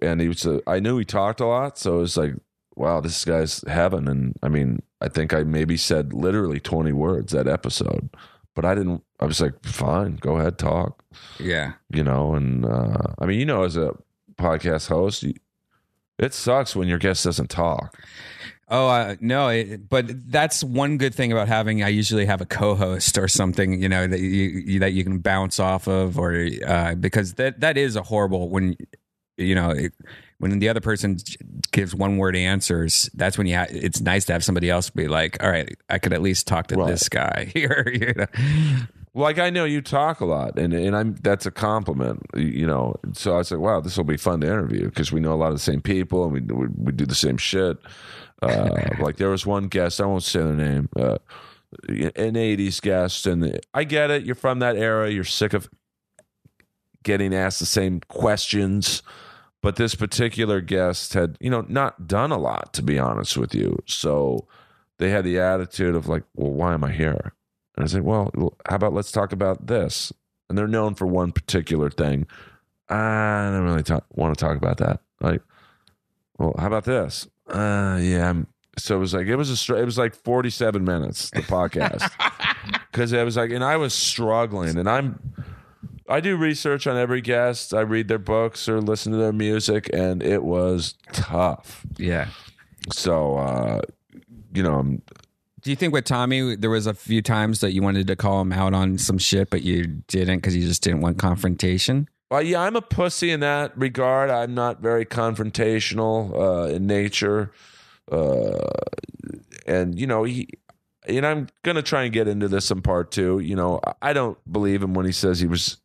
And 0.00 0.20
he 0.20 0.28
was, 0.28 0.46
a, 0.46 0.60
I 0.66 0.80
knew 0.80 0.98
he 0.98 1.04
talked 1.04 1.40
a 1.40 1.46
lot, 1.46 1.78
so 1.78 1.96
it 1.98 2.00
was 2.02 2.16
like, 2.16 2.34
wow, 2.76 3.00
this 3.00 3.24
guy's 3.24 3.62
heaven. 3.66 4.08
And 4.08 4.36
I 4.42 4.48
mean, 4.48 4.82
I 5.00 5.08
think 5.08 5.34
I 5.34 5.42
maybe 5.42 5.76
said 5.76 6.12
literally 6.12 6.60
20 6.60 6.92
words 6.92 7.32
that 7.32 7.46
episode, 7.46 8.10
but 8.54 8.64
I 8.64 8.74
didn't. 8.74 9.02
I 9.20 9.26
was 9.26 9.40
like, 9.40 9.64
fine, 9.64 10.16
go 10.16 10.36
ahead, 10.36 10.58
talk. 10.58 11.02
yeah, 11.38 11.72
You 11.90 12.04
know, 12.04 12.34
and 12.34 12.64
uh, 12.64 13.14
I 13.18 13.26
mean, 13.26 13.38
you 13.38 13.46
know, 13.46 13.62
as 13.64 13.76
a 13.76 13.94
podcast 14.36 14.88
host, 14.88 15.22
you, 15.22 15.34
it 16.18 16.34
sucks 16.34 16.74
when 16.76 16.88
your 16.88 16.98
guest 16.98 17.24
doesn't 17.24 17.50
talk. 17.50 17.98
Oh 18.68 18.88
uh, 18.88 19.16
no! 19.20 19.48
It, 19.48 19.88
but 19.88 20.06
that's 20.30 20.64
one 20.64 20.96
good 20.96 21.14
thing 21.14 21.32
about 21.32 21.48
having. 21.48 21.82
I 21.82 21.88
usually 21.88 22.24
have 22.24 22.40
a 22.40 22.46
co-host 22.46 23.18
or 23.18 23.28
something, 23.28 23.80
you 23.82 23.88
know, 23.90 24.06
that 24.06 24.20
you, 24.20 24.62
you 24.64 24.78
that 24.80 24.94
you 24.94 25.04
can 25.04 25.18
bounce 25.18 25.60
off 25.60 25.86
of, 25.86 26.18
or 26.18 26.48
uh, 26.66 26.94
because 26.94 27.34
that 27.34 27.60
that 27.60 27.76
is 27.76 27.94
a 27.94 28.02
horrible 28.02 28.48
when 28.48 28.76
you 29.36 29.54
know 29.54 29.70
it, 29.70 29.92
when 30.38 30.58
the 30.58 30.68
other 30.68 30.80
person 30.80 31.16
gives 31.72 31.94
one 31.94 32.16
word 32.18 32.36
answers. 32.36 33.08
That's 33.14 33.38
when 33.38 33.46
you 33.46 33.56
ha- 33.56 33.66
it's 33.70 34.00
nice 34.00 34.24
to 34.26 34.32
have 34.32 34.44
somebody 34.44 34.68
else 34.70 34.90
be 34.90 35.08
like, 35.08 35.42
all 35.42 35.50
right, 35.50 35.74
I 35.88 35.98
could 35.98 36.12
at 36.12 36.22
least 36.22 36.46
talk 36.46 36.66
to 36.68 36.76
Right. 36.76 36.88
this 36.88 37.08
guy 37.08 37.50
here. 37.54 37.88
You 37.92 38.12
know? 38.14 38.26
Like 39.16 39.38
I 39.38 39.50
know 39.50 39.64
you 39.64 39.80
talk 39.80 40.20
a 40.20 40.24
lot, 40.24 40.58
and 40.58 40.72
and 40.74 40.96
I'm 40.96 41.14
that's 41.16 41.46
a 41.46 41.50
compliment, 41.52 42.20
you 42.36 42.66
know. 42.66 42.96
So 43.12 43.34
I 43.34 43.38
was 43.38 43.50
like, 43.52 43.60
wow, 43.60 43.80
this 43.80 43.96
will 43.96 44.04
be 44.04 44.16
fun 44.16 44.40
to 44.40 44.46
interview 44.46 44.86
because 44.88 45.12
we 45.12 45.20
know 45.20 45.32
a 45.32 45.36
lot 45.36 45.48
of 45.48 45.54
the 45.54 45.60
same 45.60 45.80
people 45.80 46.24
and 46.24 46.32
we 46.32 46.40
we, 46.40 46.66
we 46.76 46.92
do 46.92 47.06
the 47.06 47.14
same 47.14 47.36
shit. 47.36 47.78
Uh, 48.42 48.76
like 48.98 49.16
there 49.16 49.30
was 49.30 49.46
one 49.46 49.68
guest, 49.68 50.00
I 50.00 50.06
won't 50.06 50.24
say 50.24 50.40
their 50.40 50.52
name, 50.54 50.88
uh, 50.96 51.18
an 51.88 52.34
'80s 52.34 52.82
guest, 52.82 53.26
and 53.28 53.60
I 53.72 53.84
get 53.84 54.10
it. 54.10 54.24
You're 54.24 54.34
from 54.34 54.58
that 54.58 54.76
era. 54.76 55.08
You're 55.10 55.22
sick 55.22 55.54
of 55.54 55.68
getting 57.04 57.34
asked 57.34 57.60
the 57.60 57.66
same 57.66 58.00
questions. 58.08 59.02
But 59.62 59.76
this 59.76 59.94
particular 59.94 60.60
guest 60.60 61.14
had, 61.14 61.38
you 61.40 61.48
know, 61.48 61.64
not 61.68 62.06
done 62.06 62.30
a 62.32 62.38
lot, 62.38 62.74
to 62.74 62.82
be 62.82 62.98
honest 62.98 63.38
with 63.38 63.54
you. 63.54 63.78
So 63.86 64.46
they 64.98 65.08
had 65.08 65.24
the 65.24 65.38
attitude 65.38 65.94
of 65.94 66.06
like, 66.06 66.24
well, 66.34 66.52
why 66.52 66.74
am 66.74 66.84
I 66.84 66.92
here? 66.92 67.32
And 67.76 67.84
I 67.84 67.86
said, 67.86 68.02
well, 68.02 68.30
how 68.68 68.76
about 68.76 68.92
let's 68.92 69.10
talk 69.10 69.32
about 69.32 69.66
this? 69.66 70.12
And 70.48 70.58
they're 70.58 70.68
known 70.68 70.94
for 70.94 71.06
one 71.06 71.32
particular 71.32 71.88
thing. 71.88 72.26
I 72.90 73.50
don't 73.52 73.64
really 73.64 73.82
talk, 73.82 74.04
want 74.10 74.36
to 74.36 74.44
talk 74.44 74.58
about 74.58 74.76
that. 74.78 75.00
Like, 75.20 75.40
well, 76.38 76.54
how 76.58 76.66
about 76.66 76.84
this? 76.84 77.26
Uh, 77.48 77.98
yeah. 78.02 78.28
I'm, 78.28 78.46
so 78.76 78.96
it 78.96 78.98
was 78.98 79.14
like 79.14 79.26
it 79.26 79.36
was 79.36 79.68
a 79.68 79.76
it 79.76 79.84
was 79.84 79.98
like 79.98 80.14
forty 80.14 80.50
seven 80.50 80.84
minutes 80.84 81.30
the 81.30 81.42
podcast 81.42 82.10
because 82.90 83.12
it 83.12 83.24
was 83.24 83.36
like 83.36 83.52
and 83.52 83.62
I 83.62 83.76
was 83.76 83.94
struggling 83.94 84.76
and 84.78 84.88
I'm 84.88 85.20
I 86.08 86.20
do 86.20 86.36
research 86.36 86.86
on 86.86 86.96
every 86.96 87.20
guest. 87.20 87.72
I 87.72 87.80
read 87.80 88.08
their 88.08 88.18
books 88.18 88.68
or 88.68 88.80
listen 88.80 89.12
to 89.12 89.18
their 89.18 89.32
music, 89.32 89.88
and 89.92 90.22
it 90.22 90.42
was 90.44 90.94
tough. 91.12 91.86
Yeah. 91.96 92.28
So, 92.92 93.36
uh, 93.38 93.80
you 94.52 94.62
know, 94.62 94.74
I'm 94.80 95.02
Do 95.62 95.70
you 95.70 95.76
think 95.76 95.94
with 95.94 96.04
Tommy, 96.04 96.56
there 96.56 96.68
was 96.68 96.86
a 96.86 96.92
few 96.92 97.22
times 97.22 97.60
that 97.60 97.72
you 97.72 97.80
wanted 97.82 98.06
to 98.08 98.16
call 98.16 98.42
him 98.42 98.52
out 98.52 98.74
on 98.74 98.98
some 98.98 99.16
shit, 99.16 99.48
but 99.48 99.62
you 99.62 99.84
didn't 100.08 100.36
because 100.38 100.54
you 100.54 100.66
just 100.66 100.82
didn't 100.82 101.00
want 101.00 101.18
confrontation? 101.18 102.06
Well, 102.30 102.42
yeah, 102.42 102.60
I'm 102.60 102.76
a 102.76 102.82
pussy 102.82 103.30
in 103.30 103.40
that 103.40 103.76
regard. 103.78 104.28
I'm 104.28 104.54
not 104.54 104.80
very 104.82 105.06
confrontational 105.06 106.34
uh, 106.34 106.74
in 106.74 106.86
nature, 106.86 107.52
uh, 108.12 108.58
and 109.66 109.98
you 109.98 110.06
know, 110.06 110.24
he, 110.24 110.48
and 111.06 111.24
I'm 111.26 111.48
gonna 111.62 111.82
try 111.82 112.02
and 112.04 112.12
get 112.12 112.28
into 112.28 112.48
this 112.48 112.70
in 112.70 112.82
part 112.82 113.10
two. 113.10 113.38
You 113.38 113.56
know, 113.56 113.80
I- 113.86 114.10
I 114.10 114.12
don't 114.12 114.36
believe 114.50 114.82
him 114.82 114.94
when 114.94 115.06
he 115.06 115.12
says 115.12 115.40
he 115.40 115.46
was 115.46 115.78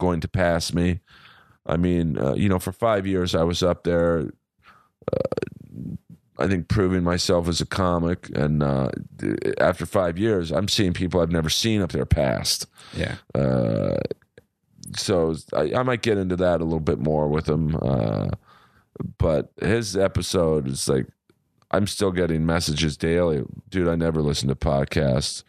going 0.00 0.20
to 0.20 0.28
pass 0.28 0.72
me. 0.74 0.98
I 1.66 1.76
mean, 1.76 2.18
uh, 2.18 2.34
you 2.34 2.48
know, 2.48 2.58
for 2.58 2.72
five 2.72 3.06
years 3.06 3.34
I 3.34 3.44
was 3.44 3.62
up 3.62 3.84
there. 3.84 4.32
Uh, 5.12 5.94
I 6.38 6.48
think 6.48 6.68
proving 6.68 7.04
myself 7.04 7.48
as 7.48 7.60
a 7.60 7.66
comic, 7.66 8.30
and 8.34 8.62
uh, 8.62 8.90
after 9.58 9.84
five 9.84 10.16
years, 10.16 10.50
I'm 10.50 10.68
seeing 10.68 10.94
people 10.94 11.20
I've 11.20 11.30
never 11.30 11.50
seen 11.50 11.82
up 11.82 11.92
there 11.92 12.06
past 12.06 12.66
Yeah. 12.96 13.16
uh, 13.34 13.98
so 14.96 15.36
I, 15.54 15.74
I 15.74 15.82
might 15.82 16.00
get 16.00 16.16
into 16.16 16.36
that 16.36 16.62
a 16.62 16.64
little 16.64 16.80
bit 16.80 16.98
more 16.98 17.28
with 17.28 17.46
him. 17.46 17.76
Uh, 17.82 18.30
but 19.18 19.52
his 19.60 19.96
episode 19.96 20.66
is 20.66 20.88
like, 20.88 21.06
I'm 21.70 21.86
still 21.86 22.10
getting 22.10 22.46
messages 22.46 22.96
daily, 22.96 23.42
dude. 23.68 23.88
I 23.88 23.94
never 23.94 24.22
listen 24.22 24.48
to 24.48 24.54
podcasts. 24.56 25.44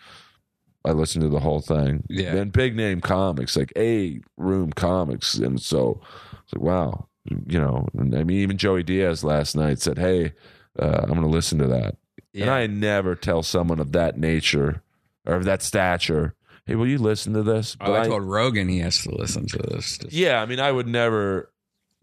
I 0.84 0.92
listened 0.92 1.24
to 1.24 1.30
the 1.30 1.40
whole 1.40 1.62
thing. 1.62 2.04
Yeah. 2.10 2.36
And 2.36 2.52
big 2.52 2.76
name 2.76 3.02
comics, 3.02 3.56
like 3.56 3.72
A 3.78 4.20
room 4.38 4.72
comics, 4.72 5.36
and 5.36 5.62
so 5.62 6.02
it's 6.44 6.54
like, 6.54 6.64
wow, 6.64 7.08
you 7.26 7.60
know. 7.60 7.88
And 7.98 8.16
I 8.16 8.24
mean, 8.24 8.38
even 8.38 8.58
Joey 8.58 8.84
Diaz 8.84 9.24
last 9.24 9.56
night 9.56 9.80
said, 9.80 9.98
"Hey, 9.98 10.34
uh, 10.80 11.02
I'm 11.04 11.10
going 11.10 11.22
to 11.22 11.28
listen 11.28 11.60
to 11.60 11.68
that." 11.68 11.98
And 12.34 12.50
I 12.50 12.66
never 12.68 13.16
tell 13.16 13.44
someone 13.44 13.80
of 13.80 13.92
that 13.92 14.18
nature 14.18 14.82
or 15.26 15.36
of 15.36 15.46
that 15.46 15.62
stature, 15.62 16.34
"Hey, 16.66 16.76
will 16.76 16.88
you 16.88 16.98
listen 16.98 17.34
to 17.34 17.44
this?" 17.44 17.78
Oh, 17.80 17.94
I 17.94 18.08
told 18.08 18.24
Rogan 18.24 18.68
he 18.70 18.80
has 18.80 19.02
to 19.04 19.12
listen 19.16 19.48
to 19.48 19.58
this. 19.58 20.00
Yeah, 20.10 20.42
I 20.42 20.46
mean, 20.46 20.60
I 20.60 20.72
would 20.72 20.88
never 20.88 21.52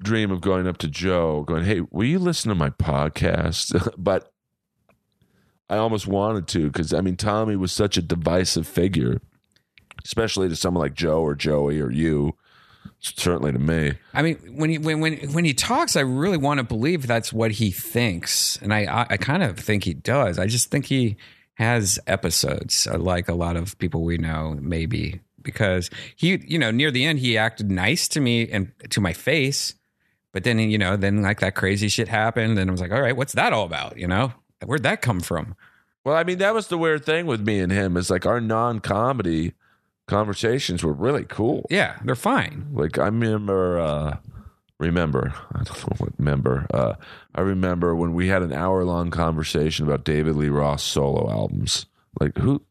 dream 0.00 0.30
of 0.30 0.40
going 0.40 0.68
up 0.68 0.78
to 0.78 0.88
Joe, 0.88 1.42
going, 1.42 1.64
"Hey, 1.64 1.80
will 1.90 2.06
you 2.06 2.20
listen 2.20 2.48
to 2.50 2.54
my 2.54 2.70
podcast?" 2.70 3.92
but 3.98 4.32
I 5.70 5.76
almost 5.76 6.06
wanted 6.06 6.46
to 6.48 6.68
because 6.70 6.92
I 6.92 7.00
mean, 7.00 7.16
Tommy 7.16 7.56
was 7.56 7.72
such 7.72 7.96
a 7.96 8.02
divisive 8.02 8.66
figure, 8.66 9.20
especially 10.04 10.48
to 10.48 10.56
someone 10.56 10.82
like 10.82 10.94
Joe 10.94 11.20
or 11.20 11.34
Joey 11.34 11.80
or 11.80 11.90
you. 11.90 12.34
Certainly 13.00 13.52
to 13.52 13.58
me. 13.58 13.92
I 14.12 14.22
mean, 14.22 14.36
when 14.56 14.70
he 14.70 14.78
when 14.78 15.00
when 15.00 15.32
when 15.32 15.44
he 15.44 15.54
talks, 15.54 15.94
I 15.94 16.00
really 16.00 16.36
want 16.36 16.58
to 16.58 16.64
believe 16.64 17.06
that's 17.06 17.32
what 17.32 17.52
he 17.52 17.70
thinks, 17.70 18.56
and 18.62 18.72
I 18.72 18.84
I, 18.86 19.06
I 19.10 19.16
kind 19.18 19.42
of 19.42 19.58
think 19.58 19.84
he 19.84 19.94
does. 19.94 20.38
I 20.38 20.46
just 20.46 20.70
think 20.70 20.86
he 20.86 21.16
has 21.54 21.98
episodes 22.06 22.86
uh, 22.86 22.98
like 22.98 23.28
a 23.28 23.34
lot 23.34 23.56
of 23.56 23.76
people 23.78 24.04
we 24.04 24.16
know, 24.16 24.56
maybe 24.60 25.20
because 25.42 25.90
he, 26.14 26.38
you 26.46 26.58
know, 26.58 26.70
near 26.70 26.90
the 26.90 27.04
end 27.04 27.18
he 27.18 27.36
acted 27.36 27.70
nice 27.70 28.06
to 28.08 28.20
me 28.20 28.48
and 28.50 28.72
to 28.90 29.00
my 29.00 29.12
face, 29.12 29.74
but 30.32 30.44
then 30.44 30.58
you 30.58 30.78
know, 30.78 30.96
then 30.96 31.22
like 31.22 31.40
that 31.40 31.54
crazy 31.54 31.88
shit 31.88 32.08
happened, 32.08 32.58
and 32.58 32.70
I 32.70 32.72
was 32.72 32.80
like, 32.80 32.92
all 32.92 33.02
right, 33.02 33.16
what's 33.16 33.34
that 33.34 33.52
all 33.52 33.64
about? 33.64 33.98
You 33.98 34.06
know, 34.06 34.32
where'd 34.64 34.82
that 34.82 35.02
come 35.02 35.20
from? 35.20 35.56
Well, 36.04 36.16
I 36.16 36.24
mean, 36.24 36.38
that 36.38 36.54
was 36.54 36.68
the 36.68 36.78
weird 36.78 37.04
thing 37.04 37.26
with 37.26 37.40
me 37.40 37.60
and 37.60 37.70
him 37.70 37.96
is 37.96 38.10
like 38.10 38.24
our 38.24 38.40
non-comedy 38.40 39.52
conversations 40.06 40.82
were 40.82 40.92
really 40.92 41.24
cool. 41.24 41.66
Yeah, 41.70 41.98
they're 42.04 42.14
fine. 42.14 42.68
Like 42.72 42.98
I 42.98 43.06
remember, 43.06 43.78
uh, 43.78 44.16
remember, 44.78 45.34
I 45.52 45.62
don't 45.62 45.80
know 45.82 45.96
what 45.98 46.18
member. 46.18 46.66
Uh, 46.72 46.94
I 47.34 47.42
remember 47.42 47.94
when 47.94 48.14
we 48.14 48.28
had 48.28 48.42
an 48.42 48.52
hour 48.52 48.84
long 48.84 49.10
conversation 49.10 49.86
about 49.86 50.04
David 50.04 50.36
Lee 50.36 50.48
Roth 50.48 50.80
solo 50.80 51.30
albums. 51.30 51.86
Like 52.18 52.38
who, 52.38 52.62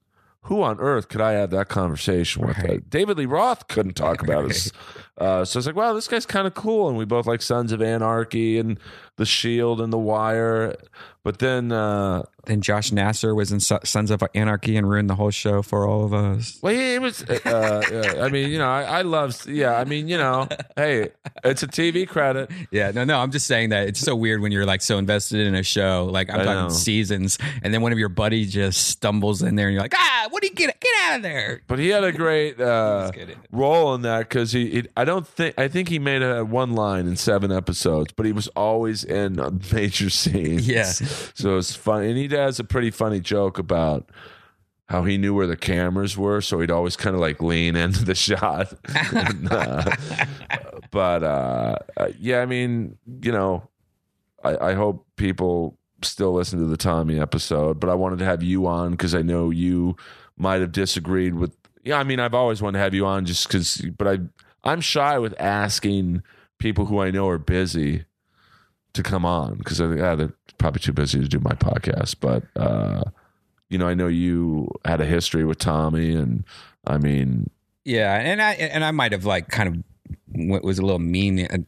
who 0.41 0.63
on 0.63 0.79
earth 0.79 1.09
could 1.09 1.21
I 1.21 1.33
have 1.33 1.51
that 1.51 1.69
conversation 1.69 2.45
with? 2.45 2.57
Right. 2.57 2.89
David 2.89 3.17
Lee 3.17 3.25
Roth 3.25 3.67
couldn't 3.67 3.95
talk 3.95 4.21
about 4.21 4.49
it. 4.49 4.71
Uh, 5.17 5.43
so 5.43 5.57
I 5.57 5.59
was 5.59 5.67
like, 5.67 5.75
wow, 5.75 5.93
this 5.93 6.07
guy's 6.07 6.25
kind 6.25 6.45
of 6.47 6.53
cool, 6.53 6.87
and 6.89 6.97
we 6.97 7.05
both 7.05 7.25
like 7.25 7.41
Sons 7.41 7.71
of 7.71 7.81
Anarchy 7.81 8.59
and 8.59 8.79
The 9.15 9.25
Shield 9.25 9.81
and 9.81 9.91
The 9.91 9.97
Wire. 9.97 10.75
But 11.23 11.39
then, 11.39 11.73
uh, 11.73 12.23
Then 12.45 12.61
Josh 12.61 12.93
Nasser 12.93 13.35
was 13.35 13.51
in 13.51 13.59
Sons 13.59 14.11
of 14.11 14.23
Anarchy 14.33 14.77
and 14.77 14.89
ruined 14.89 15.09
the 15.09 15.15
whole 15.15 15.31
show 15.31 15.61
for 15.61 15.85
all 15.85 16.05
of 16.05 16.13
us. 16.13 16.57
Well, 16.61 16.71
yeah, 16.71 16.95
it 16.95 17.01
was. 17.01 17.21
Uh, 17.23 17.41
uh, 17.45 18.23
I 18.23 18.29
mean, 18.29 18.49
you 18.49 18.57
know, 18.57 18.69
I, 18.69 18.83
I 18.83 19.01
love. 19.01 19.45
Yeah, 19.45 19.77
I 19.77 19.83
mean, 19.83 20.07
you 20.07 20.17
know, 20.17 20.47
hey, 20.77 21.09
it's 21.43 21.63
a 21.63 21.67
TV 21.67 22.07
credit. 22.07 22.49
Yeah, 22.71 22.91
no, 22.91 23.03
no. 23.03 23.19
I'm 23.19 23.31
just 23.31 23.45
saying 23.47 23.69
that 23.69 23.89
it's 23.89 23.99
so 23.99 24.15
weird 24.15 24.39
when 24.39 24.53
you're 24.53 24.65
like 24.65 24.81
so 24.81 24.97
invested 24.97 25.45
in 25.45 25.55
a 25.55 25.63
show. 25.63 26.07
Like 26.09 26.29
I'm 26.29 26.39
I 26.39 26.43
talking 26.45 26.63
know. 26.63 26.69
seasons, 26.69 27.37
and 27.61 27.73
then 27.73 27.81
one 27.81 27.91
of 27.91 27.99
your 27.99 28.07
buddies 28.07 28.53
just 28.53 28.87
stumbles 28.87 29.41
in 29.41 29.55
there, 29.55 29.67
and 29.67 29.73
you're 29.73 29.83
like, 29.83 29.95
ah, 29.97 30.27
what 30.29 30.41
do 30.41 30.47
you 30.47 30.55
get? 30.55 30.79
Get 30.79 30.93
out 31.03 31.17
of 31.17 31.23
there! 31.23 31.61
But 31.67 31.79
he 31.79 31.89
had 31.89 32.05
a 32.05 32.13
great 32.13 32.61
uh, 32.61 33.11
role 33.51 33.95
in 33.95 34.03
that 34.03 34.29
because 34.29 34.53
he, 34.53 34.69
he. 34.69 34.83
I 34.95 35.03
don't 35.07 35.27
think 35.27 35.55
I 35.57 35.67
think 35.67 35.89
he 35.89 35.97
made 35.97 36.21
a 36.21 36.45
one 36.45 36.73
line 36.73 37.07
in 37.07 37.15
seven 37.15 37.51
episodes, 37.51 38.13
but 38.13 38.27
he 38.27 38.31
was 38.31 38.47
always 38.49 39.03
in 39.03 39.39
a 39.39 39.51
major 39.73 40.11
scenes. 40.11 40.67
Yeah. 40.67 40.83
So 40.83 41.57
it's 41.57 41.75
fun, 41.75 42.03
and 42.03 42.15
he 42.17 42.27
has 42.27 42.59
a 42.59 42.63
pretty 42.63 42.91
funny 42.91 43.19
joke 43.19 43.57
about 43.57 44.07
how 44.89 45.03
he 45.03 45.17
knew 45.17 45.33
where 45.33 45.47
the 45.47 45.57
cameras 45.57 46.17
were, 46.17 46.39
so 46.41 46.59
he'd 46.61 46.71
always 46.71 46.95
kind 46.95 47.13
of 47.13 47.21
like 47.21 47.41
lean 47.41 47.75
into 47.75 48.05
the 48.05 48.15
shot. 48.27 48.73
And, 49.13 49.51
uh, 49.51 49.91
but 50.91 51.23
uh, 51.23 51.75
uh, 51.97 52.07
yeah, 52.19 52.41
I 52.41 52.45
mean, 52.45 52.97
you 53.21 53.31
know, 53.31 53.67
I, 54.43 54.69
I 54.69 54.73
hope 54.73 55.05
people 55.17 55.77
still 56.03 56.33
listen 56.33 56.59
to 56.59 56.65
the 56.65 56.77
Tommy 56.77 57.19
episode, 57.19 57.79
but 57.79 57.89
I 57.89 57.95
wanted 57.95 58.19
to 58.19 58.25
have 58.25 58.43
you 58.43 58.67
on 58.67 58.91
because 58.91 59.13
I 59.13 59.21
know 59.21 59.49
you 59.49 59.95
might 60.37 60.61
have 60.61 60.71
disagreed 60.71 61.35
with. 61.35 61.55
Yeah, 61.83 61.97
I 61.99 62.03
mean, 62.03 62.19
I've 62.19 62.33
always 62.33 62.61
wanted 62.61 62.77
to 62.77 62.83
have 62.83 62.93
you 62.93 63.05
on 63.05 63.25
just 63.25 63.47
because, 63.47 63.85
but 63.97 64.07
I 64.07 64.19
I'm 64.67 64.81
shy 64.81 65.17
with 65.19 65.39
asking 65.39 66.23
people 66.59 66.85
who 66.85 66.99
I 66.99 67.11
know 67.11 67.27
are 67.29 67.37
busy 67.37 68.05
to 68.93 69.03
come 69.03 69.25
on 69.25 69.55
because 69.55 69.79
yeah, 69.79 70.15
they're 70.15 70.33
probably 70.57 70.79
too 70.79 70.93
busy 70.93 71.19
to 71.19 71.27
do 71.27 71.39
my 71.39 71.51
podcast. 71.51 72.15
But 72.19 72.43
uh, 72.59 73.03
you 73.69 73.77
know, 73.77 73.87
I 73.87 73.93
know 73.93 74.07
you 74.07 74.69
had 74.85 75.01
a 75.01 75.05
history 75.05 75.45
with 75.45 75.59
Tommy, 75.59 76.15
and 76.15 76.43
I 76.85 76.97
mean, 76.97 77.49
Yeah, 77.85 78.15
and 78.15 78.41
I 78.41 78.53
and 78.53 78.83
I 78.83 78.91
might 78.91 79.11
have 79.11 79.25
like 79.25 79.49
kind 79.49 79.69
of 79.69 79.83
was 80.33 80.79
a 80.79 80.81
little 80.81 80.99
mean 80.99 81.65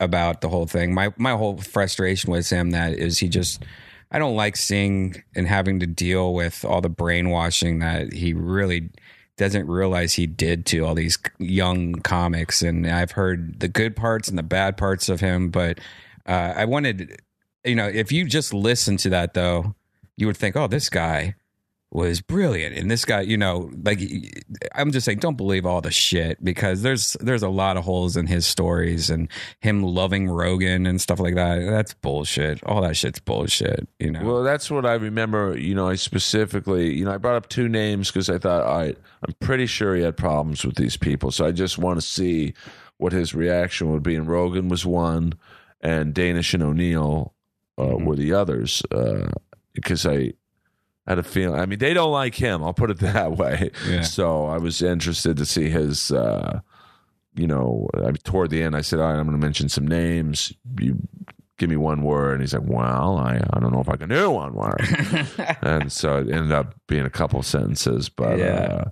about 0.00 0.40
the 0.40 0.48
whole 0.48 0.66
thing. 0.66 0.94
My 0.94 1.12
my 1.16 1.32
whole 1.32 1.58
frustration 1.58 2.30
with 2.30 2.48
him 2.50 2.70
that 2.70 2.94
is 2.94 3.18
he 3.18 3.28
just 3.28 3.64
I 4.10 4.18
don't 4.18 4.36
like 4.36 4.56
seeing 4.56 5.22
and 5.34 5.48
having 5.48 5.80
to 5.80 5.86
deal 5.86 6.34
with 6.34 6.64
all 6.64 6.80
the 6.80 6.90
brainwashing 6.90 7.78
that 7.78 8.12
he 8.12 8.34
really 8.34 8.90
doesn't 9.42 9.66
realize 9.66 10.14
he 10.14 10.28
did 10.28 10.64
to 10.66 10.86
all 10.86 10.94
these 10.94 11.18
young 11.40 11.94
comics. 11.96 12.62
And 12.62 12.86
I've 12.86 13.10
heard 13.10 13.58
the 13.58 13.66
good 13.66 13.96
parts 13.96 14.28
and 14.28 14.38
the 14.38 14.44
bad 14.44 14.76
parts 14.76 15.08
of 15.08 15.18
him 15.18 15.50
but 15.50 15.80
uh, 16.26 16.54
I 16.56 16.64
wanted 16.64 17.20
you 17.64 17.74
know 17.74 17.88
if 17.88 18.12
you 18.12 18.24
just 18.24 18.54
listen 18.54 18.96
to 18.98 19.08
that 19.10 19.34
though 19.34 19.74
you 20.16 20.26
would 20.28 20.36
think 20.36 20.56
oh 20.56 20.68
this 20.68 20.88
guy 20.88 21.34
was 21.94 22.22
brilliant 22.22 22.74
and 22.74 22.90
this 22.90 23.04
guy 23.04 23.20
you 23.20 23.36
know 23.36 23.70
like 23.84 24.00
i'm 24.74 24.90
just 24.92 25.04
saying 25.04 25.18
don't 25.18 25.36
believe 25.36 25.66
all 25.66 25.82
the 25.82 25.90
shit 25.90 26.42
because 26.42 26.80
there's 26.80 27.18
there's 27.20 27.42
a 27.42 27.48
lot 27.50 27.76
of 27.76 27.84
holes 27.84 28.16
in 28.16 28.26
his 28.26 28.46
stories 28.46 29.10
and 29.10 29.28
him 29.60 29.82
loving 29.82 30.26
rogan 30.30 30.86
and 30.86 31.02
stuff 31.02 31.20
like 31.20 31.34
that 31.34 31.58
that's 31.68 31.92
bullshit 31.94 32.64
all 32.64 32.80
that 32.80 32.96
shit's 32.96 33.20
bullshit 33.20 33.86
you 33.98 34.10
know 34.10 34.24
Well, 34.24 34.42
that's 34.42 34.70
what 34.70 34.86
I 34.86 34.94
remember. 34.94 35.56
You 35.58 35.74
know, 35.74 35.88
I 35.88 35.96
specifically, 35.96 36.94
you 36.94 37.04
know, 37.04 37.12
I 37.12 37.18
brought 37.18 37.36
up 37.36 37.48
two 37.48 37.68
names 37.68 38.08
because 38.10 38.30
I 38.30 38.38
thought, 38.38 38.62
all 38.64 38.78
right, 38.78 38.98
I'm 39.26 39.34
pretty 39.40 39.66
sure 39.66 39.94
he 39.94 40.02
had 40.02 40.16
problems 40.16 40.64
with 40.64 40.76
these 40.76 40.96
people. 40.96 41.30
So 41.30 41.44
I 41.44 41.52
just 41.52 41.76
want 41.78 42.00
to 42.00 42.06
see 42.06 42.54
what 42.96 43.12
his 43.12 43.34
reaction 43.34 43.90
would 43.92 44.02
be. 44.02 44.16
And 44.16 44.26
Rogan 44.28 44.68
was 44.68 44.86
one, 44.86 45.34
and 45.80 46.14
Danish 46.14 46.54
and 46.54 46.62
O'Neill 46.62 47.34
uh, 47.78 47.82
Mm-hmm. 47.82 48.04
were 48.06 48.16
the 48.16 48.32
others. 48.32 48.82
Uh, 48.90 49.28
because 49.74 50.06
I 50.06 50.32
had 51.06 51.18
a 51.18 51.22
feeling, 51.22 51.58
I 51.60 51.66
mean, 51.66 51.78
they 51.80 51.94
don't 51.94 52.12
like 52.12 52.34
him. 52.36 52.62
I'll 52.62 52.74
put 52.74 52.90
it 52.90 52.98
that 53.00 53.32
way. 53.36 53.70
Yeah. 53.88 54.02
So 54.02 54.46
I 54.46 54.58
was 54.58 54.82
interested 54.82 55.36
to 55.36 55.46
see 55.46 55.68
his. 55.68 56.10
Uh, 56.10 56.60
you 57.34 57.46
know, 57.46 57.88
I, 57.94 58.10
toward 58.12 58.50
the 58.50 58.62
end, 58.62 58.76
I 58.76 58.82
said, 58.82 59.00
"All 59.00 59.06
right, 59.06 59.18
I'm 59.18 59.24
going 59.26 59.40
to 59.40 59.44
mention 59.46 59.70
some 59.70 59.86
names. 59.86 60.52
You 60.78 60.98
give 61.56 61.70
me 61.70 61.76
one 61.76 62.02
word." 62.02 62.32
And 62.34 62.40
he's 62.42 62.52
like, 62.52 62.64
"Well, 62.66 63.16
I, 63.16 63.42
I 63.54 63.58
don't 63.58 63.72
know 63.72 63.80
if 63.80 63.88
I 63.88 63.96
can 63.96 64.10
do 64.10 64.30
one 64.30 64.52
word." 64.52 64.80
and 65.62 65.90
so 65.90 66.18
it 66.18 66.28
ended 66.30 66.52
up 66.52 66.74
being 66.88 67.06
a 67.06 67.10
couple 67.10 67.42
sentences. 67.42 68.10
But 68.10 68.38
Yeah. 68.38 68.84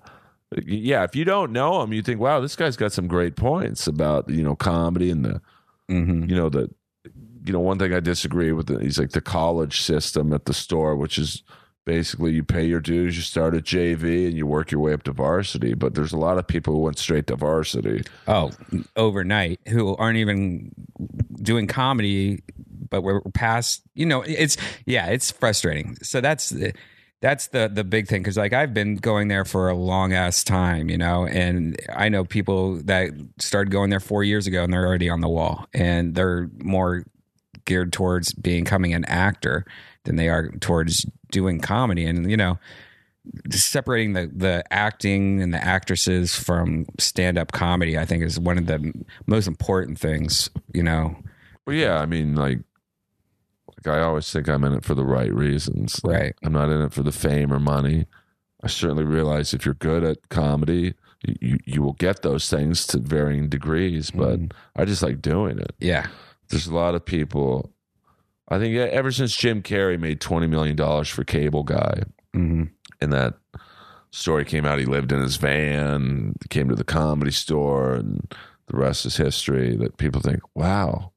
uh, 0.57 0.61
yeah, 0.65 1.05
if 1.05 1.15
you 1.15 1.25
don't 1.27 1.53
know 1.53 1.83
him, 1.83 1.93
you 1.93 2.01
think, 2.01 2.19
"Wow, 2.19 2.41
this 2.41 2.57
guy's 2.57 2.79
got 2.79 2.93
some 2.93 3.07
great 3.09 3.37
points 3.37 3.87
about 3.87 4.31
you 4.31 4.43
know 4.43 4.57
comedy 4.57 5.11
and 5.11 5.23
the 5.25 5.41
hmm 5.91 6.25
you 6.27 6.35
know 6.35 6.49
the 6.49 6.71
you 7.45 7.53
know 7.53 7.61
one 7.61 7.79
thing 7.79 7.93
I 7.93 8.01
disagree 8.01 8.53
with. 8.53 8.69
He's 8.81 8.99
like 8.99 9.11
the 9.11 9.21
college 9.21 9.83
system 9.83 10.33
at 10.33 10.47
the 10.47 10.55
store, 10.55 10.97
which 10.97 11.19
is." 11.19 11.43
Basically, 11.91 12.33
you 12.33 12.45
pay 12.45 12.65
your 12.65 12.79
dues, 12.79 13.17
you 13.17 13.23
start 13.23 13.53
at 13.53 13.65
JV, 13.65 14.29
and 14.29 14.37
you 14.37 14.47
work 14.47 14.71
your 14.71 14.81
way 14.81 14.93
up 14.93 15.03
to 15.03 15.13
varsity. 15.13 15.75
But 15.75 15.97
there's 15.97 16.13
a 16.13 16.17
lot 16.17 16.39
of 16.39 16.47
people 16.47 16.73
who 16.73 16.79
went 16.83 17.01
straight 17.01 17.27
to 17.27 17.35
varsity. 17.35 18.05
oh 18.29 18.53
overnight 18.95 19.59
who 19.67 19.97
aren't 19.97 20.17
even 20.17 20.71
doing 21.43 21.67
comedy 21.67 22.45
but 22.89 23.03
we're 23.03 23.21
past 23.35 23.83
you 23.95 24.07
know 24.07 24.23
it's 24.23 24.57
yeah 24.87 25.07
it's 25.07 25.33
frustrating 25.33 25.97
so 26.01 26.21
that's 26.21 26.53
that's 27.21 27.49
the 27.49 27.69
the 27.73 27.83
big 27.83 28.07
thing 28.07 28.23
because 28.23 28.37
like 28.37 28.53
i've 28.53 28.73
been 28.73 28.95
going 28.95 29.27
there 29.27 29.45
for 29.45 29.69
a 29.69 29.75
long 29.75 30.13
ass 30.13 30.45
time 30.45 30.89
you 30.89 30.97
know 30.97 31.27
and 31.27 31.77
i 31.95 32.09
know 32.09 32.25
people 32.25 32.77
that 32.77 33.11
started 33.39 33.71
going 33.71 33.91
there 33.91 34.01
four 34.01 34.23
years 34.23 34.47
ago 34.47 34.63
and 34.63 34.73
they're 34.73 34.87
already 34.87 35.11
on 35.11 35.21
the 35.21 35.29
wall 35.29 35.67
and 35.75 36.15
they're 36.15 36.49
more 36.63 37.05
geared 37.65 37.93
towards 37.93 38.33
becoming 38.35 38.95
an 38.95 39.05
actor 39.07 39.65
than 40.05 40.17
they 40.17 40.29
are 40.29 40.51
towards 40.61 41.07
doing 41.31 41.61
comedy 41.61 42.05
and 42.05 42.31
you 42.31 42.37
know 42.37 42.59
separating 43.51 44.13
the 44.15 44.31
the 44.35 44.65
acting 44.71 45.43
and 45.43 45.53
the 45.53 45.63
actresses 45.63 46.35
from 46.35 46.87
stand 46.99 47.39
up 47.39 47.53
comedy, 47.53 47.99
I 47.99 48.05
think, 48.05 48.23
is 48.23 48.39
one 48.39 48.59
of 48.59 48.67
the 48.67 48.93
most 49.27 49.47
important 49.47 49.99
things. 49.99 50.51
You 50.73 50.83
know, 50.83 51.17
Well, 51.67 51.77
yeah, 51.77 52.01
I 52.01 52.07
mean, 52.07 52.35
like, 52.35 52.59
like 53.69 53.95
I 53.95 54.01
always 54.01 54.31
think 54.31 54.49
I'm 54.49 54.65
in 54.65 54.75
it 54.75 54.85
for 54.85 54.95
the 54.95 55.05
right 55.05 55.33
reasons. 55.33 56.03
Like, 56.03 56.21
Right. 56.21 56.35
I'm 56.43 56.53
not 56.53 56.71
in 56.71 56.81
it 56.83 56.93
for 56.93 57.03
the 57.03 57.13
fame 57.13 57.53
or 57.53 57.61
money. 57.61 58.07
I 58.63 58.67
certainly 58.67 59.05
realize 59.05 59.55
if 59.55 59.65
you're 59.65 59.75
good 59.75 60.05
at 60.05 60.29
comedy, 60.29 60.95
you 61.27 61.35
you, 61.41 61.59
you 61.65 61.83
will 61.83 61.95
get 61.95 62.23
those 62.23 62.49
things 62.49 62.87
to 62.89 62.99
varying 62.99 63.49
degrees. 63.49 64.11
But 64.11 64.41
mm. 64.41 64.53
I 64.77 64.85
just 64.85 65.03
like 65.03 65.23
doing 65.23 65.59
it. 65.59 65.75
yeah, 65.79 66.09
There's 66.49 66.67
a 66.67 66.75
lot 66.75 66.95
of 66.95 67.05
people. 67.05 67.73
I 68.51 68.59
think 68.59 68.75
ever 68.77 69.13
since 69.13 69.35
Jim 69.37 69.63
Carrey 69.63 69.99
made 69.99 70.21
twenty 70.21 70.47
million 70.47 70.77
dollars 70.77 71.09
for 71.09 71.25
Cable 71.25 71.63
Guy, 71.63 72.03
hmm 72.35 72.65
and 73.01 73.13
that 73.13 73.35
story 74.11 74.45
came 74.45 74.67
out, 74.67 74.79
he 74.79 74.85
lived 74.85 75.13
in 75.13 75.21
his 75.23 75.37
van, 75.37 76.35
came 76.51 76.69
to 76.69 76.75
the 76.75 76.85
comedy 76.85 77.31
store, 77.31 77.95
and 77.95 78.35
the 78.67 78.77
rest 78.77 79.07
is 79.07 79.17
history. 79.17 79.77
That 79.77 79.97
people 79.97 80.21
think, 80.21 80.41
wow, 80.55 81.13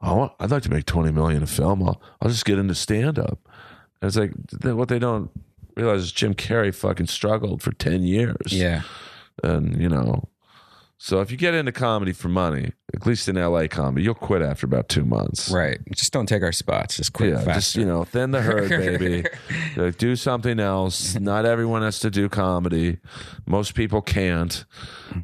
I 0.00 0.12
want, 0.12 0.32
I'd 0.38 0.50
like 0.50 0.62
to 0.64 0.70
make 0.70 0.84
twenty 0.86 1.10
million 1.10 1.42
a 1.42 1.46
film. 1.46 1.82
I'll, 1.82 2.00
I'll 2.20 2.28
just 2.30 2.44
get 2.44 2.58
into 2.58 2.74
stand 2.74 3.18
up. 3.18 3.38
And 4.00 4.08
it's 4.08 4.16
like 4.16 4.32
what 4.76 4.88
they 4.88 4.98
don't 4.98 5.30
realize 5.76 6.02
is 6.02 6.12
Jim 6.12 6.34
Carrey 6.34 6.74
fucking 6.74 7.06
struggled 7.06 7.62
for 7.62 7.72
ten 7.72 8.02
years. 8.02 8.52
yeah, 8.52 8.82
and 9.42 9.80
you 9.80 9.88
know. 9.88 10.28
So 11.00 11.20
if 11.20 11.30
you 11.30 11.36
get 11.36 11.54
into 11.54 11.70
comedy 11.70 12.12
for 12.12 12.28
money, 12.28 12.72
at 12.92 13.06
least 13.06 13.28
in 13.28 13.36
LA 13.36 13.68
comedy, 13.68 14.02
you'll 14.02 14.14
quit 14.14 14.42
after 14.42 14.66
about 14.66 14.88
two 14.88 15.04
months. 15.04 15.48
right. 15.50 15.78
Just 15.94 16.12
don't 16.12 16.26
take 16.26 16.42
our 16.42 16.50
spots. 16.52 16.96
Just 16.96 17.12
quit 17.12 17.30
Yeah, 17.30 17.36
faster. 17.36 17.52
just 17.54 17.76
you 17.76 17.84
know, 17.84 18.02
thin 18.02 18.32
the 18.32 18.42
herd, 18.42 18.68
baby. 18.68 19.24
Like, 19.76 19.96
do 19.96 20.16
something 20.16 20.58
else. 20.58 21.14
Not 21.14 21.44
everyone 21.46 21.82
has 21.82 22.00
to 22.00 22.10
do 22.10 22.28
comedy. 22.28 22.98
Most 23.46 23.74
people 23.76 24.02
can't, 24.02 24.64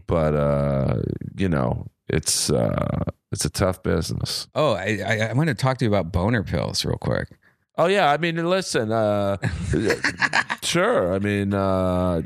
but 0.07 0.35
uh, 0.37 1.01
you 1.37 1.49
know, 1.49 1.87
it's 2.09 2.51
uh, 2.51 3.03
it's 3.33 3.45
a 3.45 3.51
tough 3.51 3.83
business. 3.83 4.47
oh, 4.55 4.75
I, 4.75 5.01
I 5.05 5.19
I 5.31 5.33
want 5.33 5.49
to 5.49 5.55
talk 5.55 5.79
to 5.79 5.85
you 5.85 5.91
about 5.91 6.13
boner 6.13 6.45
pills 6.45 6.85
real 6.85 6.99
quick. 6.99 7.29
Oh 7.77 7.87
yeah, 7.87 8.13
I 8.13 8.19
mean, 8.19 8.37
listen, 8.49 8.93
uh, 8.93 9.37
sure. 10.63 11.13
I 11.13 11.19
mean, 11.19 11.53
uh, 11.53 12.23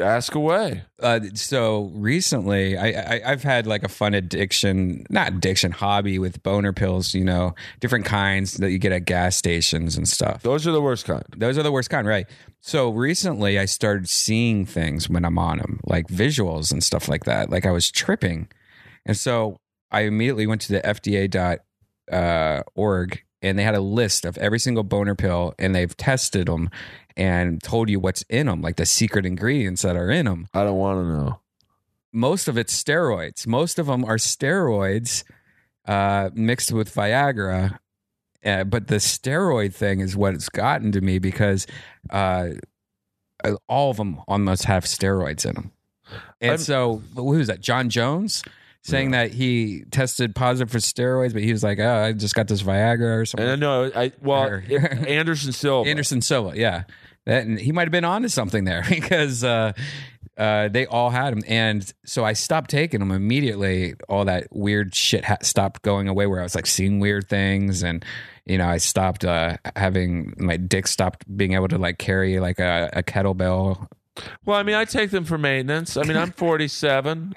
ask 0.00 0.34
away. 0.34 0.82
Uh, 1.00 1.20
so 1.34 1.92
recently, 1.94 2.76
I, 2.76 2.88
I 2.88 3.22
I've 3.26 3.44
had 3.44 3.68
like 3.68 3.84
a 3.84 3.88
fun 3.88 4.12
addiction, 4.14 5.06
not 5.08 5.28
addiction, 5.28 5.70
hobby 5.70 6.18
with 6.18 6.42
boner 6.42 6.72
pills. 6.72 7.14
You 7.14 7.24
know, 7.24 7.54
different 7.78 8.06
kinds 8.06 8.54
that 8.54 8.72
you 8.72 8.78
get 8.78 8.90
at 8.90 9.04
gas 9.04 9.36
stations 9.36 9.96
and 9.96 10.08
stuff. 10.08 10.42
Those 10.42 10.66
are 10.66 10.72
the 10.72 10.82
worst 10.82 11.04
kind. 11.04 11.22
Those 11.36 11.56
are 11.58 11.62
the 11.62 11.72
worst 11.72 11.88
kind, 11.88 12.04
right? 12.04 12.26
So 12.60 12.90
recently, 12.90 13.60
I 13.60 13.66
started 13.66 14.08
seeing 14.08 14.66
things 14.66 15.08
when 15.08 15.24
I'm 15.24 15.38
on 15.38 15.58
them, 15.58 15.78
like 15.84 16.08
visuals 16.08 16.72
and 16.72 16.82
stuff 16.82 17.08
like 17.08 17.24
that. 17.24 17.50
Like 17.50 17.66
I 17.66 17.70
was 17.70 17.88
tripping, 17.88 18.48
and 19.04 19.16
so 19.16 19.58
I 19.92 20.00
immediately 20.00 20.48
went 20.48 20.62
to 20.62 20.72
the 20.72 20.80
FDA 20.80 21.60
uh, 22.12 22.62
org, 22.74 23.22
and 23.42 23.58
they 23.58 23.62
had 23.62 23.74
a 23.74 23.80
list 23.80 24.24
of 24.24 24.36
every 24.38 24.58
single 24.58 24.82
boner 24.84 25.14
pill, 25.14 25.54
and 25.58 25.74
they've 25.74 25.96
tested 25.96 26.48
them 26.48 26.70
and 27.16 27.62
told 27.62 27.88
you 27.88 27.98
what's 28.00 28.22
in 28.28 28.46
them, 28.46 28.60
like 28.62 28.76
the 28.76 28.86
secret 28.86 29.24
ingredients 29.24 29.82
that 29.82 29.96
are 29.96 30.10
in 30.10 30.26
them. 30.26 30.46
I 30.52 30.64
don't 30.64 30.76
want 30.78 31.00
to 31.00 31.08
know. 31.08 31.40
Most 32.12 32.48
of 32.48 32.56
it's 32.56 32.82
steroids. 32.82 33.46
Most 33.46 33.78
of 33.78 33.86
them 33.86 34.04
are 34.04 34.16
steroids 34.16 35.24
uh, 35.86 36.30
mixed 36.34 36.72
with 36.72 36.94
Viagra. 36.94 37.78
Uh, 38.44 38.64
but 38.64 38.86
the 38.88 38.96
steroid 38.96 39.74
thing 39.74 40.00
is 40.00 40.16
what 40.16 40.34
it's 40.34 40.48
gotten 40.48 40.92
to 40.92 41.00
me 41.00 41.18
because 41.18 41.66
uh, 42.10 42.48
all 43.68 43.90
of 43.90 43.96
them 43.96 44.20
almost 44.28 44.64
have 44.64 44.84
steroids 44.84 45.44
in 45.46 45.54
them. 45.54 45.72
And 46.40 46.50
I'm- 46.52 46.58
so, 46.58 47.02
who's 47.16 47.48
that? 47.48 47.60
Jon 47.60 47.88
Jones 47.90 48.42
saying 48.86 49.10
that 49.10 49.32
he 49.32 49.82
tested 49.90 50.34
positive 50.34 50.70
for 50.70 50.78
steroids, 50.78 51.32
but 51.32 51.42
he 51.42 51.50
was 51.52 51.62
like, 51.64 51.78
"Oh, 51.80 51.94
I 52.04 52.12
just 52.12 52.34
got 52.34 52.46
this 52.48 52.62
Viagra 52.62 53.20
or 53.20 53.26
something." 53.26 53.48
I 53.48 53.56
know, 53.56 53.90
I 53.94 54.12
well, 54.22 54.44
Or- 54.44 54.64
Anderson 54.70 55.52
Silva. 55.52 55.90
Anderson 55.90 56.22
Silva, 56.22 56.56
yeah, 56.56 56.84
that, 57.24 57.46
and 57.46 57.58
he 57.58 57.72
might 57.72 57.82
have 57.82 57.92
been 57.92 58.04
onto 58.04 58.28
something 58.28 58.64
there 58.64 58.84
because 58.88 59.42
uh, 59.42 59.72
uh, 60.38 60.68
they 60.68 60.86
all 60.86 61.10
had 61.10 61.32
them, 61.34 61.42
and 61.48 61.92
so 62.04 62.24
I 62.24 62.34
stopped 62.34 62.70
taking 62.70 63.00
them 63.00 63.10
immediately. 63.10 63.94
All 64.08 64.24
that 64.26 64.46
weird 64.52 64.94
shit 64.94 65.24
ha- 65.24 65.38
stopped 65.42 65.82
going 65.82 66.06
away, 66.08 66.26
where 66.26 66.40
I 66.40 66.44
was 66.44 66.54
like 66.54 66.66
seeing 66.66 67.00
weird 67.00 67.28
things, 67.28 67.82
and 67.82 68.04
you 68.44 68.58
know, 68.58 68.68
I 68.68 68.76
stopped 68.76 69.24
uh, 69.24 69.56
having 69.74 70.32
my 70.38 70.56
dick 70.56 70.86
stopped 70.86 71.24
being 71.36 71.54
able 71.54 71.68
to 71.68 71.78
like 71.78 71.98
carry 71.98 72.38
like 72.38 72.60
a, 72.60 72.90
a 72.92 73.02
kettlebell. 73.02 73.88
Well, 74.44 74.58
I 74.58 74.62
mean, 74.62 74.76
I 74.76 74.84
take 74.84 75.10
them 75.10 75.24
for 75.24 75.36
maintenance. 75.36 75.96
I 75.96 76.04
mean, 76.04 76.16
I'm 76.16 76.30
47. 76.36 77.34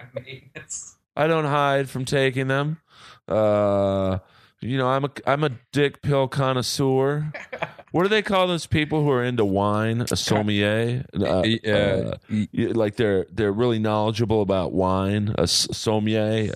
I 1.19 1.27
don't 1.27 1.43
hide 1.43 1.89
from 1.89 2.05
taking 2.05 2.47
them. 2.47 2.79
Uh, 3.27 4.19
you 4.61 4.77
know, 4.77 4.87
I'm 4.87 5.03
a 5.03 5.11
I'm 5.27 5.43
a 5.43 5.51
dick 5.73 6.01
pill 6.01 6.29
connoisseur. 6.29 7.33
What 7.91 8.03
do 8.03 8.09
they 8.09 8.21
call 8.21 8.47
those 8.47 8.65
people 8.67 9.03
who 9.03 9.09
are 9.11 9.23
into 9.23 9.43
wine? 9.45 10.01
A 10.11 10.15
sommelier. 10.15 11.05
Uh, 11.19 11.25
uh, 11.69 12.17
y- 12.29 12.47
like 12.53 12.95
they're 12.97 13.25
they're 13.31 13.51
really 13.51 13.79
knowledgeable 13.79 14.41
about 14.41 14.73
wine. 14.73 15.33
A 15.37 15.47
sommelier. 15.47 16.53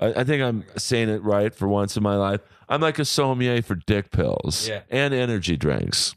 I, 0.00 0.06
I 0.16 0.24
think 0.24 0.42
I'm 0.42 0.64
saying 0.76 1.08
it 1.10 1.22
right 1.22 1.54
for 1.54 1.68
once 1.68 1.96
in 1.96 2.02
my 2.02 2.16
life. 2.16 2.40
I'm 2.68 2.80
like 2.80 2.98
a 2.98 3.04
sommelier 3.04 3.62
for 3.62 3.74
dick 3.74 4.10
pills 4.10 4.66
Yeah. 4.68 4.80
and 4.90 5.12
energy 5.14 5.56
drinks. 5.56 6.14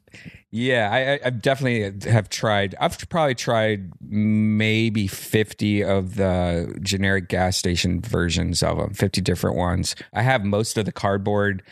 Yeah, 0.49 0.89
I, 0.91 1.13
I- 1.13 1.19
I 1.25 1.29
definitely 1.29 2.09
have 2.09 2.29
tried. 2.29 2.73
I've 2.79 2.97
probably 3.09 3.35
tried 3.35 3.91
maybe 4.01 5.05
fifty 5.07 5.83
of 5.83 6.15
the 6.15 6.73
generic 6.81 7.27
gas 7.27 7.57
station 7.57 8.01
versions 8.01 8.63
of 8.63 8.77
them. 8.77 8.93
Fifty 8.93 9.21
different 9.21 9.57
ones. 9.57 9.95
I 10.13 10.21
have 10.21 10.43
most 10.45 10.77
of 10.77 10.85
the 10.85 10.91
cardboard 10.93 11.63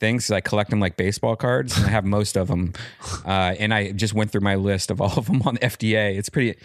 things. 0.00 0.30
I 0.30 0.40
collect 0.40 0.70
them 0.70 0.80
like 0.80 0.96
baseball 0.96 1.36
cards. 1.36 1.76
And 1.76 1.86
I 1.88 1.90
have 1.90 2.04
most 2.04 2.36
of 2.36 2.48
them, 2.48 2.72
uh, 3.24 3.54
and 3.58 3.72
I 3.74 3.92
just 3.92 4.14
went 4.14 4.30
through 4.30 4.40
my 4.42 4.54
list 4.56 4.90
of 4.90 5.00
all 5.00 5.16
of 5.18 5.26
them 5.26 5.42
on 5.42 5.54
the 5.60 5.60
FDA. 5.60 6.16
It's 6.16 6.28
pretty, 6.28 6.58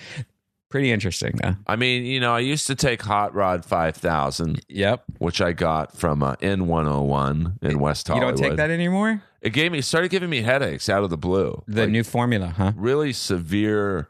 pretty 0.69 0.91
interesting. 0.91 1.39
Though. 1.41 1.55
I 1.67 1.75
mean, 1.75 2.05
you 2.05 2.19
know, 2.19 2.33
I 2.35 2.39
used 2.39 2.67
to 2.67 2.75
take 2.75 3.01
Hot 3.03 3.33
Rod 3.33 3.65
5000, 3.65 4.61
Yep. 4.69 5.03
which 5.19 5.41
I 5.41 5.51
got 5.53 5.95
from 5.97 6.21
uh, 6.23 6.35
N101 6.37 7.63
in 7.63 7.79
West 7.79 8.07
Hollywood. 8.07 8.31
You 8.37 8.41
don't 8.43 8.49
take 8.51 8.57
that 8.57 8.69
anymore. 8.69 9.23
It 9.41 9.51
gave 9.53 9.71
me 9.71 9.79
started 9.81 10.11
giving 10.11 10.29
me 10.29 10.41
headaches 10.41 10.89
out 10.89 11.03
of 11.03 11.09
the 11.09 11.17
blue. 11.17 11.63
The 11.67 11.81
Like, 11.83 11.89
new 11.91 12.03
formula, 12.03 12.47
huh? 12.57 12.73
really 12.75 13.13
severe. 13.13 14.09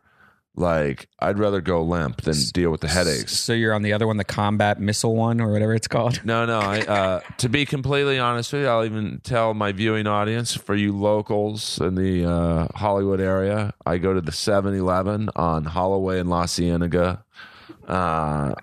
Like 0.59 1.07
I'd 1.19 1.39
rather 1.39 1.61
go 1.61 1.81
limp 1.81 2.21
than 2.21 2.35
deal 2.53 2.69
with 2.69 2.81
the 2.81 2.87
headaches. 2.89 3.39
So 3.39 3.53
you're 3.53 3.73
on 3.73 3.81
the 3.81 3.93
other 3.93 4.05
one, 4.05 4.17
the 4.17 4.23
combat 4.23 4.79
missile 4.79 5.15
one, 5.15 5.39
or 5.39 5.51
whatever 5.51 5.73
it's 5.73 5.87
called. 5.87 6.23
No, 6.25 6.45
no. 6.45 6.59
I, 6.59 6.79
uh, 6.87 7.19
to 7.37 7.49
be 7.49 7.65
completely 7.65 8.19
honest 8.19 8.51
with 8.51 8.63
you, 8.63 8.67
I'll 8.67 8.85
even 8.85 9.21
tell 9.23 9.53
my 9.53 9.71
viewing 9.71 10.05
audience 10.05 10.55
for 10.55 10.75
you 10.75 10.95
locals 10.95 11.79
in 11.79 11.95
the 11.95 12.29
uh, 12.29 12.67
Hollywood 12.75 13.21
area. 13.21 13.73
I 13.85 13.97
go 13.97 14.13
to 14.13 14.21
the 14.21 14.31
7-Eleven 14.31 15.29
on 15.35 15.65
Holloway 15.65 16.19
and 16.19 16.29
La 16.29 16.45
Cienega. 16.45 17.23
Uh, 17.87 18.53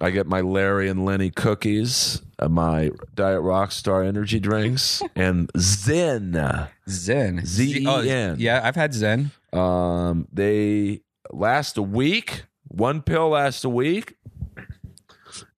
I 0.00 0.10
get 0.10 0.26
my 0.26 0.40
Larry 0.40 0.88
and 0.88 1.04
Lenny 1.04 1.30
cookies, 1.30 2.22
uh, 2.38 2.48
my 2.48 2.90
Diet 3.14 3.40
Rockstar 3.40 4.06
energy 4.06 4.40
drinks, 4.40 5.02
and 5.14 5.50
Zen. 5.58 6.68
Zen. 6.88 7.44
Z-E-N. 7.44 7.86
Oh, 7.86 8.34
yeah, 8.38 8.60
I've 8.64 8.76
had 8.76 8.94
Zen. 8.94 9.30
Um, 9.52 10.26
they 10.32 11.02
last 11.32 11.76
a 11.78 11.82
week. 11.82 12.44
One 12.68 13.02
pill 13.02 13.30
lasts 13.30 13.64
a 13.64 13.68
week, 13.68 14.14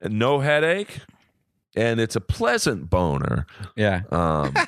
and 0.01 0.17
no 0.17 0.39
headache, 0.39 0.99
and 1.75 1.99
it's 1.99 2.15
a 2.15 2.21
pleasant 2.21 2.89
boner. 2.89 3.45
Yeah. 3.75 4.01
Um, 4.11 4.53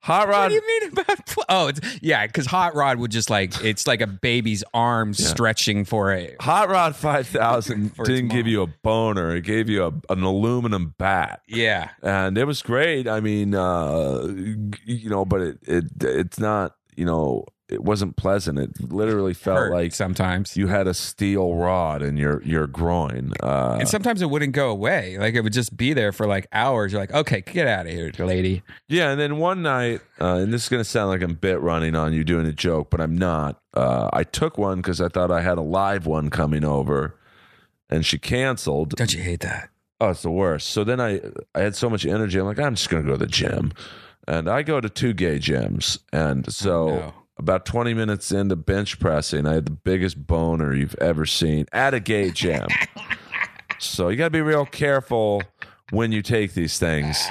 hot 0.00 0.28
What 0.28 0.28
rod. 0.28 0.48
do 0.48 0.54
you 0.54 0.62
mean 0.66 0.92
about? 0.92 1.26
Pl- 1.26 1.44
oh, 1.48 1.66
it's, 1.68 1.80
yeah, 2.02 2.26
because 2.26 2.44
hot 2.46 2.74
rod 2.74 2.98
would 2.98 3.10
just 3.10 3.30
like 3.30 3.64
it's 3.64 3.86
like 3.86 4.00
a 4.02 4.06
baby's 4.06 4.62
arm 4.74 5.14
stretching 5.14 5.84
for 5.86 6.12
a. 6.12 6.36
Hot 6.40 6.68
Rod 6.68 6.94
5000 6.94 7.94
didn't 8.04 8.28
give 8.28 8.46
you 8.46 8.62
a 8.62 8.66
boner. 8.66 9.34
It 9.36 9.44
gave 9.44 9.68
you 9.70 9.84
a, 9.84 9.92
an 10.12 10.22
aluminum 10.22 10.94
bat. 10.98 11.40
Yeah, 11.48 11.90
And 12.02 12.36
it 12.36 12.44
was 12.44 12.60
great. 12.62 13.08
I 13.08 13.20
mean, 13.20 13.54
uh, 13.54 14.26
you 14.84 15.08
know, 15.08 15.24
but 15.24 15.40
it, 15.40 15.58
it 15.62 15.84
it's 16.02 16.38
not, 16.38 16.76
you 16.96 17.06
know, 17.06 17.46
it 17.68 17.82
wasn't 17.82 18.16
pleasant. 18.16 18.58
It 18.58 18.92
literally 18.92 19.32
felt 19.32 19.58
hurt 19.58 19.72
like 19.72 19.94
sometimes, 19.94 20.56
you 20.56 20.66
had 20.66 20.86
a 20.86 20.92
steel 20.92 21.54
rod 21.54 22.02
in 22.02 22.16
your 22.16 22.42
your 22.42 22.66
groin. 22.66 23.32
Uh, 23.42 23.78
and 23.80 23.88
sometimes 23.88 24.20
it 24.20 24.28
wouldn't 24.28 24.52
go 24.52 24.70
away. 24.70 25.16
Like 25.18 25.34
it 25.34 25.40
would 25.40 25.52
just 25.52 25.76
be 25.76 25.94
there 25.94 26.12
for 26.12 26.26
like 26.26 26.46
hours. 26.52 26.92
You're 26.92 27.00
like, 27.00 27.12
okay, 27.12 27.40
get 27.40 27.66
out 27.66 27.86
of 27.86 27.92
here, 27.92 28.12
lady. 28.18 28.62
yeah, 28.88 29.10
and 29.10 29.20
then 29.20 29.38
one 29.38 29.62
night, 29.62 30.02
uh, 30.20 30.36
and 30.36 30.52
this 30.52 30.64
is 30.64 30.68
gonna 30.68 30.84
sound 30.84 31.08
like 31.08 31.22
I'm 31.22 31.34
bit 31.34 31.60
running 31.60 31.94
on 31.96 32.12
you 32.12 32.22
doing 32.22 32.46
a 32.46 32.52
joke, 32.52 32.90
but 32.90 33.00
I'm 33.00 33.16
not. 33.16 33.60
Uh, 33.72 34.10
I 34.12 34.24
took 34.24 34.58
one 34.58 34.78
because 34.78 35.00
I 35.00 35.08
thought 35.08 35.30
I 35.30 35.40
had 35.40 35.56
a 35.56 35.62
live 35.62 36.06
one 36.06 36.28
coming 36.28 36.64
over, 36.64 37.18
and 37.88 38.04
she 38.04 38.18
canceled. 38.18 38.90
Don't 38.90 39.14
you 39.14 39.22
hate 39.22 39.40
that? 39.40 39.70
Oh, 40.00 40.10
it's 40.10 40.22
the 40.22 40.30
worst. 40.30 40.68
So 40.68 40.84
then 40.84 41.00
I 41.00 41.20
I 41.54 41.60
had 41.60 41.74
so 41.74 41.88
much 41.88 42.04
energy. 42.04 42.38
I'm 42.38 42.44
like, 42.44 42.58
I'm 42.58 42.74
just 42.74 42.90
gonna 42.90 43.04
go 43.04 43.12
to 43.12 43.16
the 43.16 43.26
gym, 43.26 43.72
and 44.28 44.50
I 44.50 44.62
go 44.62 44.82
to 44.82 44.90
two 44.90 45.14
gay 45.14 45.38
gyms, 45.38 45.98
and 46.12 46.52
so. 46.52 46.88
no. 46.88 47.14
About 47.36 47.66
20 47.66 47.94
minutes 47.94 48.30
into 48.30 48.56
bench 48.56 49.00
pressing, 49.00 49.46
I 49.46 49.54
had 49.54 49.66
the 49.66 49.72
biggest 49.72 50.26
boner 50.26 50.74
you've 50.74 50.94
ever 50.96 51.26
seen 51.26 51.66
at 51.72 51.92
a 51.92 52.00
gay 52.00 52.30
gym. 52.30 52.68
so 53.78 54.08
you 54.08 54.16
got 54.16 54.26
to 54.26 54.30
be 54.30 54.40
real 54.40 54.66
careful 54.66 55.42
when 55.90 56.12
you 56.12 56.22
take 56.22 56.54
these 56.54 56.78
things 56.78 57.26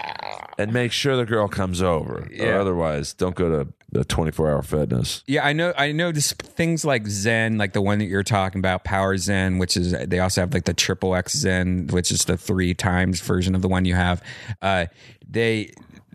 and 0.58 0.74
make 0.74 0.92
sure 0.92 1.16
the 1.16 1.26
girl 1.26 1.48
comes 1.48 1.82
over. 1.82 2.30
Or 2.40 2.54
otherwise, 2.60 3.14
don't 3.14 3.36
go 3.36 3.64
to 3.64 3.74
the 3.92 4.04
24 4.04 4.52
hour 4.52 4.62
fitness. 4.62 5.24
Yeah, 5.28 5.46
I 5.46 5.54
know. 5.54 5.74
I 5.78 5.92
know. 5.92 6.12
Just 6.12 6.42
things 6.42 6.84
like 6.84 7.08
Zen, 7.08 7.58
like 7.58 7.74
the 7.74 7.82
one 7.82 8.00
that 8.00 8.06
you're 8.06 8.24
talking 8.24 8.60
about, 8.60 8.84
Power 8.84 9.18
Zen, 9.18 9.58
which 9.58 9.78
is 9.78 9.92
they 9.92 10.20
also 10.20 10.42
have 10.42 10.54
like 10.54 10.66
the 10.66 10.74
Triple 10.74 11.16
X 11.16 11.34
Zen, 11.38 11.88
which 11.88 12.12
is 12.12 12.26
the 12.26 12.38
three 12.38 12.74
times 12.74 13.22
version 13.22 13.56
of 13.56 13.62
the 13.62 13.68
one 13.68 13.86
you 13.86 13.96
have. 13.96 14.22
Uh, 14.62 14.88
they 15.28 15.72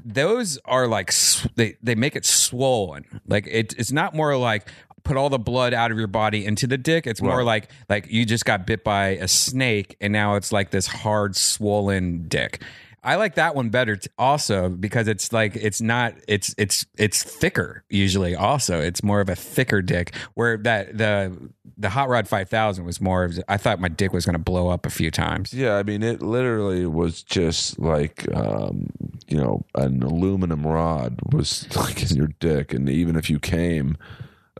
those 0.08 0.58
are 0.64 0.86
like 0.88 1.12
they 1.56 1.76
they 1.82 1.94
make 1.94 2.16
it 2.16 2.24
swollen. 2.24 3.04
Like 3.26 3.46
it, 3.46 3.74
it's 3.78 3.92
not 3.92 4.14
more 4.14 4.36
like 4.36 4.66
put 5.04 5.16
all 5.16 5.28
the 5.30 5.38
blood 5.38 5.72
out 5.74 5.90
of 5.90 5.98
your 5.98 6.06
body 6.06 6.44
into 6.44 6.66
the 6.66 6.78
dick. 6.78 7.06
It's 7.06 7.22
more 7.22 7.38
Right. 7.38 7.46
like 7.46 7.70
like 7.88 8.06
you 8.10 8.24
just 8.24 8.44
got 8.44 8.66
bit 8.66 8.82
by 8.84 9.08
a 9.10 9.28
snake 9.28 9.96
and 10.00 10.12
now 10.12 10.34
it's 10.36 10.50
like 10.52 10.70
this 10.70 10.86
hard 10.86 11.36
swollen 11.36 12.26
dick. 12.28 12.62
I 13.02 13.16
like 13.16 13.36
that 13.36 13.54
one 13.54 13.70
better 13.70 13.96
t- 13.96 14.10
also 14.18 14.68
because 14.68 15.08
it's 15.08 15.32
like 15.32 15.56
it's 15.56 15.80
not 15.80 16.14
it's 16.26 16.54
it's 16.58 16.84
it's 16.96 17.22
thicker 17.22 17.84
usually 17.88 18.34
also 18.34 18.80
it's 18.80 19.02
more 19.02 19.20
of 19.20 19.28
a 19.28 19.36
thicker 19.36 19.82
dick 19.82 20.14
where 20.34 20.56
that 20.58 20.98
the 20.98 21.36
the 21.78 21.90
hot 21.90 22.08
rod 22.08 22.26
5000 22.26 22.84
was 22.84 23.00
more 23.00 23.24
of 23.24 23.38
I 23.48 23.56
thought 23.56 23.80
my 23.80 23.88
dick 23.88 24.12
was 24.12 24.26
going 24.26 24.34
to 24.34 24.40
blow 24.40 24.68
up 24.68 24.84
a 24.84 24.90
few 24.90 25.10
times. 25.10 25.54
Yeah, 25.54 25.76
I 25.76 25.84
mean, 25.84 26.02
it 26.02 26.20
literally 26.20 26.86
was 26.86 27.22
just 27.22 27.78
like, 27.78 28.26
um, 28.34 28.90
you 29.28 29.36
know, 29.36 29.64
an 29.76 30.02
aluminum 30.02 30.66
rod 30.66 31.20
was 31.32 31.68
like 31.76 32.10
in 32.10 32.16
your 32.16 32.30
dick. 32.40 32.74
And 32.74 32.88
even 32.88 33.14
if 33.16 33.30
you 33.30 33.38
came, 33.38 33.96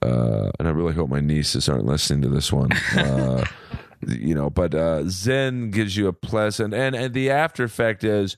uh, 0.01 0.51
and 0.59 0.69
I 0.69 0.71
really 0.71 0.95
hope 0.95 1.11
my 1.11 1.21
nieces 1.21 1.69
aren't 1.69 1.87
listening 1.87 2.23
to 2.23 2.29
this 2.29 2.53
one. 2.53 2.71
Uh, 2.97 3.45
you 4.07 4.35
know, 4.35 4.51
but 4.51 4.75
uh, 4.75 5.05
Zen 5.09 5.71
gives 5.71 5.97
you 5.97 6.07
a 6.09 6.13
pleasant, 6.13 6.75
and 6.75 6.95
and 6.95 7.15
the 7.15 7.31
after 7.31 7.65
effect 7.65 8.05
is, 8.05 8.37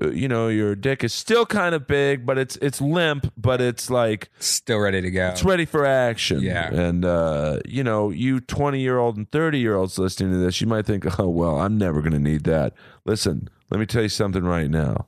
uh, 0.00 0.10
you 0.10 0.26
know, 0.28 0.48
your 0.48 0.74
dick 0.74 1.04
is 1.04 1.12
still 1.12 1.44
kind 1.46 1.74
of 1.74 1.86
big, 1.86 2.24
but 2.24 2.38
it's 2.38 2.56
it's 2.62 2.80
limp, 2.80 3.32
but 3.36 3.60
it's 3.60 3.90
like 3.90 4.30
Still 4.38 4.78
ready 4.78 5.00
to 5.02 5.10
go. 5.10 5.28
it's 5.28 5.44
ready 5.44 5.64
for 5.66 5.84
action. 5.84 6.40
Yeah. 6.40 6.72
and 6.72 7.04
uh, 7.04 7.58
you 7.66 7.84
know, 7.84 8.10
you 8.10 8.40
twenty 8.40 8.80
year 8.80 8.98
old 8.98 9.16
and 9.16 9.30
thirty 9.30 9.58
year 9.58 9.76
olds 9.76 9.98
listening 9.98 10.32
to 10.32 10.38
this, 10.38 10.60
you 10.60 10.66
might 10.66 10.86
think, 10.86 11.18
oh 11.20 11.28
well, 11.28 11.58
I'm 11.60 11.76
never 11.76 12.00
going 12.00 12.12
to 12.12 12.18
need 12.18 12.44
that. 12.44 12.72
Listen, 13.04 13.48
let 13.70 13.78
me 13.80 13.86
tell 13.86 14.02
you 14.02 14.08
something 14.08 14.44
right 14.44 14.70
now. 14.70 15.06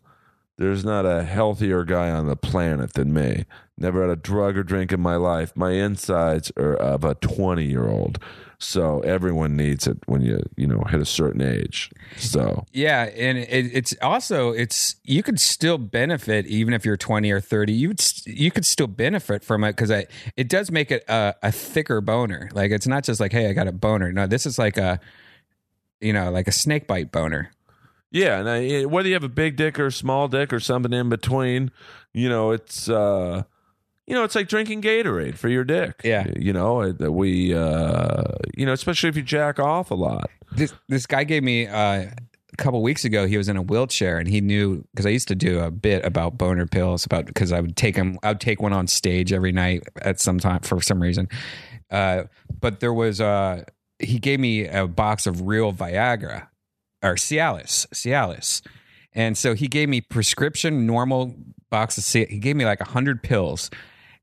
There's 0.57 0.85
not 0.85 1.05
a 1.05 1.25
healthier 1.25 1.83
guy 1.85 2.11
on 2.11 2.29
the 2.29 2.37
planet 2.37 2.93
than 2.95 3.13
me. 3.13 3.45
Never 3.77 4.03
had 4.03 4.11
a 4.11 4.15
drug 4.17 4.57
or 4.57 4.63
drink 4.63 4.93
in 4.93 5.01
my 5.01 5.17
life. 5.17 5.53
My 5.57 5.73
insides 5.73 6.53
are 6.57 6.77
of 6.77 7.03
a 7.03 7.17
20 7.17 7.65
year 7.65 7.89
old. 7.89 8.21
So 8.59 9.01
everyone 9.01 9.57
needs 9.57 9.87
it 9.87 9.99
when 10.07 10.23
you, 10.23 10.43
you 10.57 10.67
know, 10.67 10.83
hit 10.89 11.01
a 11.01 11.05
certain 11.05 11.43
age. 11.43 11.91
So 12.17 12.65
Yeah, 12.73 13.05
and 13.17 13.39
it, 13.39 13.49
it's 13.49 13.95
also 14.01 14.51
it's 14.51 14.97
you 15.05 15.23
could 15.23 15.41
still 15.41 15.79
benefit 15.79 16.47
even 16.47 16.75
if 16.75 16.85
you're 16.85 16.97
20 16.97 17.31
or 17.31 17.41
30. 17.41 17.73
You 17.73 17.89
would 17.89 18.03
you 18.27 18.51
could 18.51 18.67
still 18.67 18.87
benefit 18.87 19.45
from 19.45 19.65
it 19.65 19.73
because 19.73 19.91
it 19.91 20.11
it 20.37 20.49
does 20.49 20.71
make 20.71 20.91
it 20.91 21.05
a, 21.09 21.35
a 21.43 21.53
thicker 21.53 22.01
boner. 22.01 22.51
Like 22.53 22.71
it's 22.71 22.87
not 22.87 23.05
just 23.05 23.21
like 23.21 23.33
hey 23.33 23.49
I 23.49 23.53
got 23.53 23.69
a 23.69 23.73
boner. 23.73 24.13
No, 24.13 24.27
this 24.27 24.47
is 24.47 24.59
like 24.59 24.77
a 24.77 25.01
you 26.01 26.13
know 26.13 26.31
like 26.31 26.49
a 26.49 26.53
snake 26.53 26.87
bite 26.87 27.13
boner. 27.13 27.51
Yeah, 28.15 28.39
and 28.39 28.49
I, 28.49 28.85
whether 28.85 29.09
you 29.09 29.15
have 29.15 29.25
a 29.25 29.29
big 29.29 29.57
dick 29.57 29.77
or 29.77 29.87
a 29.87 29.93
small 29.93 30.29
dick 30.29 30.53
or 30.53 30.61
something 30.61 30.93
in 30.93 31.09
between, 31.09 31.73
you 32.13 32.29
know, 32.29 32.53
it's 32.53 32.89
uh, 32.89 33.43
you 34.07 34.15
know, 34.15 34.25
it's 34.25 34.35
like 34.35 34.49
drinking 34.49 34.83
Gatorade 34.83 35.37
for 35.39 35.49
your 35.49 35.65
dick. 35.65 36.01
Yeah. 36.05 36.27
you 36.37 36.53
know, 36.53 36.93
that 36.93 37.13
we, 37.13 37.55
uh, 37.55 38.25
you 38.57 38.67
know, 38.67 38.73
especially 38.73 39.09
if 39.09 39.17
you 39.17 39.23
jack 39.23 39.59
off 39.59 39.91
a 39.91 39.95
lot. 39.95 40.31
This 40.53 40.73
this 40.89 41.07
guy 41.07 41.25
gave 41.25 41.43
me 41.43 41.67
uh, 41.67 42.11
a 42.55 42.57
couple 42.57 42.83
weeks 42.83 43.05
ago. 43.05 43.27
He 43.27 43.37
was 43.37 43.49
in 43.49 43.57
a 43.57 43.63
wheelchair 43.63 44.19
and 44.19 44.29
he 44.29 44.41
knew 44.41 44.85
because 44.93 45.07
I 45.07 45.11
used 45.11 45.29
to 45.29 45.35
do 45.35 45.61
a 45.61 45.71
bit 45.71 46.05
about 46.05 46.39
boner 46.39 46.67
pills 46.67 47.05
about 47.05 47.27
because 47.27 47.53
I 47.53 47.61
would 47.61 47.77
take 47.77 47.97
him. 47.97 48.19
I 48.23 48.29
would 48.29 48.41
take 48.41 48.61
one 48.61 48.73
on 48.73 48.87
stage 48.87 49.33
every 49.33 49.53
night 49.53 49.85
at 50.03 50.21
some 50.21 50.39
time 50.39 50.61
for 50.61 50.81
some 50.81 51.01
reason. 51.01 51.29
Uh, 51.91 52.25
but 52.61 52.81
there 52.81 52.93
was 52.93 53.21
uh, 53.21 53.65
he 53.99 54.19
gave 54.19 54.39
me 54.39 54.67
a 54.67 54.87
box 54.87 55.27
of 55.27 55.47
real 55.47 55.73
Viagra 55.73 56.49
or 57.03 57.15
Cialis, 57.15 57.87
Cialis, 57.89 58.63
and 59.13 59.37
so 59.37 59.55
he 59.55 59.67
gave 59.67 59.89
me 59.89 60.01
prescription 60.01 60.87
normal 60.87 61.35
box 61.71 61.99
of 61.99 62.05
Cialis. 62.05 62.29
He 62.29 62.39
gave 62.39 62.55
me 62.55 62.65
like 62.65 62.81
a 62.81 62.89
hundred 62.89 63.23
pills. 63.23 63.71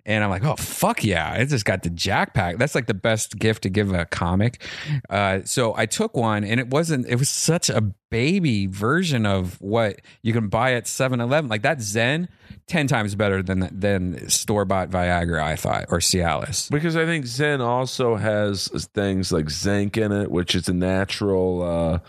And 0.05 0.23
I'm 0.23 0.29
like, 0.29 0.43
oh 0.43 0.55
fuck 0.55 1.03
yeah! 1.03 1.31
I 1.31 1.45
just 1.45 1.65
got 1.65 1.83
the 1.83 1.89
Jack 1.89 2.33
Pack. 2.33 2.57
That's 2.57 2.75
like 2.75 2.87
the 2.87 2.93
best 2.93 3.37
gift 3.37 3.63
to 3.63 3.69
give 3.69 3.93
a 3.93 4.05
comic. 4.05 4.63
Uh, 5.09 5.41
so 5.45 5.75
I 5.75 5.85
took 5.85 6.15
one, 6.15 6.43
and 6.43 6.59
it 6.59 6.69
wasn't. 6.69 7.07
It 7.07 7.17
was 7.17 7.29
such 7.29 7.69
a 7.69 7.81
baby 8.09 8.67
version 8.67 9.25
of 9.25 9.59
what 9.61 10.01
you 10.21 10.33
can 10.33 10.49
buy 10.49 10.73
at 10.73 10.83
7-Eleven. 10.83 11.49
Like 11.49 11.61
that 11.61 11.81
Zen, 11.81 12.27
ten 12.67 12.87
times 12.87 13.15
better 13.15 13.41
than 13.41 13.69
than 13.71 14.29
store 14.29 14.65
bought 14.65 14.89
Viagra. 14.89 15.41
I 15.41 15.55
thought 15.55 15.85
or 15.89 15.99
Cialis. 15.99 16.69
Because 16.69 16.95
I 16.95 17.05
think 17.05 17.25
Zen 17.25 17.61
also 17.61 18.15
has 18.15 18.67
things 18.93 19.31
like 19.31 19.49
zinc 19.49 19.97
in 19.97 20.11
it, 20.11 20.31
which 20.31 20.55
is 20.55 20.67
a 20.67 20.73
natural, 20.73 21.63
uh, 21.63 21.99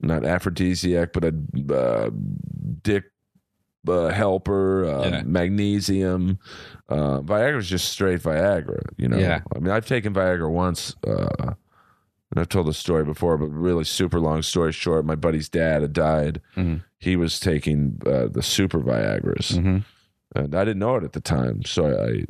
not 0.00 0.24
aphrodisiac, 0.24 1.12
but 1.12 1.24
a 1.24 1.74
uh, 1.74 2.10
dick 2.82 3.04
uh, 3.88 4.08
helper, 4.08 4.84
uh, 4.84 5.08
Yeah. 5.08 5.22
magnesium. 5.24 6.38
Uh, 6.88 7.20
Viagra 7.20 7.58
is 7.58 7.68
just 7.68 7.88
straight 7.88 8.20
Viagra. 8.22 8.80
You 8.96 9.08
know, 9.08 9.18
Yeah. 9.18 9.40
I 9.54 9.58
mean, 9.58 9.70
I've 9.70 9.86
taken 9.86 10.12
Viagra 10.14 10.50
once, 10.50 10.94
uh, 11.06 11.26
and 12.30 12.40
I've 12.40 12.48
told 12.48 12.66
the 12.66 12.72
story 12.74 13.04
before, 13.04 13.36
but 13.38 13.46
really 13.48 13.84
super 13.84 14.18
long 14.20 14.42
story 14.42 14.72
short. 14.72 15.04
My 15.04 15.14
buddy's 15.14 15.48
dad 15.48 15.82
had 15.82 15.92
died. 15.92 16.40
Mhm. 16.56 16.82
He 16.98 17.16
was 17.16 17.38
taking 17.40 18.00
uh, 18.06 18.28
the 18.28 18.42
super 18.42 18.80
Viagra's, 18.80 19.52
Mm-hmm. 19.58 19.78
and 20.34 20.54
I 20.54 20.64
didn't 20.64 20.78
know 20.80 20.96
it 20.96 21.04
at 21.04 21.12
the 21.12 21.20
time. 21.20 21.62
So 21.64 21.86
I, 22.06 22.24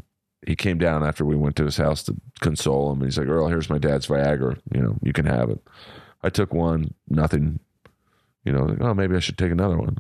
he 0.47 0.55
came 0.57 0.79
down 0.79 1.03
after 1.05 1.25
we 1.25 1.37
went 1.37 1.57
to 1.57 1.65
his 1.65 1.77
house 1.79 2.03
to 2.05 2.15
console 2.41 2.91
him. 2.93 2.99
And 3.01 3.05
he's 3.11 3.17
like, 3.19 3.29
"Earl, 3.29 3.49
here's 3.49 3.71
my 3.71 3.79
dad's 3.79 4.07
Viagra. 4.09 4.59
You 4.75 4.83
know, 4.83 4.97
you 5.03 5.13
can 5.13 5.25
have 5.27 5.49
it." 5.51 5.61
I 6.23 6.29
took 6.31 6.53
one, 6.53 6.93
nothing. 7.09 7.61
You 8.45 8.53
know, 8.53 8.65
like, 8.65 8.81
oh, 8.83 8.93
maybe 8.95 9.17
I 9.17 9.21
should 9.21 9.39
take 9.39 9.53
another 9.53 9.79
one. 9.79 9.97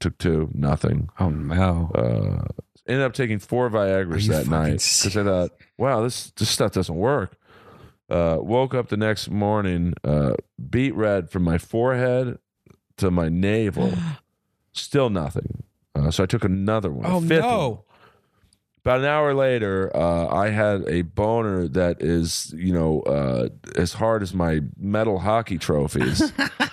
Took 0.00 0.18
two, 0.18 0.50
nothing. 0.54 1.10
Oh 1.18 1.28
no! 1.28 1.90
Uh, 1.94 2.62
ended 2.86 3.04
up 3.04 3.12
taking 3.12 3.38
four 3.38 3.68
Viagra's 3.70 4.26
that 4.28 4.48
night 4.48 4.72
because 4.72 5.16
I 5.16 5.24
thought, 5.24 5.50
wow, 5.76 6.02
this 6.02 6.30
this 6.32 6.48
stuff 6.48 6.72
doesn't 6.72 6.96
work. 6.96 7.36
Uh, 8.08 8.38
woke 8.40 8.74
up 8.74 8.88
the 8.88 8.96
next 8.96 9.30
morning, 9.30 9.94
uh, 10.02 10.32
beat 10.70 10.94
red 10.94 11.30
from 11.30 11.44
my 11.44 11.58
forehead 11.58 12.38
to 12.96 13.10
my 13.10 13.28
navel, 13.28 13.92
still 14.72 15.10
nothing. 15.10 15.62
Uh, 15.94 16.10
so 16.10 16.22
I 16.22 16.26
took 16.26 16.44
another 16.44 16.90
one. 16.90 17.06
oh 17.06 17.20
fifth 17.20 17.42
one. 17.42 17.50
no! 17.50 17.84
About 18.82 19.00
an 19.00 19.04
hour 19.04 19.34
later, 19.34 19.94
uh, 19.94 20.26
I 20.34 20.48
had 20.48 20.88
a 20.88 21.02
boner 21.02 21.68
that 21.68 22.00
is, 22.00 22.54
you 22.56 22.72
know, 22.72 23.02
uh, 23.02 23.50
as 23.76 23.92
hard 23.92 24.22
as 24.22 24.32
my 24.32 24.60
metal 24.78 25.18
hockey 25.18 25.58
trophies, 25.58 26.32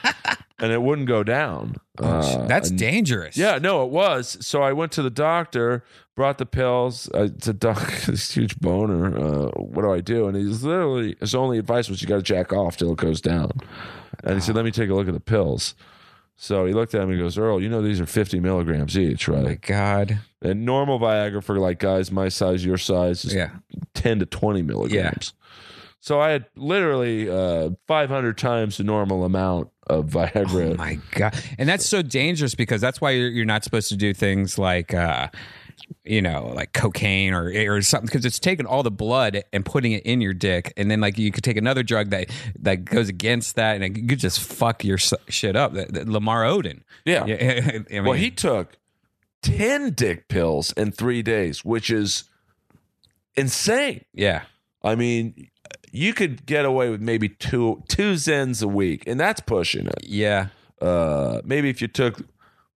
and 0.59 0.71
it 0.71 0.81
wouldn't 0.81 1.07
go 1.07 1.23
down. 1.23 1.75
Uh, 1.99 2.45
That's 2.47 2.69
and- 2.69 2.79
dangerous. 2.79 3.38
yeah, 3.38 3.57
no, 3.59 3.84
it 3.84 3.89
was. 3.91 4.38
So 4.45 4.61
I 4.61 4.73
went 4.73 4.91
to 4.93 5.01
the 5.01 5.09
doctor, 5.09 5.84
brought 6.15 6.38
the 6.38 6.45
pills. 6.45 7.09
I 7.13 7.29
said, 7.39 7.59
"Doc, 7.59 7.91
this 8.07 8.31
huge 8.31 8.59
boner. 8.59 9.17
Uh, 9.17 9.49
what 9.59 9.81
do 9.84 9.91
I 9.91 10.01
do?" 10.01 10.27
And 10.27 10.35
he's 10.38 10.63
literally 10.63 11.15
his 11.19 11.34
only 11.35 11.57
advice 11.59 11.89
was, 11.89 12.01
"You 12.01 12.07
got 12.07 12.17
to 12.17 12.21
jack 12.23 12.53
off 12.53 12.77
till 12.77 12.91
it 12.91 12.97
goes 12.97 13.21
down." 13.21 13.51
And 14.23 14.35
he 14.35 14.41
said, 14.41 14.55
"Let 14.55 14.65
me 14.65 14.71
take 14.71 14.89
a 14.89 14.93
look 14.93 15.07
at 15.07 15.13
the 15.13 15.19
pills." 15.19 15.75
So 16.39 16.67
he 16.67 16.73
looked 16.73 16.93
at 16.93 17.07
me 17.07 17.15
and 17.15 17.23
goes, 17.23 17.38
"Earl, 17.38 17.61
you 17.61 17.67
know 17.69 17.81
these 17.81 17.99
are 17.99 18.05
fifty 18.05 18.39
milligrams 18.39 18.97
each, 18.97 19.27
Oh 19.27 19.34
my 19.38 19.41
right?" 19.43 19.61
God. 19.61 20.19
And 20.43 20.65
normal 20.65 20.99
Viagra 20.99 21.43
for 21.43 21.57
like 21.57 21.79
guys 21.79 22.11
my 22.11 22.29
size, 22.29 22.63
your 22.63 22.77
size, 22.77 23.25
is 23.25 23.34
Yeah. 23.34 23.49
10 23.95 24.19
to 24.19 24.27
20 24.27 24.61
milligrams. 24.61 25.34
Yeah. 25.35 25.93
So 25.99 26.19
I 26.21 26.29
had 26.29 26.45
literally 26.55 27.27
uh, 27.27 27.71
500 27.88 28.38
times 28.38 28.77
the 28.77 28.84
normal 28.84 29.25
amount 29.25 29.69
of 29.88 30.07
Viagra. 30.07 30.73
Oh 30.73 30.76
my 30.76 30.99
god! 31.11 31.35
And 31.57 31.68
that's 31.68 31.85
so 31.85 32.01
dangerous 32.01 32.55
because 32.55 32.81
that's 32.81 33.01
why 33.01 33.11
you're, 33.11 33.30
you're 33.30 33.45
not 33.45 33.64
supposed 33.64 33.89
to 33.89 33.95
do 33.95 34.14
things 34.14 34.57
like, 34.57 34.93
uh, 34.93 35.27
you 36.03 36.22
know, 36.22 36.51
like 36.55 36.73
cocaine 36.73 37.34
or 37.34 37.49
or 37.49 37.81
something 37.81 38.07
because 38.07 38.26
it's 38.26 38.39
taking 38.39 38.65
all 38.65 38.84
the 38.84 38.91
blood 38.91 39.43
and 39.51 39.65
putting 39.65 39.93
it 39.93 40.03
in 40.03 40.22
your 40.22 40.34
dick, 40.34 40.73
and 40.77 40.91
then 40.91 41.01
like 41.01 41.18
you 41.18 41.31
could 41.31 41.43
take 41.43 41.57
another 41.57 41.84
drug 41.84 42.09
that 42.11 42.30
that 42.59 42.85
goes 42.85 43.09
against 43.09 43.55
that, 43.55 43.76
and 43.76 43.84
it 43.84 44.07
could 44.07 44.19
just 44.19 44.39
fuck 44.39 44.84
your 44.84 44.97
shit 44.97 45.55
up. 45.55 45.73
Lamar 45.73 46.43
Odom. 46.43 46.81
yeah. 47.05 47.23
I 47.23 47.84
mean, 47.89 48.03
well, 48.03 48.14
he 48.14 48.31
took 48.31 48.77
10 49.43 49.91
dick 49.93 50.27
pills 50.27 50.73
in 50.73 50.91
three 50.91 51.22
days, 51.22 51.64
which 51.64 51.89
is 51.89 52.26
insane. 53.35 54.03
yeah, 54.14 54.43
I 54.84 54.95
mean, 54.95 55.49
you 55.91 56.14
could 56.14 56.45
get 56.45 56.65
away 56.65 56.89
with 56.89 57.01
maybe 57.01 57.30
two 57.30 57.84
two 57.88 58.14
Zens 58.14 58.64
a 58.64 58.68
week, 58.68 59.03
and 59.07 59.19
that's 59.19 59.39
pushing 59.41 59.88
it. 59.88 60.03
yeah, 60.03 60.47
uh 60.81 61.41
maybe 61.43 61.69
if 61.69 61.81
you 61.81 61.88
took 61.88 62.22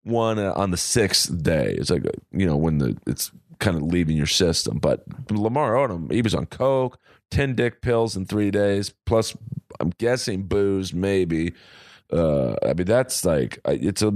one 0.04 0.40
uh, 0.40 0.54
on 0.56 0.72
the 0.72 0.78
sixth 0.78 1.44
day 1.44 1.76
it's 1.78 1.92
like 1.92 2.04
you 2.32 2.46
know 2.46 2.58
when 2.58 2.80
the 2.80 2.98
it's 3.06 3.30
kind 3.60 3.78
of 3.78 3.84
leaving 3.84 4.18
your 4.18 4.26
system 4.26 4.80
but 4.80 5.04
lamar 5.30 5.74
odom 5.76 6.12
he 6.12 6.24
was 6.24 6.34
on 6.34 6.48
coke 6.48 6.98
10 7.30 7.54
dick 7.54 7.82
pills 7.84 8.18
in 8.18 8.26
three 8.26 8.50
days 8.50 8.92
plus 9.06 9.38
i'm 9.80 9.92
guessing 10.00 10.42
booze 10.44 10.92
maybe. 10.94 11.54
Uh 12.12 12.56
i 12.66 12.74
mean 12.74 12.88
that's 12.88 13.24
like 13.24 13.60
it's 13.66 14.02
a 14.02 14.12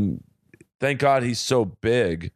thank 0.79 0.99
god 0.99 1.21
he's 1.23 1.39
so 1.39 1.65
big. 1.65 2.31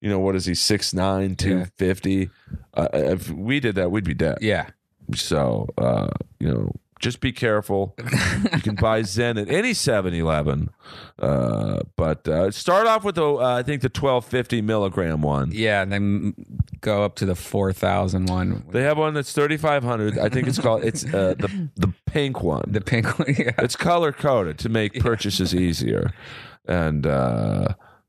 You 0.00 0.10
know 0.10 0.18
what 0.18 0.34
is 0.34 0.46
he 0.46 0.52
6'9 0.52 1.36
250 1.38 2.30
uh, 2.74 2.88
if 2.92 3.30
we 3.30 3.60
did 3.60 3.76
that 3.76 3.90
we'd 3.90 4.02
be 4.04 4.14
dead. 4.14 4.38
Yeah. 4.40 4.70
So, 5.14 5.68
uh, 5.78 6.08
you 6.38 6.48
know, 6.48 6.72
just 7.00 7.20
be 7.20 7.32
careful. 7.32 7.94
you 8.52 8.60
can 8.60 8.74
buy 8.74 9.00
Zen 9.02 9.38
at 9.38 9.48
any 9.48 9.72
7 9.72 10.12
Eleven. 10.12 10.68
Uh, 11.18 11.80
but 11.96 12.28
uh, 12.28 12.50
start 12.50 12.86
off 12.86 13.04
with 13.04 13.14
the, 13.14 13.24
uh, 13.26 13.56
I 13.58 13.62
think, 13.62 13.80
the 13.80 13.86
1250 13.88 14.60
milligram 14.60 15.22
one. 15.22 15.50
Yeah, 15.52 15.80
and 15.80 15.90
then 15.90 16.34
go 16.82 17.02
up 17.02 17.16
to 17.16 17.26
the 17.26 17.34
4,000 17.34 18.26
one. 18.26 18.64
They 18.70 18.82
have 18.82 18.98
one 18.98 19.14
that's 19.14 19.32
3500 19.32 20.18
I 20.18 20.28
think 20.28 20.46
it's 20.46 20.58
called, 20.58 20.84
it's 20.84 21.04
uh, 21.06 21.34
the, 21.38 21.70
the 21.76 21.92
pink 22.04 22.42
one. 22.42 22.64
The 22.66 22.80
pink 22.82 23.18
one. 23.18 23.34
Yeah. 23.38 23.52
it's 23.58 23.76
color 23.76 24.12
coded 24.12 24.58
to 24.58 24.68
make 24.68 25.00
purchases 25.00 25.54
easier. 25.54 26.12
And, 26.66 27.06
uh, 27.06 27.68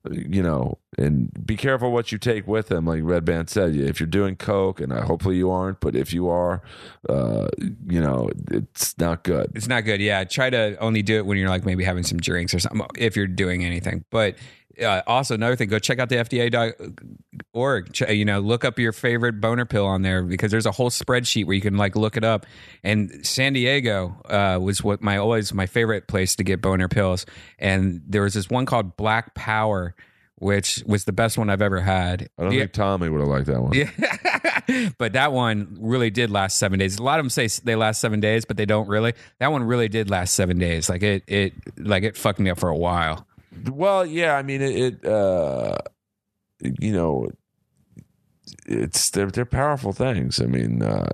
you 0.09 0.41
know, 0.41 0.77
and 0.97 1.29
be 1.45 1.55
careful 1.55 1.91
what 1.91 2.11
you 2.11 2.17
take 2.17 2.47
with 2.47 2.67
them. 2.67 2.85
Like 2.85 3.01
Redban 3.01 3.49
said, 3.49 3.75
if 3.75 3.99
you're 3.99 4.07
doing 4.07 4.35
coke, 4.35 4.79
and 4.79 4.91
uh, 4.91 5.03
hopefully 5.03 5.37
you 5.37 5.51
aren't, 5.51 5.79
but 5.79 5.95
if 5.95 6.13
you 6.13 6.27
are, 6.29 6.61
uh, 7.07 7.47
you 7.87 8.01
know, 8.01 8.29
it's 8.51 8.97
not 8.97 9.23
good. 9.23 9.51
It's 9.55 9.67
not 9.67 9.81
good. 9.81 10.01
Yeah, 10.01 10.23
try 10.23 10.49
to 10.49 10.75
only 10.77 11.01
do 11.01 11.17
it 11.17 11.25
when 11.25 11.37
you're 11.37 11.49
like 11.49 11.65
maybe 11.65 11.83
having 11.83 12.03
some 12.03 12.19
drinks 12.19 12.53
or 12.53 12.59
something. 12.59 12.85
If 12.97 13.15
you're 13.15 13.27
doing 13.27 13.63
anything, 13.63 14.05
but 14.09 14.35
uh, 14.81 15.01
also 15.07 15.35
another 15.35 15.55
thing, 15.55 15.69
go 15.69 15.79
check 15.79 15.99
out 15.99 16.09
the 16.09 16.17
FDA.org. 16.17 17.93
Ch- 17.93 18.01
You 18.09 18.25
know, 18.25 18.39
look 18.39 18.65
up 18.65 18.79
your 18.79 18.91
favorite 18.91 19.39
boner 19.41 19.65
pill 19.65 19.85
on 19.85 20.01
there 20.01 20.23
because 20.23 20.51
there's 20.51 20.65
a 20.65 20.71
whole 20.71 20.89
spreadsheet 20.89 21.45
where 21.45 21.55
you 21.55 21.61
can 21.61 21.77
like 21.77 21.95
look 21.95 22.17
it 22.17 22.23
up. 22.23 22.45
And 22.83 23.25
San 23.25 23.53
Diego 23.53 24.15
uh, 24.25 24.59
was 24.61 24.83
what 24.83 25.01
my 25.01 25.17
always 25.17 25.53
my 25.53 25.65
favorite 25.65 26.07
place 26.07 26.35
to 26.37 26.43
get 26.43 26.61
boner 26.61 26.87
pills. 26.87 27.25
And 27.59 28.01
there 28.07 28.21
was 28.23 28.33
this 28.33 28.49
one 28.49 28.65
called 28.65 28.97
Black 28.97 29.33
Power, 29.35 29.95
which 30.35 30.83
was 30.87 31.05
the 31.05 31.13
best 31.13 31.37
one 31.37 31.49
I've 31.49 31.61
ever 31.61 31.79
had. 31.81 32.27
I 32.39 32.43
don't 32.43 32.51
Yeah. 32.53 32.59
think 32.61 32.71
Tommy 32.73 33.09
would 33.09 33.19
have 33.21 33.29
liked 33.29 33.45
that 33.47 33.61
one. 33.61 33.73
Yeah. 33.73 34.89
but 34.97 35.13
that 35.13 35.31
one 35.33 35.77
really 35.79 36.09
did 36.09 36.31
last 36.31 36.57
seven 36.57 36.79
days. 36.79 36.97
A 36.97 37.03
lot 37.03 37.19
of 37.19 37.25
them 37.25 37.29
say 37.29 37.47
they 37.63 37.75
last 37.75 38.01
seven 38.01 38.19
days, 38.19 38.45
but 38.45 38.57
they 38.57 38.65
don't 38.65 38.87
really. 38.87 39.13
That 39.39 39.51
one 39.51 39.63
really 39.63 39.87
did 39.87 40.09
last 40.09 40.33
seven 40.33 40.57
days. 40.57 40.89
Like 40.89 41.03
it, 41.03 41.23
it, 41.27 41.53
like 41.77 42.03
it 42.03 42.17
fucked 42.17 42.39
me 42.39 42.49
up 42.49 42.59
for 42.59 42.69
a 42.69 42.75
while. 42.77 43.27
Well, 43.69 44.05
yeah, 44.05 44.35
I 44.35 44.43
mean, 44.43 44.61
it, 44.61 44.75
it 44.75 45.05
uh, 45.05 45.77
you 46.61 46.91
know, 46.91 47.29
it's 48.65 49.09
they're 49.09 49.31
they're 49.31 49.45
powerful 49.45 49.93
things. 49.93 50.39
I 50.41 50.45
mean, 50.45 50.81
uh, 50.81 51.09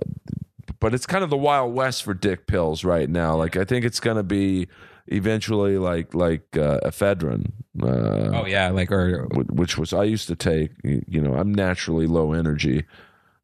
but 0.80 0.94
it's 0.94 1.06
kind 1.06 1.24
of 1.24 1.30
the 1.30 1.36
wild 1.36 1.74
west 1.74 2.02
for 2.02 2.14
dick 2.14 2.46
pills 2.46 2.84
right 2.84 3.08
now. 3.08 3.36
Like, 3.36 3.56
I 3.56 3.64
think 3.64 3.84
it's 3.84 4.00
going 4.00 4.16
to 4.16 4.22
be 4.22 4.68
eventually 5.08 5.78
like 5.78 6.14
like 6.14 6.56
uh, 6.56 6.80
ephedrine. 6.84 7.52
Uh, 7.82 8.30
Oh 8.40 8.46
yeah, 8.46 8.70
like 8.70 8.90
or 8.92 9.26
which 9.50 9.78
was 9.78 9.92
I 9.92 10.04
used 10.04 10.28
to 10.28 10.36
take. 10.36 10.72
You 10.84 11.20
know, 11.20 11.34
I'm 11.34 11.52
naturally 11.52 12.06
low 12.06 12.32
energy, 12.32 12.84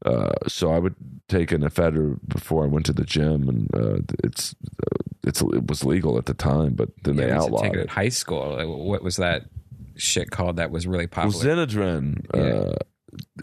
uh, 0.05 0.33
so 0.49 0.71
I 0.73 0.79
would 0.79 0.95
take 1.29 1.53
an 1.53 1.63
ephedra 1.63 2.19
before 2.29 2.65
I 2.65 2.67
went 2.69 2.87
to 2.87 2.93
the 2.93 3.05
gym, 3.05 3.49
and 3.49 3.75
uh, 3.75 3.99
it's 4.23 4.55
it's 5.27 5.41
it 5.41 5.67
was 5.69 5.85
legal 5.85 6.19
at 6.19 6.27
the 6.27 6.35
time, 6.35 6.75
but 6.75 6.91
then 7.05 7.17
they 7.17 7.27
yeah, 7.29 7.35
to 7.37 7.43
outlawed 7.45 7.63
take 7.65 7.75
it 7.75 7.79
it. 7.81 7.89
high 7.91 8.11
school. 8.11 8.57
What 8.87 9.03
was 9.03 9.17
that 9.17 9.45
shit 9.97 10.31
called? 10.31 10.57
That 10.57 10.71
was 10.71 10.87
really 10.87 11.07
Well, 11.15 11.31
popular. 11.31 11.45
Xenadrine 11.67 12.27
Yeah. 12.35 12.73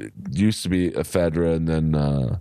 uh, 0.04 0.08
used 0.32 0.64
to 0.64 0.70
be 0.70 0.92
ephedra, 0.92 1.56
and 1.56 1.68
then 1.68 1.96
uh, 1.96 2.40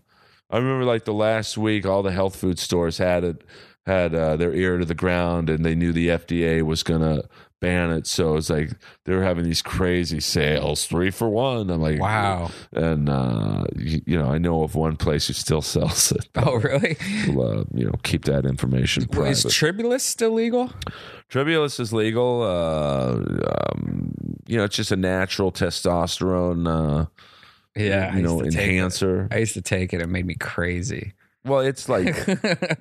I 0.51 0.59
remember 0.59 0.85
like 0.85 1.05
the 1.05 1.15
last 1.15 1.57
week, 1.57 1.87
all 1.87 2.03
the 2.03 2.13
health 2.13 2.37
food 2.37 2.59
stores 2.59 2.99
had 2.99 3.25
it. 3.25 3.45
had 3.87 4.15
uh, 4.15 4.37
their 4.37 4.53
ear 4.53 4.77
to 4.79 4.85
the 4.85 4.95
ground 4.95 5.49
and 5.49 5.65
they 5.65 5.75
knew 5.75 5.91
the 5.93 6.09
FDA 6.09 6.63
was 6.63 6.83
gonna 6.83 7.23
ban 7.61 7.91
it. 7.93 8.07
So 8.07 8.37
it's 8.37 8.51
like 8.51 8.71
they 9.05 9.15
were 9.15 9.23
having 9.23 9.45
these 9.45 9.63
crazy 9.63 10.21
sales, 10.21 10.87
three 10.87 11.11
for 11.11 11.29
one. 11.29 11.71
I'm 11.71 11.81
like, 11.81 12.01
Wow. 12.01 12.51
And 12.73 13.09
uh, 13.09 13.65
you, 13.77 14.01
you 14.07 14.19
know, 14.19 14.31
I 14.33 14.39
know 14.39 14.63
of 14.63 14.75
one 14.75 14.97
place 14.97 15.27
who 15.29 15.35
still 15.35 15.63
sells 15.75 16.11
it. 16.13 16.29
Oh, 16.37 16.57
really? 16.57 16.97
We'll, 17.29 17.61
uh, 17.61 17.65
you 17.75 17.85
know, 17.85 17.93
keep 18.03 18.25
that 18.25 18.45
information 18.47 19.07
Well, 19.11 19.23
private. 19.23 19.45
Is 19.45 19.55
Tribulus 19.55 20.03
still 20.03 20.33
legal? 20.33 20.73
Tribulus 21.29 21.79
is 21.79 21.93
legal. 21.93 22.43
Uh, 22.43 23.17
um, 23.73 24.13
you 24.47 24.57
know, 24.57 24.65
it's 24.65 24.77
just 24.77 24.91
a 24.91 24.97
natural 24.97 25.53
testosterone, 25.53 26.67
uh, 26.67 27.07
Yeah. 27.77 28.17
you 28.17 28.23
know, 28.23 28.43
enhancer. 28.43 29.29
I 29.31 29.39
used 29.39 29.55
to 29.55 29.63
take 29.63 29.93
it. 29.93 30.01
It 30.01 30.09
made 30.09 30.27
me 30.27 30.35
crazy. 30.35 31.13
Well, 31.45 31.61
it's 31.61 31.89
like 31.89 32.07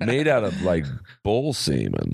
made 0.00 0.28
out 0.28 0.44
of 0.44 0.60
like 0.62 0.84
bull 1.22 1.52
semen, 1.54 2.12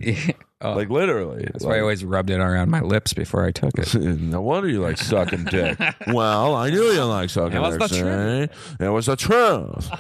oh, 0.61 0.73
like 0.75 0.89
literally. 0.91 1.45
that's 1.53 1.65
why 1.65 1.77
I 1.77 1.81
always 1.81 2.05
rubbed 2.05 2.31
it 2.31 2.41
around 2.41 2.71
my 2.71 2.81
lips 2.81 3.13
before 3.15 3.45
I 3.45 3.51
took 3.51 3.79
it. 3.79 3.95
no 3.95 4.41
wonder 4.41 4.69
you 4.69 4.81
like 4.81 4.99
sucking 4.99 5.45
dick. 5.45 5.79
well, 6.09 6.55
I 6.55 6.71
knew 6.71 6.83
you 6.85 7.05
like 7.05 7.31
sucking 7.31 7.57
It 7.57 7.61
was 7.61 7.77
dick. 7.77 7.89
the 7.89 8.49
see? 8.49 8.85
It 8.85 8.89
was 8.89 9.07
the 9.07 9.17
truth. 9.17 9.91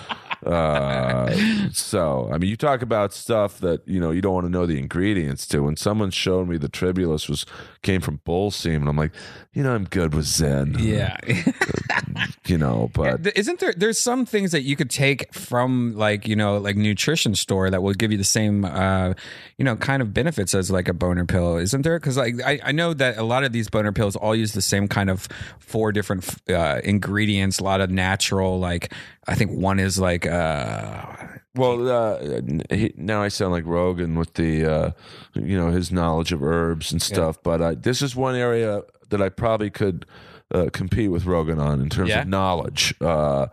Uh, 0.46 1.68
so, 1.72 2.30
I 2.32 2.38
mean, 2.38 2.48
you 2.48 2.56
talk 2.56 2.82
about 2.82 3.12
stuff 3.12 3.58
that 3.58 3.86
you 3.86 4.00
know 4.00 4.10
you 4.10 4.20
don't 4.20 4.34
want 4.34 4.46
to 4.46 4.50
know 4.50 4.66
the 4.66 4.78
ingredients 4.78 5.46
to. 5.48 5.60
When 5.60 5.76
someone 5.76 6.10
showed 6.10 6.48
me 6.48 6.56
the 6.56 6.68
tribulus 6.68 7.28
was 7.28 7.46
came 7.82 8.00
from 8.00 8.20
bull 8.24 8.50
semen, 8.50 8.88
I'm 8.88 8.96
like, 8.96 9.12
you 9.52 9.62
know, 9.62 9.74
I'm 9.74 9.84
good 9.84 10.14
with 10.14 10.26
Zen. 10.26 10.76
Yeah. 10.78 11.16
you 12.46 12.58
know, 12.58 12.90
but 12.94 13.26
Isn't 13.36 13.60
there? 13.60 13.74
There's 13.76 13.98
some 13.98 14.26
things 14.26 14.52
that 14.52 14.62
you 14.62 14.76
could 14.76 14.90
take 14.90 15.32
from 15.34 15.94
like 15.96 16.28
you 16.28 16.36
know 16.36 16.58
like 16.58 16.76
nutrition 16.76 17.34
store 17.34 17.70
that 17.70 17.82
will 17.82 17.94
give 17.94 18.12
you 18.12 18.18
the 18.18 18.24
same 18.24 18.64
uh 18.64 19.14
you 19.58 19.64
know 19.64 19.76
kind 19.76 20.02
of 20.02 20.12
benefits 20.14 20.54
as 20.54 20.70
like 20.70 20.88
a 20.88 20.94
boner 20.94 21.24
pill. 21.24 21.56
Isn't 21.56 21.82
there? 21.82 21.98
Because 21.98 22.16
like 22.16 22.34
I, 22.44 22.60
I 22.62 22.72
know 22.72 22.94
that 22.94 23.18
a 23.18 23.22
lot 23.22 23.44
of 23.44 23.52
these 23.52 23.68
boner 23.68 23.92
pills 23.92 24.16
all 24.16 24.34
use 24.34 24.52
the 24.52 24.62
same 24.62 24.88
kind 24.88 25.10
of 25.10 25.28
four 25.58 25.92
different 25.92 26.36
uh, 26.48 26.80
ingredients. 26.84 27.58
A 27.58 27.64
lot 27.64 27.80
of 27.80 27.90
natural 27.90 28.58
like 28.58 28.92
I 29.28 29.34
think 29.34 29.50
one 29.52 29.78
is 29.80 29.98
like 29.98 30.26
uh 30.26 31.04
Well, 31.54 31.88
uh, 31.88 32.40
he, 32.70 32.92
now 32.96 33.22
I 33.22 33.28
sound 33.28 33.52
like 33.52 33.64
Rogan 33.64 34.18
with 34.18 34.34
the, 34.34 34.64
uh, 34.66 34.90
you 35.34 35.56
know, 35.56 35.70
his 35.70 35.90
knowledge 35.90 36.30
of 36.32 36.42
herbs 36.42 36.92
and 36.92 37.00
stuff. 37.00 37.42
But 37.42 37.60
uh, 37.62 37.74
this 37.78 38.02
is 38.02 38.14
one 38.14 38.34
area 38.36 38.82
that 39.08 39.22
I 39.22 39.30
probably 39.30 39.70
could 39.70 40.04
uh, 40.54 40.68
compete 40.72 41.10
with 41.10 41.24
Rogan 41.24 41.58
on 41.58 41.80
in 41.80 41.88
terms 41.88 42.10
Yeah? 42.10 42.20
of 42.22 42.28
knowledge. 42.28 42.94
Uh, 43.00 43.46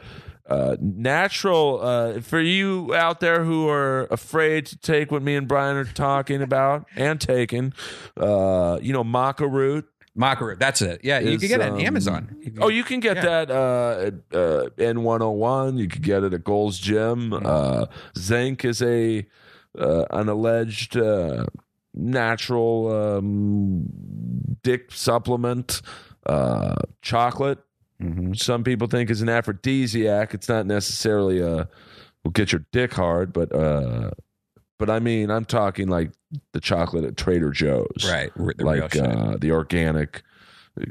uh, 0.50 0.76
natural 0.82 1.80
uh, 1.82 2.20
for 2.20 2.41
you 2.41 2.94
out 2.94 3.22
there 3.22 3.45
who 3.45 3.70
are 3.70 4.06
afraid 4.12 4.66
to 4.66 4.78
take 4.78 5.10
what 5.10 5.22
me 5.24 5.36
and 5.38 5.48
Brian 5.48 5.78
are 5.78 5.86
talking 5.86 6.41
about 6.41 6.86
and 6.98 7.22
taking. 7.22 7.72
Uh, 8.18 8.78
you 8.82 8.91
know, 8.91 9.04
maca 9.06 9.50
root. 9.50 9.86
Root. 10.15 10.60
That's 10.60 10.81
it. 10.81 11.02
Yeah, 11.03 11.19
you 11.19 11.31
is, 11.31 11.40
can 11.41 11.49
get 11.49 11.61
it 11.61 11.68
on 11.68 11.73
um, 11.73 11.80
Amazon. 11.85 12.35
You 12.40 12.53
Oh, 12.60 12.68
you 12.69 12.84
can 12.84 12.99
get 12.99 13.18
Yeah. 13.18 13.45
that 13.45 13.52
uh, 13.52 14.06
at 14.07 14.14
uh, 14.38 14.69
N101. 14.77 15.77
You 15.77 15.88
could 15.88 16.03
get 16.03 16.23
it 16.23 16.34
at 16.34 16.44
Gold's 16.44 16.80
Gym. 16.80 17.31
Mm-hmm. 17.31 17.45
Uh, 17.45 17.85
zinc 18.18 18.64
is 18.65 18.81
a 18.81 19.26
uh, 19.77 20.06
an 20.11 20.30
alleged 20.30 20.95
uh, 20.98 21.45
natural 21.94 22.91
um, 23.18 23.85
dick 24.61 24.91
supplement. 24.91 25.81
Uh, 26.26 26.76
chocolate. 27.02 27.60
Mhm. 28.02 28.38
Some 28.38 28.64
people 28.64 28.88
think 28.88 29.10
is 29.10 29.22
an 29.22 29.30
aphrodisiac. 29.30 30.34
It's 30.34 30.48
not 30.48 30.65
necessarily 30.65 31.40
a 31.41 31.68
will 32.23 32.31
get 32.31 32.52
your 32.53 32.65
dick 32.72 32.94
hard, 32.94 33.34
but 33.34 33.53
uh, 33.53 34.11
but 34.86 34.94
I 34.94 35.00
mean, 35.00 35.32
I'm 35.32 35.46
talking 35.46 35.88
like 35.88 36.12
the 36.52 36.60
chocolate 36.60 37.06
at 37.06 37.16
Trader 37.16 37.52
Joe's, 37.52 37.88
right. 38.06 38.34
The 38.36 38.66
Like 38.66 38.98
uh, 38.98 39.38
the 39.40 39.52
organic, 39.52 40.24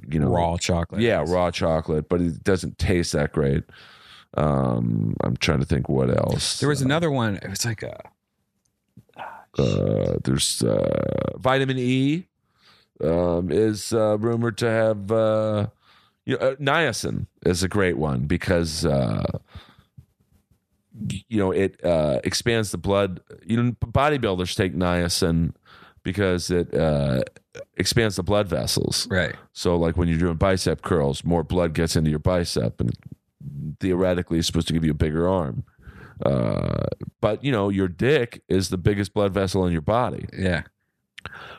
you 0.08 0.18
know, 0.18 0.28
raw 0.28 0.56
chocolate. 0.56 1.02
yeah, 1.02 1.22
raw 1.26 1.50
chocolate, 1.50 2.08
but 2.08 2.22
it 2.22 2.42
doesn't 2.42 2.78
taste 2.78 3.12
that 3.12 3.32
great. 3.32 3.64
Um, 4.34 5.14
I'm 5.22 5.36
trying 5.36 5.60
to 5.60 5.66
think 5.66 5.90
what 5.90 6.08
else. 6.08 6.58
There 6.58 6.70
was 6.70 6.80
another 6.80 7.10
one. 7.10 7.36
It 7.36 7.50
was 7.50 7.66
like 7.66 7.82
a 7.82 8.00
uh, 9.58 10.16
there's 10.24 10.62
uh, 10.62 11.36
vitamin 11.36 11.76
E 11.76 12.28
um, 13.04 13.52
is 13.52 13.92
uh, 13.92 14.16
rumored 14.16 14.56
to 14.56 14.70
have 14.70 15.12
uh, 15.12 15.66
you 16.24 16.38
know, 16.38 16.46
uh, 16.46 16.54
niacin 16.54 17.26
is 17.44 17.62
a 17.62 17.68
great 17.68 17.98
one 17.98 18.20
because 18.20 18.86
uh, 18.86 19.38
you 21.28 21.38
know 21.38 21.50
it 21.50 21.82
uh, 21.84 22.20
expands 22.24 22.70
the 22.70 22.78
blood. 22.78 23.20
You 23.44 23.62
know, 23.62 23.72
bodybuilders 23.72 24.54
take 24.56 24.74
niacin 24.74 25.54
because 26.02 26.50
it 26.50 26.74
uh, 26.74 27.22
expands 27.76 28.16
the 28.16 28.22
blood 28.22 28.48
vessels. 28.48 29.06
right. 29.10 29.34
So, 29.52 29.76
like 29.76 29.96
when 29.96 30.08
you're 30.08 30.18
doing 30.18 30.36
bicep 30.36 30.82
curls, 30.82 31.24
more 31.24 31.42
blood 31.42 31.74
gets 31.74 31.96
into 31.96 32.10
your 32.10 32.18
bicep, 32.18 32.80
and 32.80 32.92
theoretically, 33.80 34.38
it's 34.38 34.46
supposed 34.46 34.68
to 34.68 34.72
give 34.72 34.84
you 34.84 34.92
a 34.92 34.94
bigger 34.94 35.28
arm. 35.28 35.64
Uh, 36.24 36.86
but 37.20 37.42
you 37.44 37.52
know, 37.52 37.68
your 37.68 37.88
dick 37.88 38.42
is 38.48 38.68
the 38.68 38.78
biggest 38.78 39.14
blood 39.14 39.32
vessel 39.32 39.66
in 39.66 39.72
your 39.72 39.82
body. 39.82 40.26
Yeah. 40.36 40.62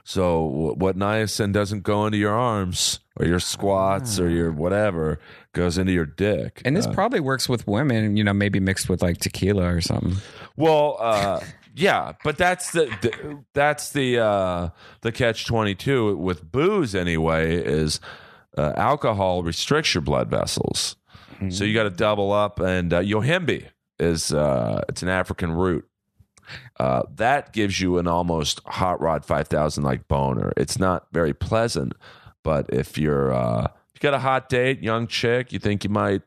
So, 0.03 0.75
what 0.77 0.97
niacin 0.97 1.53
doesn't 1.53 1.81
go 1.83 2.05
into 2.05 2.17
your 2.17 2.33
arms 2.33 2.99
or 3.15 3.25
your 3.25 3.39
squats 3.39 4.19
or 4.19 4.29
your 4.29 4.51
whatever 4.51 5.19
goes 5.53 5.77
into 5.77 5.91
your 5.91 6.05
dick. 6.05 6.61
And 6.65 6.75
this 6.75 6.85
Uh, 6.85 6.93
probably 6.93 7.19
works 7.19 7.47
with 7.47 7.65
women, 7.67 8.17
you 8.17 8.23
know, 8.23 8.33
maybe 8.33 8.59
mixed 8.59 8.89
with 8.89 9.01
like 9.01 9.17
tequila 9.19 9.73
or 9.73 9.81
something. 9.81 10.15
Well, 10.55 10.97
uh, 10.99 11.39
yeah, 11.75 12.13
but 12.23 12.37
that's 12.37 12.71
the, 12.71 12.85
the 13.01 13.43
that's 13.53 13.91
the 13.91 14.19
uh, 14.19 14.69
the 15.01 15.11
catch 15.11 15.45
twenty 15.45 15.73
two 15.75 16.17
with 16.17 16.51
booze 16.51 16.93
anyway 16.93 17.55
is 17.55 17.99
uh, 18.57 18.73
alcohol 18.75 19.41
restricts 19.43 19.93
your 19.95 20.01
blood 20.01 20.29
vessels, 20.29 20.95
so 21.49 21.63
you 21.63 21.73
got 21.73 21.83
to 21.83 21.89
double 21.89 22.31
up. 22.31 22.59
And 22.59 22.93
uh, 22.93 23.01
yohimbe 23.01 23.67
is 23.99 24.31
uh, 24.31 24.81
it's 24.87 25.01
an 25.01 25.09
African 25.09 25.51
root. 25.51 25.85
Uh, 26.79 27.03
that 27.15 27.53
gives 27.53 27.79
you 27.79 27.97
an 27.97 28.07
almost 28.07 28.59
hot 28.65 29.01
rod 29.01 29.25
five 29.25 29.47
thousand 29.47 29.83
like 29.83 30.07
boner. 30.07 30.51
It's 30.57 30.77
not 30.77 31.07
very 31.11 31.33
pleasant, 31.33 31.93
but 32.43 32.69
if 32.69 32.97
you're 32.97 33.33
uh, 33.33 33.63
you 33.63 33.71
got 34.03 34.13
a 34.13 34.19
hot 34.19 34.49
date, 34.49 34.83
young 34.83 35.07
chick, 35.07 35.51
you 35.51 35.59
think 35.59 35.83
you 35.83 35.89
might 35.89 36.21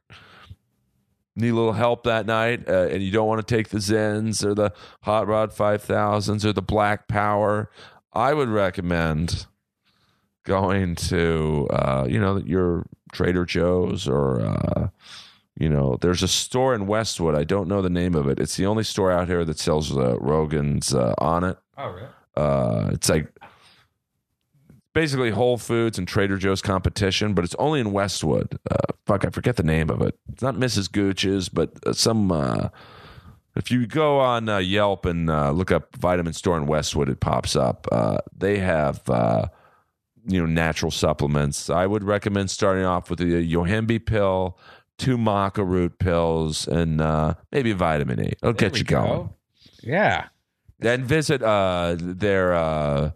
need 1.36 1.51
a 1.51 1.55
little 1.55 1.74
help 1.74 2.05
that 2.05 2.27
night, 2.27 2.66
uh, 2.69 2.89
and 2.89 3.03
you 3.03 3.12
don't 3.12 3.28
want 3.28 3.47
to 3.47 3.55
take 3.55 3.69
the 3.69 3.78
Zens 3.78 4.44
or 4.44 4.55
the 4.55 4.73
Hot 5.03 5.28
Rod 5.28 5.51
5000s 5.51 6.44
or 6.44 6.53
the 6.53 6.62
Black 6.62 7.07
Power, 7.07 7.70
I 8.12 8.32
would 8.32 8.48
recommend 8.48 9.47
going 10.44 10.94
to, 10.94 11.69
uh, 11.70 12.07
you 12.09 12.19
know, 12.19 12.39
your 12.39 12.86
Trader 13.12 13.44
Joe's 13.44 14.09
or, 14.09 14.40
uh, 14.40 14.89
you 15.59 15.69
know, 15.69 15.98
there's 16.01 16.23
a 16.23 16.28
store 16.28 16.74
in 16.74 16.86
Westwood. 16.86 17.35
I 17.35 17.44
don't 17.44 17.69
know 17.69 17.82
the 17.82 17.90
name 17.90 18.15
of 18.15 18.28
it. 18.28 18.40
It's 18.40 18.57
the 18.57 18.66
only 18.66 18.85
store 18.85 19.12
out 19.12 19.28
here 19.28 19.44
that 19.44 19.59
sells 19.59 19.94
uh, 19.94 20.19
Rogan's 20.19 20.94
uh, 20.94 21.15
Onnit. 21.19 21.59
Oh, 21.77 21.89
really? 21.90 22.09
Uh, 22.36 22.90
it's 22.93 23.09
like 23.09 23.31
basically 24.97 25.28
Whole 25.31 25.59
Foods 25.59 25.98
and 25.98 26.09
Trader 26.09 26.39
Joe's 26.39 26.62
competition, 26.62 27.35
but 27.35 27.44
it's 27.44 27.55
only 27.56 27.81
in 27.81 27.93
Westwood. 27.93 28.59
Uh, 28.70 28.77
fuck, 29.05 29.27
I 29.27 29.28
forget 29.31 29.56
the 29.56 29.62
name 29.62 29.90
of 29.90 30.01
it. 30.01 30.18
It's 30.32 30.43
not 30.43 30.55
Mrs. 30.55 30.90
Gooch's, 30.90 31.51
but 31.51 31.70
uh, 31.86 31.93
some. 31.93 32.32
Uh, 32.32 32.70
if 33.55 33.70
you 33.70 33.86
go 33.86 34.20
on 34.20 34.48
uh, 34.48 34.56
Yelp 34.59 35.05
and 35.05 35.28
uh, 35.28 35.51
look 35.51 35.70
up 35.70 35.94
Vitamin 35.97 36.32
Store 36.32 36.56
in 36.56 36.66
Westwood, 36.66 37.10
it 37.10 37.20
pops 37.20 37.55
up. 37.55 37.86
Uh, 37.93 38.18
they 38.36 38.59
have. 38.59 39.09
Uh, 39.09 39.47
you 40.28 40.40
know, 40.40 40.47
natural 40.47 40.90
supplements. 40.90 41.70
I 41.70 41.86
would 41.86 42.02
recommend 42.02 42.51
starting 42.51 42.85
off 42.85 43.10
with 43.10 43.20
the 43.20 43.27
Yohimbe 43.27 44.05
pill, 44.05 44.59
two 44.98 45.16
maca 45.16 45.64
root 45.64 46.01
pills, 46.01 46.66
and 46.66 47.01
uh, 47.01 47.35
maybe 47.52 47.70
vitamin 47.70 48.18
E. 48.20 48.32
It'll 48.43 48.52
There 48.52 48.70
get 48.70 48.78
you 48.78 48.85
going. 48.85 49.09
go. 49.09 49.35
Yeah. 49.85 50.27
Then 50.81 51.05
visit 51.05 51.43
uh, 51.44 51.94
their 51.97 52.55
uh, 52.55 53.12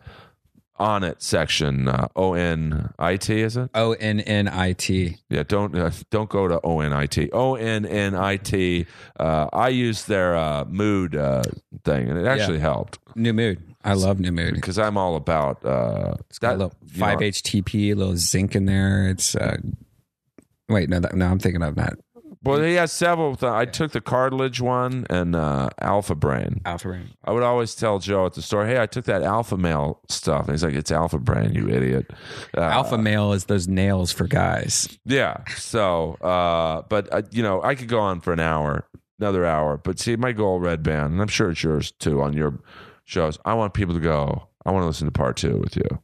Onnit 0.81 1.21
section. 1.23 1.87
Uh, 1.89 2.09
O 2.17 2.33
N 2.33 2.93
I 2.99 3.17
T 3.17 3.41
is 3.41 3.57
it? 3.57 3.71
O 3.75 3.93
N 3.93 4.21
N 4.21 4.49
I 4.49 4.73
T. 4.73 5.19
Yeah, 5.29 5.43
don't 5.47 5.77
uh, 5.77 5.91
don't 6.11 6.31
go 6.31 6.49
to 6.49 6.59
O 6.65 6.81
N 6.81 6.93
I 6.93 7.07
T. 7.07 7.31
O 7.33 7.55
N 7.55 7.85
N 7.85 8.15
I 8.15 8.37
T. 8.39 8.87
Uh, 9.19 9.49
I 9.53 9.69
used 9.69 10.09
their 10.09 10.35
uh, 10.35 10.65
mood 10.65 11.15
uh, 11.15 11.43
thing, 11.85 12.09
and 12.09 12.19
it 12.19 12.27
actually 12.27 12.59
helped 12.59 12.99
New 13.15 13.33
mood. 13.35 13.63
I 13.85 13.95
love 13.95 14.21
new 14.21 14.31
mood. 14.33 14.55
because 14.55 14.79
I'm 14.79 14.97
all 14.99 15.17
about 15.17 15.65
uh, 15.65 16.15
It's 16.29 16.39
got 16.39 16.55
a 16.55 16.59
little 16.59 16.75
five 16.87 17.19
HTP, 17.19 17.93
a 17.93 17.95
little 17.95 18.17
zinc 18.17 18.55
in 18.55 18.67
there. 18.67 19.09
It's 19.09 19.35
uh, 19.35 19.57
wait, 20.69 20.89
no, 20.89 21.01
that, 21.01 21.15
no, 21.15 21.27
I'm 21.27 21.39
thinking 21.39 21.63
of 21.63 21.77
that 21.77 21.95
Well, 22.43 22.63
he 22.63 22.75
has 22.75 22.91
several. 22.91 23.37
Th- 23.37 23.53
I 23.53 23.67
took 23.67 23.93
the 23.93 24.01
cartilage 24.01 24.63
one 24.63 25.07
and 25.11 25.37
uh, 25.37 25.69
Alpha 25.79 26.15
Brain. 26.15 26.63
alpha 26.65 26.89
brain. 26.89 27.11
I 27.23 27.33
would 27.33 27.43
always 27.43 27.75
tell 27.75 27.99
Joe 27.99 28.25
at 28.25 28.33
the 28.33 28.41
store, 28.41 28.65
"Hey, 28.67 28.81
I 28.81 28.87
took 28.87 29.05
that 29.05 29.23
Alpha 29.23 29.59
Male 29.59 30.01
stuff." 30.09 30.47
And 30.47 30.53
he's 30.53 30.65
like, 30.65 30.73
"It's 30.75 30.91
Alpha 30.91 31.19
Brain, 31.19 31.53
you 31.55 31.69
idiot." 31.69 32.11
Uh, 32.57 32.63
Alpha 32.63 32.97
male 32.97 33.33
is 33.35 33.45
those 33.45 33.69
nails 33.69 34.11
for 34.11 34.27
guys. 34.27 34.89
Yeah. 35.05 35.45
So, 35.57 36.15
uh, 36.15 36.83
but 36.89 37.13
uh, 37.13 37.23
you 37.31 37.43
know, 37.43 37.63
I 37.63 37.75
could 37.75 37.89
go 37.89 37.99
on 38.01 38.21
for 38.21 38.33
an 38.33 38.41
hour, 38.41 38.87
another 39.19 39.45
hour. 39.45 39.77
But 39.77 39.99
see, 39.99 40.17
my 40.17 40.33
goal, 40.33 40.61
Redban, 40.61 41.07
and 41.07 41.21
I'm 41.21 41.29
sure 41.29 41.51
it's 41.51 41.63
yours 41.63 41.93
too, 41.93 42.23
on 42.23 42.33
your 42.33 42.59
shows. 43.05 43.39
I 43.45 43.53
want 43.53 43.75
people 43.75 43.95
to 43.95 44.01
go. 44.01 44.49
I 44.65 44.71
want 44.71 44.83
to 44.85 44.87
listen 44.87 45.07
to 45.07 45.13
part 45.13 45.37
two 45.37 45.59
with 45.59 45.77
you. 45.77 46.03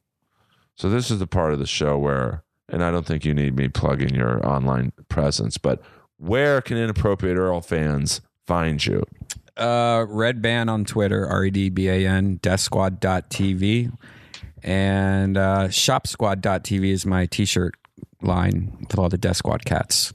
So 0.75 0.91
this 0.91 1.11
is 1.11 1.19
the 1.19 1.27
part 1.27 1.55
of 1.55 1.59
the 1.61 1.67
show 1.67 1.97
where, 1.97 2.45
and 2.69 2.85
I 2.85 2.91
don't 2.91 3.07
think 3.07 3.25
you 3.25 3.33
need 3.33 3.57
me 3.57 3.69
plugging 3.69 4.15
your 4.15 4.47
online 4.47 4.93
presence, 5.09 5.57
but 5.57 5.81
where 6.18 6.60
can 6.60 6.76
inappropriate 6.76 7.36
Earl 7.36 7.60
fans 7.60 8.20
find 8.47 8.84
you? 8.84 9.05
Uh, 9.56 10.05
Redban 10.06 10.68
on 10.68 10.84
Twitter, 10.84 11.26
R 11.26 11.44
E 11.44 11.51
D 11.51 11.68
B 11.70 11.88
A 11.88 12.06
N, 12.06 12.38
TV, 12.38 13.93
And 14.62 15.36
uh, 15.38 15.68
shopsquad.tv 15.68 16.90
is 16.90 17.06
my 17.06 17.26
t 17.26 17.44
shirt 17.44 17.74
line 18.20 18.76
with 18.80 18.98
all 18.98 19.09
the 19.09 19.18
Death 19.18 19.36
Squad 19.36 19.64
cats. 19.64 20.12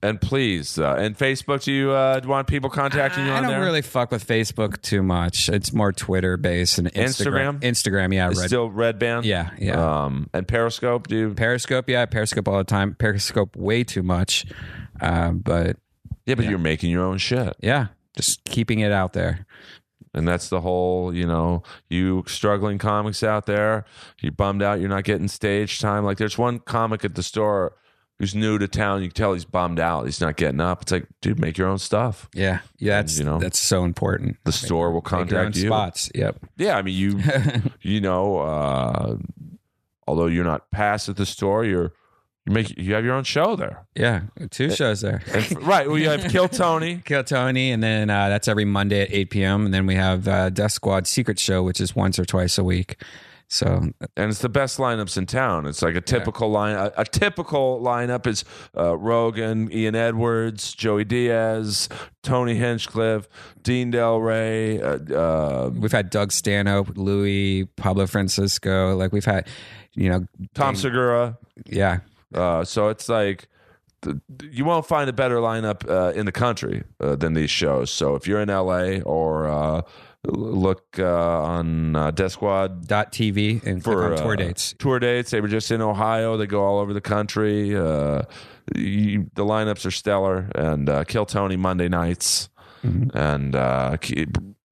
And 0.00 0.20
please, 0.20 0.78
uh, 0.78 0.94
and 0.96 1.18
Facebook, 1.18 1.64
do 1.64 1.72
you 1.72 1.90
uh, 1.90 2.20
want 2.24 2.46
people 2.46 2.70
contacting 2.70 3.26
you 3.26 3.32
I 3.32 3.38
on 3.38 3.42
don't 3.42 3.52
there? 3.52 3.60
really 3.60 3.82
fuck 3.82 4.12
with 4.12 4.24
Facebook 4.24 4.80
too 4.80 5.02
much. 5.02 5.48
It's 5.48 5.72
more 5.72 5.92
Twitter 5.92 6.36
based 6.36 6.78
and 6.78 6.92
Instagram. 6.92 7.58
Instagram? 7.58 7.60
Instagram, 7.60 8.14
yeah. 8.14 8.26
Red, 8.28 8.36
Still 8.36 8.70
Redban? 8.70 9.24
yeah, 9.24 9.50
yeah. 9.58 10.04
Um, 10.04 10.30
and 10.32 10.46
Periscope, 10.46 11.08
do 11.08 11.16
you? 11.16 11.34
Periscope, 11.34 11.88
yeah. 11.88 12.06
Periscope 12.06 12.46
all 12.46 12.58
the 12.58 12.64
time. 12.64 12.94
Periscope 12.94 13.56
way 13.56 13.82
too 13.82 14.04
much. 14.04 14.46
Uh, 15.00 15.32
but 15.32 15.76
Yeah, 16.26 16.36
but 16.36 16.44
you're 16.44 16.58
making 16.58 16.90
your 16.90 17.02
own 17.04 17.18
shit. 17.18 17.56
yeah, 17.60 17.88
just 18.16 18.44
keeping 18.44 18.78
it 18.78 18.92
out 18.92 19.14
there. 19.14 19.46
And 20.14 20.26
that's 20.26 20.48
the 20.48 20.60
whole, 20.60 21.12
you 21.14 21.26
know, 21.26 21.62
you 21.90 22.24
struggling 22.26 22.78
comics 22.78 23.22
out 23.22 23.46
there, 23.46 23.84
You're 24.20 24.32
bummed 24.32 24.62
out 24.62 24.80
you're 24.80 24.88
not 24.88 25.04
getting 25.04 25.28
stage 25.28 25.80
time. 25.80 26.04
Like 26.04 26.18
there's 26.18 26.38
one 26.38 26.60
comic 26.60 27.04
at 27.04 27.14
the 27.14 27.22
store 27.22 27.74
who's 28.18 28.34
new 28.34 28.58
to 28.58 28.66
town. 28.68 29.02
You 29.02 29.08
can 29.08 29.14
tell 29.14 29.32
he's 29.32 29.44
bummed 29.44 29.78
out. 29.80 30.04
He's 30.06 30.20
not 30.20 30.36
getting 30.36 30.60
up. 30.60 30.82
It's 30.82 30.92
like, 30.92 31.06
dude, 31.20 31.38
make 31.38 31.56
your 31.58 31.68
own 31.68 31.78
stuff. 31.78 32.28
Yeah, 32.34 32.60
yeah. 32.78 33.00
That's 33.00 33.18
you 33.18 33.24
know, 33.24 33.38
that's 33.38 33.58
so 33.58 33.84
important. 33.84 34.36
The 34.44 34.52
store 34.52 34.90
will 34.92 35.00
Make 35.02 35.10
your 35.10 35.20
own 35.20 35.26
contact 35.28 35.56
you. 35.56 35.66
spots. 35.68 36.10
Yep. 36.14 36.36
Yeah, 36.56 36.76
I 36.76 36.82
mean 36.82 36.94
you 36.96 37.20
you 37.82 38.00
know, 38.00 38.38
uh 38.38 39.16
although 40.06 40.26
you're 40.26 40.44
not 40.44 40.70
past 40.70 41.08
at 41.08 41.16
the 41.16 41.26
store, 41.26 41.64
you're 41.64 41.92
you 42.46 42.52
make 42.54 42.76
you 42.78 42.94
have 42.94 43.04
your 43.04 43.14
own 43.14 43.24
show 43.24 43.56
there. 43.56 43.86
Yeah, 43.94 44.22
two 44.50 44.70
shows 44.70 45.02
there. 45.02 45.20
And 45.34 45.62
right, 45.66 45.86
well 45.86 45.98
you 45.98 46.08
have 46.08 46.30
Kill 46.30 46.48
Tony. 46.48 47.02
Kill 47.04 47.22
Tony, 47.22 47.70
and 47.72 47.82
then 47.82 48.08
uh, 48.08 48.30
that's 48.30 48.48
every 48.48 48.64
Monday 48.64 49.02
at 49.02 49.12
8 49.12 49.30
p.m. 49.30 49.64
And 49.66 49.74
then 49.74 49.84
we 49.86 49.96
have 49.96 50.26
uh, 50.26 50.48
Death 50.48 50.72
Squad 50.72 51.06
Secret 51.06 51.38
Show, 51.38 51.62
which 51.62 51.78
is 51.78 51.94
once 51.94 52.18
or 52.18 52.24
twice 52.24 52.56
a 52.56 52.64
week. 52.64 52.96
So 53.50 53.90
and 54.16 54.30
it's 54.30 54.40
the 54.40 54.50
best 54.50 54.76
lineups 54.78 55.16
in 55.16 55.24
town. 55.24 55.64
It's 55.66 55.80
like 55.80 55.96
a 55.96 56.02
typical 56.02 56.50
line. 56.50 56.76
A, 56.76 56.92
a 56.98 57.04
typical 57.06 57.80
lineup 57.80 58.26
is 58.26 58.44
uh, 58.76 58.96
Rogan, 58.98 59.72
Ian 59.72 59.94
Edwards, 59.94 60.74
Joey 60.74 61.04
Diaz, 61.04 61.88
Tony 62.22 62.54
Hinchcliffe, 62.56 63.26
Dean 63.62 63.90
Delray. 63.90 64.82
Uh, 64.82 65.14
uh, 65.14 65.70
we've 65.70 65.92
had 65.92 66.10
Doug 66.10 66.30
Stanhope, 66.30 66.90
Louis, 66.96 67.64
Pablo 67.76 68.06
Francisco. 68.06 68.94
Like 68.94 69.12
we've 69.12 69.24
had, 69.24 69.48
you 69.94 70.10
know, 70.10 70.26
Tom 70.54 70.76
Segura. 70.76 71.38
yeah, 71.64 72.00
Uh, 72.34 72.64
so 72.64 72.88
it's 72.88 73.08
like 73.08 73.48
you 74.50 74.64
won't 74.64 74.86
find 74.86 75.08
a 75.08 75.12
better 75.12 75.36
lineup 75.36 75.88
uh, 75.88 76.12
in 76.12 76.26
the 76.26 76.32
country 76.32 76.84
uh, 77.00 77.16
than 77.16 77.32
these 77.32 77.50
shows. 77.50 77.90
So 77.90 78.14
if 78.14 78.28
you're 78.28 78.40
in 78.40 78.48
LA 78.48 79.00
or 79.04 79.48
uh, 79.48 79.82
look 80.24 80.98
uh, 80.98 81.42
on 81.42 81.96
uh, 81.96 82.10
Death 82.10 82.32
Squad 82.32 82.86
dot 82.86 83.12
TV 83.12 83.64
and 83.64 83.82
click 83.82 83.96
on 83.96 84.16
tour 84.16 84.32
uh, 84.32 84.36
dates. 84.36 84.74
Tour 84.78 84.98
dates. 84.98 85.30
They 85.30 85.40
were 85.40 85.48
just 85.48 85.70
in 85.70 85.80
Ohio. 85.80 86.36
They 86.36 86.46
go 86.46 86.64
all 86.64 86.78
over 86.78 86.92
the 86.92 87.00
country. 87.00 87.76
Uh, 87.76 88.22
you, 88.74 89.30
the 89.34 89.44
lineups 89.44 89.86
are 89.86 89.90
stellar. 89.90 90.50
And 90.54 90.88
uh, 90.88 91.04
Kill 91.04 91.26
Tony 91.26 91.56
Monday 91.56 91.88
nights. 91.88 92.48
Mm-hmm. 92.84 93.16
And 93.16 93.56
uh, 93.56 93.96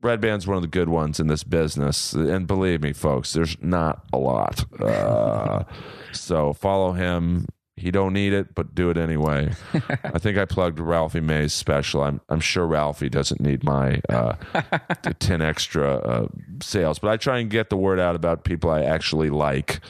Redban's 0.02 0.47
one 0.47 0.56
of 0.56 0.62
the 0.62 0.68
good 0.68 0.89
ones 0.89 1.20
in 1.20 1.27
this 1.27 1.44
business. 1.44 2.12
And 2.12 2.47
believe 2.47 2.82
me, 2.82 2.93
folks, 2.93 3.32
there's 3.32 3.56
not 3.60 4.05
a 4.12 4.18
lot. 4.18 4.64
Uh, 4.81 5.64
so 6.12 6.52
follow 6.52 6.93
him. 6.93 7.47
He 7.78 7.90
don't 7.90 8.15
need 8.15 8.32
it, 8.32 8.55
but 8.55 8.74
do 8.74 8.89
it 8.89 8.97
anyway. 8.97 9.53
I 10.03 10.19
think 10.19 10.39
I 10.39 10.47
plugged 10.47 10.81
Ralphie 10.81 11.20
May's 11.20 11.53
special. 11.53 12.03
I'm 12.03 12.23
I'm 12.31 12.40
sure 12.40 12.66
Ralphie 12.66 13.11
doesn't 13.11 13.40
need 13.40 13.62
my 13.65 14.01
uh, 14.09 14.36
ten 15.19 15.43
extra 15.43 15.97
uh, 15.97 16.28
sales, 16.62 16.98
but 16.98 17.11
I 17.11 17.19
try 17.19 17.39
and 17.39 17.51
get 17.51 17.69
the 17.69 17.77
word 17.77 18.01
out 18.01 18.16
about 18.16 18.44
people 18.44 18.70
I 18.70 18.82
actually 18.82 19.28
like. 19.28 19.81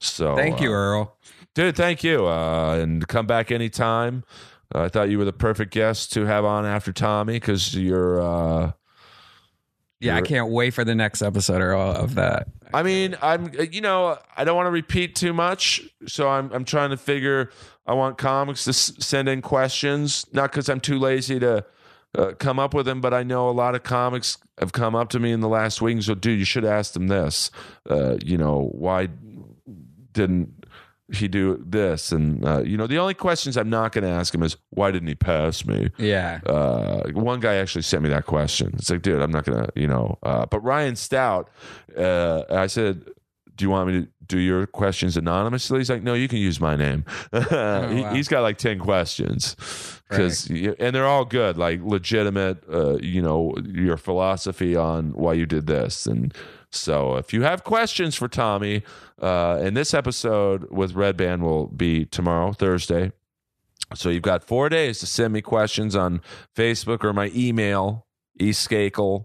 So 0.00 0.34
Thank 0.34 0.60
you, 0.60 0.70
uh, 0.70 0.74
Earl. 0.74 1.16
dude. 1.54 1.76
Thank 1.76 2.02
you, 2.02 2.26
uh, 2.26 2.74
and 2.82 3.06
come 3.06 3.26
back 3.26 3.52
anytime. 3.52 4.24
Uh, 4.74 4.82
I 4.82 4.88
thought 4.88 5.08
you 5.08 5.18
were 5.18 5.24
the 5.24 5.32
perfect 5.32 5.72
guest 5.72 6.12
to 6.14 6.26
have 6.26 6.44
on 6.44 6.66
after 6.66 6.92
Tommy 6.92 7.34
because 7.34 7.72
you're. 7.74 8.20
Uh, 8.20 8.72
Yeah, 10.00 10.16
I 10.16 10.22
can't 10.22 10.50
wait 10.50 10.74
for 10.74 10.84
the 10.84 10.94
next 10.94 11.22
episode 11.22 11.60
Earl, 11.60 11.80
of 11.80 12.14
that. 12.16 12.48
I 12.72 12.82
mean, 12.82 13.16
I'm 13.22 13.52
you 13.70 13.80
know 13.80 14.18
I 14.36 14.44
don't 14.44 14.56
want 14.56 14.66
to 14.66 14.70
repeat 14.70 15.14
too 15.14 15.32
much, 15.32 15.80
so 16.06 16.28
I'm 16.28 16.52
I'm 16.52 16.64
trying 16.64 16.90
to 16.90 16.96
figure. 16.96 17.50
I 17.86 17.94
want 17.94 18.18
comics 18.18 18.64
to 18.64 18.70
s- 18.70 18.92
send 18.98 19.28
in 19.28 19.40
questions, 19.40 20.26
not 20.32 20.52
because 20.52 20.68
I'm 20.68 20.80
too 20.80 20.98
lazy 20.98 21.40
to 21.40 21.64
uh, 22.16 22.32
come 22.38 22.58
up 22.58 22.74
with 22.74 22.84
them, 22.84 23.00
but 23.00 23.14
I 23.14 23.22
know 23.22 23.48
a 23.48 23.52
lot 23.52 23.74
of 23.74 23.82
comics 23.82 24.36
have 24.58 24.72
come 24.72 24.94
up 24.94 25.08
to 25.10 25.18
me 25.18 25.32
in 25.32 25.40
the 25.40 25.48
last 25.48 25.80
week 25.80 25.94
and 25.94 26.04
so, 26.04 26.14
dude, 26.14 26.38
you 26.38 26.44
should 26.44 26.64
ask 26.66 26.92
them 26.92 27.08
this. 27.08 27.50
Uh, 27.88 28.16
you 28.22 28.36
know, 28.36 28.70
why 28.72 29.08
didn't 30.12 30.57
he 31.12 31.28
do 31.28 31.62
this? 31.64 32.12
And 32.12 32.44
uh, 32.44 32.62
you 32.62 32.76
know, 32.76 32.86
the 32.86 32.98
only 32.98 33.14
questions 33.14 33.56
I'm 33.56 33.70
not 33.70 33.92
going 33.92 34.04
to 34.04 34.10
ask 34.10 34.34
him 34.34 34.42
is 34.42 34.56
why 34.70 34.90
didn't 34.90 35.08
he 35.08 35.14
pass 35.14 35.64
me? 35.64 35.90
Yeah, 35.98 36.40
uh, 36.46 37.08
one 37.12 37.40
guy 37.40 37.56
actually 37.56 37.82
sent 37.82 38.02
me 38.02 38.08
that 38.10 38.26
question. 38.26 38.74
It's 38.74 38.90
like, 38.90 39.02
dude, 39.02 39.22
I'm 39.22 39.30
not 39.30 39.44
gonna, 39.44 39.68
you 39.74 39.86
know. 39.86 40.18
Uh, 40.22 40.46
but 40.46 40.60
Ryan 40.60 40.96
Stout, 40.96 41.50
uh, 41.96 42.42
I 42.50 42.66
said, 42.66 43.04
do 43.58 43.64
you 43.64 43.70
want 43.70 43.88
me 43.88 44.00
to 44.02 44.08
do 44.26 44.38
your 44.38 44.66
questions 44.66 45.16
anonymously? 45.16 45.78
He's 45.78 45.90
like, 45.90 46.02
no, 46.02 46.14
you 46.14 46.28
can 46.28 46.38
use 46.38 46.60
my 46.60 46.76
name. 46.76 47.04
he, 47.32 47.38
wow. 47.38 48.12
He's 48.14 48.28
got 48.28 48.42
like 48.42 48.58
ten 48.58 48.78
questions, 48.78 49.56
because 50.08 50.48
and 50.48 50.94
they're 50.94 51.06
all 51.06 51.24
good, 51.24 51.58
like 51.58 51.80
legitimate. 51.82 52.62
Uh, 52.72 52.98
you 52.98 53.20
know, 53.20 53.54
your 53.64 53.96
philosophy 53.96 54.76
on 54.76 55.12
why 55.12 55.32
you 55.32 55.46
did 55.46 55.66
this, 55.66 56.06
and 56.06 56.32
so 56.70 57.16
if 57.16 57.32
you 57.32 57.42
have 57.42 57.64
questions 57.64 58.14
for 58.14 58.28
Tommy, 58.28 58.82
uh, 59.22 59.58
and 59.60 59.76
this 59.76 59.94
episode 59.94 60.70
with 60.70 60.94
Redban 60.94 61.40
will 61.40 61.66
be 61.68 62.04
tomorrow, 62.04 62.52
Thursday. 62.52 63.12
So 63.94 64.10
you've 64.10 64.22
got 64.22 64.44
four 64.44 64.68
days 64.68 64.98
to 65.00 65.06
send 65.06 65.32
me 65.32 65.40
questions 65.40 65.96
on 65.96 66.20
Facebook 66.54 67.02
or 67.04 67.12
my 67.14 67.30
email, 67.34 68.06
eskakel. 68.38 69.24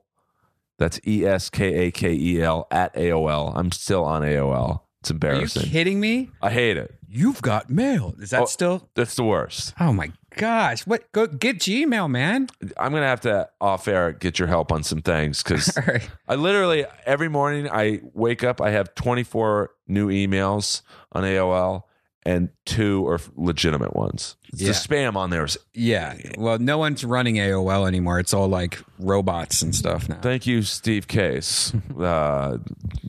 That's 0.80 0.99
E 1.06 1.26
S 1.26 1.49
K 1.49 1.88
A 1.88 1.91
K 1.91 2.14
E 2.14 2.41
L 2.41 2.68
at 2.72 2.94
AOL. 2.95 3.52
I'm 3.56 3.72
still 3.72 4.03
on 4.06 4.22
AOL. 4.22 4.82
It's 5.02 5.11
embarrassing. 5.11 5.64
are 5.64 5.65
you 5.65 5.72
kidding 5.72 5.99
me? 5.99 6.30
I 6.41 6.49
hate 6.49 6.78
it. 6.78 6.95
You've 7.07 7.41
got 7.41 7.70
mail. 7.70 8.15
Is 8.20 8.30
that 8.32 8.44
Oh. 8.44 8.45
still? 8.45 8.90
That's 8.95 9.15
the 9.15 9.24
worst. 9.24 9.74
Oh 9.80 9.91
my 9.94 10.11
gosh! 10.35 10.85
What? 10.85 11.11
Go 11.11 11.27
get 11.27 11.60
Gmail, 11.60 12.10
man. 12.10 12.47
I'm 12.77 12.91
gonna 12.91 13.07
have 13.07 13.22
to 13.22 13.49
off 13.60 13.88
air 13.88 14.11
get 14.11 14.39
your 14.39 14.47
help 14.47 14.72
on 14.72 14.84
some 14.84 15.01
things 15.01 15.43
because 15.43 15.77
right. 15.88 16.07
I 16.27 16.35
literally 16.35 16.85
every 17.05 17.30
morning 17.30 17.69
I 17.69 18.01
wake 18.14 18.43
up 18.43 18.61
I 18.61 18.72
have 18.72 18.95
24 18.95 19.72
new 19.88 20.10
emails 20.10 20.81
on 21.11 21.23
AOL 21.23 21.84
and 22.26 22.49
two 22.65 23.05
are 23.07 23.19
legitimate 23.35 23.95
ones. 23.95 24.35
Yeah. 24.53 24.68
The 24.68 24.73
spam 24.73 25.15
on 25.15 25.30
there 25.30 25.43
is 25.43 25.57
Yeah. 25.73 26.15
Well, 26.38 26.60
no 26.60 26.77
one's 26.77 27.03
running 27.03 27.35
AOL 27.35 27.88
anymore. 27.88 28.19
It's 28.19 28.34
all 28.34 28.47
like 28.47 28.80
robots 28.99 29.61
and 29.61 29.76
stuff 29.76 30.07
now. 30.07 30.19
Thank 30.22 30.47
you, 30.47 30.61
Steve 30.61 31.07
Case, 31.07 31.73
uh, 31.99 32.57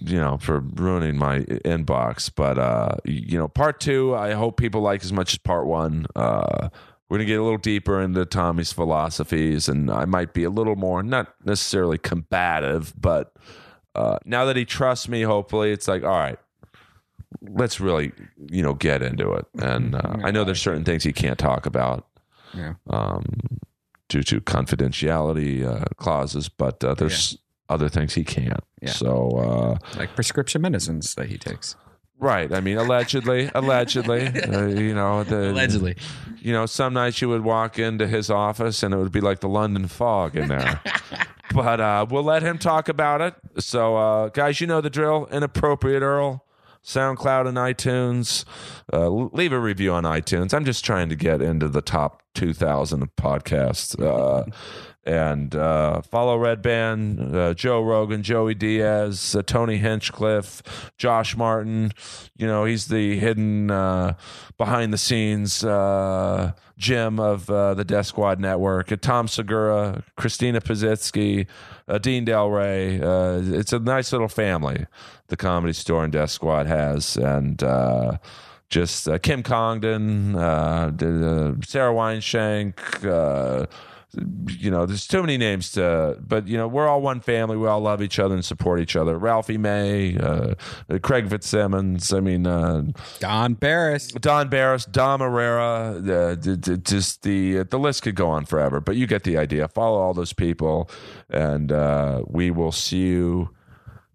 you 0.01 0.19
know, 0.19 0.39
for 0.39 0.61
ruining 0.61 1.17
my 1.17 1.41
inbox. 1.41 2.31
But 2.35 2.59
uh, 2.59 2.97
you 3.05 3.39
know, 3.39 3.49
part 3.49 3.81
two, 3.81 4.15
I 4.15 4.33
hope 4.33 4.57
people 4.57 4.81
like 4.81 5.05
as 5.05 5.13
much 5.13 5.35
as 5.35 5.39
part 5.39 5.67
one. 5.67 6.07
Uh, 6.17 6.71
we're 7.15 7.19
gonna 7.19 7.27
get 7.29 7.39
a 7.39 7.45
little 7.45 7.59
deeper 7.59 8.01
into 8.01 8.25
Tommy's 8.27 8.73
philosophies, 8.73 9.69
and 9.69 9.89
I 9.89 10.05
might 10.05 10.35
be 10.35 10.43
a 10.43 10.51
little 10.51 10.75
more, 10.75 11.01
not 11.01 11.33
necessarily 11.45 11.97
combative, 11.97 12.93
but 13.01 13.33
uh, 13.95 14.19
now 14.25 14.45
that 14.47 14.57
he 14.57 14.65
trusts 14.65 15.09
me, 15.09 15.23
hopefully, 15.23 15.71
it's 15.71 15.87
like, 15.87 16.03
all 16.03 16.09
right, 16.19 16.41
let's 17.41 17.79
really, 17.79 18.11
you 18.51 18.65
know, 18.65 18.75
get 18.75 19.01
into 19.01 19.31
it. 19.33 19.47
And 19.63 19.95
uh, 19.95 20.17
I 20.25 20.33
know 20.33 20.43
there's 20.43 20.61
certain 20.61 20.83
things 20.83 21.05
he 21.05 21.13
can't 21.13 21.39
talk 21.39 21.67
about 21.67 22.05
Yeah. 22.53 22.75
um, 22.91 23.25
due 24.09 24.25
to 24.25 24.41
confidentiality 24.41 25.65
uh, 25.65 25.85
clauses, 25.97 26.49
but 26.49 26.83
uh, 26.83 26.95
there's 26.95 27.39
other 27.69 27.89
things 27.89 28.15
he 28.15 28.25
can't. 28.25 28.65
Yeah. 28.83 28.91
So, 28.91 29.79
uh, 29.93 29.97
Like 29.97 30.17
prescription 30.17 30.63
medicines 30.63 31.15
that 31.15 31.29
he 31.29 31.39
takes. 31.39 31.77
Right. 32.19 32.53
I 32.53 32.61
mean, 32.61 32.79
allegedly, 32.79 33.51
allegedly, 33.55 34.27
uh, 34.43 34.67
you 34.67 34.95
know, 34.95 35.25
the, 35.25 35.53
you 36.39 36.53
know, 36.53 36.67
some 36.67 36.95
nights 36.95 37.21
you 37.21 37.29
would 37.29 37.43
walk 37.43 37.79
into 37.79 38.07
his 38.07 38.31
office 38.31 38.83
and 38.83 38.93
it 38.95 38.99
would 38.99 39.13
be 39.13 39.21
like 39.21 39.41
the 39.41 39.49
London 39.49 39.89
fog 39.89 40.37
in 40.37 40.49
there. 40.49 40.81
but 41.55 41.81
uh, 41.81 42.07
we'll 42.09 42.23
let 42.23 42.43
him 42.43 42.59
talk 42.59 42.89
about 42.89 43.21
it. 43.21 43.35
So, 43.59 43.97
uh, 43.97 44.29
guys, 44.29 44.61
you 44.61 44.67
know 44.67 44.81
the 44.81 44.91
drill. 44.91 45.27
Inappropriate 45.31 46.03
Earl, 46.03 46.45
SoundCloud 46.85 47.49
and 47.49 47.57
iTunes. 47.57 48.45
Uh, 48.93 49.09
leave 49.09 49.53
a 49.53 49.61
review 49.61 49.93
on 49.93 50.05
iTunes. 50.05 50.53
I'm 50.53 50.65
just 50.65 50.85
trying 50.85 51.09
to 51.09 51.17
get 51.17 51.41
into 51.41 51.69
the 51.69 51.83
top 51.83 52.23
2000 52.35 53.15
podcasts. 53.17 53.99
And 55.07 55.55
uh, 55.55 56.01
follow 56.01 56.39
Redban, 56.39 57.35
uh, 57.35 57.55
Joe 57.55 57.83
Rogan, 57.83 58.23
Joey 58.23 58.55
Diaz, 58.55 59.35
uh, 59.35 59.43
Tony 59.43 59.77
Hinchcliffe, 59.77 60.63
Josh 60.97 61.37
Martin. 61.37 61.93
You 62.39 62.47
know, 62.47 62.65
he's 62.65 62.89
the 62.89 63.19
hidden 63.19 63.71
uh, 63.71 64.15
behind 64.57 64.95
the 64.95 64.99
scenes 64.99 65.63
uh, 65.63 66.53
Jim 66.79 67.21
of 67.21 67.51
uh, 67.51 67.75
the 67.75 67.85
Death 67.85 68.07
Squad 68.07 68.41
Network. 68.41 68.99
Tom 69.03 69.29
Segura, 69.29 70.03
Christina 70.17 70.63
Pazitsky, 70.63 71.47
Dean 72.01 72.25
Delray. 72.25 73.53
It's 73.53 73.75
a 73.75 73.79
nice 73.79 74.11
little 74.11 74.29
family 74.29 74.87
the 75.29 75.37
Comedy 75.37 75.75
Store 75.75 76.05
and 76.05 76.13
Death 76.13 76.31
Squad 76.31 76.67
has, 76.67 77.17
and. 77.17 77.63
Just 78.71 79.07
Kim 79.23 79.45
Congdon, 79.45 80.33
Sara 80.33 81.93
Weinshenk, 81.95 83.69
you 84.49 84.71
know, 84.71 84.87
there's 84.87 85.07
too 85.07 85.21
many 85.21 85.37
names 85.37 85.73
to, 85.73 86.19
but 86.21 86.47
you 86.47 86.57
know, 86.57 86.69
we're 86.69 86.89
all 86.89 87.01
one 87.01 87.21
family. 87.21 87.57
We 87.57 87.67
all 87.67 87.81
love 87.81 88.03
each 88.03 88.19
other 88.19 88.35
and 88.35 88.45
support 88.45 88.81
each 88.81 88.97
other. 88.97 89.19
Ralphie 89.19 89.59
May, 89.59 90.17
uh, 90.19 90.55
Craig 91.03 91.29
Fitzsimmons. 91.29 92.13
I 92.13 92.21
mean, 92.21 92.47
uh, 92.47 92.85
Don 93.21 93.55
Barris. 93.55 94.09
Don 94.09 94.49
Barris, 94.49 94.85
Dom 94.87 95.21
Irrera. 95.21 96.09
Uh, 96.09 96.35
d- 96.35 96.57
d- 96.57 96.77
just 96.79 97.23
the 97.23 97.65
the 97.65 97.79
list 97.79 98.03
could 98.03 98.15
go 98.15 98.29
on 98.29 98.45
forever, 98.45 98.81
but 98.81 98.97
you 98.97 99.07
get 99.07 99.25
the 99.25 99.37
idea. 99.37 99.69
Follow 99.69 99.99
all 99.99 100.15
those 100.15 100.33
people, 100.33 100.91
and 101.29 101.73
uh, 101.73 102.23
we 102.27 102.51
will 102.51 102.73
see 102.73 102.99
you 102.99 103.51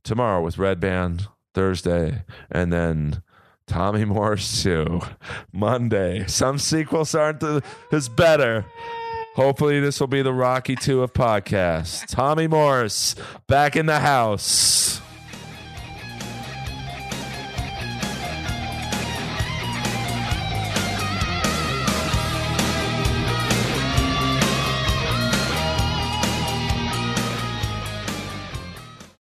tomorrow 0.03 0.41
with 0.41 0.57
Redban 0.57 1.27
Thursday, 1.53 2.23
and 2.51 2.71
then. 2.71 3.23
Tommy 3.67 4.03
too. 4.35 4.99
Monday. 5.53 6.25
Some 6.25 6.57
sequels 6.57 7.13
aren't 7.13 7.39
the, 7.39 7.63
as 7.91 8.09
better. 8.09 8.65
Hopefully, 9.39 9.79
this 9.79 10.01
will 10.01 10.07
be 10.07 10.21
the 10.21 10.33
Rocky 10.33 10.75
2 10.75 11.01
of 11.01 11.13
podcasts. 11.13 12.05
Tommy 12.05 12.45
Morris 12.45 13.15
back 13.47 13.77
in 13.77 13.85
the 13.85 14.01
house. 14.01 14.99